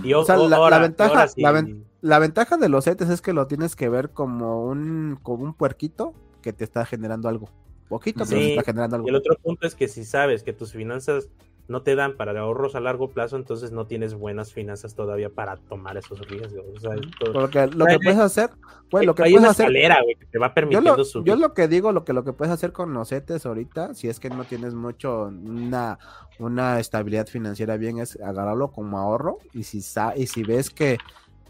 Y 0.03 0.13
O 0.13 0.23
sea, 0.23 0.37
la- 0.37 0.79
ventaja- 0.79 1.09
ahora 1.09 1.27
sí- 1.27 1.41
la 1.41 1.51
ven- 1.51 1.85
La 2.01 2.19
ventaja 2.19 2.57
de 2.57 2.69
los 2.69 2.85
CETES 2.85 3.09
es 3.09 3.21
que 3.21 3.33
lo 3.33 3.47
tienes 3.47 3.75
que 3.75 3.89
ver 3.89 4.11
como 4.11 4.63
un, 4.67 5.17
como 5.23 5.43
un 5.43 5.53
puerquito 5.55 6.13
que 6.47 6.53
te 6.53 6.63
está 6.63 6.85
generando 6.85 7.27
algo. 7.27 7.49
Poquito, 7.89 8.19
pero 8.27 8.39
Sí, 8.39 8.45
te 8.47 8.49
está 8.51 8.63
generando 8.63 8.95
algo. 8.95 9.07
Y 9.07 9.09
el 9.09 9.15
otro 9.17 9.35
punto 9.41 9.67
es 9.67 9.75
que 9.75 9.87
si 9.89 10.05
sabes 10.05 10.43
que 10.43 10.53
tus 10.53 10.71
finanzas 10.71 11.29
no 11.67 11.81
te 11.81 11.95
dan 11.95 12.15
para 12.15 12.39
ahorros 12.39 12.75
a 12.75 12.79
largo 12.79 13.09
plazo, 13.09 13.35
entonces 13.35 13.73
no 13.73 13.87
tienes 13.87 14.13
buenas 14.13 14.53
finanzas 14.53 14.95
todavía 14.95 15.29
para 15.29 15.57
tomar 15.57 15.97
esos 15.97 16.25
riesgos. 16.29 16.63
O 16.73 16.79
sea, 16.79 16.91
todo- 17.19 17.33
Porque 17.33 17.67
lo 17.67 17.85
que 17.85 17.97
puedes 17.99 18.19
hacer, 18.19 18.51
güey, 18.89 19.05
lo 19.05 19.13
que 19.13 19.23
hay 19.23 19.31
puedes 19.31 19.43
una 19.43 19.51
hacer. 19.51 19.65
escalera, 19.65 20.01
güey, 20.01 20.15
que 20.15 20.25
te 20.27 20.39
va 20.39 20.47
Yo 20.47 20.53
permitiendo 20.53 20.95
lo, 20.95 21.03
subir. 21.03 21.27
yo 21.27 21.35
lo 21.35 21.53
que 21.53 21.67
digo, 21.67 21.91
lo 21.91 22.05
que 22.05 22.13
lo 22.13 22.23
que 22.23 22.31
puedes 22.31 22.53
hacer 22.53 22.71
con 22.71 22.93
los 22.93 23.09
CETES 23.09 23.45
ahorita, 23.45 23.93
si 23.95 24.07
es 24.07 24.21
que 24.21 24.29
no 24.29 24.45
tienes 24.45 24.73
mucho 24.75 25.23
una, 25.25 25.99
una 26.39 26.79
estabilidad 26.79 27.27
financiera 27.27 27.75
bien, 27.75 27.99
es 27.99 28.17
agarrarlo 28.21 28.71
como 28.71 28.97
ahorro 28.99 29.39
y 29.53 29.63
si 29.63 29.81
sa- 29.81 30.15
y 30.15 30.27
si 30.27 30.43
ves 30.43 30.69
que 30.69 30.97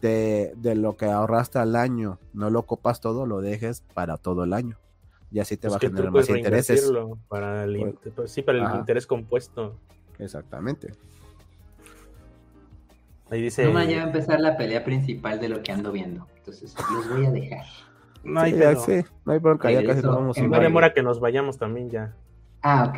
de, 0.02 0.54
de 0.58 0.74
lo 0.76 0.98
que 0.98 1.06
ahorraste 1.06 1.60
al 1.60 1.76
año 1.76 2.18
no 2.34 2.50
lo 2.50 2.64
copas 2.64 3.02
todo, 3.02 3.28
lo 3.28 3.42
dejes 3.42 3.82
para 3.94 4.18
todo 4.18 4.44
el 4.46 4.54
año. 4.54 4.78
Y 5.32 5.40
así 5.40 5.58
te 5.58 5.68
Pues 5.68 5.74
va 5.74 5.78
a 5.78 5.80
generar 5.80 6.12
más 6.12 6.30
intereses. 6.30 6.92
Para 7.28 7.64
el, 7.66 7.76
in- 7.78 7.98
pues 8.16 8.32
sí, 8.32 8.42
para 8.42 8.58
el 8.60 8.64
Ajá. 8.66 8.78
interés 8.78 9.06
compuesto. 9.06 9.76
Exactamente. 10.20 10.92
Ahí 13.30 13.42
dice. 13.42 13.66
No, 13.72 13.84
ya 13.84 13.98
va 13.98 14.04
a 14.04 14.06
empezar 14.08 14.40
la 14.40 14.56
pelea 14.58 14.84
principal 14.84 15.40
de 15.40 15.50
lo 15.50 15.62
que 15.62 15.72
ando 15.72 15.92
viendo. 15.92 16.28
Entonces, 16.38 16.74
los 16.94 17.10
voy 17.10 17.26
a 17.26 17.32
dejar. 17.32 17.66
No 18.24 18.42
hay 18.42 18.52
sí, 18.52 18.60
ya, 18.60 18.76
sí, 18.76 18.92
no 19.26 19.32
hay 19.32 19.40
bronca, 19.40 19.72
ya 19.72 19.86
casi 19.86 20.02
nos 20.02 20.16
vamos. 20.16 20.38
No 20.38 20.60
demora 20.60 20.92
que 20.94 21.02
nos 21.02 21.22
vayamos 21.22 21.58
también 21.58 21.90
ya. 21.90 22.14
Ah, 22.62 22.86
ok. 22.90 22.96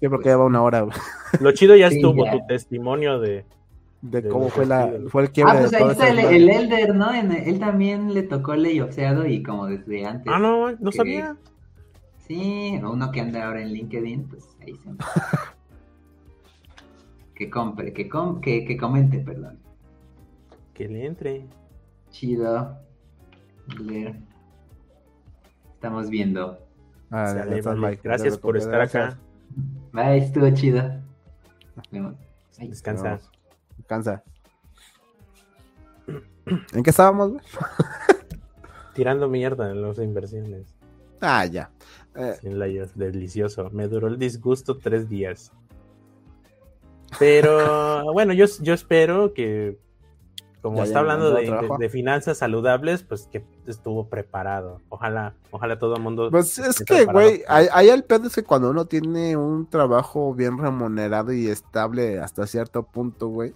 Sí, 0.00 0.08
porque 0.08 0.30
ya 0.30 0.36
va 0.36 0.46
una 0.46 0.60
hora 0.60 0.84
Lo 1.40 1.52
chido 1.52 1.76
ya 1.76 1.88
Sí, 1.88 1.96
estuvo 1.96 2.24
ya. 2.24 2.32
tu 2.32 2.46
testimonio 2.48 3.20
de. 3.20 3.44
de 4.00 4.22
De 4.22 4.28
cómo 4.28 4.48
fue 4.48 4.66
la 4.66 4.90
fue 5.08 5.22
el 5.22 5.30
quiebre 5.30 5.52
Ah, 5.52 5.58
pues 5.60 5.70
de 5.70 5.76
ahí 5.76 5.90
está 5.90 6.08
el, 6.08 6.18
el 6.18 6.50
Elder, 6.50 6.96
¿no? 6.96 7.14
En- 7.14 7.30
él 7.30 7.60
también 7.60 8.12
le 8.12 8.24
tocó 8.24 8.56
leyoxeado 8.56 9.24
y 9.26 9.42
como 9.44 9.66
desde 9.66 10.04
antes. 10.04 10.26
Ah, 10.34 10.40
no, 10.40 10.72
no 10.72 10.90
que- 10.90 10.96
sabía. 10.96 11.36
Sí, 12.32 12.80
o 12.82 12.92
uno 12.92 13.12
que 13.12 13.20
anda 13.20 13.46
ahora 13.46 13.60
en 13.60 13.74
LinkedIn, 13.74 14.26
pues 14.26 14.56
ahí 14.62 14.74
se 14.76 14.88
Que 17.34 17.50
compre, 17.50 17.92
que, 17.92 18.08
com 18.08 18.40
que, 18.40 18.64
que 18.64 18.78
comente, 18.78 19.18
perdón. 19.18 19.58
Que 20.72 20.88
le 20.88 21.04
entre. 21.04 21.46
Chido. 22.10 22.78
Leer. 23.78 24.18
Estamos 25.74 26.08
viendo. 26.08 26.58
Ah, 27.10 27.26
ya 27.26 27.42
Sale, 27.42 27.58
estás, 27.58 27.78
vale. 27.78 27.96
Mike. 27.96 28.00
Gracias 28.02 28.38
por 28.38 28.56
estar 28.56 28.80
acá. 28.80 29.18
Bye, 29.92 30.16
estuvo 30.16 30.48
chido. 30.54 30.82
Nos 31.76 31.90
vemos. 31.90 32.14
Ay, 32.58 32.68
Descansa. 32.68 33.20
Descansa. 33.76 34.22
¿En 36.72 36.82
qué 36.82 36.88
estábamos? 36.88 37.42
Tirando 38.94 39.28
mierda 39.28 39.70
en 39.70 39.82
las 39.82 39.98
inversiones. 39.98 40.74
Ah, 41.20 41.44
ya. 41.44 41.70
Eh, 42.16 42.34
Sin 42.40 42.58
layers, 42.58 42.96
delicioso. 42.96 43.70
Me 43.70 43.88
duró 43.88 44.08
el 44.08 44.18
disgusto 44.18 44.76
tres 44.78 45.08
días. 45.08 45.52
Pero 47.18 48.04
bueno, 48.12 48.32
yo, 48.32 48.46
yo 48.60 48.74
espero 48.74 49.32
que 49.34 49.78
como 50.60 50.76
Ya, 50.78 50.82
está 50.84 50.94
ya 50.94 51.00
hablando 51.00 51.30
de, 51.34 51.40
de- 51.42 51.46
trabajo. 51.48 51.76
de 51.78 51.88
finanzas 51.88 52.38
saludables, 52.38 53.02
pues 53.02 53.26
que 53.26 53.44
estuvo 53.66 54.06
preparado. 54.08 54.80
Ojalá, 54.90 55.34
ojalá 55.50 55.78
todo 55.78 55.96
el 55.96 56.02
mundo. 56.02 56.30
Pues 56.30 56.56
es 56.58 56.84
que, 56.84 57.04
güey, 57.04 57.42
ahí 57.48 57.66
ahí 57.72 57.88
el 57.88 58.04
pedo 58.04 58.28
es 58.28 58.34
que 58.34 58.44
cuando 58.44 58.70
uno 58.70 58.84
tiene 58.84 59.36
un 59.36 59.66
trabajo 59.68 60.34
bien 60.34 60.58
remunerado 60.58 61.32
y 61.32 61.48
estable 61.48 62.20
hasta 62.20 62.46
cierto 62.46 62.84
punto, 62.84 63.26
güey, 63.28 63.54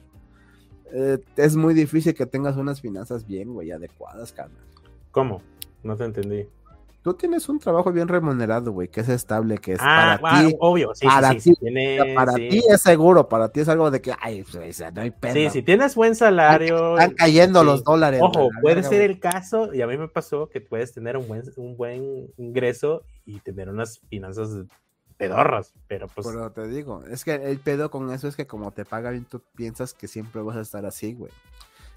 eh, 0.92 1.18
es 1.36 1.54
muy 1.54 1.74
difícil 1.74 2.12
que 2.14 2.26
tengas 2.26 2.56
unas 2.56 2.80
finanzas 2.80 3.24
bien, 3.24 3.52
güey, 3.54 3.70
adecuadas, 3.70 4.32
carnal. 4.32 4.64
¿Cómo? 5.12 5.42
No 5.84 5.96
te 5.96 6.04
entendí. 6.06 6.48
Tú 7.06 7.14
tienes 7.14 7.48
un 7.48 7.60
trabajo 7.60 7.92
bien 7.92 8.08
remunerado, 8.08 8.72
güey, 8.72 8.88
que 8.88 9.00
es 9.00 9.08
estable, 9.08 9.58
que 9.58 9.74
es 9.74 9.78
Ah, 9.80 10.18
para 10.20 10.38
ah, 10.40 10.48
ti. 10.48 10.56
obvio, 10.58 10.92
sí, 10.92 11.06
para 11.06 11.30
sí, 11.30 11.34
ti, 11.36 11.40
sí, 11.40 11.54
tiene- 11.60 12.14
para 12.16 12.32
sí. 12.32 12.48
ti 12.48 12.60
es 12.68 12.80
seguro, 12.82 13.28
para 13.28 13.48
ti 13.48 13.60
es 13.60 13.68
algo 13.68 13.92
de 13.92 14.00
que, 14.00 14.12
ay, 14.20 14.42
pues, 14.42 14.82
no 14.92 15.00
hay 15.02 15.12
pedo. 15.12 15.32
Sí, 15.32 15.48
si 15.50 15.62
tienes 15.62 15.94
buen 15.94 16.16
salario. 16.16 16.98
Están 16.98 17.14
cayendo 17.14 17.62
los 17.62 17.84
dólares. 17.84 18.20
Ojo, 18.20 18.48
puede 18.60 18.74
verga, 18.74 18.88
ser 18.88 19.02
el 19.02 19.20
caso, 19.20 19.72
y 19.72 19.82
a 19.82 19.86
mí 19.86 19.96
me 19.96 20.08
pasó 20.08 20.48
que 20.48 20.60
puedes 20.60 20.92
tener 20.94 21.16
un 21.16 21.28
buen, 21.28 21.44
un 21.54 21.76
buen 21.76 22.26
ingreso 22.38 23.04
y 23.24 23.38
tener 23.38 23.68
unas 23.68 24.00
finanzas 24.10 24.48
pedorras, 25.16 25.74
pero 25.86 26.08
pues 26.08 26.26
Pero 26.26 26.50
te 26.50 26.66
digo, 26.66 27.04
es 27.08 27.24
que 27.24 27.36
el 27.36 27.60
pedo 27.60 27.88
con 27.88 28.10
eso 28.10 28.26
es 28.26 28.34
que 28.34 28.48
como 28.48 28.72
te 28.72 28.84
paga 28.84 29.10
bien, 29.10 29.26
tú 29.26 29.40
piensas 29.54 29.94
que 29.94 30.08
siempre 30.08 30.42
vas 30.42 30.56
a 30.56 30.60
estar 30.60 30.84
así, 30.84 31.14
güey. 31.14 31.30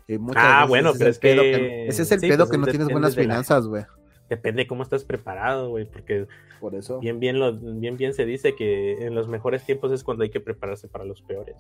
Y 0.08 0.20
muchas 0.20 0.44
Ah, 0.46 0.56
veces 0.60 0.70
bueno, 0.70 0.90
ese 0.92 0.98
pero 1.00 1.10
es 1.10 1.20
que- 1.20 1.88
ese 1.88 2.04
es 2.04 2.12
el 2.12 2.20
pedo 2.22 2.38
pues, 2.46 2.52
que 2.52 2.58
no 2.60 2.68
tienes 2.68 2.90
buenas 2.90 3.16
finanzas, 3.16 3.66
güey. 3.66 3.86
Depende 4.30 4.64
de 4.64 4.68
cómo 4.68 4.84
estás 4.84 5.04
preparado, 5.04 5.70
güey, 5.70 5.86
porque 5.86 6.28
Por 6.60 6.76
eso. 6.76 7.00
bien, 7.00 7.20
bien, 7.20 7.40
lo, 7.40 7.54
bien, 7.54 7.98
bien 7.98 8.14
se 8.14 8.26
dice 8.26 8.56
que 8.56 9.06
en 9.06 9.16
los 9.16 9.28
mejores 9.28 9.66
tiempos 9.66 9.92
es 9.92 10.04
cuando 10.04 10.24
hay 10.24 10.30
que 10.30 10.40
prepararse 10.40 10.88
para 10.88 11.06
los 11.06 11.22
peores. 11.22 11.56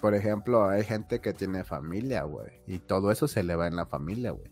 Por 0.00 0.14
ejemplo, 0.14 0.68
hay 0.68 0.84
gente 0.84 1.20
que 1.20 1.32
tiene 1.32 1.64
familia, 1.64 2.22
güey. 2.22 2.48
Y 2.66 2.78
todo 2.78 3.10
eso 3.10 3.28
se 3.28 3.42
le 3.42 3.56
va 3.56 3.66
en 3.66 3.76
la 3.76 3.86
familia, 3.86 4.30
güey. 4.30 4.50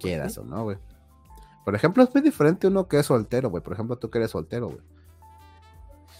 Quieras 0.00 0.38
o 0.38 0.44
no, 0.44 0.64
güey. 0.64 0.78
Por 1.64 1.74
ejemplo, 1.74 2.02
es 2.02 2.12
muy 2.12 2.22
diferente 2.22 2.66
uno 2.66 2.88
que 2.88 2.98
es 2.98 3.06
soltero, 3.06 3.50
güey. 3.50 3.62
Por 3.62 3.74
ejemplo, 3.74 3.96
tú 3.96 4.10
que 4.10 4.18
eres 4.18 4.30
soltero, 4.30 4.68
güey. 4.68 4.80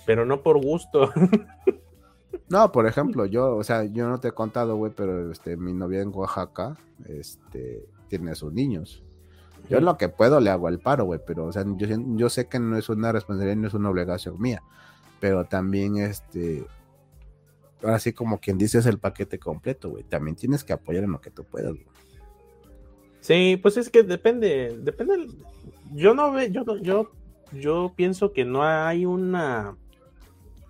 Pero 0.07 0.25
no 0.27 0.43
por 0.43 0.62
gusto. 0.62 1.11
No, 2.49 2.73
por 2.73 2.87
ejemplo, 2.87 3.27
yo, 3.27 3.57
o 3.57 3.62
sea, 3.62 3.85
yo 3.85 4.09
no 4.09 4.18
te 4.18 4.29
he 4.29 4.33
contado, 4.33 4.75
güey, 4.77 4.93
pero 4.95 5.31
este, 5.31 5.57
mi 5.57 5.73
novia 5.73 6.03
en 6.03 6.11
Oaxaca, 6.12 6.77
este, 7.07 7.87
tiene 8.09 8.35
sus 8.35 8.53
niños. 8.53 9.05
Yo 9.71 9.79
en 9.79 9.85
lo 9.85 9.97
que 9.97 10.09
puedo 10.09 10.41
le 10.41 10.51
hago 10.51 10.68
el 10.68 10.81
paro, 10.81 11.05
güey, 11.05 11.21
pero, 11.25 11.47
o 11.47 11.53
sea, 11.53 11.64
yo, 11.64 11.87
yo 12.16 12.29
sé 12.29 12.49
que 12.49 12.59
no 12.59 12.77
es 12.77 12.89
una 12.89 13.12
responsabilidad, 13.12 13.57
no 13.57 13.68
es 13.68 13.75
una 13.75 13.89
obligación 13.89 14.41
mía, 14.41 14.62
pero 15.21 15.45
también, 15.45 15.97
este, 15.97 16.66
ahora 17.83 18.01
sí 18.01 18.12
como 18.12 18.39
quien 18.39 18.59
dice 18.59 18.79
es 18.79 18.87
el 18.87 18.99
paquete 18.99 19.39
completo, 19.39 19.91
güey, 19.91 20.03
también 20.05 20.37
tienes 20.37 20.64
que 20.64 20.73
apoyar 20.73 21.05
en 21.05 21.12
lo 21.12 21.21
que 21.21 21.31
tú 21.31 21.45
puedas, 21.45 21.73
güey. 21.73 21.87
Sí, 23.21 23.59
pues 23.62 23.77
es 23.77 23.91
que 23.91 24.03
depende, 24.03 24.77
depende. 24.83 25.29
Yo 25.93 26.14
no 26.14 26.33
ve, 26.33 26.51
yo 26.51 26.64
yo, 26.79 27.11
yo 27.53 27.93
pienso 27.95 28.33
que 28.33 28.45
no 28.45 28.64
hay 28.64 29.07
una 29.07 29.77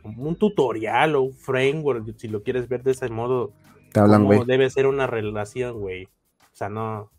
un 0.03 0.37
tutorial 0.37 1.17
o 1.17 1.23
un 1.23 1.35
framework, 1.35 2.17
si 2.17 2.29
lo 2.29 2.43
quieres 2.43 2.69
ver 2.69 2.83
de 2.83 2.93
ese 2.93 3.09
modo, 3.09 3.53
Te 3.93 4.01
hablan, 4.01 4.25
güey. 4.25 4.45
debe 4.45 4.69
ser 4.71 4.87
una 4.87 5.07
relación, 5.07 5.79
güey. 5.79 6.05
O 6.05 6.55
sea, 6.55 6.69
no. 6.69 7.11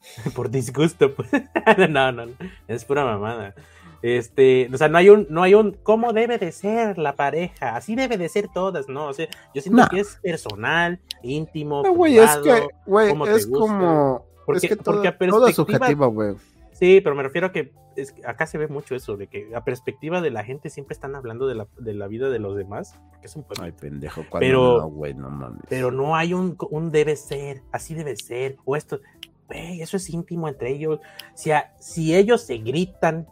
Por 0.34 0.50
disgusto, 0.50 1.14
pues. 1.14 1.28
no, 1.90 2.12
no, 2.12 2.26
no, 2.26 2.32
es 2.66 2.84
pura 2.84 3.04
mamada. 3.04 3.54
Este, 4.00 4.68
o 4.72 4.76
sea, 4.76 4.88
no 4.88 4.98
hay 4.98 5.10
un, 5.10 5.26
no 5.28 5.42
hay 5.42 5.54
un, 5.54 5.72
¿cómo 5.82 6.12
debe 6.12 6.38
de 6.38 6.52
ser 6.52 6.98
la 6.98 7.16
pareja? 7.16 7.74
Así 7.74 7.96
debe 7.96 8.16
de 8.16 8.28
ser 8.28 8.48
todas, 8.52 8.88
¿no? 8.88 9.06
O 9.08 9.12
sea, 9.12 9.26
yo 9.54 9.60
siento 9.60 9.86
que 9.90 10.00
es 10.00 10.16
personal, 10.22 11.00
íntimo, 11.22 11.82
No, 11.82 11.92
güey, 11.94 12.16
es 12.18 12.36
que, 12.38 12.68
güey, 12.86 13.08
es 13.28 13.46
como, 13.46 14.24
Porque- 14.46 14.66
es 14.66 14.68
que 14.68 14.76
todo, 14.76 14.94
porque 14.94 15.08
a 15.08 15.18
perspectiva- 15.18 16.06
güey. 16.06 16.36
Sí, 16.72 17.00
pero 17.02 17.16
me 17.16 17.24
refiero 17.24 17.48
a 17.48 17.52
que 17.52 17.72
es, 17.96 18.14
acá 18.24 18.46
se 18.46 18.56
ve 18.56 18.68
mucho 18.68 18.94
eso, 18.94 19.16
de 19.16 19.26
que 19.26 19.50
a 19.52 19.64
perspectiva 19.64 20.20
de 20.20 20.30
la 20.30 20.44
gente 20.44 20.70
siempre 20.70 20.94
están 20.94 21.16
hablando 21.16 21.48
de 21.48 21.56
la, 21.56 21.66
de 21.76 21.92
la 21.92 22.06
vida 22.06 22.30
de 22.30 22.38
los 22.38 22.56
demás, 22.56 22.94
porque 23.10 23.26
es 23.26 23.34
un 23.34 23.42
pueblo. 23.42 23.64
Ay, 23.64 23.72
pendejo, 23.72 24.22
Pero- 24.38 24.78
no, 24.78 24.86
güey, 24.88 25.12
no 25.12 25.28
mames. 25.28 25.62
pero 25.68 25.90
no 25.90 26.14
hay 26.14 26.34
un, 26.34 26.56
un 26.70 26.92
debe 26.92 27.16
ser, 27.16 27.62
así 27.72 27.94
debe 27.94 28.14
ser, 28.14 28.58
o 28.64 28.76
esto, 28.76 29.00
güey, 29.48 29.80
eso 29.82 29.96
es 29.96 30.08
íntimo 30.10 30.46
entre 30.48 30.70
ellos. 30.70 31.00
Si, 31.34 31.50
a- 31.50 31.72
si 31.80 32.14
ellos 32.14 32.42
se 32.42 32.58
gritan 32.58 33.26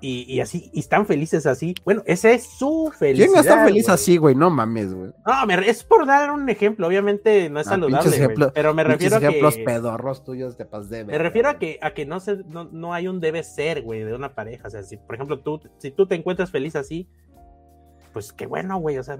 y, 0.00 0.30
y 0.30 0.40
así, 0.40 0.70
y 0.74 0.80
están 0.80 1.06
felices 1.06 1.46
así, 1.46 1.74
bueno, 1.82 2.02
esa 2.04 2.30
es 2.30 2.44
su 2.58 2.92
felicidad. 2.98 3.26
¿Quién 3.28 3.38
está 3.40 3.64
feliz 3.64 3.84
güey. 3.86 3.94
así, 3.94 4.16
güey? 4.18 4.34
No 4.34 4.50
mames, 4.50 4.92
güey. 4.92 5.12
No, 5.26 5.46
me- 5.46 5.66
es 5.68 5.82
por 5.82 6.04
dar 6.04 6.30
un 6.30 6.46
ejemplo, 6.50 6.86
obviamente 6.86 7.48
no 7.48 7.58
es 7.60 7.66
Ah, 7.68 7.70
saludable, 7.70 7.96
pinches 8.02 8.12
güey, 8.12 8.20
ejemplos- 8.28 8.52
pero 8.54 8.74
me 8.74 8.84
refiero 8.84 9.16
a 9.16 9.18
ejemplos 9.20 9.56
que... 9.56 9.64
pedorros 9.64 10.22
tuyos 10.24 10.58
te 10.58 10.66
pas 10.66 10.90
de 10.90 11.04
Me 11.06 11.16
refiero 11.16 11.48
a 11.48 11.58
que, 11.58 11.78
a 11.80 11.94
que 11.94 12.04
no, 12.04 12.20
se, 12.20 12.36
no, 12.48 12.64
no 12.70 12.92
hay 12.92 13.08
un 13.08 13.18
debe 13.20 13.42
ser, 13.44 13.80
güey, 13.80 14.00
de 14.04 14.14
una 14.14 14.34
pareja. 14.34 14.68
O 14.68 14.70
sea, 14.70 14.82
si, 14.82 14.98
por 14.98 15.14
ejemplo, 15.14 15.40
tú, 15.40 15.62
si 15.78 15.90
tú 15.90 16.06
te 16.06 16.16
encuentras 16.16 16.50
feliz 16.50 16.76
así, 16.76 17.08
pues 18.12 18.30
qué 18.34 18.46
bueno, 18.46 18.76
güey. 18.78 18.98
O 18.98 19.02
sea, 19.02 19.18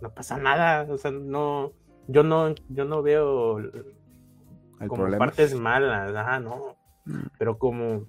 no 0.00 0.10
pasa 0.14 0.38
nada. 0.38 0.86
O 0.90 0.96
sea, 0.96 1.10
no, 1.10 1.72
yo 2.08 2.22
no, 2.22 2.54
yo 2.70 2.86
no 2.86 3.02
veo 3.02 3.58
como 4.78 5.02
problema. 5.02 5.18
partes 5.26 5.54
malas, 5.54 6.14
ajá, 6.14 6.40
no. 6.40 6.76
Mm. 7.04 7.26
Pero 7.38 7.58
como 7.58 8.06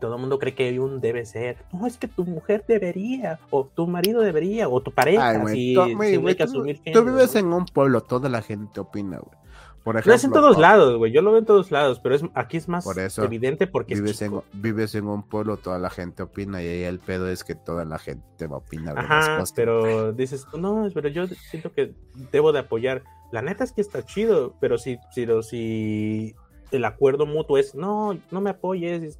todo 0.00 0.16
el 0.16 0.20
mundo 0.20 0.38
cree 0.38 0.54
que 0.54 0.78
un 0.80 1.00
debe 1.00 1.24
ser. 1.24 1.64
No, 1.72 1.86
es 1.86 1.96
que 1.96 2.08
tu 2.08 2.24
mujer 2.24 2.64
debería, 2.68 3.38
o 3.50 3.64
tu 3.64 3.86
marido 3.86 4.20
debería, 4.20 4.68
o 4.68 4.82
tu 4.82 4.92
pareja. 4.92 5.30
Ay, 5.30 5.36
hay 5.36 5.94
güey, 5.94 6.36
que 6.36 6.44
tú, 6.44 6.50
asumir 6.50 6.80
tú 6.92 7.04
vives 7.04 7.34
en 7.36 7.52
un 7.52 7.64
pueblo, 7.64 8.02
toda 8.02 8.28
la 8.28 8.42
gente 8.42 8.80
opina, 8.80 9.18
güey. 9.18 9.43
Por 9.84 9.94
Lo 9.96 10.00
ejemplo, 10.00 10.14
es 10.14 10.24
en 10.24 10.32
todos 10.32 10.54
to- 10.56 10.62
lados, 10.62 10.96
güey. 10.96 11.12
Yo 11.12 11.20
lo 11.20 11.30
veo 11.30 11.40
en 11.40 11.44
todos 11.44 11.70
lados, 11.70 12.00
pero 12.00 12.14
es, 12.14 12.22
aquí 12.34 12.56
es 12.56 12.68
más 12.68 12.84
Por 12.84 12.98
eso, 12.98 13.22
evidente 13.22 13.66
porque 13.66 13.92
es 13.94 14.00
Vives 14.00 14.22
en, 14.22 14.28
chico. 14.30 14.44
vives 14.54 14.94
en 14.94 15.06
un 15.06 15.22
pueblo, 15.22 15.58
toda 15.58 15.78
la 15.78 15.90
gente 15.90 16.22
opina 16.22 16.62
y 16.62 16.66
ahí 16.66 16.82
el 16.84 16.98
pedo 17.00 17.28
es 17.28 17.44
que 17.44 17.54
toda 17.54 17.84
la 17.84 17.98
gente 17.98 18.46
va 18.46 18.56
a 18.56 18.58
opinar 18.60 18.94
de 18.94 19.00
Ajá, 19.02 19.38
cosas. 19.40 19.52
pero 19.54 20.12
dices, 20.14 20.46
no, 20.58 20.88
pero 20.94 21.08
yo 21.10 21.26
siento 21.26 21.70
que 21.72 21.92
debo 22.32 22.52
de 22.52 22.60
apoyar. 22.60 23.04
La 23.30 23.42
neta 23.42 23.62
es 23.62 23.72
que 23.72 23.82
está 23.82 24.02
chido, 24.06 24.54
pero 24.58 24.78
si, 24.78 24.98
si, 25.12 25.26
si 25.42 26.34
el 26.70 26.84
acuerdo 26.86 27.26
mutuo 27.26 27.58
es, 27.58 27.74
no, 27.74 28.18
no 28.30 28.40
me 28.40 28.50
apoyes, 28.50 29.02
es- 29.02 29.18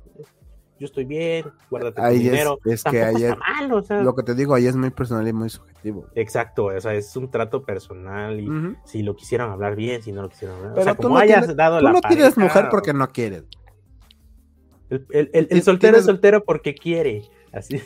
yo 0.85 0.87
estoy 0.87 1.05
bien, 1.07 1.47
guárdate 1.71 1.97
tu 1.97 2.03
Ahí 2.03 2.17
es- 2.17 2.23
dinero. 2.23 2.59
es 2.65 2.85
que 2.85 3.03
ahí 3.03 3.25
es- 3.25 3.37
mal, 3.39 3.73
o 3.73 3.83
sea. 3.83 4.03
Lo 4.03 4.15
que 4.15 4.23
te 4.23 4.35
digo 4.35 4.55
ahí 4.55 4.67
es 4.67 4.77
muy 4.77 4.91
personal 4.91 5.27
y 5.27 5.33
muy 5.33 5.49
subjetivo. 5.49 6.07
Exacto, 6.15 6.67
o 6.67 6.81
sea, 6.81 6.93
es 6.95 7.17
un 7.17 7.31
trato 7.31 7.63
personal 7.65 8.39
y 8.41 8.49
si 8.85 9.03
lo 9.03 9.17
quisieron 9.17 9.51
hablar 9.51 9.77
bien, 9.77 10.03
si 10.03 10.13
no 10.13 10.23
lo 10.23 10.29
quisieron 10.29 10.57
hablar. 10.57 10.73
Pero 10.75 10.81
o 10.83 10.85
sea, 10.85 10.95
tú 10.95 11.03
como 11.05 11.15
no 11.17 11.21
hayas 11.21 11.39
tienes- 11.41 11.57
dado 11.57 11.79
Tú 11.79 11.85
la 11.85 11.93
no 11.93 12.01
pareja, 12.01 12.33
mujer 12.41 12.67
porque 12.71 12.93
no 12.93 13.09
quieres. 13.09 13.45
El, 14.91 15.07
el- 15.11 15.19
el- 15.19 15.29
el 15.33 15.49
Tienes- 15.49 15.65
soltero 15.65 15.97
es 15.97 16.05
soltero 16.05 16.45
porque 16.45 16.75
quiere. 16.75 17.23
Así. 17.53 17.81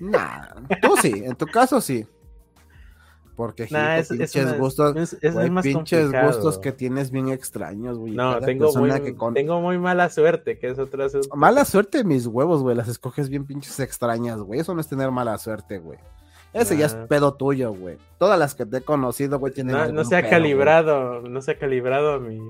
Nah, 0.00 0.46
tú 0.80 0.96
sí, 1.02 1.12
en 1.24 1.34
tu 1.34 1.46
caso 1.46 1.80
sí. 1.80 2.06
Porque 3.40 3.66
Nah, 3.70 3.96
es 3.96 4.08
pinches 4.10 4.36
una- 4.44 4.56
gustos, 4.58 4.96
es- 4.96 5.16
es 5.22 5.32
güey, 5.32 5.48
más 5.48 5.62
pinches 5.64 6.00
complicado. 6.02 6.26
gustos 6.30 6.58
que 6.58 6.72
tienes 6.72 7.10
bien 7.10 7.30
extraños, 7.30 7.96
güey. 7.98 8.12
No, 8.12 8.34
Cada 8.34 8.44
tengo 8.44 8.66
muy, 8.66 8.90
persona 8.90 9.00
que 9.02 9.14
con- 9.16 9.32
tengo 9.32 9.62
muy 9.62 9.78
mala 9.78 10.10
suerte, 10.10 10.58
que 10.58 10.68
es 10.68 10.78
otra. 10.78 11.06
Mala 11.34 11.64
suerte 11.64 12.04
mis 12.04 12.26
huevos, 12.26 12.60
güey. 12.60 12.76
Las 12.76 12.88
escoges 12.88 13.30
bien 13.30 13.46
pinches 13.46 13.80
extrañas, 13.80 14.38
güey. 14.40 14.60
Eso 14.60 14.74
no 14.74 14.82
es 14.82 14.88
tener 14.88 15.10
mala 15.10 15.38
suerte, 15.38 15.78
güey. 15.78 15.98
Ese 16.52 16.76
ya 16.76 16.84
es 16.84 16.94
pedo 17.08 17.32
tuyo, 17.32 17.72
güey. 17.72 17.96
Todas 18.18 18.38
las 18.38 18.54
que 18.54 18.66
te 18.66 18.76
he 18.76 18.80
conocido, 18.82 19.38
güey, 19.38 19.54
tienen 19.54 19.74
No, 19.74 19.90
no 19.90 20.04
se 20.04 20.16
ha 20.16 20.20
pedo, 20.20 20.30
calibrado, 20.32 21.20
no 21.22 21.40
se 21.40 21.52
ha 21.52 21.58
calibrado 21.58 22.20
mi, 22.20 22.40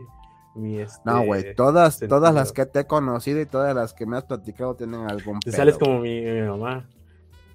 mi 0.57 0.81
este, 0.81 0.99
No, 1.05 1.23
güey. 1.25 1.55
Todas, 1.55 1.99
sentido. 1.99 2.19
todas 2.19 2.35
las 2.35 2.51
que 2.51 2.67
te 2.67 2.81
he 2.81 2.85
conocido 2.87 3.41
y 3.41 3.47
todas 3.47 3.73
las 3.77 3.95
que 3.95 4.07
me 4.07 4.17
has 4.17 4.25
platicado 4.25 4.75
tienen 4.75 5.03
algún 5.09 5.39
Te 5.39 5.53
pedo. 5.53 5.57
sales 5.57 5.79
como 5.79 6.01
mi, 6.01 6.21
mi 6.21 6.41
mamá. 6.43 6.85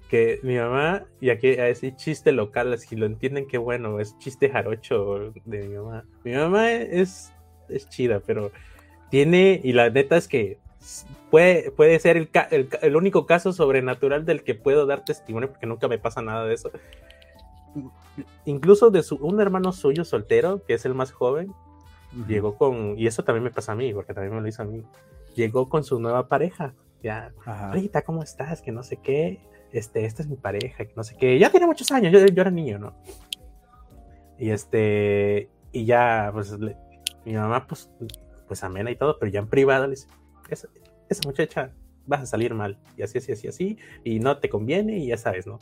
Que 0.08 0.38
mi 0.42 0.56
mamá, 0.56 1.04
y 1.20 1.30
aquí 1.30 1.58
a 1.58 1.64
decir 1.64 1.96
chiste 1.96 2.30
local, 2.30 2.78
si 2.78 2.94
lo 2.94 3.06
entienden, 3.06 3.48
qué 3.48 3.58
bueno, 3.58 3.98
es 3.98 4.16
chiste 4.18 4.48
jarocho 4.48 5.32
de 5.44 5.66
mi 5.66 5.74
mamá. 5.74 6.04
Mi 6.22 6.32
mamá 6.32 6.70
es, 6.72 7.32
es 7.68 7.88
chida, 7.88 8.20
pero 8.24 8.52
tiene, 9.10 9.60
y 9.64 9.72
la 9.72 9.90
neta 9.90 10.16
es 10.16 10.28
que 10.28 10.58
puede, 11.30 11.72
puede 11.72 11.98
ser 11.98 12.16
el, 12.16 12.30
el, 12.52 12.68
el 12.82 12.96
único 12.96 13.26
caso 13.26 13.52
sobrenatural 13.52 14.24
del 14.24 14.44
que 14.44 14.54
puedo 14.54 14.86
dar 14.86 15.04
testimonio, 15.04 15.50
porque 15.50 15.66
nunca 15.66 15.88
me 15.88 15.98
pasa 15.98 16.22
nada 16.22 16.46
de 16.46 16.54
eso. 16.54 16.70
Incluso 18.44 18.90
de 18.90 19.02
su, 19.02 19.16
un 19.16 19.40
hermano 19.40 19.72
suyo 19.72 20.04
soltero, 20.04 20.62
que 20.64 20.74
es 20.74 20.84
el 20.84 20.94
más 20.94 21.10
joven, 21.10 21.52
Ujú. 22.12 22.26
llegó 22.28 22.56
con, 22.56 22.96
y 22.96 23.08
eso 23.08 23.24
también 23.24 23.42
me 23.42 23.50
pasa 23.50 23.72
a 23.72 23.74
mí, 23.74 23.92
porque 23.92 24.14
también 24.14 24.36
me 24.36 24.40
lo 24.40 24.46
hizo 24.46 24.62
a 24.62 24.66
mí, 24.66 24.84
llegó 25.34 25.68
con 25.68 25.82
su 25.82 25.98
nueva 25.98 26.28
pareja, 26.28 26.74
ya. 27.02 27.32
Rita, 27.72 28.02
¿cómo 28.02 28.22
estás? 28.22 28.62
Que 28.62 28.70
no 28.70 28.84
sé 28.84 28.98
qué, 28.98 29.40
este, 29.72 30.04
esta 30.04 30.22
es 30.22 30.28
mi 30.28 30.36
pareja, 30.36 30.84
que 30.84 30.92
no 30.96 31.04
sé 31.04 31.16
qué, 31.16 31.38
ya 31.38 31.50
tiene 31.50 31.66
muchos 31.66 31.90
años, 31.92 32.12
yo, 32.12 32.24
yo 32.26 32.40
era 32.42 32.50
niño, 32.50 32.78
¿no? 32.78 32.94
Y 34.38 34.50
este, 34.50 35.48
y 35.72 35.84
ya, 35.84 36.30
pues, 36.32 36.52
le- 36.58 36.76
mi 37.24 37.34
mamá, 37.34 37.66
pues, 37.66 37.90
pues 38.46 38.62
amena 38.62 38.90
y 38.90 38.96
todo, 38.96 39.18
pero 39.18 39.30
ya 39.32 39.40
en 39.40 39.48
privado 39.48 39.84
le 39.86 39.92
dice, 39.92 40.08
esa, 40.48 40.68
esa 41.08 41.22
muchacha 41.26 41.70
vas 42.06 42.20
a 42.22 42.26
salir 42.26 42.54
mal, 42.54 42.78
y 42.96 43.02
así, 43.02 43.18
así, 43.18 43.32
así, 43.32 43.48
así, 43.48 43.78
y 44.04 44.20
no 44.20 44.38
te 44.38 44.48
conviene, 44.48 44.98
y 44.98 45.08
ya 45.08 45.16
sabes, 45.16 45.46
¿no? 45.46 45.58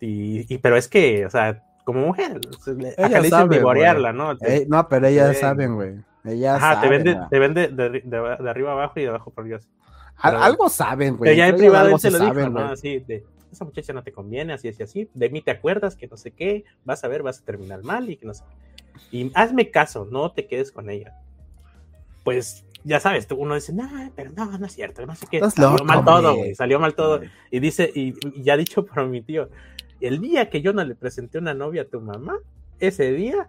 Y, 0.00 0.52
y 0.52 0.58
pero 0.58 0.76
es 0.76 0.88
que, 0.88 1.26
o 1.26 1.30
sea, 1.30 1.62
como 1.84 2.00
mujer. 2.06 2.40
Acá 2.98 3.20
le 3.20 3.22
dicen 3.28 3.48
vivorearla, 3.48 4.12
¿no? 4.12 4.32
Eh, 4.44 4.66
no, 4.68 4.88
pero 4.88 5.06
ellas 5.06 5.34
Sí. 5.36 5.40
saben, 5.40 5.74
güey. 5.74 5.94
Ellas 6.24 6.56
Ajá, 6.62 6.80
te 6.80 6.86
saben, 6.86 6.90
vende, 7.04 7.14
güey. 7.14 7.28
te 7.30 7.38
vende 7.38 7.68
de, 7.68 7.90
de- 7.90 8.00
de 8.40 8.50
arriba 8.50 8.72
abajo 8.72 9.00
y 9.00 9.02
de 9.04 9.08
abajo 9.08 9.30
por 9.30 9.44
Dios. 9.44 9.66
Pero- 10.22 10.42
algo 10.42 10.68
saben, 10.68 11.16
güey. 11.16 11.28
Pero 11.30 11.38
ya 11.38 11.48
en 11.48 11.56
privado 11.56 11.88
él 11.88 11.98
se 12.00 12.10
lo 12.10 12.18
dijo, 12.18 12.28
saben, 12.34 12.52
¿no? 12.52 12.60
güey. 12.60 12.72
Así 12.72 12.98
de, 13.00 13.24
esa 13.52 13.64
muchacha 13.64 13.92
no 13.92 14.02
te 14.02 14.12
conviene, 14.12 14.52
así, 14.52 14.68
así, 14.68 14.82
así. 14.82 15.08
De 15.14 15.30
mí 15.30 15.40
te 15.42 15.50
acuerdas 15.50 15.96
que 15.96 16.06
no 16.08 16.16
sé 16.16 16.32
qué, 16.32 16.64
vas 16.84 17.02
a 17.04 17.08
ver, 17.08 17.22
vas 17.22 17.40
a 17.40 17.44
terminar 17.44 17.82
mal 17.82 18.08
y 18.10 18.16
que 18.16 18.26
no 18.26 18.34
sé. 18.34 18.44
Y 19.10 19.30
hazme 19.34 19.70
caso, 19.70 20.06
no 20.10 20.32
te 20.32 20.46
quedes 20.46 20.72
con 20.72 20.90
ella. 20.90 21.14
Pues, 22.24 22.64
ya 22.84 23.00
sabes, 23.00 23.26
uno 23.36 23.54
dice, 23.54 23.72
no, 23.72 23.88
pero 24.14 24.30
no, 24.32 24.58
no 24.58 24.66
es 24.66 24.72
cierto, 24.72 25.04
no 25.06 25.14
sé 25.14 25.26
qué. 25.30 25.38
Estás 25.38 25.54
salió 25.54 25.70
loco, 25.72 25.84
mal 25.84 26.04
todo, 26.04 26.36
güey, 26.36 26.54
salió 26.54 26.78
mal 26.78 26.94
todo. 26.94 27.20
Y 27.50 27.60
dice, 27.60 27.90
y, 27.94 28.14
y 28.38 28.42
ya 28.42 28.56
dicho 28.56 28.84
por 28.84 29.06
mi 29.06 29.22
tío, 29.22 29.48
el 30.00 30.20
día 30.20 30.50
que 30.50 30.60
yo 30.62 30.72
no 30.72 30.84
le 30.84 30.94
presenté 30.94 31.38
una 31.38 31.54
novia 31.54 31.82
a 31.82 31.84
tu 31.86 32.00
mamá, 32.00 32.36
ese 32.80 33.12
día 33.12 33.48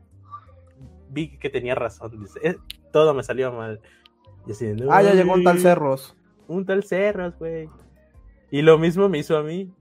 vi 1.09 1.37
que 1.37 1.49
tenía 1.49 1.75
razón. 1.75 2.19
Dice, 2.21 2.39
"Eh, 2.43 2.57
todo 2.91 3.13
me 3.13 3.23
salió 3.23 3.51
mal. 3.51 3.81
Y 4.47 4.51
así, 4.51 4.65
Ah, 4.89 5.01
ya 5.03 5.13
llegó 5.13 5.33
un 5.33 5.43
tal 5.43 5.57
"Ay, 5.57 5.61
Cerros. 5.61 6.15
Un 6.49 6.65
tal 6.65 6.83
Cerros, 6.83 7.37
güey. 7.39 7.69
Y 8.51 8.61
lo 8.61 8.77
mismo 8.77 9.07
me 9.07 9.19
hizo 9.19 9.37
a 9.37 9.43
mí. 9.43 9.71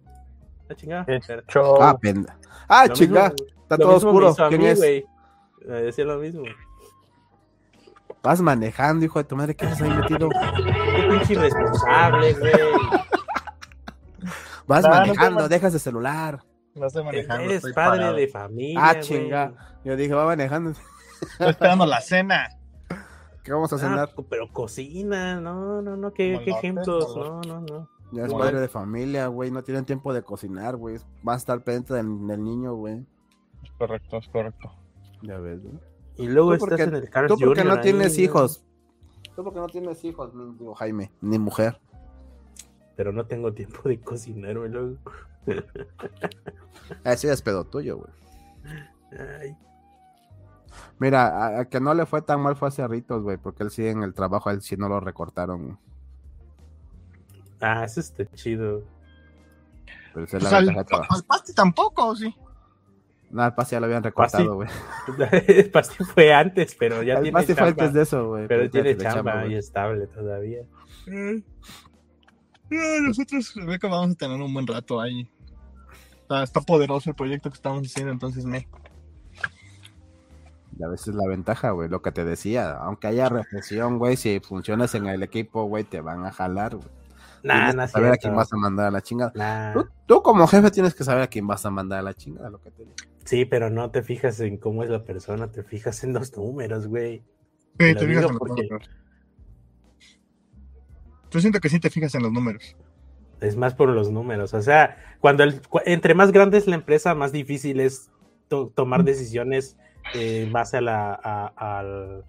La 0.68 0.76
chingada. 0.76 1.04
Pero- 1.04 1.42
show. 1.48 1.78
Ah, 1.82 1.96
penda. 1.98 2.36
Ah, 2.68 2.86
lo 2.86 2.94
chinga. 2.94 3.30
mismo- 3.30 3.46
Está 3.62 3.76
todo 3.78 3.96
oscuro. 3.96 4.34
¿Quién 4.48 4.60
mí, 4.60 4.66
es? 4.68 4.78
güey. 4.78 5.04
Me 5.66 5.82
decía 5.82 6.04
lo 6.04 6.18
mismo. 6.18 6.42
Vas 8.22 8.40
manejando, 8.40 9.04
hijo 9.04 9.18
de 9.18 9.24
tu 9.24 9.36
madre. 9.36 9.54
¿Qué 9.54 9.66
haces 9.66 9.82
ahí 9.82 9.90
metido? 9.90 10.28
Qué 10.28 11.08
pinche 11.10 11.32
irresponsable, 11.34 12.32
güey. 12.34 12.52
Vas 14.66 14.82
No, 14.82 14.88
no 14.90 14.94
manejando, 14.96 15.42
te- 15.44 15.48
dejas 15.54 15.74
el 15.74 15.80
celular. 15.80 16.42
No 16.74 16.86
estoy 16.86 17.04
manejando. 17.04 17.44
Eres 17.44 17.62
padre 17.62 17.74
parado. 17.74 18.14
de 18.16 18.28
familia. 18.28 18.80
Ah, 18.82 19.00
chinga. 19.00 19.52
Yo 19.84 19.96
dije, 19.96 20.12
va 20.14 20.26
manejando. 20.26 20.72
Estoy 21.22 21.48
esperando 21.50 21.86
la 21.86 22.00
cena. 22.00 22.48
¿Qué 23.48 23.54
vamos 23.54 23.72
a 23.72 23.76
Ah, 23.76 23.78
cenar? 23.78 24.14
co- 24.14 24.24
pero 24.28 24.52
cocina, 24.52 25.40
no, 25.40 25.80
no, 25.80 25.96
no, 25.96 26.12
qué, 26.12 26.38
qué 26.44 26.50
ejemplos, 26.50 27.16
no, 27.16 27.40
no, 27.40 27.60
no. 27.62 27.88
Ya 28.12 28.26
es 28.26 28.32
padre 28.34 28.60
de 28.60 28.68
familia, 28.68 29.26
güey. 29.28 29.50
No 29.50 29.62
tienen 29.62 29.86
tiempo 29.86 30.12
de 30.12 30.20
cocinar, 30.22 30.76
güey. 30.76 30.98
Va 31.26 31.32
a 31.32 31.36
estar 31.38 31.64
pendiente 31.64 31.94
del, 31.94 32.26
del 32.26 32.44
niño, 32.44 32.74
güey. 32.74 33.06
Es 33.64 33.70
correcto, 33.78 34.18
es 34.18 34.28
correcto. 34.28 34.70
Ya 35.22 35.38
ves, 35.38 35.62
güey. 35.62 35.78
Y 36.18 36.26
luego 36.28 36.52
estás 36.52 36.68
porque- 36.68 36.82
en 36.82 36.94
el 36.94 37.08
Carl 37.08 37.28
Tú 37.28 37.36
porque 37.38 37.60
Jr. 37.62 37.66
no 37.66 37.72
ahí, 37.76 37.80
tienes 37.80 38.18
hijos. 38.18 38.64
Tú 39.34 39.42
porque 39.44 39.60
no 39.60 39.66
tienes 39.68 40.04
hijos, 40.04 40.30
digo, 40.58 40.74
Jaime, 40.74 41.10
ni 41.22 41.38
mujer. 41.38 41.80
Pero 42.96 43.12
no 43.12 43.24
tengo 43.24 43.54
tiempo 43.54 43.88
de 43.88 43.98
cocinar, 43.98 44.58
güey. 44.58 44.70
luego. 44.70 44.96
Ese 47.04 47.28
ya 47.28 47.32
es 47.32 47.40
pedo 47.42 47.64
tuyo, 47.64 47.96
güey. 47.96 48.10
Ay, 49.40 49.56
Mira, 50.98 51.26
a, 51.28 51.60
a 51.60 51.64
que 51.66 51.80
no 51.80 51.94
le 51.94 52.06
fue 52.06 52.22
tan 52.22 52.40
mal 52.40 52.56
fue 52.56 52.68
a 52.68 52.70
Cerritos, 52.70 53.22
güey, 53.22 53.36
porque 53.36 53.62
él 53.62 53.70
sí 53.70 53.86
en 53.86 54.02
el 54.02 54.14
trabajo, 54.14 54.50
él 54.50 54.62
sí 54.62 54.76
no 54.76 54.88
lo 54.88 55.00
recortaron. 55.00 55.78
Ah, 57.60 57.84
eso 57.84 58.00
está 58.00 58.24
chido. 58.34 58.82
Pero 60.14 60.24
es 60.24 60.30
Pues 60.30 60.42
la 60.42 60.58
al, 60.58 60.68
al 60.68 61.24
Pasti 61.26 61.52
tampoco, 61.54 62.14
sí. 62.16 62.34
No, 63.30 63.42
al 63.42 63.54
Pasti 63.54 63.72
ya 63.74 63.80
lo 63.80 63.86
habían 63.86 64.02
recortado, 64.02 64.54
güey. 64.54 64.68
El 65.48 65.70
Pasti 65.70 66.02
fue 66.04 66.32
antes, 66.32 66.74
pero 66.78 67.02
ya 67.02 67.16
Al 67.16 67.22
tiene 67.22 67.34
Pasti 67.34 67.52
fue 67.54 67.56
chamba. 67.66 67.70
antes 67.70 67.92
de 67.92 68.02
eso, 68.02 68.28
güey. 68.28 68.48
Pero 68.48 68.70
tiene 68.70 68.96
chamba 68.96 69.40
güey. 69.42 69.52
y 69.52 69.56
estable 69.56 70.06
todavía. 70.06 70.60
Eh, 71.06 71.42
eh, 72.70 72.98
nosotros, 73.02 73.54
Rebeca, 73.54 73.88
vamos 73.88 74.12
a 74.12 74.14
tener 74.18 74.40
un 74.40 74.52
buen 74.54 74.66
rato 74.66 75.00
ahí. 75.00 75.28
Está, 76.22 76.42
está 76.42 76.60
poderoso 76.62 77.10
el 77.10 77.16
proyecto 77.16 77.50
que 77.50 77.56
estamos 77.56 77.82
haciendo, 77.86 78.12
entonces 78.12 78.44
me. 78.44 78.66
Y 80.78 80.84
a 80.84 80.88
veces 80.88 81.14
la 81.14 81.26
ventaja, 81.26 81.70
güey, 81.70 81.88
lo 81.88 82.02
que 82.02 82.12
te 82.12 82.24
decía, 82.24 82.72
aunque 82.72 83.08
haya 83.08 83.28
recesión, 83.28 83.98
güey, 83.98 84.16
si 84.16 84.38
funcionas 84.40 84.94
en 84.94 85.06
el 85.06 85.22
equipo, 85.22 85.64
güey, 85.64 85.82
te 85.84 86.00
van 86.00 86.24
a 86.24 86.30
jalar, 86.32 86.76
güey. 86.76 86.88
Nah, 87.42 87.72
no 87.72 87.86
saber 87.88 88.12
a 88.12 88.16
quién 88.16 88.34
vas 88.34 88.52
a 88.52 88.56
mandar 88.56 88.86
a 88.86 88.90
la 88.90 89.00
chingada. 89.00 89.32
Nah. 89.34 89.72
Tú, 89.72 89.88
tú 90.06 90.22
como 90.22 90.46
jefe 90.46 90.70
tienes 90.70 90.94
que 90.94 91.04
saber 91.04 91.22
a 91.22 91.26
quién 91.28 91.46
vas 91.46 91.64
a 91.66 91.70
mandar 91.70 92.00
a 92.00 92.02
la 92.02 92.14
chingada, 92.14 92.50
lo 92.50 92.60
que 92.60 92.70
te 92.70 92.82
digo. 92.84 92.94
Sí, 93.24 93.44
pero 93.44 93.70
no 93.70 93.90
te 93.90 94.02
fijas 94.02 94.40
en 94.40 94.56
cómo 94.56 94.82
es 94.84 94.90
la 94.90 95.04
persona, 95.04 95.50
te 95.50 95.62
fijas 95.62 96.02
en 96.04 96.12
los 96.14 96.36
números, 96.36 96.86
güey. 96.86 97.18
Sí, 97.18 97.24
te 97.78 97.94
fijas 97.94 98.06
digo 98.08 98.20
en 98.20 98.22
los 98.28 98.38
porque- 98.38 98.62
números. 98.64 98.90
Yo 101.30 101.40
siento 101.40 101.60
que 101.60 101.68
sí 101.68 101.78
te 101.78 101.90
fijas 101.90 102.14
en 102.14 102.22
los 102.22 102.32
números. 102.32 102.76
Es 103.40 103.56
más 103.56 103.74
por 103.74 103.90
los 103.90 104.10
números. 104.10 104.54
O 104.54 104.62
sea, 104.62 104.96
cuando 105.20 105.44
el, 105.44 105.60
entre 105.84 106.14
más 106.14 106.32
grande 106.32 106.58
es 106.58 106.66
la 106.66 106.74
empresa, 106.76 107.14
más 107.14 107.32
difícil 107.32 107.80
es 107.80 108.10
to- 108.48 108.72
tomar 108.74 109.04
decisiones 109.04 109.76
eh, 110.14 110.42
en 110.42 110.52
base 110.52 110.78
a 110.78 110.80
la 110.80 111.14
a, 111.14 111.78
al- 111.78 112.24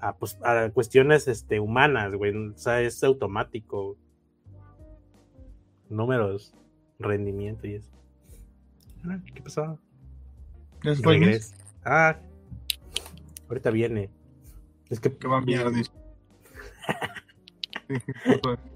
a, 0.00 0.16
pues, 0.16 0.38
a 0.42 0.70
cuestiones 0.70 1.28
este, 1.28 1.60
humanas, 1.60 2.12
güey. 2.14 2.34
O 2.36 2.56
sea, 2.58 2.80
es 2.80 3.02
automático. 3.04 3.96
Números, 5.88 6.54
rendimiento 6.98 7.66
y 7.66 7.74
eso. 7.74 7.90
Ah, 9.06 9.18
¿Qué 9.34 9.42
pasó? 9.42 9.78
Regresa. 10.82 11.54
Ah, 11.84 12.16
ahorita 13.48 13.70
viene. 13.70 14.10
Es 14.90 15.00
que 15.00 15.14
que 15.16 15.28
va 15.28 15.38
a. 15.38 15.44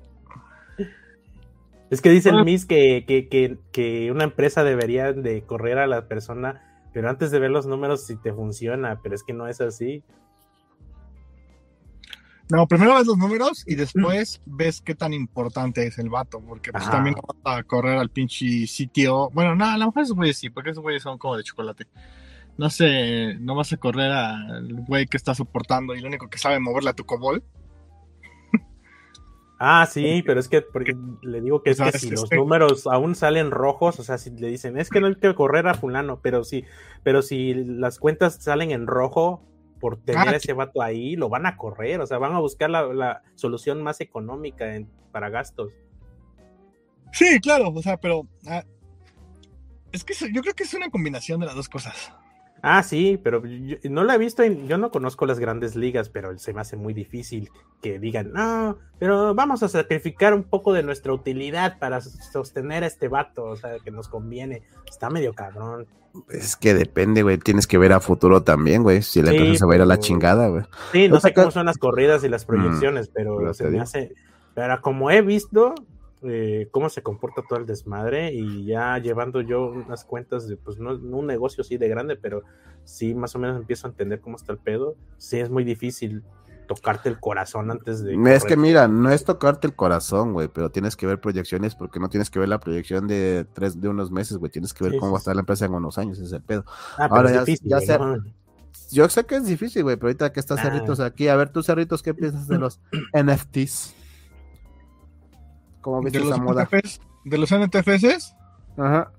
Es 1.91 2.03
que 2.03 2.11
dice 2.11 2.29
el 2.29 2.39
Ah. 2.39 2.45
MIS 2.45 2.67
que, 2.67 3.05
que, 3.07 3.29
que, 3.29 3.59
que 3.73 4.11
una 4.13 4.25
empresa 4.25 4.63
debería 4.63 5.13
de 5.15 5.43
correr 5.43 5.79
a 5.79 5.87
la 5.87 6.07
persona, 6.07 6.68
pero 6.93 7.09
antes 7.09 7.31
de 7.31 7.39
ver 7.39 7.51
los 7.51 7.67
números 7.67 8.07
si 8.07 8.17
te 8.17 8.33
funciona, 8.33 9.01
pero 9.03 9.15
es 9.15 9.23
que 9.23 9.33
no 9.33 9.47
es 9.47 9.61
así. 9.61 10.03
No, 12.51 12.67
primero 12.67 12.95
ves 12.95 13.07
los 13.07 13.19
números 13.19 13.63
y 13.67 13.75
después 13.75 14.41
ves 14.47 14.81
qué 14.81 14.95
tan 14.95 15.13
importante 15.13 15.87
es 15.87 15.99
el 15.99 16.09
vato, 16.09 16.41
porque 16.41 16.73
pues 16.73 16.85
Ajá. 16.85 16.93
también 16.93 17.15
no 17.17 17.23
vas 17.43 17.59
a 17.59 17.63
correr 17.63 17.99
al 17.99 18.09
pinche 18.09 18.67
sitio. 18.67 19.29
Bueno, 19.35 19.55
no, 19.55 19.67
a 19.67 19.77
lo 19.77 19.87
mejor 19.87 20.03
esos 20.03 20.17
güeyes 20.17 20.39
sí, 20.39 20.49
porque 20.49 20.71
esos 20.71 20.83
güeyes 20.83 21.03
son 21.03 21.19
como 21.19 21.37
de 21.37 21.45
chocolate. 21.45 21.87
No 22.57 22.71
sé, 22.71 23.35
no 23.39 23.55
vas 23.55 23.73
a 23.73 23.77
correr 23.77 24.11
al 24.11 24.73
güey 24.87 25.07
que 25.07 25.19
está 25.19 25.35
soportando 25.35 25.95
y 25.95 26.01
lo 26.01 26.09
único 26.09 26.29
que 26.31 26.39
sabe 26.39 26.59
moverle 26.59 26.91
a 26.91 26.95
tu 26.95 27.05
cobol. 27.05 27.43
Ah, 29.61 29.87
sí, 29.91 30.23
pero 30.25 30.39
es 30.39 30.49
que 30.49 30.63
porque 30.63 30.97
le 31.23 31.41
digo 31.41 31.63
que 31.63 31.71
es 31.71 31.79
que 31.81 31.91
si 31.99 32.11
los 32.11 32.31
números 32.33 32.87
aún 32.87 33.17
salen 33.17 33.51
rojos, 33.51 33.99
o 33.99 34.05
sea, 34.05 34.17
si 34.17 34.31
le 34.31 34.47
dicen, 34.49 34.79
es 34.79 34.89
que 34.89 35.01
no 35.01 35.09
hay 35.09 35.17
que 35.17 35.35
correr 35.35 35.67
a 35.67 35.75
fulano, 35.75 36.21
pero 36.21 36.45
sí, 36.45 36.65
pero 37.03 37.23
si 37.23 37.55
las 37.55 37.99
cuentas 37.99 38.37
salen 38.41 38.71
en 38.71 38.87
rojo 38.87 39.43
por 39.81 39.97
tener 40.01 40.29
Ah, 40.29 40.37
ese 40.37 40.53
vato 40.53 40.81
ahí, 40.81 41.17
lo 41.17 41.29
van 41.29 41.45
a 41.47 41.57
correr, 41.57 42.01
o 42.01 42.07
sea, 42.07 42.19
van 42.19 42.35
a 42.35 42.39
buscar 42.39 42.71
la, 42.71 42.87
la 42.95 43.23
solución 43.35 43.83
más 43.83 44.01
económica 44.01 44.77
en- 44.77 44.89
para 45.11 45.29
gastos. 45.29 45.73
Sí, 47.13 47.41
claro, 47.41 47.71
o 47.71 47.83
sea, 47.83 47.97
pero 47.97 48.29
ah, 48.47 48.63
es 49.91 50.05
que 50.05 50.15
yo 50.33 50.41
creo 50.43 50.55
que 50.55 50.63
es 50.65 50.75
una 50.75 50.91
combinación 50.91 51.41
de 51.41 51.47
las 51.47 51.55
dos 51.57 51.69
cosas. 51.69 52.13
Ah, 52.63 52.83
sí, 52.83 53.21
pero 53.23 53.45
yo, 53.47 53.77
no 53.85 54.05
lo 54.05 54.13
he 54.13 54.19
visto, 54.19 54.43
en- 54.43 54.67
yo 54.69 54.79
no 54.79 54.91
conozco 54.91 55.27
las 55.27 55.39
grandes 55.39 55.77
ligas, 55.77 56.09
pero 56.09 56.37
se 56.39 56.53
me 56.53 56.61
hace 56.61 56.77
muy 56.77 56.93
difícil 56.95 57.51
que 57.81 57.99
digan, 57.99 58.33
no, 58.33 58.79
pero 58.99 59.35
vamos 59.35 59.63
a 59.63 59.69
sacrificar 59.69 60.35
un 60.35 60.43
poco 60.45 60.73
de 60.73 60.83
nuestra 60.83 61.13
utilidad 61.13 61.79
para 61.79 62.01
sostener 62.01 62.83
a 62.85 62.89
este 62.89 63.09
vato, 63.09 63.45
o 63.45 63.57
sea, 63.57 63.79
que 63.85 63.91
nos 63.91 64.09
conviene. 64.09 64.63
Está 64.89 65.09
medio 65.11 65.33
cabrón. 65.35 65.87
Es 66.31 66.57
que 66.57 66.75
depende, 66.75 67.23
güey. 67.23 67.39
Tienes 67.39 67.67
que 67.67 67.79
ver 67.79 67.93
a 67.93 68.01
futuro 68.01 68.43
también, 68.43 68.83
güey. 68.83 69.03
Si 69.03 69.23
la 69.23 69.31
Sí, 69.31 69.37
empresa 69.37 69.59
se 69.61 69.67
va 69.67 69.73
a 69.75 69.77
ir 69.77 69.83
a 69.83 69.87
la 69.87 69.99
chingada, 69.99 70.49
güey. 70.49 70.65
Sí, 70.91 71.09
no 71.09 71.17
O 71.17 71.21
sea 71.21 71.29
sé 71.31 71.35
cómo 71.35 71.51
son 71.51 71.67
las 71.67 71.79
corridas 71.79 72.25
y 72.25 72.29
las 72.29 72.45
Mm, 72.45 72.47
proyecciones, 72.47 73.09
pero 73.13 73.37
pero 73.37 73.55
se 73.55 73.65
me 73.69 73.81
hace, 73.81 74.15
pero 74.55 74.81
como 74.81 75.11
he 75.11 75.23
visto 75.23 75.75
eh, 76.23 76.69
cómo 76.71 76.89
se 76.89 77.03
comporta 77.03 77.43
todo 77.49 77.59
el 77.59 77.67
desmadre 77.67 78.33
y 78.33 78.65
ya 78.67 78.99
llevando 78.99 79.41
yo 79.41 79.67
unas 79.71 80.05
cuentas 80.05 80.49
de, 80.49 80.57
pues 80.57 80.79
no, 80.79 80.97
no 80.99 81.19
un 81.19 81.27
negocio 81.27 81.63
así 81.63 81.77
de 81.79 81.89
grande, 81.89 82.17
pero 82.17 82.43
sí 82.85 83.15
más 83.15 83.35
o 83.37 83.39
menos 83.39 83.57
empiezo 83.57 83.87
a 83.87 83.91
entender 83.91 84.21
cómo 84.21 84.37
está 84.37 84.53
el 84.53 84.59
pedo, 84.59 84.97
sí 85.17 85.39
es 85.39 85.51
muy 85.51 85.65
difícil 85.65 86.23
tocarte 86.67 87.09
el 87.09 87.19
corazón 87.19 87.71
antes 87.71 88.03
de... 88.05 88.15
Es 88.35 88.45
que 88.45 88.57
mira, 88.57 88.89
no 88.89 89.11
es 89.11 89.25
tocarte 89.25 89.67
el 89.67 89.75
corazón, 89.75 90.35
güey, 90.35 90.49
pero 90.49 90.71
tienes 90.71 90.97
que 90.97 91.07
ver 91.07 91.19
proyecciones 91.19 91.75
porque 91.75 91.99
no 91.99 92.11
tienes 92.11 92.29
que 92.29 92.39
ver 92.41 92.49
la 92.51 92.61
proyección 92.61 93.07
de 93.09 93.47
tres, 93.55 93.81
de 93.81 93.89
unos 93.89 94.11
meses, 94.11 94.37
güey. 94.37 94.51
Tienes 94.53 94.75
que 94.75 94.85
ver 94.85 94.93
Sí, 94.93 94.99
cómo 94.99 95.13
va 95.13 95.17
a 95.17 95.21
estar 95.21 95.35
la 95.35 95.41
empresa 95.41 95.65
en 95.65 95.73
unos 95.73 95.97
años, 95.97 96.19
ese 96.19 96.27
es 96.27 96.33
el 96.35 96.43
pedo. 96.43 96.65
Ah, 96.99 97.09
pero 97.09 97.15
ahora 97.15 97.29
es 97.31 97.35
ya- 97.37 97.45
difícil, 97.45 97.69
ya 97.71 97.99
¿no? 97.99 98.17
Yo 98.91 99.09
sé 99.09 99.25
que 99.25 99.37
es 99.37 99.47
difícil, 99.47 99.83
güey, 99.83 99.97
pero 99.97 100.09
ahorita 100.09 100.31
que 100.33 100.41
estás 100.41 100.59
Ah. 100.59 100.65
cerritos 100.65 101.01
aquí, 101.01 101.29
a 101.29 101.37
ver, 101.37 101.49
tú 101.51 101.63
cerritos, 101.63 102.03
¿qué 102.03 102.13
piensas 102.13 102.47
de 102.49 102.59
los 102.59 102.81
NFTs? 103.15 103.95
¿Cómo 105.91 106.03
De 106.03 106.11
viste 106.19 106.29
los, 106.29 106.41
moda? 106.41 106.65
NTFs, 106.71 107.01
de 107.25 107.39
los 107.39 107.51
NTFS, 107.53 108.35
Ajá. 108.77 109.11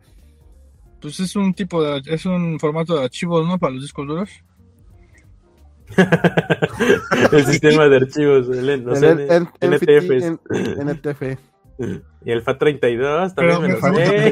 pues 1.01 1.19
es 1.19 1.35
un 1.35 1.53
tipo 1.53 1.83
de, 1.83 2.01
es 2.05 2.25
un 2.25 2.59
formato 2.59 2.95
de 2.97 3.03
archivos, 3.05 3.47
¿no? 3.47 3.57
Para 3.57 3.73
los 3.73 3.81
discos 3.83 4.07
duros. 4.07 4.29
el 7.31 7.45
sistema 7.45 7.87
de 7.89 7.95
archivos, 7.97 8.47
el, 8.49 8.83
los 8.83 9.01
el- 9.01 9.19
en- 9.21 9.49
NTFs. 9.61 10.23
en- 10.23 10.39
NTF. 10.89 11.21
y 12.25 12.31
el 12.31 12.43
FAT32 12.45 13.33
también 13.33 13.35
Pero 13.35 13.61
me 13.61 13.67
lo 13.69 13.77
falta 13.77 14.05
sé, 14.05 14.27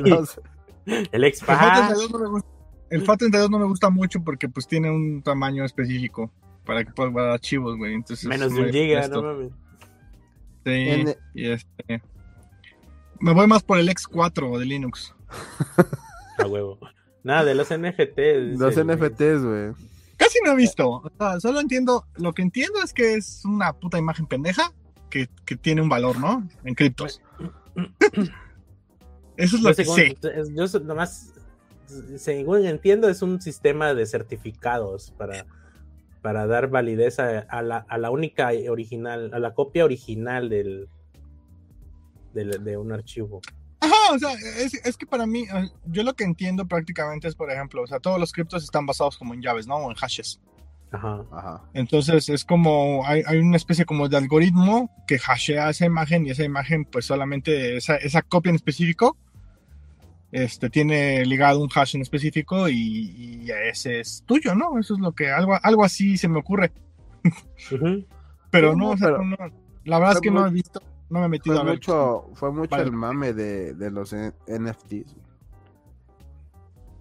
el 1.11 1.21
Me 1.21 1.31
falta 1.31 1.31
XPAT, 1.31 1.91
ese 1.91 1.93
dos, 1.95 2.11
no 2.11 2.19
me 2.19 2.27
gusta. 2.29 2.49
el 2.91 3.05
FAT32 3.05 3.49
no 3.49 3.59
me 3.59 3.65
gusta 3.65 3.89
mucho 3.89 4.21
porque 4.23 4.47
pues 4.49 4.67
tiene 4.67 4.91
un 4.91 5.21
tamaño 5.23 5.65
específico 5.65 6.31
para 6.65 6.83
que 6.83 6.91
puedas 6.91 7.11
guardar 7.11 7.33
archivos, 7.33 7.77
güey. 7.77 7.93
Entonces, 7.95 8.27
Menos 8.27 8.53
de 8.53 8.61
un 8.61 8.69
giga, 8.69 8.95
molesto. 8.97 9.21
no 9.21 9.33
mames. 9.33 9.51
Sí, 10.65 10.71
En- 10.71 11.15
y 11.33 11.49
este... 11.49 12.01
Me 13.19 13.33
voy 13.33 13.47
más 13.47 13.63
por 13.63 13.79
el 13.79 13.89
X4 13.89 14.57
de 14.59 14.65
Linux. 14.65 15.13
A 16.37 16.45
huevo. 16.47 16.77
Nada, 17.23 17.43
de 17.45 17.55
los 17.55 17.67
NFTs. 17.69 18.59
Los 18.59 18.77
el. 18.77 18.87
NFTs, 18.87 19.43
güey. 19.43 19.71
Casi 20.17 20.39
no 20.45 20.51
he 20.51 20.55
visto. 20.55 20.89
O 20.89 21.11
sea, 21.17 21.39
solo 21.39 21.59
entiendo. 21.59 22.05
Lo 22.15 22.33
que 22.33 22.41
entiendo 22.41 22.81
es 22.83 22.93
que 22.93 23.15
es 23.15 23.43
una 23.45 23.73
puta 23.73 23.97
imagen 23.97 24.25
pendeja 24.27 24.71
que, 25.09 25.29
que 25.45 25.55
tiene 25.55 25.81
un 25.81 25.89
valor, 25.89 26.19
¿no? 26.19 26.47
En 26.63 26.73
criptos. 26.75 27.21
Eso 29.37 29.55
es 29.57 29.61
lo 29.61 29.69
Yo 29.71 29.75
que 29.75 29.85
según- 29.85 29.95
sé. 29.97 30.17
yo 30.55 30.79
nomás, 30.79 31.33
según 32.17 32.65
entiendo, 32.65 33.07
es 33.09 33.21
un 33.21 33.39
sistema 33.41 33.93
de 33.93 34.05
certificados 34.07 35.11
para, 35.17 35.45
para 36.23 36.47
dar 36.47 36.69
validez 36.69 37.19
a, 37.19 37.39
a 37.41 37.61
la, 37.61 37.77
a 37.87 37.97
la 37.99 38.09
única 38.09 38.49
original, 38.69 39.31
a 39.33 39.39
la 39.39 39.53
copia 39.53 39.85
original 39.85 40.49
del, 40.49 40.89
de 42.45 42.77
un 42.77 42.91
archivo. 42.91 43.41
Ajá, 43.79 43.93
o 44.13 44.17
sea, 44.19 44.33
es, 44.33 44.73
es 44.85 44.97
que 44.97 45.05
para 45.05 45.25
mí, 45.27 45.43
eh, 45.43 45.69
yo 45.85 46.03
lo 46.03 46.15
que 46.15 46.23
entiendo 46.23 46.67
prácticamente 46.67 47.27
es, 47.27 47.35
por 47.35 47.51
ejemplo, 47.51 47.83
o 47.83 47.87
sea, 47.87 47.99
todos 47.99 48.19
los 48.19 48.31
criptos 48.31 48.63
están 48.63 48.85
basados 48.85 49.17
como 49.17 49.33
en 49.33 49.41
llaves, 49.41 49.67
¿no? 49.67 49.75
O 49.75 49.89
en 49.91 49.95
hashes. 49.95 50.41
Ajá. 50.91 51.23
Ajá. 51.31 51.61
Entonces 51.73 52.29
es 52.29 52.43
como, 52.45 53.05
hay, 53.05 53.21
hay 53.27 53.37
una 53.39 53.57
especie 53.57 53.85
como 53.85 54.07
de 54.09 54.17
algoritmo 54.17 54.89
que 55.05 55.19
hashea 55.19 55.69
esa 55.69 55.85
imagen 55.85 56.25
y 56.25 56.31
esa 56.31 56.43
imagen, 56.43 56.85
pues 56.85 57.05
solamente 57.05 57.77
esa, 57.77 57.97
esa 57.97 58.21
copia 58.21 58.49
en 58.49 58.55
específico, 58.55 59.15
este, 60.31 60.69
tiene 60.69 61.25
ligado 61.25 61.59
un 61.61 61.69
hash 61.73 61.95
en 61.95 62.01
específico 62.01 62.67
y, 62.69 62.75
y 62.75 63.51
ese 63.69 63.99
es 63.99 64.23
tuyo, 64.25 64.55
¿no? 64.55 64.79
Eso 64.79 64.93
es 64.95 64.99
lo 64.99 65.13
que, 65.13 65.29
algo, 65.29 65.57
algo 65.61 65.83
así 65.83 66.17
se 66.17 66.27
me 66.27 66.39
ocurre. 66.39 66.71
Pero 68.49 68.71
Sí, 68.73 68.77
no, 68.77 68.85
no, 68.85 68.89
o 68.91 68.97
sea, 68.97 69.07
pero- 69.09 69.23
no, 69.23 69.37
la 69.85 69.99
verdad 69.99 70.15
es 70.15 70.21
que 70.21 70.31
no 70.31 70.47
he 70.47 70.51
visto, 70.51 70.81
no 71.09 71.19
me 71.19 71.25
he 71.25 71.29
metido 71.29 71.55
Fue 71.55 71.61
a 71.61 71.65
ver. 71.65 71.73
mucho, 71.75 72.29
fue 72.33 72.51
mucho 72.51 72.71
Vale. 72.71 72.83
el 72.83 72.91
mame 72.91 73.33
de, 73.33 73.73
de 73.73 73.91
los 73.91 74.13
NFTs. 74.13 75.15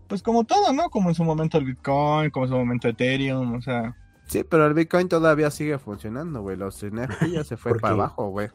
Pues 0.08 0.22
como 0.22 0.44
todo, 0.44 0.72
¿no? 0.72 0.88
Como 0.90 1.08
en 1.08 1.14
su 1.16 1.24
momento 1.24 1.58
el 1.58 1.64
Bitcoin, 1.64 2.30
como 2.30 2.46
en 2.46 2.52
su 2.52 2.56
momento 2.56 2.88
Ethereum, 2.88 3.54
o 3.54 3.60
sea. 3.62 3.96
Sí, 4.26 4.44
pero 4.44 4.66
el 4.66 4.74
Bitcoin 4.74 5.08
todavía 5.08 5.50
sigue 5.50 5.78
funcionando, 5.78 6.42
güey. 6.42 6.56
Los 6.56 6.82
NFT 6.84 7.26
ya 7.32 7.42
se 7.44 7.56
fue 7.56 7.72
¿Por 7.72 7.80
para 7.80 7.94
qué? 7.94 8.00
abajo, 8.00 8.28
güey. 8.30 8.48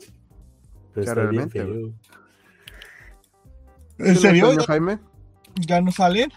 Pero 0.93 1.13
realmente. 1.13 1.59
¿En 1.59 1.93
¿Sí, 4.15 4.21
serio? 4.21 4.47
coño, 4.47 4.59
¿Ya, 4.61 4.65
Jaime? 4.65 4.99
ya 5.55 5.81
no 5.81 5.91
salen? 5.91 6.31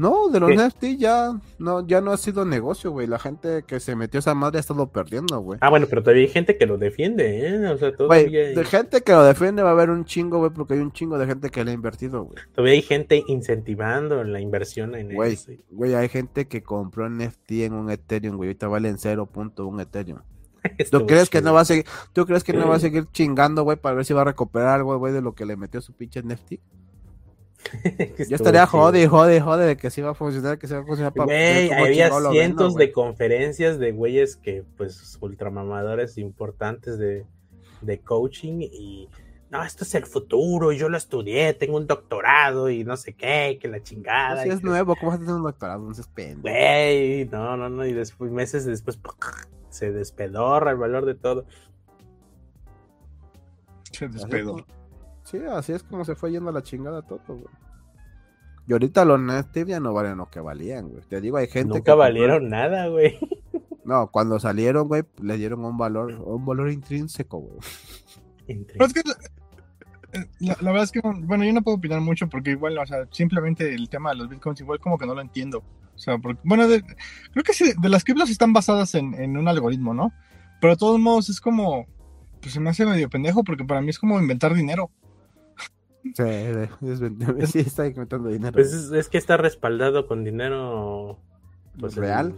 No, 0.00 0.28
de 0.30 0.40
los 0.40 0.48
¿Qué? 0.48 0.56
NFT 0.56 0.84
ya 0.98 1.38
no, 1.58 1.86
ya 1.86 2.00
no 2.00 2.10
ha 2.12 2.16
sido 2.16 2.46
negocio, 2.46 2.90
güey. 2.90 3.06
La 3.06 3.18
gente 3.18 3.64
que 3.66 3.80
se 3.80 3.94
metió 3.94 4.18
esa 4.20 4.34
madre 4.34 4.56
ha 4.56 4.60
estado 4.60 4.86
perdiendo, 4.90 5.38
güey. 5.40 5.58
Ah, 5.60 5.68
bueno, 5.68 5.86
pero 5.90 6.02
todavía 6.02 6.22
hay 6.22 6.30
gente 6.30 6.56
que 6.56 6.64
lo 6.64 6.78
defiende, 6.78 7.46
¿eh? 7.46 7.68
O 7.68 7.76
sea, 7.76 7.88
Güey, 7.90 7.96
todavía, 7.98 8.46
hay, 8.48 8.54
de 8.54 8.64
gente 8.64 9.02
que 9.02 9.12
lo 9.12 9.22
defiende 9.24 9.62
va 9.62 9.68
a 9.68 9.72
haber 9.72 9.90
un 9.90 10.06
chingo, 10.06 10.38
güey, 10.38 10.50
porque 10.50 10.72
hay 10.72 10.80
un 10.80 10.90
chingo 10.92 11.18
de 11.18 11.26
gente 11.26 11.50
que 11.50 11.62
le 11.64 11.72
ha 11.72 11.74
invertido, 11.74 12.24
güey. 12.24 12.38
todavía 12.54 12.72
hay 12.72 12.82
gente 12.82 13.22
incentivando 13.26 14.24
la 14.24 14.40
inversión 14.40 14.94
en 14.94 15.12
Güey, 15.14 15.34
eso. 15.34 15.52
güey, 15.70 15.94
hay 15.94 16.08
gente 16.08 16.48
que 16.48 16.62
compró 16.62 17.06
NFT 17.10 17.50
en 17.52 17.74
un 17.74 17.90
Ethereum, 17.90 18.36
güey. 18.36 18.48
Ahorita 18.48 18.68
valen 18.68 18.96
0.1 18.96 19.82
Ethereum. 19.82 20.20
¿Tú 20.90 21.06
crees 21.06 21.28
que 21.28 21.42
no 21.42 21.52
va 21.52 21.60
a 21.60 21.64
seguir, 21.66 21.84
tú 22.14 22.24
crees 22.24 22.42
que 22.42 22.54
no 22.54 22.66
va 22.68 22.76
a 22.76 22.80
seguir 22.80 23.06
chingando, 23.12 23.64
güey, 23.64 23.76
para 23.76 23.96
ver 23.96 24.04
si 24.06 24.14
va 24.14 24.22
a 24.22 24.24
recuperar 24.24 24.68
algo, 24.68 24.96
güey, 24.98 25.12
de 25.12 25.20
lo 25.20 25.34
que 25.34 25.44
le 25.44 25.56
metió 25.56 25.80
su 25.82 25.92
pinche 25.92 26.22
NFT? 26.22 26.54
Yo 28.28 28.36
estaría 28.36 28.66
jode, 28.66 29.06
jode, 29.06 29.40
jode 29.40 29.66
de 29.66 29.76
que 29.76 29.90
sí 29.90 30.00
va 30.00 30.10
a 30.10 30.14
funcionar, 30.14 30.58
que 30.58 30.66
sí 30.66 30.74
va 30.74 30.80
a 30.80 30.84
funcionar 30.84 31.12
para 31.12 31.26
Güey, 31.26 31.70
había 31.72 32.10
cientos 32.30 32.74
de 32.74 32.92
conferencias 32.92 33.78
de 33.78 33.92
güeyes 33.92 34.36
que, 34.36 34.64
pues, 34.76 35.18
ultramamadores 35.20 36.18
importantes 36.18 36.98
de, 36.98 37.26
de 37.80 38.00
coaching 38.00 38.60
y 38.60 39.08
no, 39.50 39.64
esto 39.64 39.82
es 39.82 39.94
el 39.96 40.06
futuro, 40.06 40.70
yo 40.70 40.88
lo 40.88 40.96
estudié, 40.96 41.52
tengo 41.54 41.76
un 41.76 41.88
doctorado 41.88 42.70
y 42.70 42.84
no 42.84 42.96
sé 42.96 43.14
qué, 43.14 43.58
que 43.60 43.66
la 43.66 43.82
chingada. 43.82 44.44
Si 44.44 44.48
es 44.48 44.60
que- 44.60 44.66
nuevo, 44.66 44.94
¿cómo 44.94 45.10
vas 45.10 45.18
a 45.18 45.20
tener 45.20 45.34
un 45.34 45.42
doctorado? 45.42 45.80
Entonces, 45.80 46.06
pendejo. 46.06 46.42
Güey, 46.42 47.24
no, 47.26 47.56
no, 47.56 47.68
no, 47.68 47.84
y 47.84 47.92
después, 47.92 48.30
meses 48.30 48.64
después, 48.64 48.98
se 49.70 49.90
despedorra 49.90 50.70
el 50.70 50.76
valor 50.76 51.04
de 51.04 51.16
todo. 51.16 51.46
Se 53.90 54.08
despedó. 54.08 54.64
Sí, 55.30 55.38
así 55.50 55.72
es 55.72 55.82
como 55.82 56.04
se 56.04 56.14
fue 56.16 56.32
yendo 56.32 56.50
a 56.50 56.52
la 56.52 56.62
chingada 56.62 57.02
todo, 57.02 57.20
güey. 57.26 57.54
Y 58.66 58.72
ahorita 58.72 59.04
los 59.04 59.20
NFT 59.20 59.64
ya 59.66 59.80
no 59.80 59.92
valen 59.92 60.18
lo 60.18 60.30
que 60.30 60.40
valían, 60.40 60.88
güey. 60.88 61.02
Te 61.08 61.20
digo, 61.20 61.36
hay 61.38 61.46
gente 61.46 61.68
Nunca 61.68 61.80
que 61.82 61.90
compró- 61.92 61.96
valieron 61.98 62.48
nada, 62.48 62.86
güey. 62.88 63.18
No, 63.82 64.08
cuando 64.08 64.38
salieron, 64.38 64.86
güey, 64.86 65.02
le 65.20 65.36
dieron 65.36 65.64
un 65.64 65.76
valor, 65.76 66.12
un 66.24 66.44
valor 66.46 66.70
intrínseco, 66.70 67.38
güey. 67.40 67.58
Entre- 68.46 68.74
Pero 68.74 68.86
es 68.86 68.92
que 68.92 69.00
eh, 69.00 70.26
la, 70.38 70.56
la 70.60 70.70
verdad 70.70 70.84
es 70.84 70.92
que, 70.92 71.00
no- 71.02 71.18
bueno, 71.26 71.44
yo 71.44 71.52
no 71.52 71.62
puedo 71.62 71.78
opinar 71.78 72.00
mucho 72.00 72.28
porque 72.28 72.50
igual, 72.52 72.78
o 72.78 72.86
sea, 72.86 73.08
simplemente 73.10 73.74
el 73.74 73.88
tema 73.88 74.10
de 74.10 74.16
los 74.16 74.28
bitcoins 74.28 74.60
igual 74.60 74.78
como 74.78 74.96
que 74.98 75.06
no 75.06 75.14
lo 75.14 75.20
entiendo. 75.22 75.58
O 75.94 75.98
sea, 75.98 76.18
porque, 76.18 76.40
bueno, 76.44 76.68
de- 76.68 76.82
creo 77.32 77.42
que 77.42 77.52
sí, 77.54 77.72
de 77.80 77.88
las 77.88 78.04
criptos 78.04 78.30
están 78.30 78.52
basadas 78.52 78.94
en, 78.94 79.14
en 79.14 79.36
un 79.36 79.48
algoritmo, 79.48 79.92
¿no? 79.92 80.12
Pero 80.60 80.74
de 80.74 80.78
todos 80.78 81.00
modos 81.00 81.28
es 81.28 81.40
como, 81.40 81.86
pues 82.40 82.52
se 82.54 82.60
me 82.60 82.70
hace 82.70 82.86
medio 82.86 83.08
pendejo 83.10 83.42
porque 83.42 83.64
para 83.64 83.80
mí 83.80 83.88
es 83.90 83.98
como 83.98 84.20
inventar 84.20 84.54
dinero. 84.54 84.90
Sí, 86.02 86.22
es- 86.22 87.50
sí 87.50 87.58
está 87.60 87.86
inventando 87.86 88.28
dinero. 88.28 88.52
Pues 88.52 88.72
es, 88.72 88.90
es 88.92 89.08
que 89.08 89.18
está 89.18 89.36
respaldado 89.36 90.06
con 90.06 90.24
dinero 90.24 91.18
pues, 91.78 91.96
real. 91.96 92.34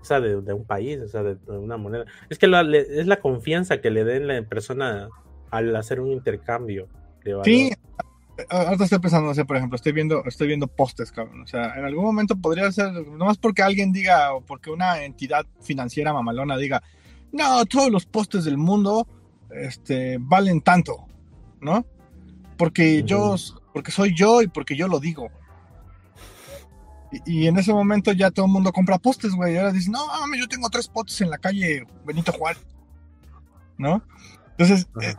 o 0.00 0.04
sea, 0.04 0.20
de, 0.20 0.40
de 0.40 0.52
un 0.52 0.64
país, 0.64 1.00
o 1.00 1.08
sea, 1.08 1.22
de, 1.22 1.34
de 1.36 1.58
una 1.58 1.76
moneda. 1.76 2.04
Es 2.28 2.38
que 2.38 2.46
la- 2.46 2.62
le- 2.62 3.00
es 3.00 3.06
la 3.06 3.20
confianza 3.20 3.80
que 3.80 3.90
le 3.90 4.04
den 4.04 4.26
la 4.26 4.42
persona 4.42 5.08
al 5.50 5.74
hacer 5.76 6.00
un 6.00 6.12
intercambio 6.12 6.88
de 7.24 7.32
valor. 7.32 7.44
Sí, 7.46 7.70
ahorita 8.50 8.84
estoy 8.84 8.98
pensando, 8.98 9.28
no 9.28 9.34
sé, 9.34 9.44
por 9.44 9.56
ejemplo, 9.56 9.76
estoy 9.76 9.92
viendo, 9.92 10.22
estoy 10.26 10.46
viendo 10.46 10.66
postes, 10.68 11.10
cabrón. 11.10 11.40
O 11.42 11.46
sea, 11.46 11.74
en 11.78 11.84
algún 11.84 12.04
momento 12.04 12.36
podría 12.36 12.70
ser, 12.70 12.92
nomás 12.92 13.38
porque 13.38 13.62
alguien 13.62 13.92
diga, 13.92 14.34
o 14.34 14.42
porque 14.42 14.70
una 14.70 15.02
entidad 15.04 15.46
financiera 15.60 16.12
mamalona 16.12 16.56
diga, 16.58 16.82
no, 17.32 17.64
todos 17.66 17.90
los 17.90 18.06
postes 18.06 18.44
del 18.44 18.58
mundo 18.58 19.06
este, 19.50 20.18
valen 20.20 20.60
tanto, 20.60 21.06
¿no? 21.60 21.84
Porque 22.58 23.02
yo, 23.04 23.34
Ujú. 23.34 23.60
porque 23.72 23.90
soy 23.92 24.14
yo 24.14 24.42
y 24.42 24.48
porque 24.48 24.76
yo 24.76 24.88
lo 24.88 25.00
digo. 25.00 25.30
Y, 27.24 27.44
y 27.44 27.46
en 27.46 27.56
ese 27.56 27.72
momento 27.72 28.12
ya 28.12 28.30
todo 28.30 28.44
el 28.46 28.52
mundo 28.52 28.72
compra 28.72 28.98
postes, 28.98 29.32
güey. 29.32 29.54
Y 29.54 29.56
ahora 29.56 29.72
dicen, 29.72 29.92
no, 29.92 30.06
mames, 30.06 30.40
yo 30.40 30.48
tengo 30.48 30.68
tres 30.68 30.88
postes 30.88 31.20
en 31.22 31.30
la 31.30 31.38
calle 31.38 31.86
Benito 32.04 32.32
Juárez, 32.32 32.62
¿no? 33.78 34.02
Entonces, 34.50 34.86
Ajá. 34.96 35.10
eh, 35.10 35.14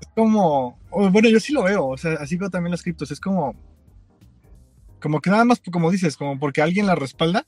es 0.00 0.08
como, 0.14 0.78
o, 0.90 1.08
bueno, 1.10 1.28
yo 1.30 1.40
sí 1.40 1.52
lo 1.52 1.62
veo, 1.62 1.86
o 1.86 1.96
sea, 1.96 2.14
así 2.14 2.36
veo 2.36 2.50
también 2.50 2.72
las 2.72 2.82
criptos, 2.82 3.10
es 3.12 3.20
como, 3.20 3.54
como 5.00 5.20
que 5.20 5.30
nada 5.30 5.44
más, 5.44 5.62
como 5.72 5.90
dices, 5.90 6.16
como 6.16 6.38
porque 6.38 6.60
alguien 6.62 6.86
la 6.86 6.96
respalda 6.96 7.46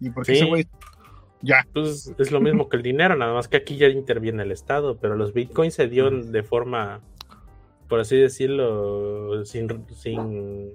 y 0.00 0.10
porque 0.10 0.32
Sí. 0.34 0.38
ese 0.40 0.48
güey, 0.48 0.68
ya, 1.42 1.66
Pues 1.74 2.12
es 2.18 2.30
lo 2.30 2.40
mismo 2.40 2.68
que 2.68 2.76
el 2.76 2.84
dinero, 2.84 3.16
nada 3.16 3.34
más 3.34 3.48
que 3.48 3.56
aquí 3.56 3.76
ya 3.76 3.88
interviene 3.88 4.44
el 4.44 4.52
Estado, 4.52 4.96
pero 4.98 5.16
los 5.16 5.34
bitcoins 5.34 5.74
se 5.74 5.88
dio 5.88 6.08
de 6.10 6.42
forma, 6.44 7.00
por 7.92 8.00
así 8.00 8.16
decirlo, 8.16 9.44
sin, 9.44 9.84
sin, 9.94 10.72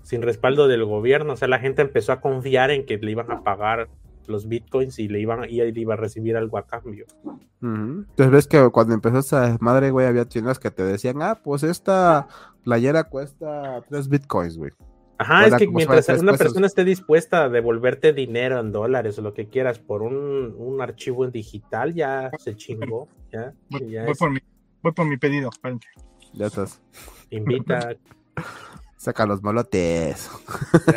sin 0.00 0.22
respaldo 0.22 0.68
del 0.68 0.86
gobierno. 0.86 1.34
O 1.34 1.36
sea, 1.36 1.48
la 1.48 1.58
gente 1.58 1.82
empezó 1.82 2.12
a 2.12 2.22
confiar 2.22 2.70
en 2.70 2.86
que 2.86 2.96
le 2.96 3.10
iban 3.10 3.30
a 3.30 3.42
pagar 3.42 3.90
los 4.26 4.48
bitcoins 4.48 4.98
y 4.98 5.08
le 5.08 5.20
iban 5.20 5.44
y 5.50 5.60
él 5.60 5.76
iba 5.76 5.92
a 5.92 5.96
recibir 5.98 6.38
algo 6.38 6.56
a 6.56 6.66
cambio. 6.66 7.04
Entonces 7.60 8.30
ves 8.30 8.46
que 8.46 8.70
cuando 8.70 8.94
empezó 8.94 9.18
esa 9.18 9.58
madre, 9.60 9.90
güey, 9.90 10.06
había 10.06 10.24
tiendas 10.24 10.58
que 10.58 10.70
te 10.70 10.82
decían, 10.82 11.20
ah, 11.20 11.42
pues 11.44 11.62
esta 11.62 12.26
playera 12.64 13.04
cuesta 13.04 13.84
3 13.90 14.08
bitcoins, 14.08 14.56
güey. 14.56 14.70
Ajá, 15.18 15.46
es 15.46 15.54
que 15.56 15.68
mientras 15.68 16.08
una 16.08 16.32
pesos. 16.32 16.38
persona 16.38 16.66
esté 16.66 16.84
dispuesta 16.84 17.44
a 17.44 17.48
devolverte 17.50 18.14
dinero 18.14 18.58
en 18.60 18.72
dólares 18.72 19.18
o 19.18 19.22
lo 19.22 19.34
que 19.34 19.46
quieras 19.50 19.78
por 19.78 20.00
un, 20.00 20.54
un 20.56 20.80
archivo 20.80 21.26
en 21.26 21.32
digital, 21.32 21.92
ya 21.92 22.30
se 22.38 22.56
chingó. 22.56 23.08
Ya, 23.30 23.52
voy, 23.68 23.90
ya 23.90 24.04
voy 24.04 24.12
es- 24.12 24.18
por, 24.18 24.30
mi, 24.30 24.38
voy 24.82 24.92
por 24.92 25.06
mi 25.06 25.18
pedido, 25.18 25.50
espérate. 25.52 25.86
Ya 26.32 26.46
estás. 26.46 26.80
invita 27.30 27.96
Saca 28.96 29.24
los 29.24 29.42
molotes. 29.42 30.30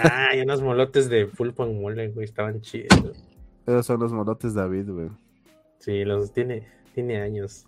Ay, 0.01 0.41
unos 0.41 0.61
molotes 0.61 1.07
de 1.09 1.25
pulpo 1.25 1.63
en 1.65 1.81
mole, 1.81 2.09
güey, 2.09 2.25
estaban 2.25 2.59
chidos. 2.59 3.23
Esos 3.65 3.85
son 3.85 4.01
los 4.01 4.11
molotes 4.11 4.53
David, 4.53 4.89
güey. 4.89 5.09
Sí, 5.79 6.03
los 6.03 6.33
tiene, 6.33 6.67
tiene 6.93 7.21
años. 7.21 7.65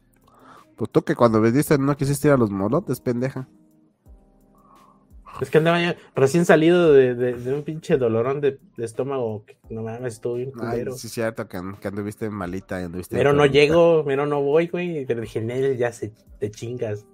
Pues 0.75 0.91
tú 0.91 1.03
que 1.03 1.15
cuando 1.15 1.39
vendiste 1.39 1.77
no 1.77 1.95
quisiste 1.95 2.27
ir 2.27 2.33
a 2.33 2.37
los 2.37 2.51
molotes, 2.51 2.99
pendeja. 2.99 3.47
Es 5.39 5.49
que 5.49 5.57
andaba 5.57 5.81
ya 5.81 5.95
recién 6.15 6.45
salido 6.45 6.91
de, 6.93 7.13
de- 7.15 7.33
de 7.33 7.53
un 7.53 7.63
pinche 7.63 7.97
dolorón 7.97 8.41
de, 8.41 8.59
de 8.75 8.85
estómago. 8.85 9.45
que 9.45 9.57
No 9.69 9.83
mames, 9.83 10.15
estuvo 10.15 10.35
bien 10.35 10.51
Ay, 10.59 10.69
culero. 10.71 10.91
sí 10.93 11.07
es 11.07 11.13
cierto 11.13 11.47
que, 11.47 11.61
que 11.79 11.87
anduviste 11.87 12.29
malita 12.29 12.77
anduviste... 12.77 13.15
pero 13.15 13.31
no 13.33 13.45
llego, 13.45 14.03
pero 14.05 14.25
no 14.25 14.41
voy, 14.41 14.67
güey. 14.67 15.05
Pero 15.05 15.21
dije, 15.21 15.39
Nel, 15.41 15.77
ya 15.77 15.91
se, 15.93 16.13
te 16.39 16.51
chingas. 16.51 17.05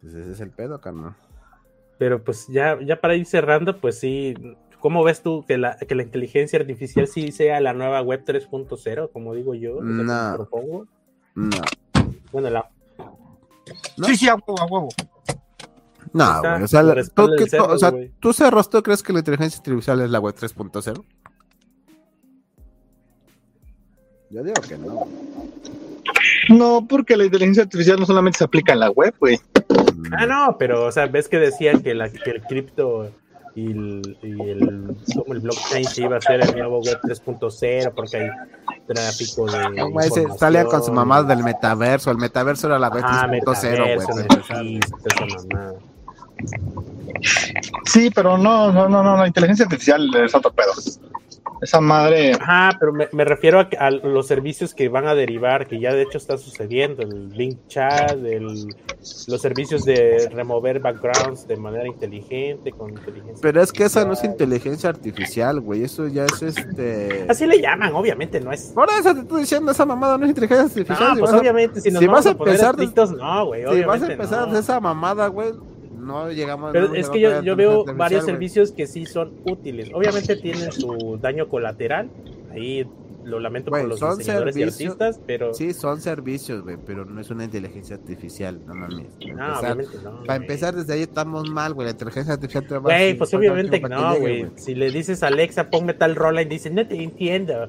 Pues 0.00 0.14
ese 0.14 0.32
es 0.32 0.40
el 0.40 0.50
pedo, 0.50 0.80
carnal. 0.80 1.14
Pero 1.98 2.22
pues 2.24 2.46
ya, 2.48 2.78
ya 2.80 3.00
para 3.00 3.14
ir 3.14 3.26
cerrando, 3.26 3.78
pues 3.80 3.98
sí, 3.98 4.34
¿cómo 4.80 5.04
ves 5.04 5.22
tú 5.22 5.44
que 5.46 5.58
la, 5.58 5.76
que 5.76 5.94
la 5.94 6.02
inteligencia 6.02 6.58
artificial 6.58 7.06
sí 7.06 7.30
sea 7.32 7.60
la 7.60 7.74
nueva 7.74 8.00
web 8.00 8.24
3.0, 8.24 9.10
como 9.12 9.34
digo 9.34 9.54
yo? 9.54 9.82
No. 9.82 10.34
propongo? 10.36 10.86
No. 11.34 11.50
Bueno, 12.32 12.48
la, 12.50 12.70
¿No? 13.96 14.06
Sí, 14.06 14.16
sí, 14.16 14.28
a 14.28 14.34
huevo, 14.34 14.60
a 14.60 14.64
huevo. 14.64 14.88
No, 16.12 16.40
güey. 16.40 16.62
O 16.62 16.68
sea, 16.68 16.82
la- 16.82 16.94
¿tú, 17.04 17.28
cerro, 17.46 17.66
o 17.66 17.78
sea. 17.78 17.92
¿tú 18.18 18.32
Cerros, 18.32 18.68
tú 18.70 18.82
crees 18.82 19.02
que 19.02 19.12
la 19.12 19.20
inteligencia 19.20 19.58
artificial 19.58 20.00
es 20.00 20.10
la 20.10 20.18
web 20.18 20.34
3.0? 20.34 21.04
Yo 24.30 24.42
digo 24.42 24.54
que 24.66 24.78
no. 24.78 25.06
No, 26.50 26.86
porque 26.86 27.16
la 27.16 27.24
inteligencia 27.24 27.62
artificial 27.62 27.98
no 27.98 28.06
solamente 28.06 28.38
se 28.38 28.44
aplica 28.44 28.72
en 28.72 28.80
la 28.80 28.90
web, 28.90 29.14
güey. 29.18 29.38
Ah, 30.18 30.26
no, 30.26 30.56
pero, 30.58 30.86
o 30.86 30.92
sea, 30.92 31.06
ves 31.06 31.28
que 31.28 31.38
decían 31.38 31.82
que, 31.82 31.94
la, 31.94 32.10
que 32.10 32.30
el 32.30 32.42
cripto 32.42 33.10
y 33.54 33.70
el, 33.70 34.18
y 34.22 34.48
el, 34.48 34.96
como 35.14 35.34
el 35.34 35.40
blockchain 35.40 35.84
se 35.84 36.02
iba 36.02 36.16
a 36.16 36.18
hacer 36.18 36.40
el 36.40 36.52
nuevo 36.56 36.80
web 36.80 36.98
3.0 37.02 37.92
porque 37.94 38.16
hay 38.16 38.30
tráfico 38.86 39.50
de. 39.50 39.70
No, 39.70 39.90
güey, 39.90 40.10
se 40.10 40.26
salían 40.38 40.66
con 40.66 40.82
su 40.82 40.92
mamá 40.92 41.22
del 41.22 41.42
metaverso. 41.42 42.10
El 42.10 42.18
metaverso 42.18 42.66
era 42.68 42.78
la 42.78 42.88
web 42.88 43.02
Ah, 43.04 43.26
3.0, 43.28 43.30
metaverso, 43.30 44.08
güey. 44.12 44.80
Mamada. 45.52 45.74
Sí, 47.84 48.10
pero 48.14 48.38
no, 48.38 48.72
no, 48.72 48.88
no, 48.88 49.02
no, 49.02 49.16
la 49.16 49.26
inteligencia 49.26 49.64
artificial 49.64 50.08
es 50.16 50.34
otro 50.34 50.52
pedo. 50.52 50.72
Esa 51.62 51.80
madre. 51.80 52.32
Ajá, 52.32 52.70
pero 52.80 52.92
me, 52.92 53.08
me 53.12 53.24
refiero 53.24 53.60
a, 53.60 53.68
que- 53.68 53.76
a 53.76 53.90
los 53.90 54.26
servicios 54.26 54.74
que 54.74 54.88
van 54.88 55.06
a 55.06 55.14
derivar, 55.14 55.66
que 55.66 55.78
ya 55.78 55.92
de 55.92 56.02
hecho 56.02 56.16
está 56.16 56.38
sucediendo, 56.38 57.02
el 57.02 57.30
link 57.30 57.58
chat, 57.68 58.12
el- 58.24 58.66
los 59.28 59.40
servicios 59.42 59.84
de 59.84 60.28
remover 60.32 60.80
backgrounds 60.80 61.46
de 61.46 61.56
manera 61.56 61.86
inteligente, 61.86 62.72
con 62.72 62.90
inteligencia. 62.90 63.38
Pero 63.42 63.62
es 63.62 63.72
que 63.72 63.84
esa 63.84 64.04
no 64.04 64.12
es 64.12 64.18
artificial. 64.20 64.32
inteligencia 64.32 64.88
artificial, 64.90 65.60
güey. 65.60 65.84
Eso 65.84 66.06
ya 66.08 66.24
es 66.24 66.42
este. 66.42 67.26
Así 67.28 67.46
le 67.46 67.60
llaman, 67.60 67.94
obviamente, 67.94 68.40
no 68.40 68.52
es... 68.52 68.72
Por 68.74 68.88
eso 68.90 69.14
te 69.14 69.20
estoy 69.20 69.40
diciendo, 69.42 69.70
esa 69.72 69.84
mamada 69.84 70.16
no 70.18 70.24
es 70.24 70.30
inteligencia 70.30 70.64
artificial. 70.64 71.08
No, 71.10 71.14
si 71.14 71.20
pues 71.20 71.32
a- 71.32 71.38
obviamente, 71.38 71.80
si 71.80 71.90
nos 71.90 72.00
si 72.00 72.06
vamos 72.06 72.24
vas 72.24 72.26
a 72.26 72.30
a 72.30 72.38
poner 72.38 72.54
empezar 72.54 72.76
de- 72.76 72.84
estrictos, 72.84 73.12
no, 73.12 73.46
güey, 73.46 73.64
si 73.74 73.82
vas 73.84 74.02
a 74.02 74.12
empezar 74.12 74.48
no. 74.48 74.54
de 74.54 74.60
esa 74.60 74.80
mamada, 74.80 75.26
güey, 75.28 75.52
no 76.00 76.30
llegamos 76.32 76.72
Pero 76.72 76.88
no 76.88 76.94
es 76.94 77.08
que 77.08 77.20
yo, 77.20 77.42
yo 77.42 77.54
veo 77.56 77.84
varios 77.96 78.24
servicios 78.24 78.72
que 78.72 78.86
sí 78.86 79.06
son 79.06 79.32
útiles. 79.44 79.90
Obviamente 79.94 80.36
tienen 80.36 80.72
su 80.72 81.18
daño 81.20 81.48
colateral. 81.48 82.10
Ahí 82.52 82.86
lo 83.22 83.38
lamento 83.38 83.70
Güey, 83.70 83.82
por 83.82 83.90
los 83.90 83.98
son 84.00 84.16
diseñadores 84.18 84.56
y 84.56 84.60
servicios- 84.60 84.92
artistas, 84.92 85.20
pero 85.26 85.52
Sí, 85.54 85.74
son 85.74 86.00
servicios, 86.00 86.62
güey, 86.62 86.78
pero 86.84 87.04
no 87.04 87.20
es 87.20 87.30
una 87.30 87.44
inteligencia 87.44 87.96
artificial, 87.96 88.58
no 88.66 88.74
mames. 88.74 89.06
Para 89.20 89.34
no, 89.34 89.44
empezar, 89.46 89.58
obviamente 89.72 89.98
no. 90.02 90.24
para 90.24 90.36
empezar 90.36 90.74
desde 90.74 90.92
ahí 90.94 91.02
estamos 91.02 91.50
mal, 91.50 91.74
güey. 91.74 91.84
La 91.86 91.92
inteligencia 91.92 92.32
artificial 92.32 92.66
te 92.66 92.74
va 92.74 92.78
a 92.78 92.82
Güey, 92.82 93.18
pues 93.18 93.34
obviamente 93.34 93.80
que 93.80 93.88
no, 93.88 94.18
güey. 94.18 94.46
Si 94.56 94.74
le 94.74 94.90
dices 94.90 95.22
a 95.22 95.26
Alexa, 95.26 95.68
ponme 95.68 95.92
tal 95.94 96.16
rola 96.16 96.40
y 96.42 96.46
dice, 96.46 96.70
no 96.70 96.86
te 96.88 97.00
entiendo. 97.02 97.68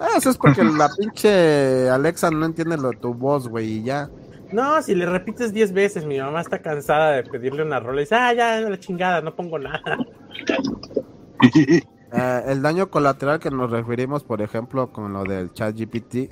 Ah, 0.00 0.08
eso 0.16 0.30
es 0.30 0.36
porque 0.36 0.64
la 0.64 0.88
pinche 0.96 1.88
Alexa 1.88 2.30
no 2.30 2.46
entiende 2.46 2.76
lo 2.76 2.90
tu 2.92 3.14
voz, 3.14 3.48
güey, 3.48 3.78
y 3.78 3.82
ya. 3.84 4.10
No, 4.54 4.80
si 4.82 4.94
le 4.94 5.04
repites 5.04 5.52
10 5.52 5.72
veces, 5.72 6.06
mi 6.06 6.16
mamá 6.20 6.40
está 6.40 6.62
cansada 6.62 7.10
de 7.10 7.24
pedirle 7.24 7.64
una 7.64 7.80
rola 7.80 8.00
y 8.00 8.04
dice, 8.04 8.14
ah, 8.14 8.32
ya, 8.32 8.60
la 8.60 8.78
chingada, 8.78 9.20
no 9.20 9.34
pongo 9.34 9.58
nada. 9.58 9.98
Eh, 12.16 12.42
el 12.46 12.62
daño 12.62 12.90
colateral 12.90 13.40
que 13.40 13.50
nos 13.50 13.68
referimos, 13.72 14.22
por 14.22 14.40
ejemplo, 14.40 14.92
con 14.92 15.12
lo 15.12 15.24
del 15.24 15.52
chat 15.52 15.76
GPT, 15.76 16.30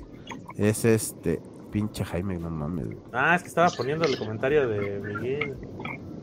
es 0.55 0.85
este. 0.85 1.41
Pinche 1.71 2.05
Jaime, 2.05 2.37
no 2.37 2.49
mames. 2.49 2.87
Ah, 3.11 3.35
es 3.35 3.41
que 3.41 3.49
estaba 3.49 3.69
poniendo 3.69 4.05
el 4.05 4.17
comentario 4.17 4.65
de 4.69 4.99
Miguel. 5.01 5.57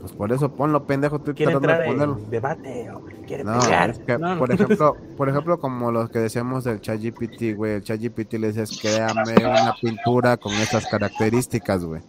Pues 0.01 0.13
por 0.15 0.33
eso 0.33 0.55
ponlo, 0.55 0.87
pendejo, 0.87 1.17
estoy 1.17 1.35
¿Quiere 1.35 1.53
tratando 1.53 1.69
de 1.69 1.75
entrar 1.75 1.95
ponerlo. 1.95 2.15
en 2.25 2.31
debate 2.31 2.91
o 2.91 3.03
quiere 3.27 3.45
No, 3.45 3.59
pelear? 3.61 3.91
es 3.91 3.99
que, 4.01 4.19
No, 4.19 4.39
por 4.39 4.49
no. 4.49 4.55
ejemplo, 4.55 4.97
por 5.17 5.29
ejemplo, 5.29 5.59
como 5.61 5.93
los 5.93 6.11
que 6.11 6.19
decíamos 6.21 6.65
del 6.65 6.81
ChatGPT, 6.81 7.55
güey, 7.55 7.75
el 7.75 7.83
ChatGPT 7.83 8.35
le 8.35 8.49
dices, 8.49 8.73
créame 8.81 9.47
una 9.47 9.75
pintura 9.81 10.37
con 10.39 10.61
estas 10.61 10.87
características, 10.87 11.85
güey. 11.85 12.03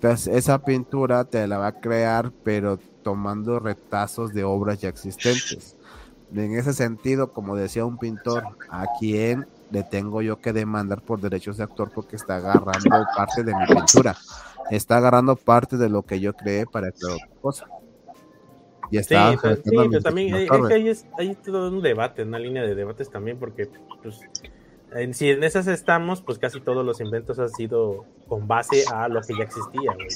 Entonces, 0.00 0.28
esa 0.34 0.64
pintura 0.64 1.24
te 1.24 1.46
la 1.46 1.58
va 1.58 1.68
a 1.68 1.80
crear, 1.80 2.32
pero 2.42 2.82
tomando 3.02 3.58
retazos 3.60 4.32
de 4.32 4.44
obras 4.44 4.80
ya 4.80 4.88
existentes. 4.88 5.76
En 6.32 6.54
ese 6.56 6.72
sentido, 6.74 7.32
como 7.32 7.56
decía 7.56 7.84
un 7.84 7.98
pintor, 7.98 8.50
¿a 8.68 8.88
quién 8.88 9.48
le 9.70 9.82
tengo 9.84 10.22
yo 10.22 10.40
que 10.40 10.52
demandar 10.52 11.00
por 11.02 11.20
derechos 11.20 11.56
de 11.56 11.62
autor 11.64 11.90
porque 11.94 12.16
está 12.16 12.36
agarrando 12.36 13.04
parte 13.16 13.42
de 13.44 13.54
mi 13.54 13.66
pintura? 13.66 14.16
Está 14.70 14.98
agarrando 14.98 15.36
parte 15.36 15.76
de 15.76 15.88
lo 15.88 16.02
que 16.02 16.20
yo 16.20 16.32
creé 16.34 16.66
para 16.66 16.90
crear 16.92 17.14
otra 17.14 17.28
cosa. 17.40 17.66
Y 18.90 18.94
Sí, 18.96 18.98
está 19.00 19.32
sí, 19.32 19.38
pero 19.70 20.00
también 20.02 20.34
hay, 20.34 20.44
es 20.44 20.50
que 20.50 20.58
güey. 20.58 20.72
hay, 20.72 20.88
es- 20.88 21.06
hay 21.16 21.34
todo 21.36 21.68
un 21.70 21.80
debate, 21.82 22.22
una 22.24 22.38
línea 22.38 22.62
de 22.64 22.74
debates 22.74 23.08
también, 23.10 23.38
porque 23.38 23.68
pues, 24.02 24.20
en, 24.92 25.14
si 25.14 25.30
en 25.30 25.44
esas 25.44 25.68
estamos, 25.68 26.22
pues 26.22 26.38
casi 26.38 26.60
todos 26.60 26.84
los 26.84 27.00
inventos 27.00 27.38
han 27.38 27.50
sido 27.50 28.04
con 28.26 28.48
base 28.48 28.84
a 28.92 29.06
lo 29.08 29.20
que 29.22 29.36
ya 29.38 29.44
existía, 29.44 29.92
güey. 29.94 30.08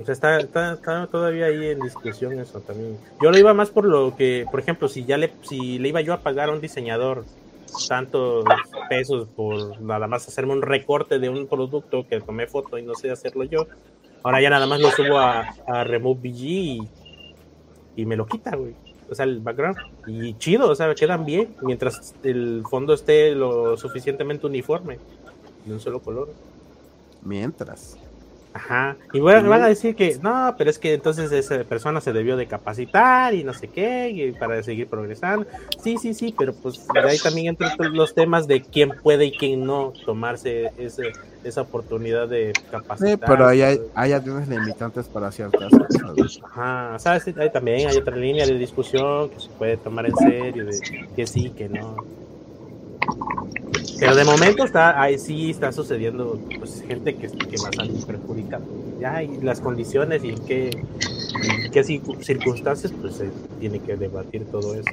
O 0.00 0.04
sea, 0.04 0.12
está, 0.12 0.38
está- 0.38 1.06
todavía 1.08 1.46
ahí 1.46 1.68
en 1.70 1.80
discusión 1.80 2.38
eso 2.38 2.60
también. 2.60 2.96
Yo 3.20 3.30
lo 3.30 3.38
iba 3.38 3.52
más 3.54 3.70
por 3.70 3.84
lo 3.84 4.14
que, 4.16 4.46
por 4.50 4.60
ejemplo, 4.60 4.88
si 4.88 5.04
ya 5.04 5.16
le, 5.18 5.32
si 5.42 5.78
le 5.78 5.88
iba 5.88 6.00
yo 6.00 6.12
a 6.14 6.20
pagar 6.20 6.50
a 6.50 6.52
un 6.52 6.60
diseñador 6.60 7.24
tantos 7.88 8.44
pesos 8.88 9.28
por 9.36 9.80
nada 9.80 10.06
más 10.06 10.26
hacerme 10.28 10.52
un 10.52 10.62
recorte 10.62 11.18
de 11.18 11.28
un 11.28 11.46
producto 11.48 12.06
que 12.08 12.20
tomé 12.20 12.46
foto 12.46 12.78
y 12.78 12.82
no 12.82 12.94
sé 12.94 13.10
hacerlo 13.10 13.44
yo, 13.44 13.66
ahora 14.22 14.40
ya 14.40 14.50
nada 14.50 14.66
más 14.66 14.80
lo 14.80 14.90
subo 14.90 15.18
a, 15.18 15.48
a 15.66 15.84
Remove 15.84 16.20
BG 16.30 16.42
y, 16.44 16.88
y 17.96 18.06
me 18.06 18.16
lo 18.16 18.24
quita, 18.26 18.54
güey. 18.56 18.74
O 19.10 19.14
sea, 19.14 19.24
el 19.24 19.40
background. 19.40 19.78
Y 20.06 20.34
chido, 20.34 20.68
o 20.70 20.74
sea, 20.74 20.94
quedan 20.94 21.24
bien 21.24 21.54
mientras 21.62 22.14
el 22.22 22.62
fondo 22.70 22.94
esté 22.94 23.34
lo 23.34 23.76
suficientemente 23.76 24.46
uniforme, 24.46 24.98
de 25.64 25.72
un 25.72 25.80
solo 25.80 26.00
color. 26.00 26.30
Mientras. 27.22 27.96
Ajá. 28.52 28.96
Y 29.12 29.20
van, 29.20 29.48
van 29.48 29.62
a 29.62 29.68
decir 29.68 29.94
que 29.94 30.18
no, 30.22 30.54
pero 30.56 30.70
es 30.70 30.78
que 30.78 30.94
entonces 30.94 31.30
esa 31.32 31.62
persona 31.64 32.00
se 32.00 32.12
debió 32.12 32.36
de 32.36 32.46
capacitar 32.46 33.34
y 33.34 33.44
no 33.44 33.52
sé 33.52 33.68
qué, 33.68 34.10
y 34.10 34.32
para 34.32 34.62
seguir 34.62 34.88
progresando. 34.88 35.46
Sí, 35.82 35.96
sí, 35.98 36.14
sí, 36.14 36.34
pero 36.36 36.52
pues 36.54 36.86
de 36.92 37.00
ahí 37.00 37.18
también 37.18 37.48
entran 37.48 37.76
todos 37.76 37.92
los 37.92 38.14
temas 38.14 38.46
de 38.46 38.62
quién 38.62 38.90
puede 39.02 39.26
y 39.26 39.32
quién 39.32 39.64
no 39.64 39.92
tomarse 40.04 40.72
ese, 40.78 41.12
esa 41.44 41.62
oportunidad 41.62 42.28
de 42.28 42.52
capacitar. 42.70 43.10
Sí, 43.10 43.16
pero 43.26 43.46
ahí 43.46 43.62
hay, 43.62 43.80
hay 43.94 44.12
algunos 44.12 44.48
limitantes 44.48 45.06
para 45.06 45.30
ciertas 45.30 45.70
cosas. 45.70 46.40
Ajá, 46.44 46.98
¿sabes? 46.98 47.28
Ahí 47.38 47.50
también 47.52 47.88
hay 47.88 47.96
otra 47.96 48.16
línea 48.16 48.46
de 48.46 48.58
discusión 48.58 49.28
que 49.30 49.40
se 49.40 49.48
puede 49.50 49.76
tomar 49.76 50.06
en 50.06 50.16
serio, 50.16 50.64
de 50.64 50.78
que 51.14 51.26
sí, 51.26 51.50
que 51.50 51.68
no. 51.68 51.96
Pero 53.98 54.14
de 54.14 54.24
momento 54.24 54.64
está, 54.64 55.00
ahí 55.00 55.18
sí 55.18 55.50
está 55.50 55.72
sucediendo, 55.72 56.40
pues 56.58 56.82
gente 56.86 57.16
que, 57.16 57.28
que 57.28 57.56
va 57.62 57.68
a 57.68 57.72
salir 57.72 58.04
perjudicada. 58.04 58.64
Ya, 59.00 59.22
y 59.22 59.40
las 59.42 59.60
condiciones 59.60 60.24
y 60.24 60.30
en 60.30 60.38
qué, 60.44 60.70
en 60.70 61.70
qué 61.70 61.84
circunstancias, 61.84 62.92
pues 63.00 63.14
se 63.14 63.30
tiene 63.60 63.80
que 63.80 63.96
debatir 63.96 64.44
todo 64.46 64.74
eso. 64.74 64.90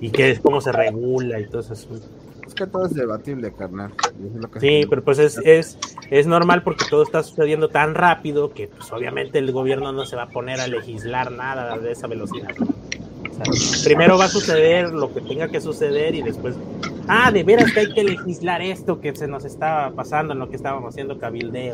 Y 0.00 0.10
qué 0.10 0.30
es, 0.30 0.40
cómo 0.40 0.60
se 0.60 0.72
regula 0.72 1.40
y 1.40 1.46
todo 1.46 1.60
eso. 1.60 1.74
Es 2.46 2.54
que 2.54 2.66
todo 2.66 2.86
es 2.86 2.94
debatible, 2.94 3.52
carnal. 3.52 3.92
Y 4.22 4.26
eso 4.26 4.36
es 4.36 4.42
lo 4.42 4.50
que 4.50 4.60
Sí, 4.60 4.86
pero 4.88 5.02
pues 5.02 5.18
es, 5.18 5.38
es, 5.44 5.78
es 6.10 6.26
normal 6.26 6.62
porque 6.62 6.84
todo 6.88 7.02
está 7.02 7.22
sucediendo 7.22 7.68
tan 7.68 7.94
rápido 7.94 8.52
que 8.52 8.68
pues 8.68 8.90
obviamente 8.92 9.38
el 9.38 9.50
gobierno 9.52 9.92
no 9.92 10.06
se 10.06 10.16
va 10.16 10.24
a 10.24 10.28
poner 10.28 10.60
a 10.60 10.66
legislar 10.66 11.32
nada 11.32 11.76
de 11.78 11.92
esa 11.92 12.06
velocidad. 12.06 12.54
O 12.58 13.52
sea, 13.52 13.84
primero 13.84 14.16
va 14.16 14.26
a 14.26 14.28
suceder 14.28 14.92
lo 14.92 15.12
que 15.12 15.20
tenga 15.20 15.48
que 15.48 15.60
suceder 15.60 16.14
y 16.14 16.22
después, 16.22 16.54
ah, 17.08 17.30
de 17.32 17.42
veras 17.44 17.72
que 17.72 17.80
hay 17.80 17.92
que 17.92 18.04
legislar 18.04 18.62
esto 18.62 19.00
que 19.00 19.14
se 19.14 19.26
nos 19.26 19.44
estaba 19.44 19.90
pasando 19.92 20.32
en 20.32 20.38
lo 20.38 20.48
que 20.48 20.56
estábamos 20.56 20.90
haciendo 20.94 21.18
cabildeo. 21.18 21.72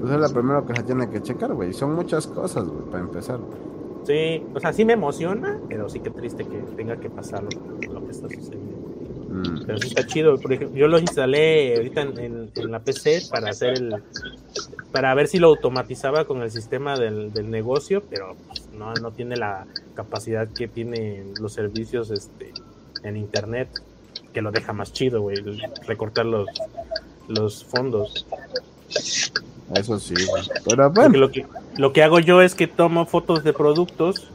Pues 0.00 0.12
es 0.12 0.20
lo 0.20 0.32
primero 0.32 0.64
que 0.64 0.76
se 0.76 0.82
tiene 0.84 1.10
que 1.10 1.20
checar, 1.22 1.52
güey. 1.54 1.72
Son 1.72 1.94
muchas 1.94 2.26
cosas, 2.26 2.66
güey, 2.68 2.84
para 2.90 3.00
empezar. 3.04 3.40
Sí, 4.04 4.42
o 4.54 4.60
sea, 4.60 4.72
sí 4.72 4.84
me 4.84 4.92
emociona, 4.94 5.58
pero 5.68 5.88
sí 5.88 6.00
que 6.00 6.10
triste 6.10 6.44
que 6.44 6.58
tenga 6.76 6.96
que 6.98 7.10
pasar 7.10 7.42
lo, 7.42 7.92
lo 7.92 8.04
que 8.04 8.12
está 8.12 8.28
sucediendo. 8.28 8.78
Mm. 9.28 9.64
Pero 9.66 9.78
sí 9.78 9.88
está 9.88 10.06
chido. 10.06 10.38
Por 10.38 10.52
ejemplo, 10.52 10.76
yo 10.78 10.86
lo 10.88 10.98
instalé 10.98 11.76
ahorita 11.76 12.02
en, 12.02 12.18
en- 12.18 12.50
en 12.54 12.70
la 12.70 12.78
PC 12.80 13.22
para 13.30 13.50
hacer 13.50 13.74
el. 13.74 14.02
Para 14.92 15.14
ver 15.14 15.28
si 15.28 15.38
lo 15.38 15.48
automatizaba 15.48 16.24
con 16.24 16.42
el 16.42 16.50
sistema 16.50 16.96
del, 16.98 17.32
del 17.32 17.50
negocio, 17.50 18.02
pero 18.08 18.36
pues, 18.48 18.66
no, 18.72 18.94
no 18.94 19.10
tiene 19.12 19.36
la 19.36 19.66
capacidad 19.94 20.48
que 20.48 20.66
tienen 20.68 21.34
los 21.40 21.52
servicios 21.52 22.10
este, 22.10 22.52
en 23.02 23.16
internet, 23.16 23.68
que 24.32 24.40
lo 24.42 24.50
deja 24.50 24.72
más 24.72 24.92
chido, 24.92 25.20
güey, 25.22 25.36
recortar 25.86 26.26
los, 26.26 26.46
los 27.28 27.64
fondos. 27.64 28.26
Eso 29.74 29.98
sí, 29.98 30.14
güey. 30.30 30.42
Pero 30.64 30.90
bueno, 30.90 31.18
lo 31.18 31.30
que, 31.30 31.46
lo 31.76 31.92
que 31.92 32.02
hago 32.02 32.18
yo 32.20 32.40
es 32.40 32.54
que 32.54 32.66
tomo 32.66 33.04
fotos 33.06 33.44
de 33.44 33.52
productos 33.52 34.28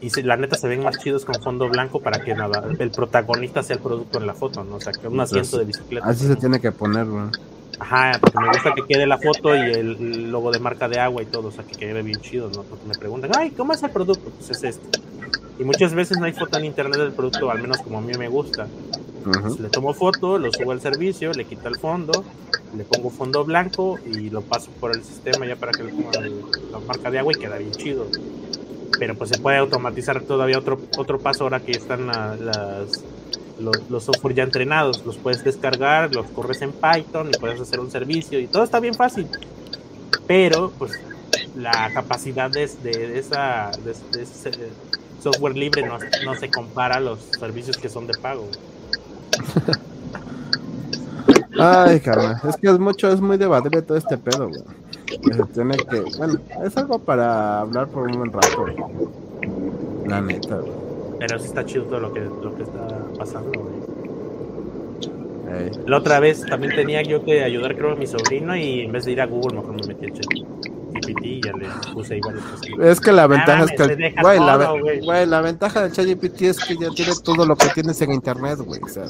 Y 0.00 0.10
se- 0.10 0.22
la 0.22 0.36
neta 0.36 0.56
se 0.56 0.68
ven 0.68 0.82
más 0.84 0.98
chidos 0.98 1.24
con 1.24 1.34
fondo 1.42 1.68
blanco 1.68 2.00
para 2.00 2.20
que 2.22 2.34
nada, 2.34 2.62
el 2.78 2.90
protagonista 2.90 3.62
sea 3.62 3.76
el 3.76 3.82
producto 3.82 4.18
en 4.18 4.26
la 4.26 4.34
foto, 4.34 4.62
¿no? 4.62 4.76
O 4.76 4.80
sea, 4.80 4.92
que 4.92 5.08
un 5.08 5.18
asiento 5.18 5.58
de 5.58 5.64
bicicleta. 5.64 6.06
Así 6.06 6.26
se 6.26 6.36
tiene 6.36 6.60
que 6.60 6.70
poner, 6.70 7.06
güey. 7.06 7.24
Ajá, 7.78 8.18
porque 8.20 8.38
me 8.38 8.48
gusta 8.48 8.74
que 8.74 8.82
quede 8.86 9.06
la 9.06 9.18
foto 9.18 9.54
y 9.54 9.58
el, 9.60 10.30
logo 10.30 10.50
de 10.50 10.58
marca 10.60 10.88
de 10.88 10.98
agua 10.98 11.22
y 11.22 11.26
todo, 11.26 11.48
o 11.48 11.50
sea, 11.50 11.64
que 11.64 11.76
quede 11.76 12.02
bien 12.02 12.20
chido, 12.20 12.50
¿no? 12.54 12.62
Porque 12.62 12.86
me 12.86 12.94
preguntan, 12.94 13.30
ay, 13.36 13.50
¿cómo 13.50 13.72
es 13.74 13.82
el 13.82 13.90
producto? 13.90 14.30
Pues 14.30 14.50
es 14.50 14.64
este. 14.64 14.98
Y 15.58 15.64
muchas 15.64 15.94
veces 15.94 16.18
no 16.18 16.24
hay 16.24 16.32
foto 16.32 16.58
en 16.58 16.64
internet 16.64 16.98
del 16.98 17.12
producto, 17.12 17.50
al 17.50 17.60
menos 17.60 17.78
como 17.78 17.98
a 17.98 18.00
mí 18.00 18.12
me 18.18 18.28
gusta. 18.28 18.66
Pues 19.24 19.60
le 19.60 19.68
tomo 19.68 19.92
foto, 19.92 20.38
lo 20.38 20.52
subo 20.52 20.72
al 20.72 20.80
servicio, 20.80 21.32
le 21.32 21.44
quito 21.44 21.68
el 21.68 21.76
fondo, 21.76 22.24
le 22.76 22.84
pongo 22.84 23.10
fondo 23.10 23.44
blanco 23.44 23.98
y 24.06 24.30
lo 24.30 24.40
paso 24.42 24.70
por 24.80 24.94
el 24.94 25.02
sistema 25.02 25.44
ya 25.46 25.56
para 25.56 25.72
que 25.72 25.82
le 25.82 25.92
ponga 25.92 26.20
la 26.20 26.78
marca 26.86 27.10
de 27.10 27.18
agua 27.18 27.32
y 27.34 27.40
queda 27.40 27.58
bien 27.58 27.72
chido. 27.72 28.06
Pero 28.98 29.14
pues 29.16 29.30
se 29.30 29.38
puede 29.38 29.58
automatizar 29.58 30.22
todavía 30.22 30.58
otro, 30.58 30.78
otro 30.96 31.18
paso 31.18 31.44
ahora 31.44 31.60
que 31.60 31.72
están 31.72 32.06
la- 32.06 32.36
las, 32.36 33.04
los, 33.60 33.90
los 33.90 34.04
software 34.04 34.34
ya 34.34 34.42
entrenados. 34.42 35.04
Los 35.04 35.16
puedes 35.16 35.44
descargar, 35.44 36.14
los 36.14 36.26
corres 36.26 36.62
en 36.62 36.72
Python 36.72 37.30
y 37.32 37.38
puedes 37.38 37.60
hacer 37.60 37.80
un 37.80 37.90
servicio 37.90 38.38
y 38.40 38.46
todo 38.46 38.64
está 38.64 38.80
bien 38.80 38.94
fácil. 38.94 39.26
Pero 40.26 40.72
pues 40.78 40.92
la 41.56 41.90
capacidad 41.92 42.50
de, 42.50 42.68
de, 42.82 43.18
esa 43.18 43.70
de, 43.84 44.22
ese 44.22 44.50
software 45.22 45.56
libre 45.56 45.86
no, 45.86 45.98
no 46.24 46.34
se 46.34 46.50
compara 46.50 46.96
a 46.96 47.00
los 47.00 47.18
servicios 47.38 47.76
que 47.76 47.88
son 47.88 48.06
de 48.06 48.14
pago. 48.14 48.48
Ay, 51.58 52.00
carnal, 52.00 52.38
es 52.46 52.56
que 52.56 52.68
es 52.68 52.78
mucho, 52.78 53.10
es 53.10 53.20
muy 53.20 53.38
debatible 53.38 53.80
todo 53.82 53.96
este 53.96 54.18
pedo, 54.18 54.48
güey. 54.48 54.60
Tiene 55.54 55.76
que, 55.76 56.00
bueno, 56.18 56.38
es 56.64 56.76
algo 56.76 56.98
para 56.98 57.60
hablar 57.60 57.88
por 57.88 58.02
un 58.02 58.18
buen 58.18 58.32
rato, 58.32 58.60
güey. 58.60 58.76
La 60.06 60.20
neta, 60.20 60.56
güey. 60.56 60.85
Pero 61.18 61.38
sí 61.38 61.46
está 61.46 61.64
chido 61.64 61.84
todo 61.84 62.00
lo 62.00 62.12
que, 62.12 62.20
lo 62.20 62.54
que 62.56 62.62
está 62.64 62.86
pasando, 63.18 63.50
güey. 63.60 63.74
Ey. 65.62 65.70
La 65.86 65.98
otra 65.98 66.18
vez 66.20 66.44
también 66.46 66.74
tenía 66.74 67.02
yo 67.02 67.24
que 67.24 67.42
ayudar, 67.44 67.76
creo, 67.76 67.92
a 67.92 67.96
mi 67.96 68.06
sobrino 68.06 68.56
y 68.56 68.80
en 68.80 68.92
vez 68.92 69.04
de 69.04 69.12
ir 69.12 69.20
a 69.20 69.26
Google, 69.26 69.56
mejor 69.58 69.74
me 69.80 69.86
metí 69.94 70.06
en 70.06 70.12
ChatGPT 70.14 71.24
y 71.24 71.40
ya 71.40 71.52
le 71.52 71.66
puse 71.92 72.18
cositas. 72.20 72.62
Es 72.80 73.00
que 73.00 73.12
la 73.12 73.26
ventaja 73.28 73.64
es 73.64 73.70
que, 73.70 74.12
güey, 74.20 74.38
la, 74.40 74.58
todo, 74.58 74.74
ve- 74.74 74.80
güey. 74.80 75.00
güey, 75.04 75.26
la 75.26 75.40
ventaja 75.40 75.82
del 75.82 75.92
ChatGPT 75.92 76.42
es 76.42 76.58
que 76.64 76.74
ya 76.76 76.90
tiene 76.90 77.12
todo 77.22 77.46
lo 77.46 77.54
que 77.56 77.68
tienes 77.68 78.00
en 78.02 78.12
internet, 78.12 78.58
güey. 78.58 78.80
O 78.82 78.88
sea, 78.88 79.04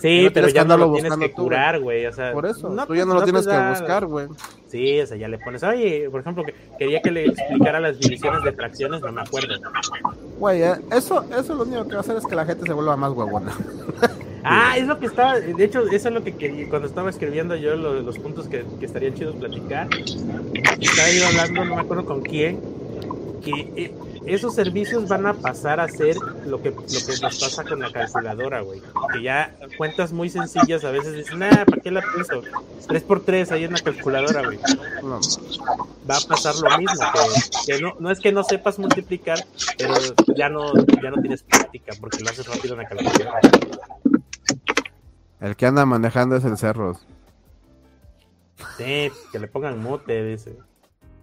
Sí, 0.00 0.24
no 0.24 0.32
pero 0.32 0.48
ya 0.48 0.64
no 0.64 0.76
lo 0.76 0.92
tienes 0.92 1.16
que 1.16 1.32
curar, 1.32 1.80
güey. 1.80 2.06
O 2.06 2.12
sea, 2.12 2.32
por 2.32 2.46
eso, 2.46 2.68
no 2.68 2.86
tú 2.86 2.94
ya 2.94 3.04
no 3.04 3.14
lo 3.14 3.24
tienes 3.24 3.46
que 3.46 3.58
buscar, 3.68 4.06
güey. 4.06 4.28
Sí, 4.68 5.00
o 5.00 5.06
sea, 5.06 5.16
ya 5.16 5.28
le 5.28 5.38
pones, 5.38 5.62
oye, 5.62 6.08
por 6.10 6.20
ejemplo, 6.20 6.44
que 6.44 6.54
quería 6.78 7.00
que 7.00 7.10
le 7.10 7.24
explicara 7.26 7.80
las 7.80 7.98
divisiones 7.98 8.42
de 8.44 8.52
fracciones, 8.52 9.00
no 9.00 9.10
me 9.12 9.22
acuerdo. 9.22 9.54
Güey, 10.38 10.62
eh, 10.62 10.74
eso, 10.92 11.24
eso 11.36 11.54
lo 11.54 11.62
único 11.64 11.84
que 11.84 11.92
va 11.92 11.96
a 11.98 12.00
hacer 12.00 12.16
es 12.16 12.26
que 12.26 12.36
la 12.36 12.44
gente 12.44 12.64
se 12.66 12.72
vuelva 12.72 12.96
más 12.96 13.12
huevona. 13.12 13.52
Ah, 14.50 14.78
es 14.78 14.86
lo 14.86 14.98
que 14.98 15.06
estaba, 15.06 15.38
de 15.40 15.62
hecho, 15.64 15.82
eso 15.88 16.08
es 16.08 16.14
lo 16.14 16.22
que 16.22 16.66
cuando 16.70 16.86
estaba 16.88 17.10
escribiendo 17.10 17.54
yo 17.56 17.74
lo- 17.76 18.00
los 18.00 18.18
puntos 18.18 18.48
que, 18.48 18.64
que 18.78 18.86
estarían 18.86 19.12
chidos 19.12 19.34
platicar. 19.34 19.88
Estaba 19.92 21.10
yo 21.10 21.26
hablando, 21.26 21.64
no 21.64 21.74
me 21.74 21.80
acuerdo 21.82 22.04
con 22.06 22.22
quién, 22.22 22.58
que 23.44 23.50
eh, 23.76 23.92
esos 24.34 24.54
servicios 24.54 25.08
van 25.08 25.26
a 25.26 25.34
pasar 25.34 25.80
a 25.80 25.88
ser 25.88 26.16
lo 26.46 26.60
que, 26.62 26.70
lo 26.70 26.76
que 26.76 27.20
nos 27.22 27.38
pasa 27.38 27.64
con 27.64 27.80
la 27.80 27.90
calculadora, 27.90 28.60
güey. 28.60 28.82
Que 29.12 29.22
ya 29.22 29.56
cuentas 29.76 30.12
muy 30.12 30.28
sencillas 30.28 30.84
a 30.84 30.90
veces 30.90 31.14
dicen, 31.14 31.42
ah, 31.42 31.64
¿para 31.64 31.82
qué 31.82 31.90
la 31.90 32.02
pienso? 32.02 32.42
3x3 32.86 33.50
ahí 33.52 33.64
en 33.64 33.72
la 33.72 33.80
calculadora, 33.80 34.42
güey. 34.44 34.58
No, 35.02 35.20
va 36.08 36.16
a 36.16 36.20
pasar 36.20 36.54
lo 36.56 36.78
mismo, 36.78 37.06
que, 37.12 37.72
que 37.72 37.80
no, 37.80 37.94
no 37.98 38.10
es 38.10 38.20
que 38.20 38.32
no 38.32 38.44
sepas 38.44 38.78
multiplicar, 38.78 39.38
pero 39.76 39.94
ya 40.36 40.48
no, 40.48 40.72
ya 41.02 41.10
no 41.10 41.20
tienes 41.20 41.42
práctica 41.42 41.92
porque 42.00 42.18
lo 42.20 42.30
haces 42.30 42.46
rápido 42.46 42.74
en 42.74 42.82
la 42.82 42.88
calculadora. 42.88 43.40
el 45.40 45.56
que 45.56 45.66
anda 45.66 45.86
manejando 45.86 46.36
es 46.36 46.44
el 46.44 46.56
Cerros. 46.56 46.98
Sí, 48.76 49.10
que 49.32 49.38
le 49.38 49.48
pongan 49.48 49.78
mute, 49.82 50.24
dice. 50.24 50.56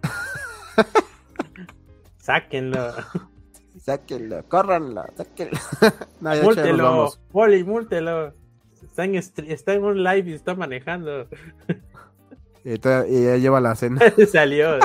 Sáquenlo, 2.26 2.92
Sáquenlo, 3.78 4.48
córranlo, 4.48 5.04
sáquenlo. 5.16 5.60
no, 6.20 6.42
múltelo. 6.42 7.12
Poli, 7.30 7.62
múltelo. 7.62 8.34
Está 8.82 9.04
en, 9.04 9.14
está 9.14 9.74
en 9.74 9.84
un 9.84 10.02
live 10.02 10.30
y 10.30 10.32
está 10.32 10.56
manejando. 10.56 11.28
Y, 12.64 12.80
ya 12.80 13.36
lleva 13.36 13.60
la 13.60 13.76
cena. 13.76 14.00
Salió. 14.32 14.76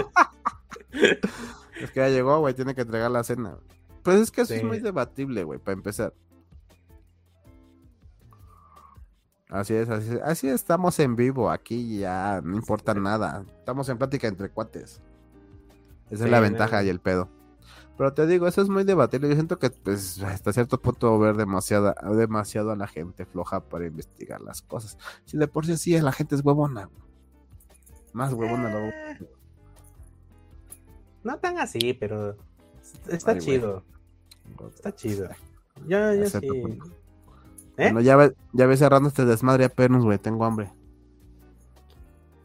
Es 1.82 1.90
que 1.90 2.00
ya 2.00 2.10
llegó, 2.10 2.40
güey, 2.42 2.54
tiene 2.54 2.76
que 2.76 2.82
entregar 2.82 3.10
la 3.10 3.24
cena. 3.24 3.58
Pues 4.04 4.20
es 4.20 4.30
que 4.30 4.42
eso 4.42 4.54
es 4.54 4.64
muy 4.64 4.80
debatible, 4.80 5.44
güey, 5.44 5.58
para 5.58 5.74
empezar. 5.74 6.14
Así 9.50 9.74
es, 9.74 9.90
así 9.90 10.14
es, 10.14 10.22
así 10.22 10.48
estamos 10.48 11.00
en 11.00 11.16
vivo, 11.16 11.50
aquí 11.50 11.98
ya 11.98 12.40
no 12.44 12.56
importa 12.56 12.94
nada. 12.94 13.44
Estamos 13.58 13.90
en 13.90 13.98
plática 13.98 14.28
entre 14.28 14.50
cuates. 14.50 15.02
Esa 16.12 16.26
Sí, 16.26 16.26
es 16.26 16.32
la 16.32 16.38
no. 16.38 16.44
ventaja 16.44 16.84
y 16.84 16.90
el 16.90 17.00
pedo. 17.00 17.30
Pero 17.98 18.14
te 18.14 18.26
digo, 18.28 18.48
eso 18.48 18.62
es 18.62 18.70
muy 18.70 18.84
debatible. 18.84 19.28
Yo 19.30 19.36
siento 19.36 19.60
que 19.60 19.70
pues, 19.70 20.22
hasta 20.24 20.54
cierto 20.54 20.80
punto 20.82 21.18
ver 21.20 21.36
demasiada, 21.36 21.96
demasiado 22.16 22.72
a 22.72 22.76
la 22.76 22.88
gente 22.88 23.26
floja 23.26 23.62
para 23.62 23.86
investigar 23.88 24.42
las 24.42 24.62
cosas. 24.62 24.98
Si 25.26 25.38
de 25.38 25.48
por 25.48 25.66
sí 25.66 25.74
así 25.74 26.00
la 26.00 26.12
gente 26.12 26.36
es 26.36 26.44
huevona. 26.44 26.90
Más 28.14 28.34
huevona 28.34 28.70
lo 28.74 28.92
No 31.24 31.38
tan 31.38 31.58
así, 31.60 31.94
pero 31.94 32.36
está 33.08 33.32
Ay, 33.34 33.40
chido. 33.40 33.84
Está 34.74 34.94
chido. 34.96 35.30
Ya, 35.88 36.14
ya 36.16 36.26
sí. 36.28 36.40
punto. 36.42 36.86
¿Eh? 37.78 37.84
Bueno, 37.86 38.02
ya 38.02 38.16
ve, 38.16 38.36
ya 38.54 38.66
ve 38.66 38.78
cerrando 38.78 39.10
este 39.10 39.26
desmadre 39.26 39.66
apenas, 39.66 40.04
güey, 40.04 40.18
tengo 40.18 40.44
hambre. 40.46 40.72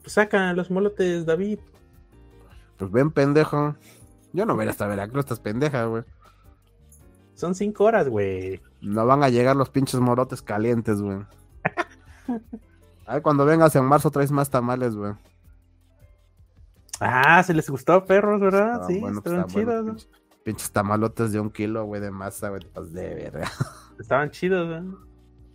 Pues 0.02 0.12
saca 0.12 0.52
los 0.52 0.70
molotes, 0.70 1.26
David. 1.26 1.58
Pues 2.76 2.90
ven, 2.90 3.10
pendejo. 3.10 3.76
Yo 4.32 4.46
no 4.46 4.54
voy 4.54 4.62
a 4.62 4.64
ir 4.64 4.70
hasta 4.70 4.86
Veracruz, 4.86 5.20
estás 5.20 5.40
pendeja, 5.40 5.84
güey. 5.86 6.04
Son 7.34 7.54
cinco 7.54 7.84
horas, 7.84 8.08
güey. 8.08 8.60
No 8.80 9.06
van 9.06 9.22
a 9.22 9.28
llegar 9.28 9.56
los 9.56 9.70
pinches 9.70 10.00
morotes 10.00 10.42
calientes, 10.42 11.00
güey. 11.00 11.18
Ay, 13.06 13.20
cuando 13.20 13.44
vengas 13.44 13.76
en 13.76 13.84
marzo 13.84 14.10
traes 14.10 14.32
más 14.32 14.50
tamales, 14.50 14.94
güey. 14.96 15.12
Ah, 16.98 17.42
se 17.42 17.54
les 17.54 17.68
gustó, 17.68 18.04
perros, 18.04 18.40
¿verdad? 18.40 18.72
Estaban 18.72 18.88
sí, 18.88 19.00
pues, 19.00 19.16
estaban 19.16 19.38
buenos, 19.40 19.52
chidos, 19.52 19.84
¿no? 19.84 19.92
pinches, 19.92 20.08
pinches 20.44 20.72
tamalotes 20.72 21.32
de 21.32 21.40
un 21.40 21.50
kilo, 21.50 21.84
güey, 21.84 22.00
de 22.00 22.10
masa, 22.10 22.48
güey. 22.48 22.62
Pues 22.72 22.92
de 22.92 23.14
verga. 23.14 23.50
Estaban 24.00 24.30
chidos, 24.30 24.82
¿no? 24.82 24.98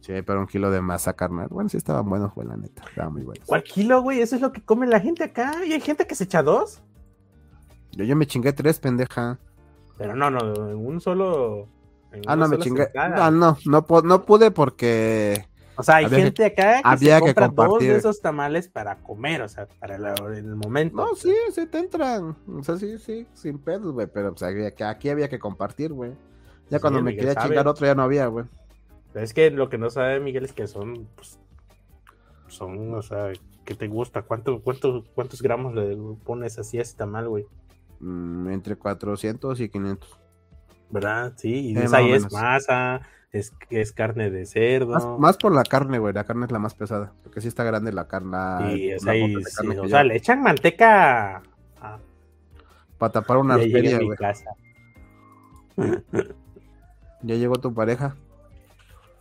Sí, 0.01 0.13
pero 0.25 0.39
un 0.39 0.47
kilo 0.47 0.71
de 0.71 0.81
masa 0.81 1.13
carnal. 1.13 1.47
Bueno, 1.49 1.69
sí 1.69 1.77
estaban 1.77 2.09
buenos, 2.09 2.33
güey, 2.33 2.47
la 2.47 2.57
neta. 2.57 2.83
Estaban 2.89 3.13
muy 3.13 3.21
buenos. 3.21 3.45
¿Cuál 3.45 3.63
kilo, 3.63 4.01
güey? 4.01 4.21
Eso 4.21 4.35
es 4.35 4.41
lo 4.41 4.51
que 4.51 4.63
come 4.63 4.87
la 4.87 4.99
gente 4.99 5.23
acá. 5.23 5.63
Y 5.63 5.73
hay 5.73 5.81
gente 5.81 6.07
que 6.07 6.15
se 6.15 6.23
echa 6.23 6.41
dos. 6.41 6.81
Yo, 7.91 8.03
yo 8.05 8.15
me 8.15 8.25
chingué 8.27 8.53
tres, 8.53 8.79
pendeja. 8.79 9.39
Pero 9.97 10.15
no, 10.15 10.29
no, 10.31 10.69
en 10.69 10.77
un 10.85 10.99
solo. 11.01 11.67
en 12.11 12.21
Ah, 12.27 12.33
una 12.35 12.35
no, 12.35 12.47
me 12.49 12.57
chingué. 12.59 12.89
Ah, 12.95 13.29
no, 13.31 13.57
no, 13.65 13.85
no 14.03 14.25
pude 14.25 14.51
porque 14.51 15.45
O 15.77 15.83
sea, 15.83 15.97
hay 15.97 16.07
que- 16.07 16.15
gente 16.15 16.45
acá 16.45 16.81
que 16.81 16.81
había 16.83 17.19
se 17.19 17.25
que 17.25 17.33
compra 17.35 17.47
dos 17.47 17.55
compartir. 17.55 17.91
de 17.91 17.97
esos 17.97 18.21
tamales 18.21 18.67
para 18.67 18.95
comer, 18.97 19.41
o 19.41 19.47
sea, 19.49 19.67
para 19.79 19.97
la- 19.97 20.15
el 20.35 20.55
momento. 20.55 20.95
No, 20.97 21.15
sí, 21.15 21.33
sí 21.53 21.65
te 21.67 21.79
entran. 21.79 22.35
O 22.47 22.63
sea, 22.63 22.77
sí, 22.77 22.97
sí, 22.97 23.27
sin 23.33 23.59
pedos, 23.59 23.93
güey. 23.93 24.07
Pero 24.07 24.33
había 24.41 24.71
que- 24.75 24.83
aquí 24.83 25.09
había 25.09 25.29
que 25.29 25.39
compartir, 25.39 25.93
güey. 25.93 26.11
Ya 26.69 26.77
Sí, 26.77 26.81
cuando 26.81 26.99
me 27.01 27.11
Miguel 27.11 27.25
quería 27.25 27.33
sabe. 27.33 27.47
chingar 27.49 27.67
otro 27.67 27.85
ya 27.85 27.95
no 27.95 28.03
había, 28.03 28.27
güey. 28.27 28.45
Pero 29.13 29.25
es 29.25 29.33
que 29.33 29.51
lo 29.51 29.69
que 29.69 29.77
no 29.77 29.89
sabe 29.89 30.19
Miguel 30.21 30.45
es 30.45 30.53
que 30.53 30.67
son, 30.67 31.07
pues, 31.15 31.37
son, 32.47 32.93
o 32.93 33.01
sea, 33.01 33.31
¿qué 33.65 33.75
te 33.75 33.87
gusta? 33.87 34.21
¿Cuánto, 34.23 34.61
cuánto, 34.61 35.03
¿Cuántos 35.15 35.41
gramos 35.41 35.73
le 35.73 35.97
pones 36.23 36.57
así 36.59 36.77
a 36.77 36.81
ese 36.81 36.97
tamal, 36.97 37.27
güey? 37.29 37.45
Mm, 38.01 38.49
entre 38.49 38.75
400 38.75 39.59
y 39.61 39.69
500. 39.69 40.19
¿Verdad? 40.89 41.33
Sí, 41.37 41.71
y 41.71 41.77
Eh, 41.77 41.85
ahí 41.93 42.11
es 42.11 42.31
masa, 42.31 43.01
es, 43.31 43.53
es 43.69 43.93
carne 43.93 44.29
de 44.29 44.45
cerdo. 44.45 44.93
Más, 44.93 45.05
más 45.19 45.37
por 45.37 45.53
la 45.53 45.63
carne, 45.63 45.99
güey. 45.99 46.13
La 46.13 46.25
carne 46.25 46.45
es 46.47 46.51
la 46.51 46.59
más 46.59 46.73
pesada. 46.73 47.13
Porque 47.23 47.39
sí 47.41 47.47
está 47.47 47.63
grande 47.63 47.93
la 47.93 48.07
carne. 48.07 48.75
y 48.75 48.89
es 48.91 49.03
la 49.03 49.13
ahí, 49.13 49.35
de 49.35 49.43
carne 49.43 49.79
o 49.79 49.87
sea, 49.87 50.03
le 50.03 50.15
echan 50.17 50.41
manteca 50.41 51.37
a, 51.79 51.99
Para 52.97 53.11
tapar 53.13 53.37
una 53.37 53.57
ya 53.57 53.63
arteria, 53.63 53.99
güey. 53.99 54.17
Ya 57.23 57.35
llegó 57.35 57.55
tu 57.57 57.71
pareja. 57.73 58.15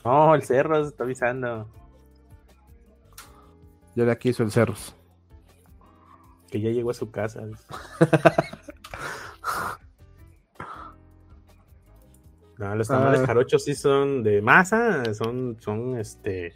No, 0.06 0.34
el 0.34 0.42
cerro 0.42 0.82
se 0.82 0.88
está 0.88 1.04
avisando 1.04 1.68
Ya 3.94 4.06
de 4.06 4.10
aquí 4.12 4.30
hizo 4.30 4.42
el 4.42 4.50
cerros. 4.50 4.96
que 6.50 6.60
ya 6.62 6.70
llegó 6.70 6.90
a 6.90 6.94
su 6.94 7.10
casa. 7.10 7.42
No, 12.60 12.74
los 12.76 12.86
tamales 12.88 13.22
Ah. 13.22 13.26
jarochos 13.26 13.64
sí 13.64 13.74
son 13.74 14.22
de 14.22 14.40
masa, 14.42 15.02
son, 15.14 15.56
son 15.60 15.98
este, 15.98 16.52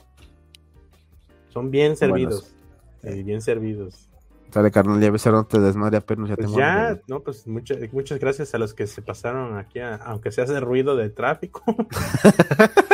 son 1.49 1.71
bien 1.71 1.97
servidos, 1.97 2.55
sí, 3.03 3.23
bien 3.23 3.41
servidos. 3.41 4.09
Sale, 4.51 4.71
carnal, 4.71 5.01
ya 5.01 5.11
ves, 5.11 5.27
no 5.27 5.45
te 5.47 5.59
desmadre 5.59 5.97
apenas, 5.97 6.29
ya 6.29 6.37
Pues 6.37 6.47
tengo 6.47 6.59
ya, 6.61 7.01
no, 7.09 7.21
pues 7.21 7.47
muchas, 7.49 7.79
muchas 7.93 8.21
gracias 8.21 8.55
a 8.55 8.59
los 8.59 8.73
que 8.75 8.87
se 8.87 9.03
pasaron 9.03 9.57
aquí, 9.59 9.81
a- 9.81 9.97
aunque 9.97 10.31
se 10.31 10.43
hace 10.43 10.61
ruido 10.61 10.95
de 10.95 11.09
tráfico. 11.11 11.63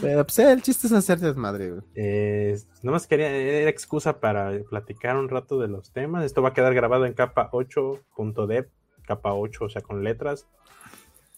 Pero 0.00 0.24
pues 0.24 0.38
el 0.38 0.62
chiste 0.62 0.86
es 0.86 0.92
hacer 0.92 1.18
desmadre, 1.18 1.70
güey. 1.70 1.82
Eh, 1.94 2.58
nomás 2.82 3.06
quería, 3.06 3.30
era 3.30 3.68
excusa 3.68 4.18
para 4.20 4.50
platicar 4.68 5.16
un 5.16 5.28
rato 5.28 5.60
de 5.60 5.68
los 5.68 5.92
temas. 5.92 6.24
Esto 6.24 6.40
va 6.42 6.48
a 6.48 6.52
quedar 6.54 6.74
grabado 6.74 7.04
en 7.04 7.12
capa 7.12 7.50
8.dev, 7.52 8.68
capa 9.06 9.34
8, 9.34 9.64
o 9.66 9.68
sea, 9.68 9.82
con 9.82 10.02
letras. 10.02 10.46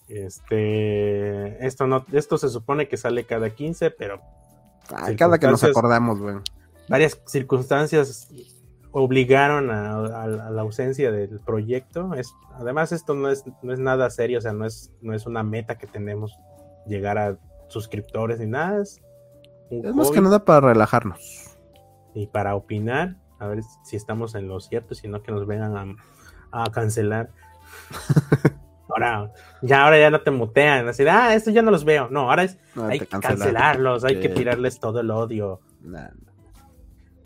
Este, 0.08 1.66
esto 1.66 1.86
no, 1.86 2.04
esto 2.12 2.38
se 2.38 2.48
supone 2.48 2.88
que 2.88 2.96
sale 2.96 3.24
cada 3.24 3.50
15, 3.50 3.90
pero 3.90 4.20
Ay, 4.94 5.16
cada 5.16 5.38
que 5.38 5.46
nos 5.48 5.64
acordamos, 5.64 6.20
güey. 6.20 6.36
varias 6.88 7.20
circunstancias 7.26 8.28
obligaron 8.92 9.70
a, 9.70 9.90
a- 9.92 10.22
a 10.24 10.50
la 10.50 10.62
ausencia 10.62 11.10
del 11.10 11.40
proyecto. 11.40 12.14
Es, 12.14 12.32
además, 12.54 12.92
esto 12.92 13.14
no 13.14 13.28
es, 13.30 13.44
no 13.62 13.72
es 13.72 13.78
nada 13.78 14.08
serio, 14.10 14.38
o 14.38 14.42
sea, 14.42 14.52
no 14.52 14.66
es, 14.66 14.92
no 15.00 15.14
es 15.14 15.26
una 15.26 15.42
meta 15.42 15.76
que 15.78 15.86
tenemos 15.86 16.36
llegar 16.86 17.18
a 17.18 17.38
suscriptores 17.68 18.38
ni 18.40 18.46
nada. 18.46 18.82
Es, 18.82 19.00
más 19.94 20.10
que 20.10 20.20
nada 20.20 20.44
para 20.44 20.68
relajarnos. 20.68 21.56
y 22.14 22.26
para 22.28 22.54
opinar, 22.54 23.16
a 23.40 23.48
ver 23.48 23.62
si 23.84 23.96
estamos 23.96 24.34
en 24.34 24.46
lo 24.48 24.60
cierto, 24.60 24.94
si 24.94 25.08
no 25.08 25.22
que 25.22 25.32
nos 25.32 25.46
vengan 25.46 25.96
a, 26.52 26.62
a 26.64 26.70
cancelar. 26.70 27.30
Ahora, 28.88 29.32
ya 29.62 29.84
ahora 29.84 29.98
ya 29.98 30.10
no 30.10 30.20
te 30.20 30.30
mutean, 30.30 30.86
así, 30.88 31.04
de, 31.04 31.10
ah, 31.10 31.34
esto 31.34 31.50
ya 31.50 31.62
no 31.62 31.70
los 31.70 31.84
veo. 31.84 32.08
No, 32.10 32.30
ahora 32.30 32.42
es, 32.44 32.58
No, 32.74 32.84
hay 32.86 32.98
que 33.00 33.06
cancelarlos, 33.06 34.04
hay 34.04 34.20
que 34.20 34.28
tirarles 34.28 34.78
todo 34.78 35.00
el 35.00 35.10
odio. 35.10 35.60
Nah, 35.80 36.00
nah. 36.00 36.08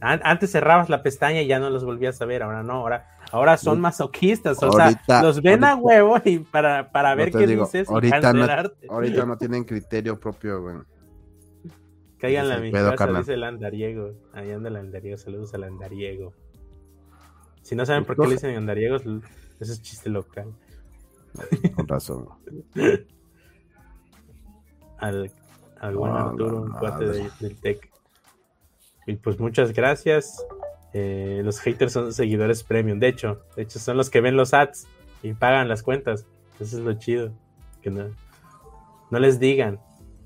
An- 0.01 0.21
Antes 0.23 0.53
cerrabas 0.53 0.89
la 0.89 1.03
pestaña 1.03 1.41
y 1.43 1.49
ya 1.49 1.59
no 1.59 1.71
los 1.71 1.85
volvías 1.85 2.23
a 2.23 2.25
ver, 2.27 2.45
ahora 2.45 2.63
no, 2.63 2.75
ahora, 2.75 3.09
ahora 3.33 3.57
son 3.57 3.81
masoquistas, 3.81 4.63
o 4.63 4.67
Ahorita- 4.67 5.03
sea, 5.05 5.23
los 5.25 5.43
ven 5.43 5.65
a 5.65 5.75
huevo 5.75 6.17
y 6.25 6.39
para, 6.39 6.93
para 6.93 7.15
ver 7.17 7.33
qué 7.33 7.47
digo, 7.49 7.65
dices 7.65 7.89
y 7.91 7.93
ahorita 7.93 8.33
no-. 8.33 8.47
Ahorita 8.91 9.27
no 9.27 9.37
tienen 9.39 9.65
criterio 9.65 10.19
propio, 10.21 10.63
güey. 10.63 10.77
Cáiganle 12.19 12.55
a 12.55 12.59
mi 12.59 12.71
pedo, 12.73 12.87
casa, 12.91 12.97
carnal. 12.97 13.23
dice 13.23 13.35
el 13.35 13.45
andariego. 13.45 14.13
Ahí 14.33 14.51
anda 14.53 14.69
el 14.69 14.77
andariego, 14.77 15.17
saludos 15.19 15.55
al 15.55 15.65
andariego. 15.65 16.33
Si 17.63 17.77
no 17.77 17.85
saben 17.87 18.05
por 18.05 18.15
qué 18.15 18.19
Pues, 18.19 18.29
le 18.31 18.35
dicen 18.37 18.57
andariegos, 18.57 19.03
eso 19.03 19.73
es 19.73 19.83
chiste 19.83 20.09
local. 20.11 20.53
Con 21.75 21.87
razón. 21.89 22.29
Al, 24.99 25.31
al 25.81 25.97
buen 25.97 26.13
Arturo, 26.13 26.63
un 26.63 26.71
cuate 26.73 27.07
de- 27.07 27.31
del 27.41 27.57
TEC. 27.61 27.89
Y 29.07 29.15
pues 29.17 29.39
muchas 29.39 29.73
gracias. 29.73 30.45
Eh, 30.93 31.41
los 31.45 31.61
haters 31.61 31.93
son 31.93 32.13
seguidores 32.13 32.65
premium. 32.65 32.99
De 32.99 33.09
hecho, 33.09 33.43
de 33.57 33.63
hecho, 33.63 33.79
son 33.79 33.97
los 33.97 34.11
que 34.11 34.21
ven 34.21 34.37
los 34.37 34.55
ads 34.55 34.87
y 35.23 35.33
pagan 35.35 35.69
las 35.69 35.83
cuentas. 35.83 36.27
Eso 36.59 36.79
es 36.79 36.83
lo 36.85 36.93
chido. 36.95 37.31
Que 37.81 37.91
no, 37.91 38.07
no 39.11 39.19
les 39.21 39.39
digan 39.39 39.79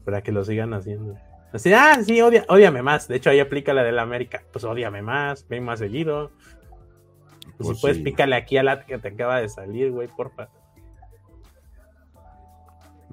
para 0.04 0.22
que 0.22 0.32
lo 0.32 0.42
sigan 0.44 0.72
haciendo. 0.72 1.16
Así, 1.52 1.70
ah, 1.74 1.98
sí, 2.02 2.22
odia, 2.22 2.46
ódiame 2.48 2.82
más. 2.82 3.08
De 3.08 3.16
hecho, 3.16 3.28
ahí 3.28 3.40
aplica 3.40 3.74
la 3.74 3.82
de 3.84 3.92
la 3.92 4.02
América. 4.02 4.42
Pues 4.52 4.64
ódiame 4.64 5.02
más, 5.02 5.46
ven 5.48 5.64
más 5.64 5.80
seguido. 5.80 6.30
Pues, 6.38 7.54
Pues 7.58 7.76
si 7.76 7.80
puedes, 7.82 7.98
pícale 7.98 8.36
aquí 8.36 8.56
al 8.56 8.68
ad 8.68 8.84
que 8.86 8.96
te 8.98 9.08
acaba 9.08 9.38
de 9.40 9.50
salir, 9.50 9.90
güey, 9.92 10.08
porfa. 10.08 10.48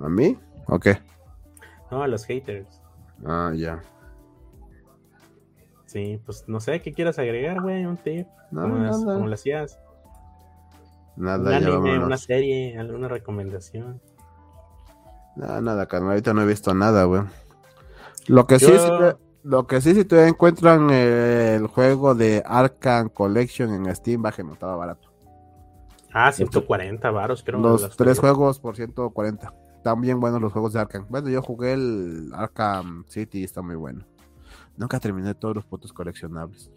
¿A 0.01 0.09
mí? 0.09 0.37
¿O 0.67 0.79
qué? 0.79 0.99
No, 1.91 2.03
a 2.03 2.07
los 2.07 2.25
haters. 2.25 2.81
Ah, 3.25 3.51
ya. 3.55 3.81
Sí, 5.85 6.21
pues 6.25 6.43
no 6.47 6.59
sé, 6.59 6.81
¿qué 6.81 6.93
quieras 6.93 7.17
agregar, 7.17 7.61
güey? 7.61 7.85
Un 7.85 7.97
tip. 7.97 8.27
No, 8.51 8.61
como, 8.61 8.75
las- 8.77 9.01
nada. 9.01 9.13
como 9.15 9.27
lo 9.27 9.33
hacías. 9.33 9.79
Un 11.17 11.25
Nada, 11.25 11.59
ya 11.59 11.67
anime, 11.67 12.03
una 12.03 12.17
serie, 12.17 12.77
alguna 12.77 13.07
recomendación. 13.07 13.99
Nada, 15.35 15.61
nada, 15.61 15.87
carnal. 15.87 16.11
Ahorita 16.11 16.33
no 16.33 16.41
he 16.43 16.45
visto 16.45 16.73
nada, 16.73 17.03
güey. 17.05 17.23
Lo 18.27 18.45
que 18.45 18.59
sí, 18.59 18.67
Yo- 18.67 18.77
sí 18.79 18.89
te- 18.99 19.17
lo 19.43 19.67
que 19.67 19.81
sí, 19.81 19.95
si 19.95 20.05
te 20.05 20.27
encuentran 20.27 20.89
eh, 20.91 21.55
el 21.55 21.67
juego 21.67 22.13
de 22.13 22.43
Arkham 22.45 23.09
Collection 23.09 23.73
en 23.73 23.93
Steam, 23.95 24.21
bajen, 24.21 24.49
estaba 24.49 24.75
barato. 24.75 25.09
Ah, 26.13 26.31
140 26.31 27.09
varos, 27.11 27.43
creo. 27.43 27.59
Los 27.59 27.95
tres 27.95 28.19
juegos 28.19 28.59
por 28.59 28.75
140. 28.75 29.53
Están 29.79 30.01
bien 30.01 30.19
buenos 30.19 30.41
los 30.41 30.51
juegos 30.51 30.73
de 30.73 30.81
Arkham. 30.81 31.05
Bueno, 31.07 31.29
yo 31.29 31.41
jugué 31.41 31.71
el 31.71 32.31
Arkham 32.33 33.05
City 33.07 33.39
y 33.39 33.43
está 33.45 33.61
muy 33.61 33.75
bueno. 33.75 34.05
Nunca 34.75 34.99
terminé 34.99 35.33
todos 35.33 35.55
los 35.55 35.63
putos 35.63 35.93
coleccionables. 35.93 36.69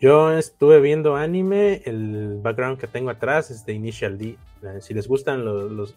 Yo 0.00 0.32
estuve 0.32 0.80
viendo 0.80 1.14
anime, 1.14 1.80
el 1.84 2.40
background 2.42 2.78
que 2.78 2.88
tengo 2.88 3.10
atrás 3.10 3.52
es 3.52 3.64
de 3.64 3.72
Initial 3.72 4.18
D. 4.18 4.36
Eh, 4.62 4.80
Si 4.80 4.94
les 4.94 5.06
gustan 5.06 5.44
los, 5.44 5.94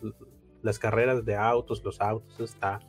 las 0.61 0.77
carreras 0.77 1.25
de 1.25 1.35
autos, 1.35 1.83
los 1.83 1.99
autos, 2.01 2.39
está 2.39 2.79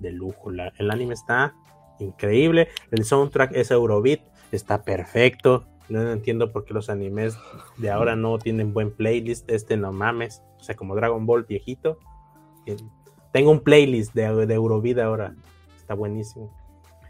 de 0.00 0.10
lujo. 0.10 0.50
El 0.50 0.90
anime 0.90 1.14
está 1.14 1.54
increíble. 2.00 2.70
El 2.90 3.04
soundtrack 3.04 3.52
es 3.54 3.70
Eurobeat, 3.70 4.22
está 4.50 4.82
perfecto. 4.82 5.64
No 5.88 6.10
entiendo 6.10 6.50
por 6.50 6.64
qué 6.64 6.74
los 6.74 6.90
animes 6.90 7.38
de 7.76 7.88
ahora 7.88 8.16
no 8.16 8.36
tienen 8.40 8.74
buen 8.74 8.90
playlist. 8.90 9.48
Este 9.48 9.76
no 9.76 9.92
mames. 9.92 10.42
O 10.60 10.62
sea, 10.62 10.76
como 10.76 10.94
Dragon 10.94 11.24
Ball 11.26 11.44
viejito. 11.44 11.98
Eh, 12.66 12.76
Tengo 13.32 13.50
un 13.50 13.60
playlist 13.60 14.14
de, 14.14 14.46
de 14.46 14.54
Eurobeat 14.54 14.98
ahora. 14.98 15.34
Está 15.76 15.94
buenísimo. 15.94 16.54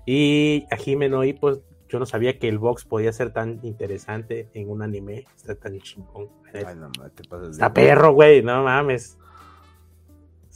Y 0.06 0.66
a 0.70 0.76
Jimeno 0.76 1.24
y 1.24 1.32
pues 1.32 1.60
yo 1.88 1.98
no 1.98 2.06
sabía 2.06 2.38
que 2.38 2.48
el 2.48 2.58
box 2.58 2.84
podía 2.84 3.12
ser 3.12 3.32
tan 3.32 3.60
interesante 3.62 4.48
en 4.54 4.70
un 4.70 4.82
anime. 4.82 5.24
Está 5.36 5.54
tan 5.54 5.78
chingón. 5.80 6.28
Ay, 6.54 6.76
no, 6.76 6.90
te 7.10 7.28
pasas 7.28 7.50
Está 7.50 7.72
perro, 7.72 8.12
güey, 8.12 8.42
no 8.42 8.62
mames. 8.62 9.18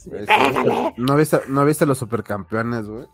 Pégale. 0.09 0.93
¿No 0.97 1.15
viste, 1.15 1.39
¿No 1.47 1.65
viste 1.65 1.85
los 1.85 1.97
supercampeones, 1.97 2.87
güey? 2.87 3.05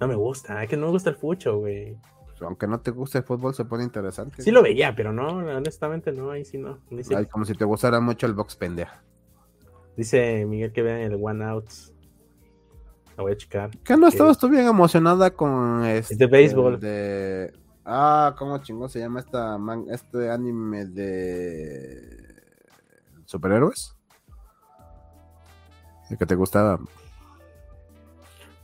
No 0.00 0.08
me 0.08 0.14
gusta, 0.14 0.62
es 0.62 0.68
que 0.68 0.76
no 0.76 0.86
me 0.86 0.92
gusta 0.92 1.10
el 1.10 1.16
fucho, 1.16 1.58
güey. 1.58 1.96
Pues, 2.26 2.42
Aunque 2.42 2.66
no 2.66 2.80
te 2.80 2.90
guste 2.90 3.18
el 3.18 3.24
fútbol, 3.24 3.54
se 3.54 3.64
pone 3.64 3.84
interesante. 3.84 4.42
Sí 4.42 4.50
lo 4.50 4.62
veía, 4.62 4.94
pero 4.94 5.12
no, 5.12 5.28
honestamente 5.28 6.12
no, 6.12 6.30
ahí 6.30 6.44
sí 6.44 6.58
no. 6.58 6.80
Ay, 7.16 7.26
como 7.26 7.44
si 7.44 7.54
te 7.54 7.64
gustara 7.64 8.00
mucho 8.00 8.26
el 8.26 8.34
box 8.34 8.56
pendeja. 8.56 9.02
Dice 9.96 10.44
Miguel 10.46 10.72
que 10.72 10.82
vean 10.82 11.00
el 11.00 11.14
One 11.20 11.44
Outs. 11.44 11.92
La 13.16 13.22
voy 13.22 13.32
a 13.32 13.36
checar. 13.36 13.70
¿Qué 13.84 13.96
no 13.96 14.08
estabas 14.08 14.38
tú 14.38 14.48
bien 14.48 14.66
emocionada 14.66 15.30
con 15.30 15.84
este? 15.84 16.16
de 16.16 16.26
béisbol. 16.26 16.80
de- 16.80 17.52
Ah, 17.84 18.34
¿cómo 18.38 18.58
chingón 18.58 18.88
se 18.88 18.98
llama 18.98 19.20
esta 19.20 19.58
man- 19.58 19.84
este 19.90 20.30
anime 20.30 20.86
de 20.86 22.34
superhéroes? 23.26 23.94
El 26.10 26.16
que 26.18 26.26
te 26.26 26.34
gustaba. 26.34 26.80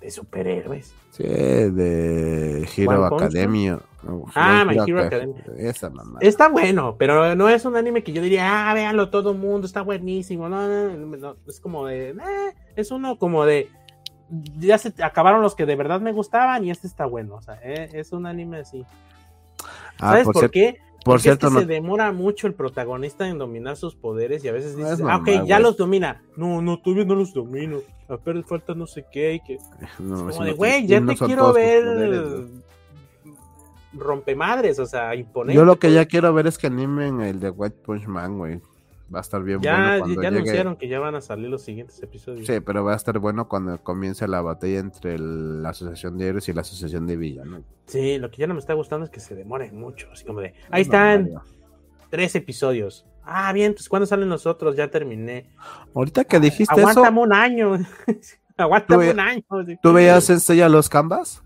De 0.00 0.10
superhéroes. 0.10 0.94
Sí, 1.10 1.24
de 1.24 2.66
Hero 2.76 3.04
Academia. 3.04 3.78
No, 4.02 4.24
Ah, 4.34 4.64
My 4.66 4.76
Hero 4.86 4.98
Aca- 4.98 5.06
Academia. 5.08 5.44
Esa 5.58 5.90
mamá. 5.90 6.18
Está 6.22 6.48
bueno, 6.48 6.96
pero 6.98 7.34
no 7.36 7.48
es 7.50 7.64
un 7.66 7.76
anime 7.76 8.02
que 8.02 8.12
yo 8.12 8.22
diría, 8.22 8.70
ah, 8.70 8.74
véanlo 8.74 9.10
todo 9.10 9.32
el 9.32 9.38
mundo, 9.38 9.66
está 9.66 9.82
buenísimo. 9.82 10.48
No, 10.48 10.66
no, 10.66 10.96
no, 11.16 11.36
es 11.46 11.60
como 11.60 11.86
de, 11.86 12.10
eh, 12.10 12.54
es 12.76 12.90
uno 12.90 13.18
como 13.18 13.44
de, 13.44 13.68
ya 14.58 14.78
se 14.78 14.94
acabaron 15.02 15.42
los 15.42 15.54
que 15.54 15.66
de 15.66 15.76
verdad 15.76 16.00
me 16.00 16.12
gustaban 16.12 16.64
y 16.64 16.70
este 16.70 16.86
está 16.86 17.04
bueno. 17.04 17.34
O 17.34 17.42
sea, 17.42 17.58
eh, 17.62 17.90
es 17.92 18.12
un 18.12 18.24
anime 18.24 18.60
así. 18.60 18.86
Ah, 19.98 20.12
¿Sabes 20.12 20.28
por, 20.32 20.50
qué? 20.50 20.78
Por 21.04 21.14
Porque 21.14 21.22
cierto, 21.22 21.46
es 21.46 21.50
que 21.52 21.54
no- 21.54 21.60
se 21.60 21.66
demora 21.66 22.12
mucho 22.12 22.46
el 22.46 22.54
protagonista 22.54 23.26
en 23.28 23.38
dominar 23.38 23.76
sus 23.76 23.94
poderes 23.96 24.44
y 24.44 24.48
a 24.48 24.52
veces 24.52 24.76
No 24.76 24.84
dices, 24.84 25.00
es 25.00 25.06
ah, 25.08 25.16
ok, 25.16 25.26
ya 25.46 25.56
güey. 25.56 25.62
los 25.62 25.76
domina. 25.76 26.22
No, 26.36 26.60
no, 26.60 26.78
todavía 26.78 27.04
no 27.06 27.14
los 27.14 27.32
domino. 27.32 27.78
A 28.08 28.16
ver, 28.16 28.42
falta 28.44 28.74
no 28.74 28.86
sé 28.86 29.04
qué. 29.10 29.34
y 29.34 29.40
que... 29.40 29.58
no, 29.98 30.16
como 30.16 30.32
si 30.32 30.44
de, 30.44 30.50
no- 30.50 30.56
güey, 30.56 30.86
ya 30.86 31.00
no 31.00 31.14
te 31.14 31.24
quiero 31.24 31.52
ver 31.52 31.84
poderes, 31.84 32.50
rompemadres, 33.92 34.78
o 34.78 34.86
sea, 34.86 35.14
imponente. 35.14 35.54
Yo 35.56 35.64
lo 35.64 35.78
que 35.78 35.92
ya 35.92 36.06
quiero 36.06 36.32
ver 36.32 36.46
es 36.46 36.58
que 36.58 36.68
animen 36.68 37.20
el 37.20 37.40
de 37.40 37.50
White 37.50 37.78
Punch 37.84 38.06
Man, 38.06 38.38
güey. 38.38 38.60
Va 39.12 39.18
a 39.18 39.22
estar 39.22 39.42
bien 39.42 39.60
Ya, 39.60 39.72
bueno 39.74 39.88
ya 39.92 39.98
cuando 39.98 40.14
llegue. 40.22 40.26
anunciaron 40.28 40.76
que 40.76 40.88
ya 40.88 41.00
van 41.00 41.14
a 41.16 41.20
salir 41.20 41.48
los 41.48 41.62
siguientes 41.62 42.00
episodios. 42.02 42.46
Sí, 42.46 42.60
pero 42.60 42.84
va 42.84 42.92
a 42.92 42.96
estar 42.96 43.18
bueno 43.18 43.48
cuando 43.48 43.82
comience 43.82 44.28
la 44.28 44.40
batalla 44.40 44.78
entre 44.78 45.16
el- 45.16 45.62
la 45.62 45.70
Asociación 45.70 46.16
de 46.16 46.28
Héroes 46.28 46.48
y 46.48 46.52
la 46.52 46.60
Asociación 46.60 47.06
de 47.08 47.16
Villanos. 47.16 47.62
Sí, 47.86 48.18
lo 48.18 48.30
que 48.30 48.36
ya 48.38 48.46
no 48.46 48.54
me 48.54 48.60
está 48.60 48.74
gustando 48.74 49.04
es 49.04 49.10
que 49.10 49.18
se 49.20 49.34
demoren 49.34 49.78
mucho. 49.78 50.08
Así 50.12 50.24
como 50.24 50.40
de, 50.40 50.54
ahí 50.70 50.82
están 50.82 51.28
tres 52.08 52.34
episodios. 52.36 53.04
Ah, 53.24 53.52
bien, 53.52 53.74
pues 53.74 53.88
cuando 53.88 54.06
salen 54.06 54.28
los 54.28 54.46
otros? 54.46 54.76
Ya 54.76 54.88
terminé. 54.90 55.50
Ahorita 55.94 56.24
que 56.24 56.38
dijiste 56.40 56.74
eso, 56.74 56.88
Aguántame 56.88 57.20
un 57.20 57.32
año. 57.32 57.78
Aguántame 58.56 59.10
un 59.10 59.20
año. 59.20 59.42
¿tú 59.82 59.92
veías 59.92 60.22
Sensei 60.24 60.60
a 60.60 60.68
los 60.68 60.88
Canvas? 60.88 61.42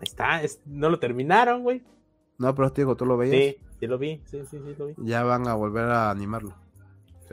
Está, 0.00 0.42
es- 0.42 0.60
no 0.66 0.88
lo 0.90 0.98
terminaron, 1.00 1.62
güey. 1.62 1.82
No, 2.38 2.54
pero 2.54 2.72
te 2.72 2.82
digo, 2.82 2.96
¿tú 2.96 3.04
lo 3.04 3.16
veías? 3.16 3.34
Sí, 3.36 3.56
sí 3.78 3.86
lo 3.86 3.98
vi, 3.98 4.20
sí, 4.26 4.40
sí, 4.50 4.58
sí 4.64 4.74
lo 4.78 4.86
vi. 4.86 4.94
Ya 4.98 5.22
van 5.24 5.46
a 5.48 5.54
volver 5.54 5.84
a 5.86 6.10
animarlo. 6.10 6.54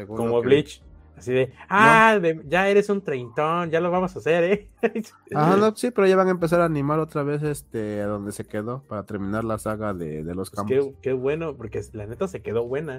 Como 0.08 0.42
que- 0.42 0.48
Bleach. 0.48 0.82
Así 1.18 1.32
de, 1.32 1.54
ah, 1.70 2.20
de- 2.22 2.42
ya 2.46 2.68
eres 2.68 2.90
un 2.90 3.02
treintón, 3.02 3.72
ya 3.72 3.80
lo 3.80 3.90
vamos 3.90 4.14
a 4.18 4.20
hacer, 4.20 4.44
¿eh? 4.44 4.70
Ajá, 5.34 5.56
no, 5.56 5.74
sí, 5.74 5.90
pero 5.92 6.08
ya 6.08 6.18
van 6.18 6.28
a 6.28 6.32
empezar 6.32 6.60
a 6.60 6.66
animar 6.66 7.00
otra 7.00 7.24
vez 7.24 7.42
este 7.42 8.02
a 8.02 8.08
donde 8.08 8.34
se 8.34 8.44
quedó 8.46 8.84
para 8.90 9.04
terminar 9.04 9.46
la 9.46 9.58
saga 9.58 9.94
de, 9.94 10.26
de 10.26 10.36
los 10.36 10.50
Pues 10.52 10.58
campos. 10.60 10.88
qué, 10.96 10.96
qué 11.02 11.14
bueno, 11.14 11.56
porque 11.56 11.82
la 11.94 12.06
neta 12.06 12.28
se 12.28 12.42
quedó 12.42 12.68
buena. 12.68 12.98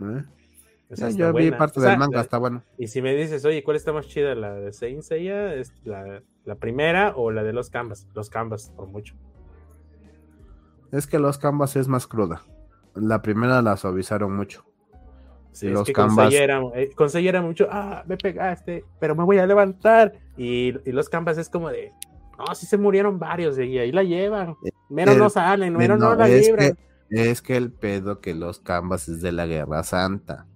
¿Eh? 0.00 0.24
O 0.88 0.90
Ya, 0.90 0.96
sea, 0.96 1.08
está 1.08 1.18
yo 1.20 1.32
vi 1.34 1.50
parte 1.50 1.78
O 1.78 1.82
sea, 1.82 1.90
del 1.90 1.98
manga, 1.98 2.22
está 2.22 2.38
bueno. 2.38 2.62
Y 2.78 2.86
si 2.86 3.02
me 3.02 3.14
dices, 3.14 3.44
oye, 3.44 3.62
¿cuál 3.62 3.76
está 3.76 3.92
más 3.92 4.06
chida? 4.06 4.34
¿La 4.34 4.54
de 4.54 4.72
Saint 4.72 5.02
Seiya? 5.02 5.52
¿Es 5.56 5.74
la, 5.84 6.22
la 6.46 6.54
primera 6.54 7.12
o 7.16 7.30
la 7.32 7.42
de 7.42 7.52
los 7.52 7.68
Canvas? 7.68 8.06
Los 8.14 8.30
Canvas, 8.30 8.72
por 8.74 8.86
mucho. 8.86 9.14
Es 10.90 11.06
que 11.06 11.18
los 11.18 11.36
canvas 11.36 11.76
es 11.76 11.88
más 11.88 12.06
cruda. 12.06 12.42
La 12.96 13.22
primera 13.22 13.62
la 13.62 13.76
suavizaron 13.76 14.34
mucho. 14.36 14.64
Sí, 15.52 15.66
Y 15.66 15.68
es 15.70 15.74
los 15.74 15.86
que 15.86 15.92
Canvas- 15.92 16.28
Seiya 16.30 16.44
era, 16.44 16.60
eh, 16.74 16.90
con 16.94 17.08
Seiya 17.08 17.30
era 17.30 17.40
mucho, 17.42 17.66
ah, 17.70 18.04
me 18.06 18.16
pegaste, 18.18 18.84
pero 19.00 19.14
me 19.14 19.24
voy 19.24 19.38
a 19.38 19.46
levantar. 19.46 20.12
Y, 20.36 20.74
y 20.88 20.92
los 20.92 21.08
Canvas 21.08 21.38
es 21.38 21.48
como 21.48 21.70
de, 21.70 21.92
no, 22.38 22.54
sí 22.54 22.66
se 22.66 22.76
murieron 22.76 23.18
varios, 23.18 23.58
y 23.58 23.78
ahí 23.78 23.90
la 23.92 24.02
llevan. 24.02 24.56
Mero 24.90 25.12
el- 25.12 25.18
no 25.18 25.30
salen, 25.30 25.74
mero 25.74 25.96
no, 25.96 26.10
No, 26.10 26.14
la 26.16 26.28
libran. 26.28 26.76
que, 27.08 27.30
es 27.30 27.40
que 27.40 27.56
el 27.56 27.72
pedo 27.72 28.20
que 28.20 28.34
los 28.34 28.58
canvas 28.60 29.08
es 29.08 29.22
de 29.22 29.32
la 29.32 29.46
Guerra 29.46 29.82
Santa. 29.82 30.46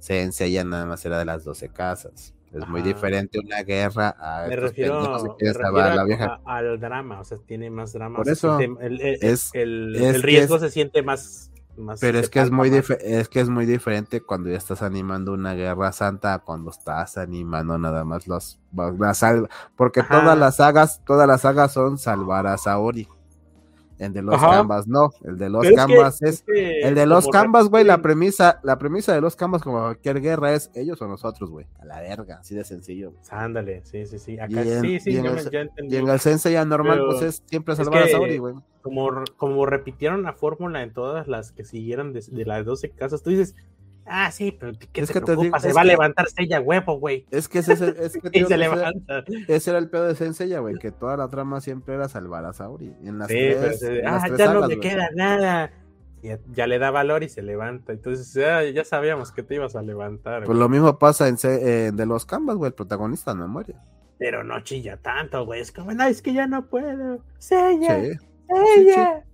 Se 0.00 0.50
ya 0.50 0.64
nada 0.64 0.86
más 0.86 1.04
era 1.06 1.18
de 1.18 1.24
las 1.24 1.44
12 1.44 1.68
casas. 1.68 2.34
Es 2.52 2.66
muy 2.68 2.82
diferente 2.82 3.38
una 3.38 3.62
guerra 3.62 4.14
a 4.18 4.46
Me 4.48 4.56
refiero, 4.56 5.00
que 5.38 5.44
me 5.46 5.52
refiero 5.52 5.78
a 5.80 5.94
la 5.94 6.04
vieja. 6.04 6.40
a- 6.44 6.56
al 6.56 6.80
drama, 6.80 7.20
o 7.20 7.24
sea, 7.24 7.38
tiene 7.46 7.70
más 7.70 7.92
drama. 7.92 8.16
Por 8.16 8.28
eso, 8.28 8.58
siente- 8.58 8.84
el, 8.84 9.00
el- 9.00 9.18
es- 9.22 9.50
el- 9.54 9.94
es 9.96 10.02
el 10.02 10.20
que 10.20 10.26
riesgo 10.26 10.56
es- 10.56 10.62
se 10.62 10.70
siente 10.70 11.02
más. 11.02 11.51
Más 11.76 12.00
Pero 12.00 12.18
es 12.18 12.28
que 12.30 12.40
es 12.40 12.50
muy 12.50 12.68
es 13.00 13.28
que 13.28 13.40
es 13.40 13.48
muy 13.48 13.66
diferente 13.66 14.20
cuando 14.20 14.50
ya 14.50 14.56
estás 14.56 14.82
animando 14.82 15.32
una 15.32 15.54
guerra 15.54 15.92
santa 15.92 16.34
a 16.34 16.38
cuando 16.40 16.70
estás 16.70 17.16
animando 17.18 17.78
nada 17.78 18.04
más 18.04 18.26
los 18.26 18.58
las 18.98 19.18
sal- 19.18 19.48
porque 19.76 20.00
Ajá. 20.00 20.20
todas 20.20 20.38
las 20.38 20.56
sagas, 20.56 21.00
todas 21.04 21.26
las 21.26 21.40
sagas 21.42 21.72
son 21.72 21.98
salvar 21.98 22.46
a 22.46 22.56
Saori. 22.58 23.08
El 24.02 24.12
de 24.12 24.22
los 24.22 24.34
Ajá. 24.34 24.50
canvas 24.50 24.86
no, 24.88 25.10
el 25.24 25.38
de 25.38 25.48
los 25.48 25.62
Pero 25.62 25.76
es 25.76 25.86
que- 25.86 25.94
canvas 25.94 26.22
es, 26.22 26.42
que 26.42 26.80
el 26.80 26.94
de 26.94 27.06
los 27.06 27.28
canvas, 27.28 27.68
güey, 27.68 27.84
la 27.84 28.02
premisa, 28.02 28.58
la 28.62 28.76
premisa 28.78 29.14
de 29.14 29.20
los 29.20 29.36
canvas 29.36 29.62
como 29.62 29.78
cualquier 29.80 30.20
guerra 30.20 30.52
es 30.54 30.70
ellos 30.74 31.00
o 31.02 31.06
nosotros, 31.06 31.50
güey, 31.50 31.66
a 31.78 31.84
la 31.84 32.00
verga, 32.00 32.38
así 32.40 32.54
de 32.54 32.64
sencillo. 32.64 33.12
Ándale, 33.30 33.82
sí, 33.84 34.04
sí, 34.06 34.18
sí. 34.18 34.38
Acá 34.40 34.62
en- 34.62 34.80
sí, 34.80 35.00
sí, 35.00 35.10
y 35.12 35.16
en 35.18 35.24
ya, 35.24 35.30
el 35.30 35.50
ya 35.50 35.60
entendí. 35.60 35.94
Y 35.94 35.98
en 35.98 36.08
el 36.08 36.18
sensei 36.20 36.52
ya 36.54 36.64
normal 36.64 36.98
Pero 36.98 37.10
pues 37.10 37.22
es 37.22 37.42
siempre 37.46 37.76
salvar 37.76 38.02
a 38.02 38.08
Saori, 38.08 38.38
güey. 38.38 38.54
Como, 38.82 39.10
como 39.36 39.64
repitieron 39.66 40.24
la 40.24 40.32
fórmula 40.32 40.82
en 40.82 40.92
todas 40.92 41.28
las 41.28 41.52
que 41.52 41.64
siguieron 41.64 42.12
de, 42.12 42.24
de 42.28 42.44
las 42.44 42.64
12 42.66 42.90
casas, 42.90 43.22
tú 43.22 43.30
dices, 43.30 43.54
ah, 44.06 44.30
sí, 44.30 44.56
pero 44.58 44.72
¿qué 44.92 45.00
Es 45.00 45.08
te 45.08 45.14
que 45.14 45.20
te 45.20 45.36
digo- 45.36 45.58
se 45.60 45.68
es 45.68 45.76
va 45.76 45.80
a 45.80 45.84
que- 45.84 45.88
levantarse 45.88 46.42
ella 46.42 46.60
huevo, 46.60 46.98
güey. 46.98 47.26
Es 47.30 47.48
que 47.48 47.60
ese 47.60 47.72
es 47.72 47.80
que 48.22 48.30
Y 48.38 48.44
se 48.44 48.56
levanta. 48.56 49.24
Ese 49.48 49.70
era 49.70 49.78
el 49.78 49.88
pedo 49.90 50.06
de 50.08 50.14
Senseiya, 50.14 50.60
güey, 50.60 50.76
que 50.78 50.90
toda 50.90 51.16
la 51.16 51.28
trama 51.28 51.60
siempre 51.60 51.94
era 51.94 52.08
salvar 52.08 52.44
a 52.44 52.52
Saori. 52.52 52.94
En 53.04 53.18
las 53.18 53.28
Sí, 53.28 53.34
tres, 53.34 53.56
pero 53.60 53.72
se- 53.76 53.98
en 53.98 54.04
las 54.04 54.22
ah, 54.24 54.26
tres 54.26 54.38
ya 54.38 54.52
no 54.54 54.68
me 54.68 54.80
queda 54.80 55.08
nada. 55.14 55.70
Y 56.22 56.28
ya, 56.54 56.68
le 56.68 56.78
da 56.78 56.92
valor 56.92 57.24
y 57.24 57.28
se 57.28 57.42
levanta. 57.42 57.92
Entonces, 57.92 58.32
ya, 58.32 58.62
ya 58.62 58.84
sabíamos 58.84 59.32
que 59.32 59.42
te 59.42 59.56
ibas 59.56 59.74
a 59.74 59.82
levantar. 59.82 60.44
Pues 60.44 60.56
lo 60.56 60.68
mismo 60.68 60.96
pasa 60.98 61.26
en, 61.26 61.34
de 61.36 62.06
los 62.06 62.24
Canvas, 62.26 62.56
güey, 62.56 62.68
el 62.68 62.74
protagonista 62.74 63.34
no 63.34 63.48
muere. 63.48 63.74
Pero 64.18 64.44
no 64.44 64.60
chilla 64.60 64.96
tanto, 64.98 65.44
güey. 65.44 65.60
Es 65.60 65.72
como, 65.72 65.90
no, 65.92 66.04
es 66.04 66.22
que 66.22 66.32
ya 66.32 66.46
no 66.46 66.66
puedo. 66.66 67.18
Sella, 67.38 68.00
Sí, 68.00 68.12
Sella, 68.48 69.24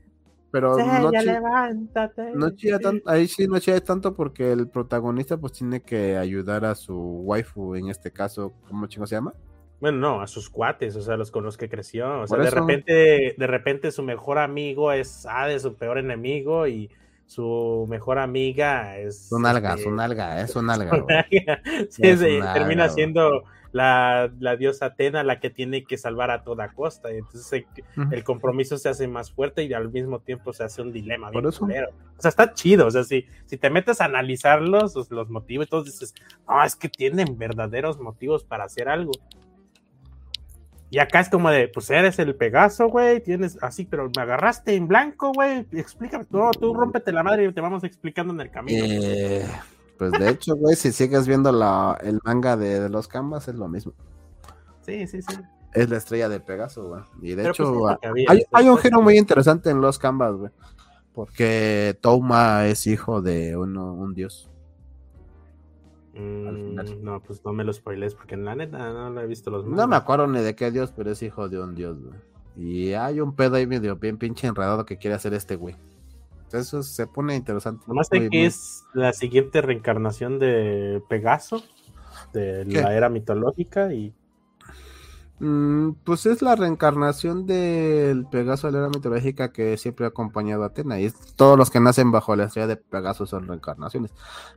pero 0.50 0.76
no, 0.78 1.10
chi- 1.10 1.26
levántate. 1.26 2.32
no 2.34 2.50
chilla 2.50 2.78
tanto, 2.78 3.08
ahí 3.10 3.26
sí 3.28 3.46
no 3.46 3.58
chilla 3.58 3.80
tanto 3.80 4.14
porque 4.14 4.52
el 4.52 4.68
protagonista 4.68 5.36
pues 5.36 5.52
tiene 5.52 5.80
que 5.82 6.16
ayudar 6.16 6.64
a 6.64 6.74
su 6.74 6.94
waifu, 6.96 7.74
en 7.74 7.88
este 7.88 8.10
caso, 8.10 8.52
¿cómo 8.68 8.86
chingo 8.86 9.06
se 9.06 9.14
llama? 9.16 9.34
Bueno, 9.80 9.98
no, 9.98 10.20
a 10.20 10.26
sus 10.26 10.50
cuates, 10.50 10.96
o 10.96 11.02
sea, 11.02 11.16
los 11.16 11.30
con 11.30 11.44
los 11.44 11.56
que 11.56 11.68
creció. 11.68 12.22
O 12.22 12.26
sea, 12.26 12.38
de 12.38 12.50
repente, 12.50 13.34
de 13.38 13.46
repente 13.46 13.92
su 13.92 14.02
mejor 14.02 14.38
amigo 14.38 14.90
es 14.92 15.24
Hades, 15.26 15.62
su 15.62 15.74
peor 15.76 15.98
enemigo, 15.98 16.66
y 16.66 16.90
su 17.26 17.86
mejor 17.88 18.18
amiga 18.18 18.98
es. 18.98 19.28
Su 19.28 19.38
nalga, 19.38 19.70
este, 19.74 19.84
su 19.84 19.90
nalga, 19.92 20.40
es 20.40 20.50
su 20.50 20.58
su 20.60 20.64
nalga, 20.64 20.90
güey. 20.98 21.02
nalga. 21.06 21.62
Sí, 21.90 22.02
Es 22.02 22.18
sí, 22.18 22.40
termina 22.54 22.88
siendo 22.88 23.44
la, 23.72 24.30
la 24.38 24.56
diosa 24.56 24.86
Atena 24.86 25.22
la 25.22 25.40
que 25.40 25.50
tiene 25.50 25.84
que 25.84 25.98
salvar 25.98 26.30
a 26.30 26.42
toda 26.42 26.72
costa. 26.72 27.12
Y 27.12 27.18
entonces 27.18 27.66
el, 28.10 28.24
compromiso 28.24 28.78
se 28.78 28.88
hace 28.88 29.08
más 29.08 29.30
fuerte 29.30 29.64
y 29.64 29.72
al 29.72 29.90
mismo 29.90 30.20
tiempo 30.20 30.52
se 30.52 30.64
hace 30.64 30.82
un 30.82 30.92
dilema. 30.92 31.30
Por 31.30 31.42
bien 31.42 31.48
eso. 31.50 31.60
culero. 31.60 31.88
O 32.16 32.20
sea, 32.20 32.30
está 32.30 32.54
chido. 32.54 32.86
O 32.86 32.90
sea, 32.90 33.04
si, 33.04 33.26
si 33.46 33.56
te 33.56 33.70
metes 33.70 34.00
a 34.00 34.06
analizarlos, 34.06 34.94
los, 34.94 35.10
los 35.10 35.28
motivos, 35.30 35.66
y 35.66 35.70
todo 35.70 35.84
dices, 35.84 36.14
no, 36.48 36.62
es 36.64 36.76
que 36.76 36.88
tienen 36.88 37.36
verdaderos 37.38 37.98
motivos 37.98 38.44
para 38.44 38.64
hacer 38.64 38.88
algo. 38.88 39.12
Y 40.90 41.00
acá 41.00 41.20
es 41.20 41.28
como 41.28 41.50
de, 41.50 41.68
pues 41.68 41.90
eres 41.90 42.18
el 42.18 42.34
Pegaso, 42.34 42.88
güey, 42.88 43.20
tienes 43.20 43.62
así, 43.62 43.84
pero 43.84 44.10
me 44.16 44.22
agarraste 44.22 44.74
en 44.74 44.88
blanco, 44.88 45.32
güey, 45.34 45.66
explícame, 45.72 46.24
no, 46.30 46.50
tú 46.52 46.72
rómpete 46.72 47.12
la 47.12 47.22
madre 47.22 47.44
y 47.44 47.52
te 47.52 47.60
vamos 47.60 47.84
explicando 47.84 48.32
en 48.32 48.40
el 48.40 48.50
camino. 48.50 48.84
Eh, 48.86 49.46
pues 49.98 50.12
de 50.12 50.30
hecho, 50.30 50.54
güey, 50.56 50.76
si 50.76 50.92
sigues 50.92 51.26
viendo 51.26 51.50
la, 51.52 51.98
el 52.02 52.20
manga 52.24 52.56
de, 52.56 52.80
de 52.80 52.88
los 52.88 53.08
Canvas 53.08 53.48
es 53.48 53.56
lo 53.56 53.68
mismo. 53.68 53.92
Sí, 54.82 55.06
sí, 55.06 55.20
sí. 55.22 55.36
Es 55.74 55.90
la 55.90 55.98
estrella 55.98 56.28
de 56.28 56.40
Pegaso, 56.40 56.88
güey. 56.88 57.02
Y 57.20 57.30
de 57.34 57.42
Pero, 57.42 57.50
hecho, 57.50 57.74
pues, 57.74 57.96
había, 58.02 58.26
hay, 58.52 58.68
un 58.68 58.78
giro 58.78 59.02
muy 59.02 59.18
interesante 59.18 59.70
en 59.70 59.80
los 59.80 59.98
Canvas, 59.98 60.34
güey. 60.34 60.50
Porque 61.12 61.98
Touma 62.00 62.66
es 62.66 62.86
hijo 62.86 63.20
de 63.20 63.56
uno, 63.56 63.92
un 63.92 64.14
dios. 64.14 64.48
Mm, 66.14 66.68
final. 66.68 67.04
no, 67.04 67.20
pues 67.20 67.44
no 67.44 67.52
me 67.52 67.64
lo 67.64 67.72
spoiles 67.72 68.14
porque 68.14 68.34
en 68.34 68.44
la 68.44 68.54
neta 68.54 68.78
no 68.92 69.10
lo 69.10 69.20
he 69.20 69.26
visto 69.26 69.50
los 69.50 69.64
No 69.64 69.70
me 69.70 69.76
mangas. 69.76 70.00
acuerdo 70.00 70.26
ni 70.26 70.40
de 70.40 70.54
qué 70.56 70.70
dios, 70.70 70.92
pero 70.96 71.10
es 71.10 71.22
hijo 71.22 71.48
de 71.48 71.60
un 71.60 71.74
dios, 71.74 71.98
güey. 72.02 72.18
Y 72.56 72.92
hay 72.94 73.20
un 73.20 73.36
pedo 73.36 73.56
ahí 73.56 73.66
medio 73.66 73.96
bien 73.96 74.18
pinche 74.18 74.46
enredado 74.48 74.84
que 74.84 74.96
quiere 74.96 75.14
hacer 75.14 75.34
este 75.34 75.54
güey. 75.56 75.76
Entonces 76.50 76.86
se 76.86 77.06
pone 77.06 77.36
interesante. 77.36 77.84
Nomás 77.86 78.08
sé 78.10 78.28
que 78.30 78.46
es 78.46 78.84
la 78.94 79.12
siguiente 79.12 79.60
reencarnación 79.60 80.38
de 80.38 81.02
Pegaso, 81.08 81.62
de 82.32 82.66
¿Qué? 82.70 82.80
la 82.82 82.94
era 82.94 83.08
mitológica 83.08 83.92
y 83.92 84.14
Mm, 85.40 85.92
pues 86.02 86.26
es 86.26 86.42
la 86.42 86.56
reencarnación 86.56 87.46
del 87.46 88.26
Pegaso 88.26 88.66
de 88.66 88.72
la 88.72 88.78
era 88.80 88.88
mitológica 88.88 89.52
que 89.52 89.76
siempre 89.76 90.04
ha 90.04 90.08
acompañado 90.08 90.64
a 90.64 90.66
Atena. 90.66 90.98
Y 90.98 91.04
es- 91.04 91.14
todos 91.36 91.56
los 91.56 91.70
que 91.70 91.78
nacen 91.78 92.10
bajo 92.10 92.34
la 92.34 92.44
estrella 92.44 92.66
de 92.66 92.76
Pegaso 92.76 93.24
son 93.24 93.46
reencarnaciones. 93.46 94.12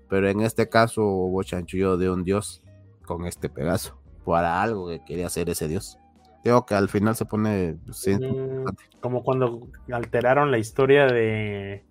Pero 0.09 0.27
en 0.27 0.41
este 0.41 0.69
caso 0.69 1.03
hubo 1.05 1.43
chanchullo 1.43 1.97
de 1.97 2.09
un 2.09 2.23
dios 2.23 2.63
con 3.05 3.27
este 3.27 3.47
Pegaso. 3.47 3.95
Para 4.25 4.59
algo 4.61 4.87
que 4.87 5.03
quería 5.05 5.27
hacer 5.27 5.49
ese 5.51 5.67
dios. 5.67 5.99
Digo 6.43 6.65
que 6.65 6.75
al 6.75 6.89
final 6.89 7.15
se 7.15 7.25
pone. 7.25 7.77
pues, 7.85 7.97
sí, 7.97 8.15
Mm, 8.15 8.65
como 8.99 9.23
cuando 9.23 9.67
alteraron 9.91 10.51
la 10.51 10.57
historia 10.57 11.05
de 11.05 11.83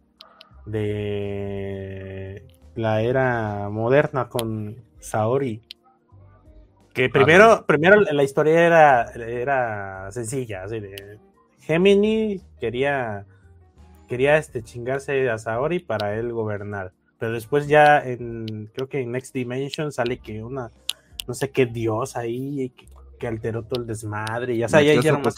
de 0.67 2.47
la 2.75 3.03
era 3.03 3.69
moderna 3.71 4.29
con 4.29 4.77
Saori. 5.01 5.63
Que 6.93 7.09
primero, 7.09 7.65
primero 7.67 8.01
la 8.01 8.23
historia 8.23 8.67
era, 8.67 9.13
era 9.13 10.11
sencilla, 10.11 10.65
así 10.65 10.81
de 10.81 11.19
Gemini 11.61 12.41
quería 12.59 13.27
quería 14.09 14.37
este 14.37 14.63
chingarse 14.63 15.31
a 15.31 15.39
Saori 15.39 15.79
para 15.79 16.17
él 16.17 16.33
gobernar. 16.33 16.93
Pero 17.19 17.33
después 17.33 17.69
ya 17.69 18.01
en 18.01 18.71
creo 18.75 18.89
que 18.89 19.01
en 19.01 19.13
Next 19.13 19.33
Dimension 19.33 19.93
sale 19.93 20.19
que 20.19 20.43
una 20.43 20.73
no 21.29 21.35
sé 21.35 21.51
qué 21.51 21.67
dios 21.67 22.17
ahí 22.17 22.71
que, 22.71 22.87
que 23.21 23.29
alteró 23.29 23.63
todo 23.63 23.83
el 23.83 23.87
desmadre 23.87 24.55
y 24.55 24.59
ya, 24.59 24.67
o 24.67 24.69
sea, 24.69 24.81
ya 24.83 24.89
metió 24.97 25.01
hicieron 25.01 25.23
más. 25.23 25.37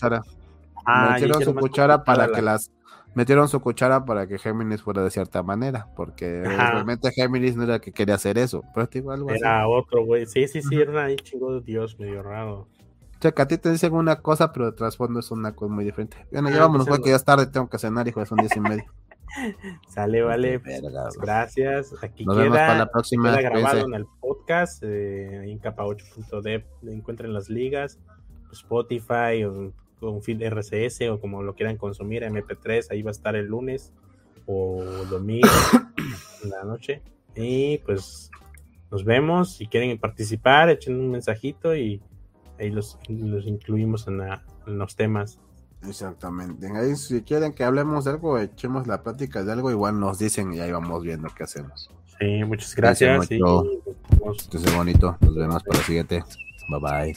Ah, 0.86 1.04
ya 1.18 1.26
metieron 1.26 1.42
su 1.42 1.52
más 1.54 1.60
cuchara 1.60 2.04
para 2.04 2.26
que 2.28 2.40
la- 2.40 2.52
las. 2.52 2.70
Metieron 3.14 3.46
su 3.46 3.60
cuchara 3.60 4.06
para 4.06 4.26
que 4.26 4.38
Géminis 4.38 4.80
fuera 4.82 5.02
de 5.02 5.10
cierta 5.10 5.42
manera. 5.42 5.86
Porque 5.94 6.42
Ajá. 6.46 6.70
realmente 6.72 7.10
Géminis 7.12 7.56
no 7.56 7.64
era 7.64 7.78
que 7.78 7.92
quería 7.92 8.14
hacer 8.14 8.38
eso. 8.38 8.62
Pero 8.74 8.88
te 8.88 9.00
digo 9.00 9.12
algo 9.12 9.28
así. 9.28 9.38
Era 9.40 9.68
otro, 9.68 10.02
güey. 10.06 10.24
Sí, 10.24 10.48
sí, 10.48 10.62
sí, 10.62 10.76
era 10.80 11.04
ahí 11.04 11.16
chingo 11.16 11.52
de 11.52 11.60
Dios, 11.60 11.98
medio 12.00 12.22
raro. 12.22 12.60
O 12.60 12.68
sea, 13.20 13.32
que 13.32 13.42
a 13.42 13.46
ti 13.46 13.58
te 13.58 13.70
dicen 13.70 13.92
una 13.92 14.16
cosa, 14.16 14.50
pero 14.52 14.64
de 14.66 14.72
trasfondo 14.72 15.20
es 15.20 15.30
una 15.30 15.52
cosa 15.52 15.72
muy 15.74 15.84
diferente. 15.84 16.16
Bueno, 16.32 16.48
Ah, 16.48 16.52
ya 16.52 16.60
vámonos, 16.60 16.86
pues, 16.88 16.98
güey, 17.00 17.04
que 17.04 17.10
ya 17.10 17.16
es 17.16 17.24
tarde, 17.24 17.46
tengo 17.46 17.68
que 17.68 17.78
cenar, 17.78 18.08
hijo, 18.08 18.24
son 18.24 18.38
diez 18.38 18.56
y 18.56 18.60
medio. 18.60 18.84
Sale, 19.88 20.22
vale. 20.22 20.60
pues, 20.60 20.82
Verga, 20.82 21.08
gracias. 21.20 21.94
Aquí 22.02 22.24
Nos 22.24 22.36
queda, 22.36 22.44
vemos 22.44 22.58
para 22.58 22.78
la 22.78 22.90
próxima. 22.90 23.30
queda 23.36 23.50
grabado 23.50 23.86
en 23.86 23.94
el 23.94 24.06
podcast, 24.20 24.82
eh, 24.84 25.50
en 25.50 25.60
capa8.dev. 25.60 26.64
Encuentren 26.88 27.32
las 27.32 27.48
ligas, 27.48 27.98
Spotify 28.52 29.44
o 29.44 29.72
con 30.00 30.22
feed 30.22 30.42
RCS 30.42 31.08
o 31.10 31.20
como 31.20 31.42
lo 31.42 31.54
quieran 31.54 31.76
consumir, 31.76 32.22
MP3. 32.24 32.88
Ahí 32.90 33.02
va 33.02 33.10
a 33.10 33.12
estar 33.12 33.36
el 33.36 33.46
lunes 33.46 33.92
o 34.46 34.82
domingo 35.08 35.48
en 36.42 36.50
la 36.50 36.64
noche. 36.64 37.02
Y 37.34 37.78
pues 37.78 38.30
nos 38.90 39.04
vemos. 39.04 39.54
Si 39.56 39.66
quieren 39.66 39.96
participar, 39.98 40.68
echen 40.70 40.98
un 40.98 41.10
mensajito 41.10 41.74
y 41.74 42.02
ahí 42.58 42.70
los, 42.70 42.98
los 43.08 43.46
incluimos 43.46 44.06
en, 44.08 44.18
la- 44.18 44.44
en 44.66 44.78
los 44.78 44.96
temas. 44.96 45.40
Exactamente. 45.86 46.66
Ahí, 46.76 46.96
si 46.96 47.22
quieren 47.22 47.52
que 47.52 47.64
hablemos 47.64 48.04
de 48.04 48.12
algo, 48.12 48.38
echemos 48.38 48.86
la 48.86 49.02
plática 49.02 49.42
de 49.42 49.52
algo, 49.52 49.70
igual 49.70 49.98
nos 49.98 50.18
dicen 50.18 50.52
y 50.52 50.60
ahí 50.60 50.70
vamos 50.70 51.02
viendo 51.02 51.28
qué 51.36 51.44
hacemos. 51.44 51.90
Sí, 52.18 52.44
muchas 52.44 52.74
gracias. 52.76 53.26
Sí. 53.26 53.34
Entonces, 53.34 54.74
bonito. 54.74 55.16
Nos 55.20 55.34
vemos 55.34 55.62
para 55.62 55.78
el 55.78 55.84
siguiente. 55.84 56.24
Bye 56.68 56.80
bye. 56.80 57.14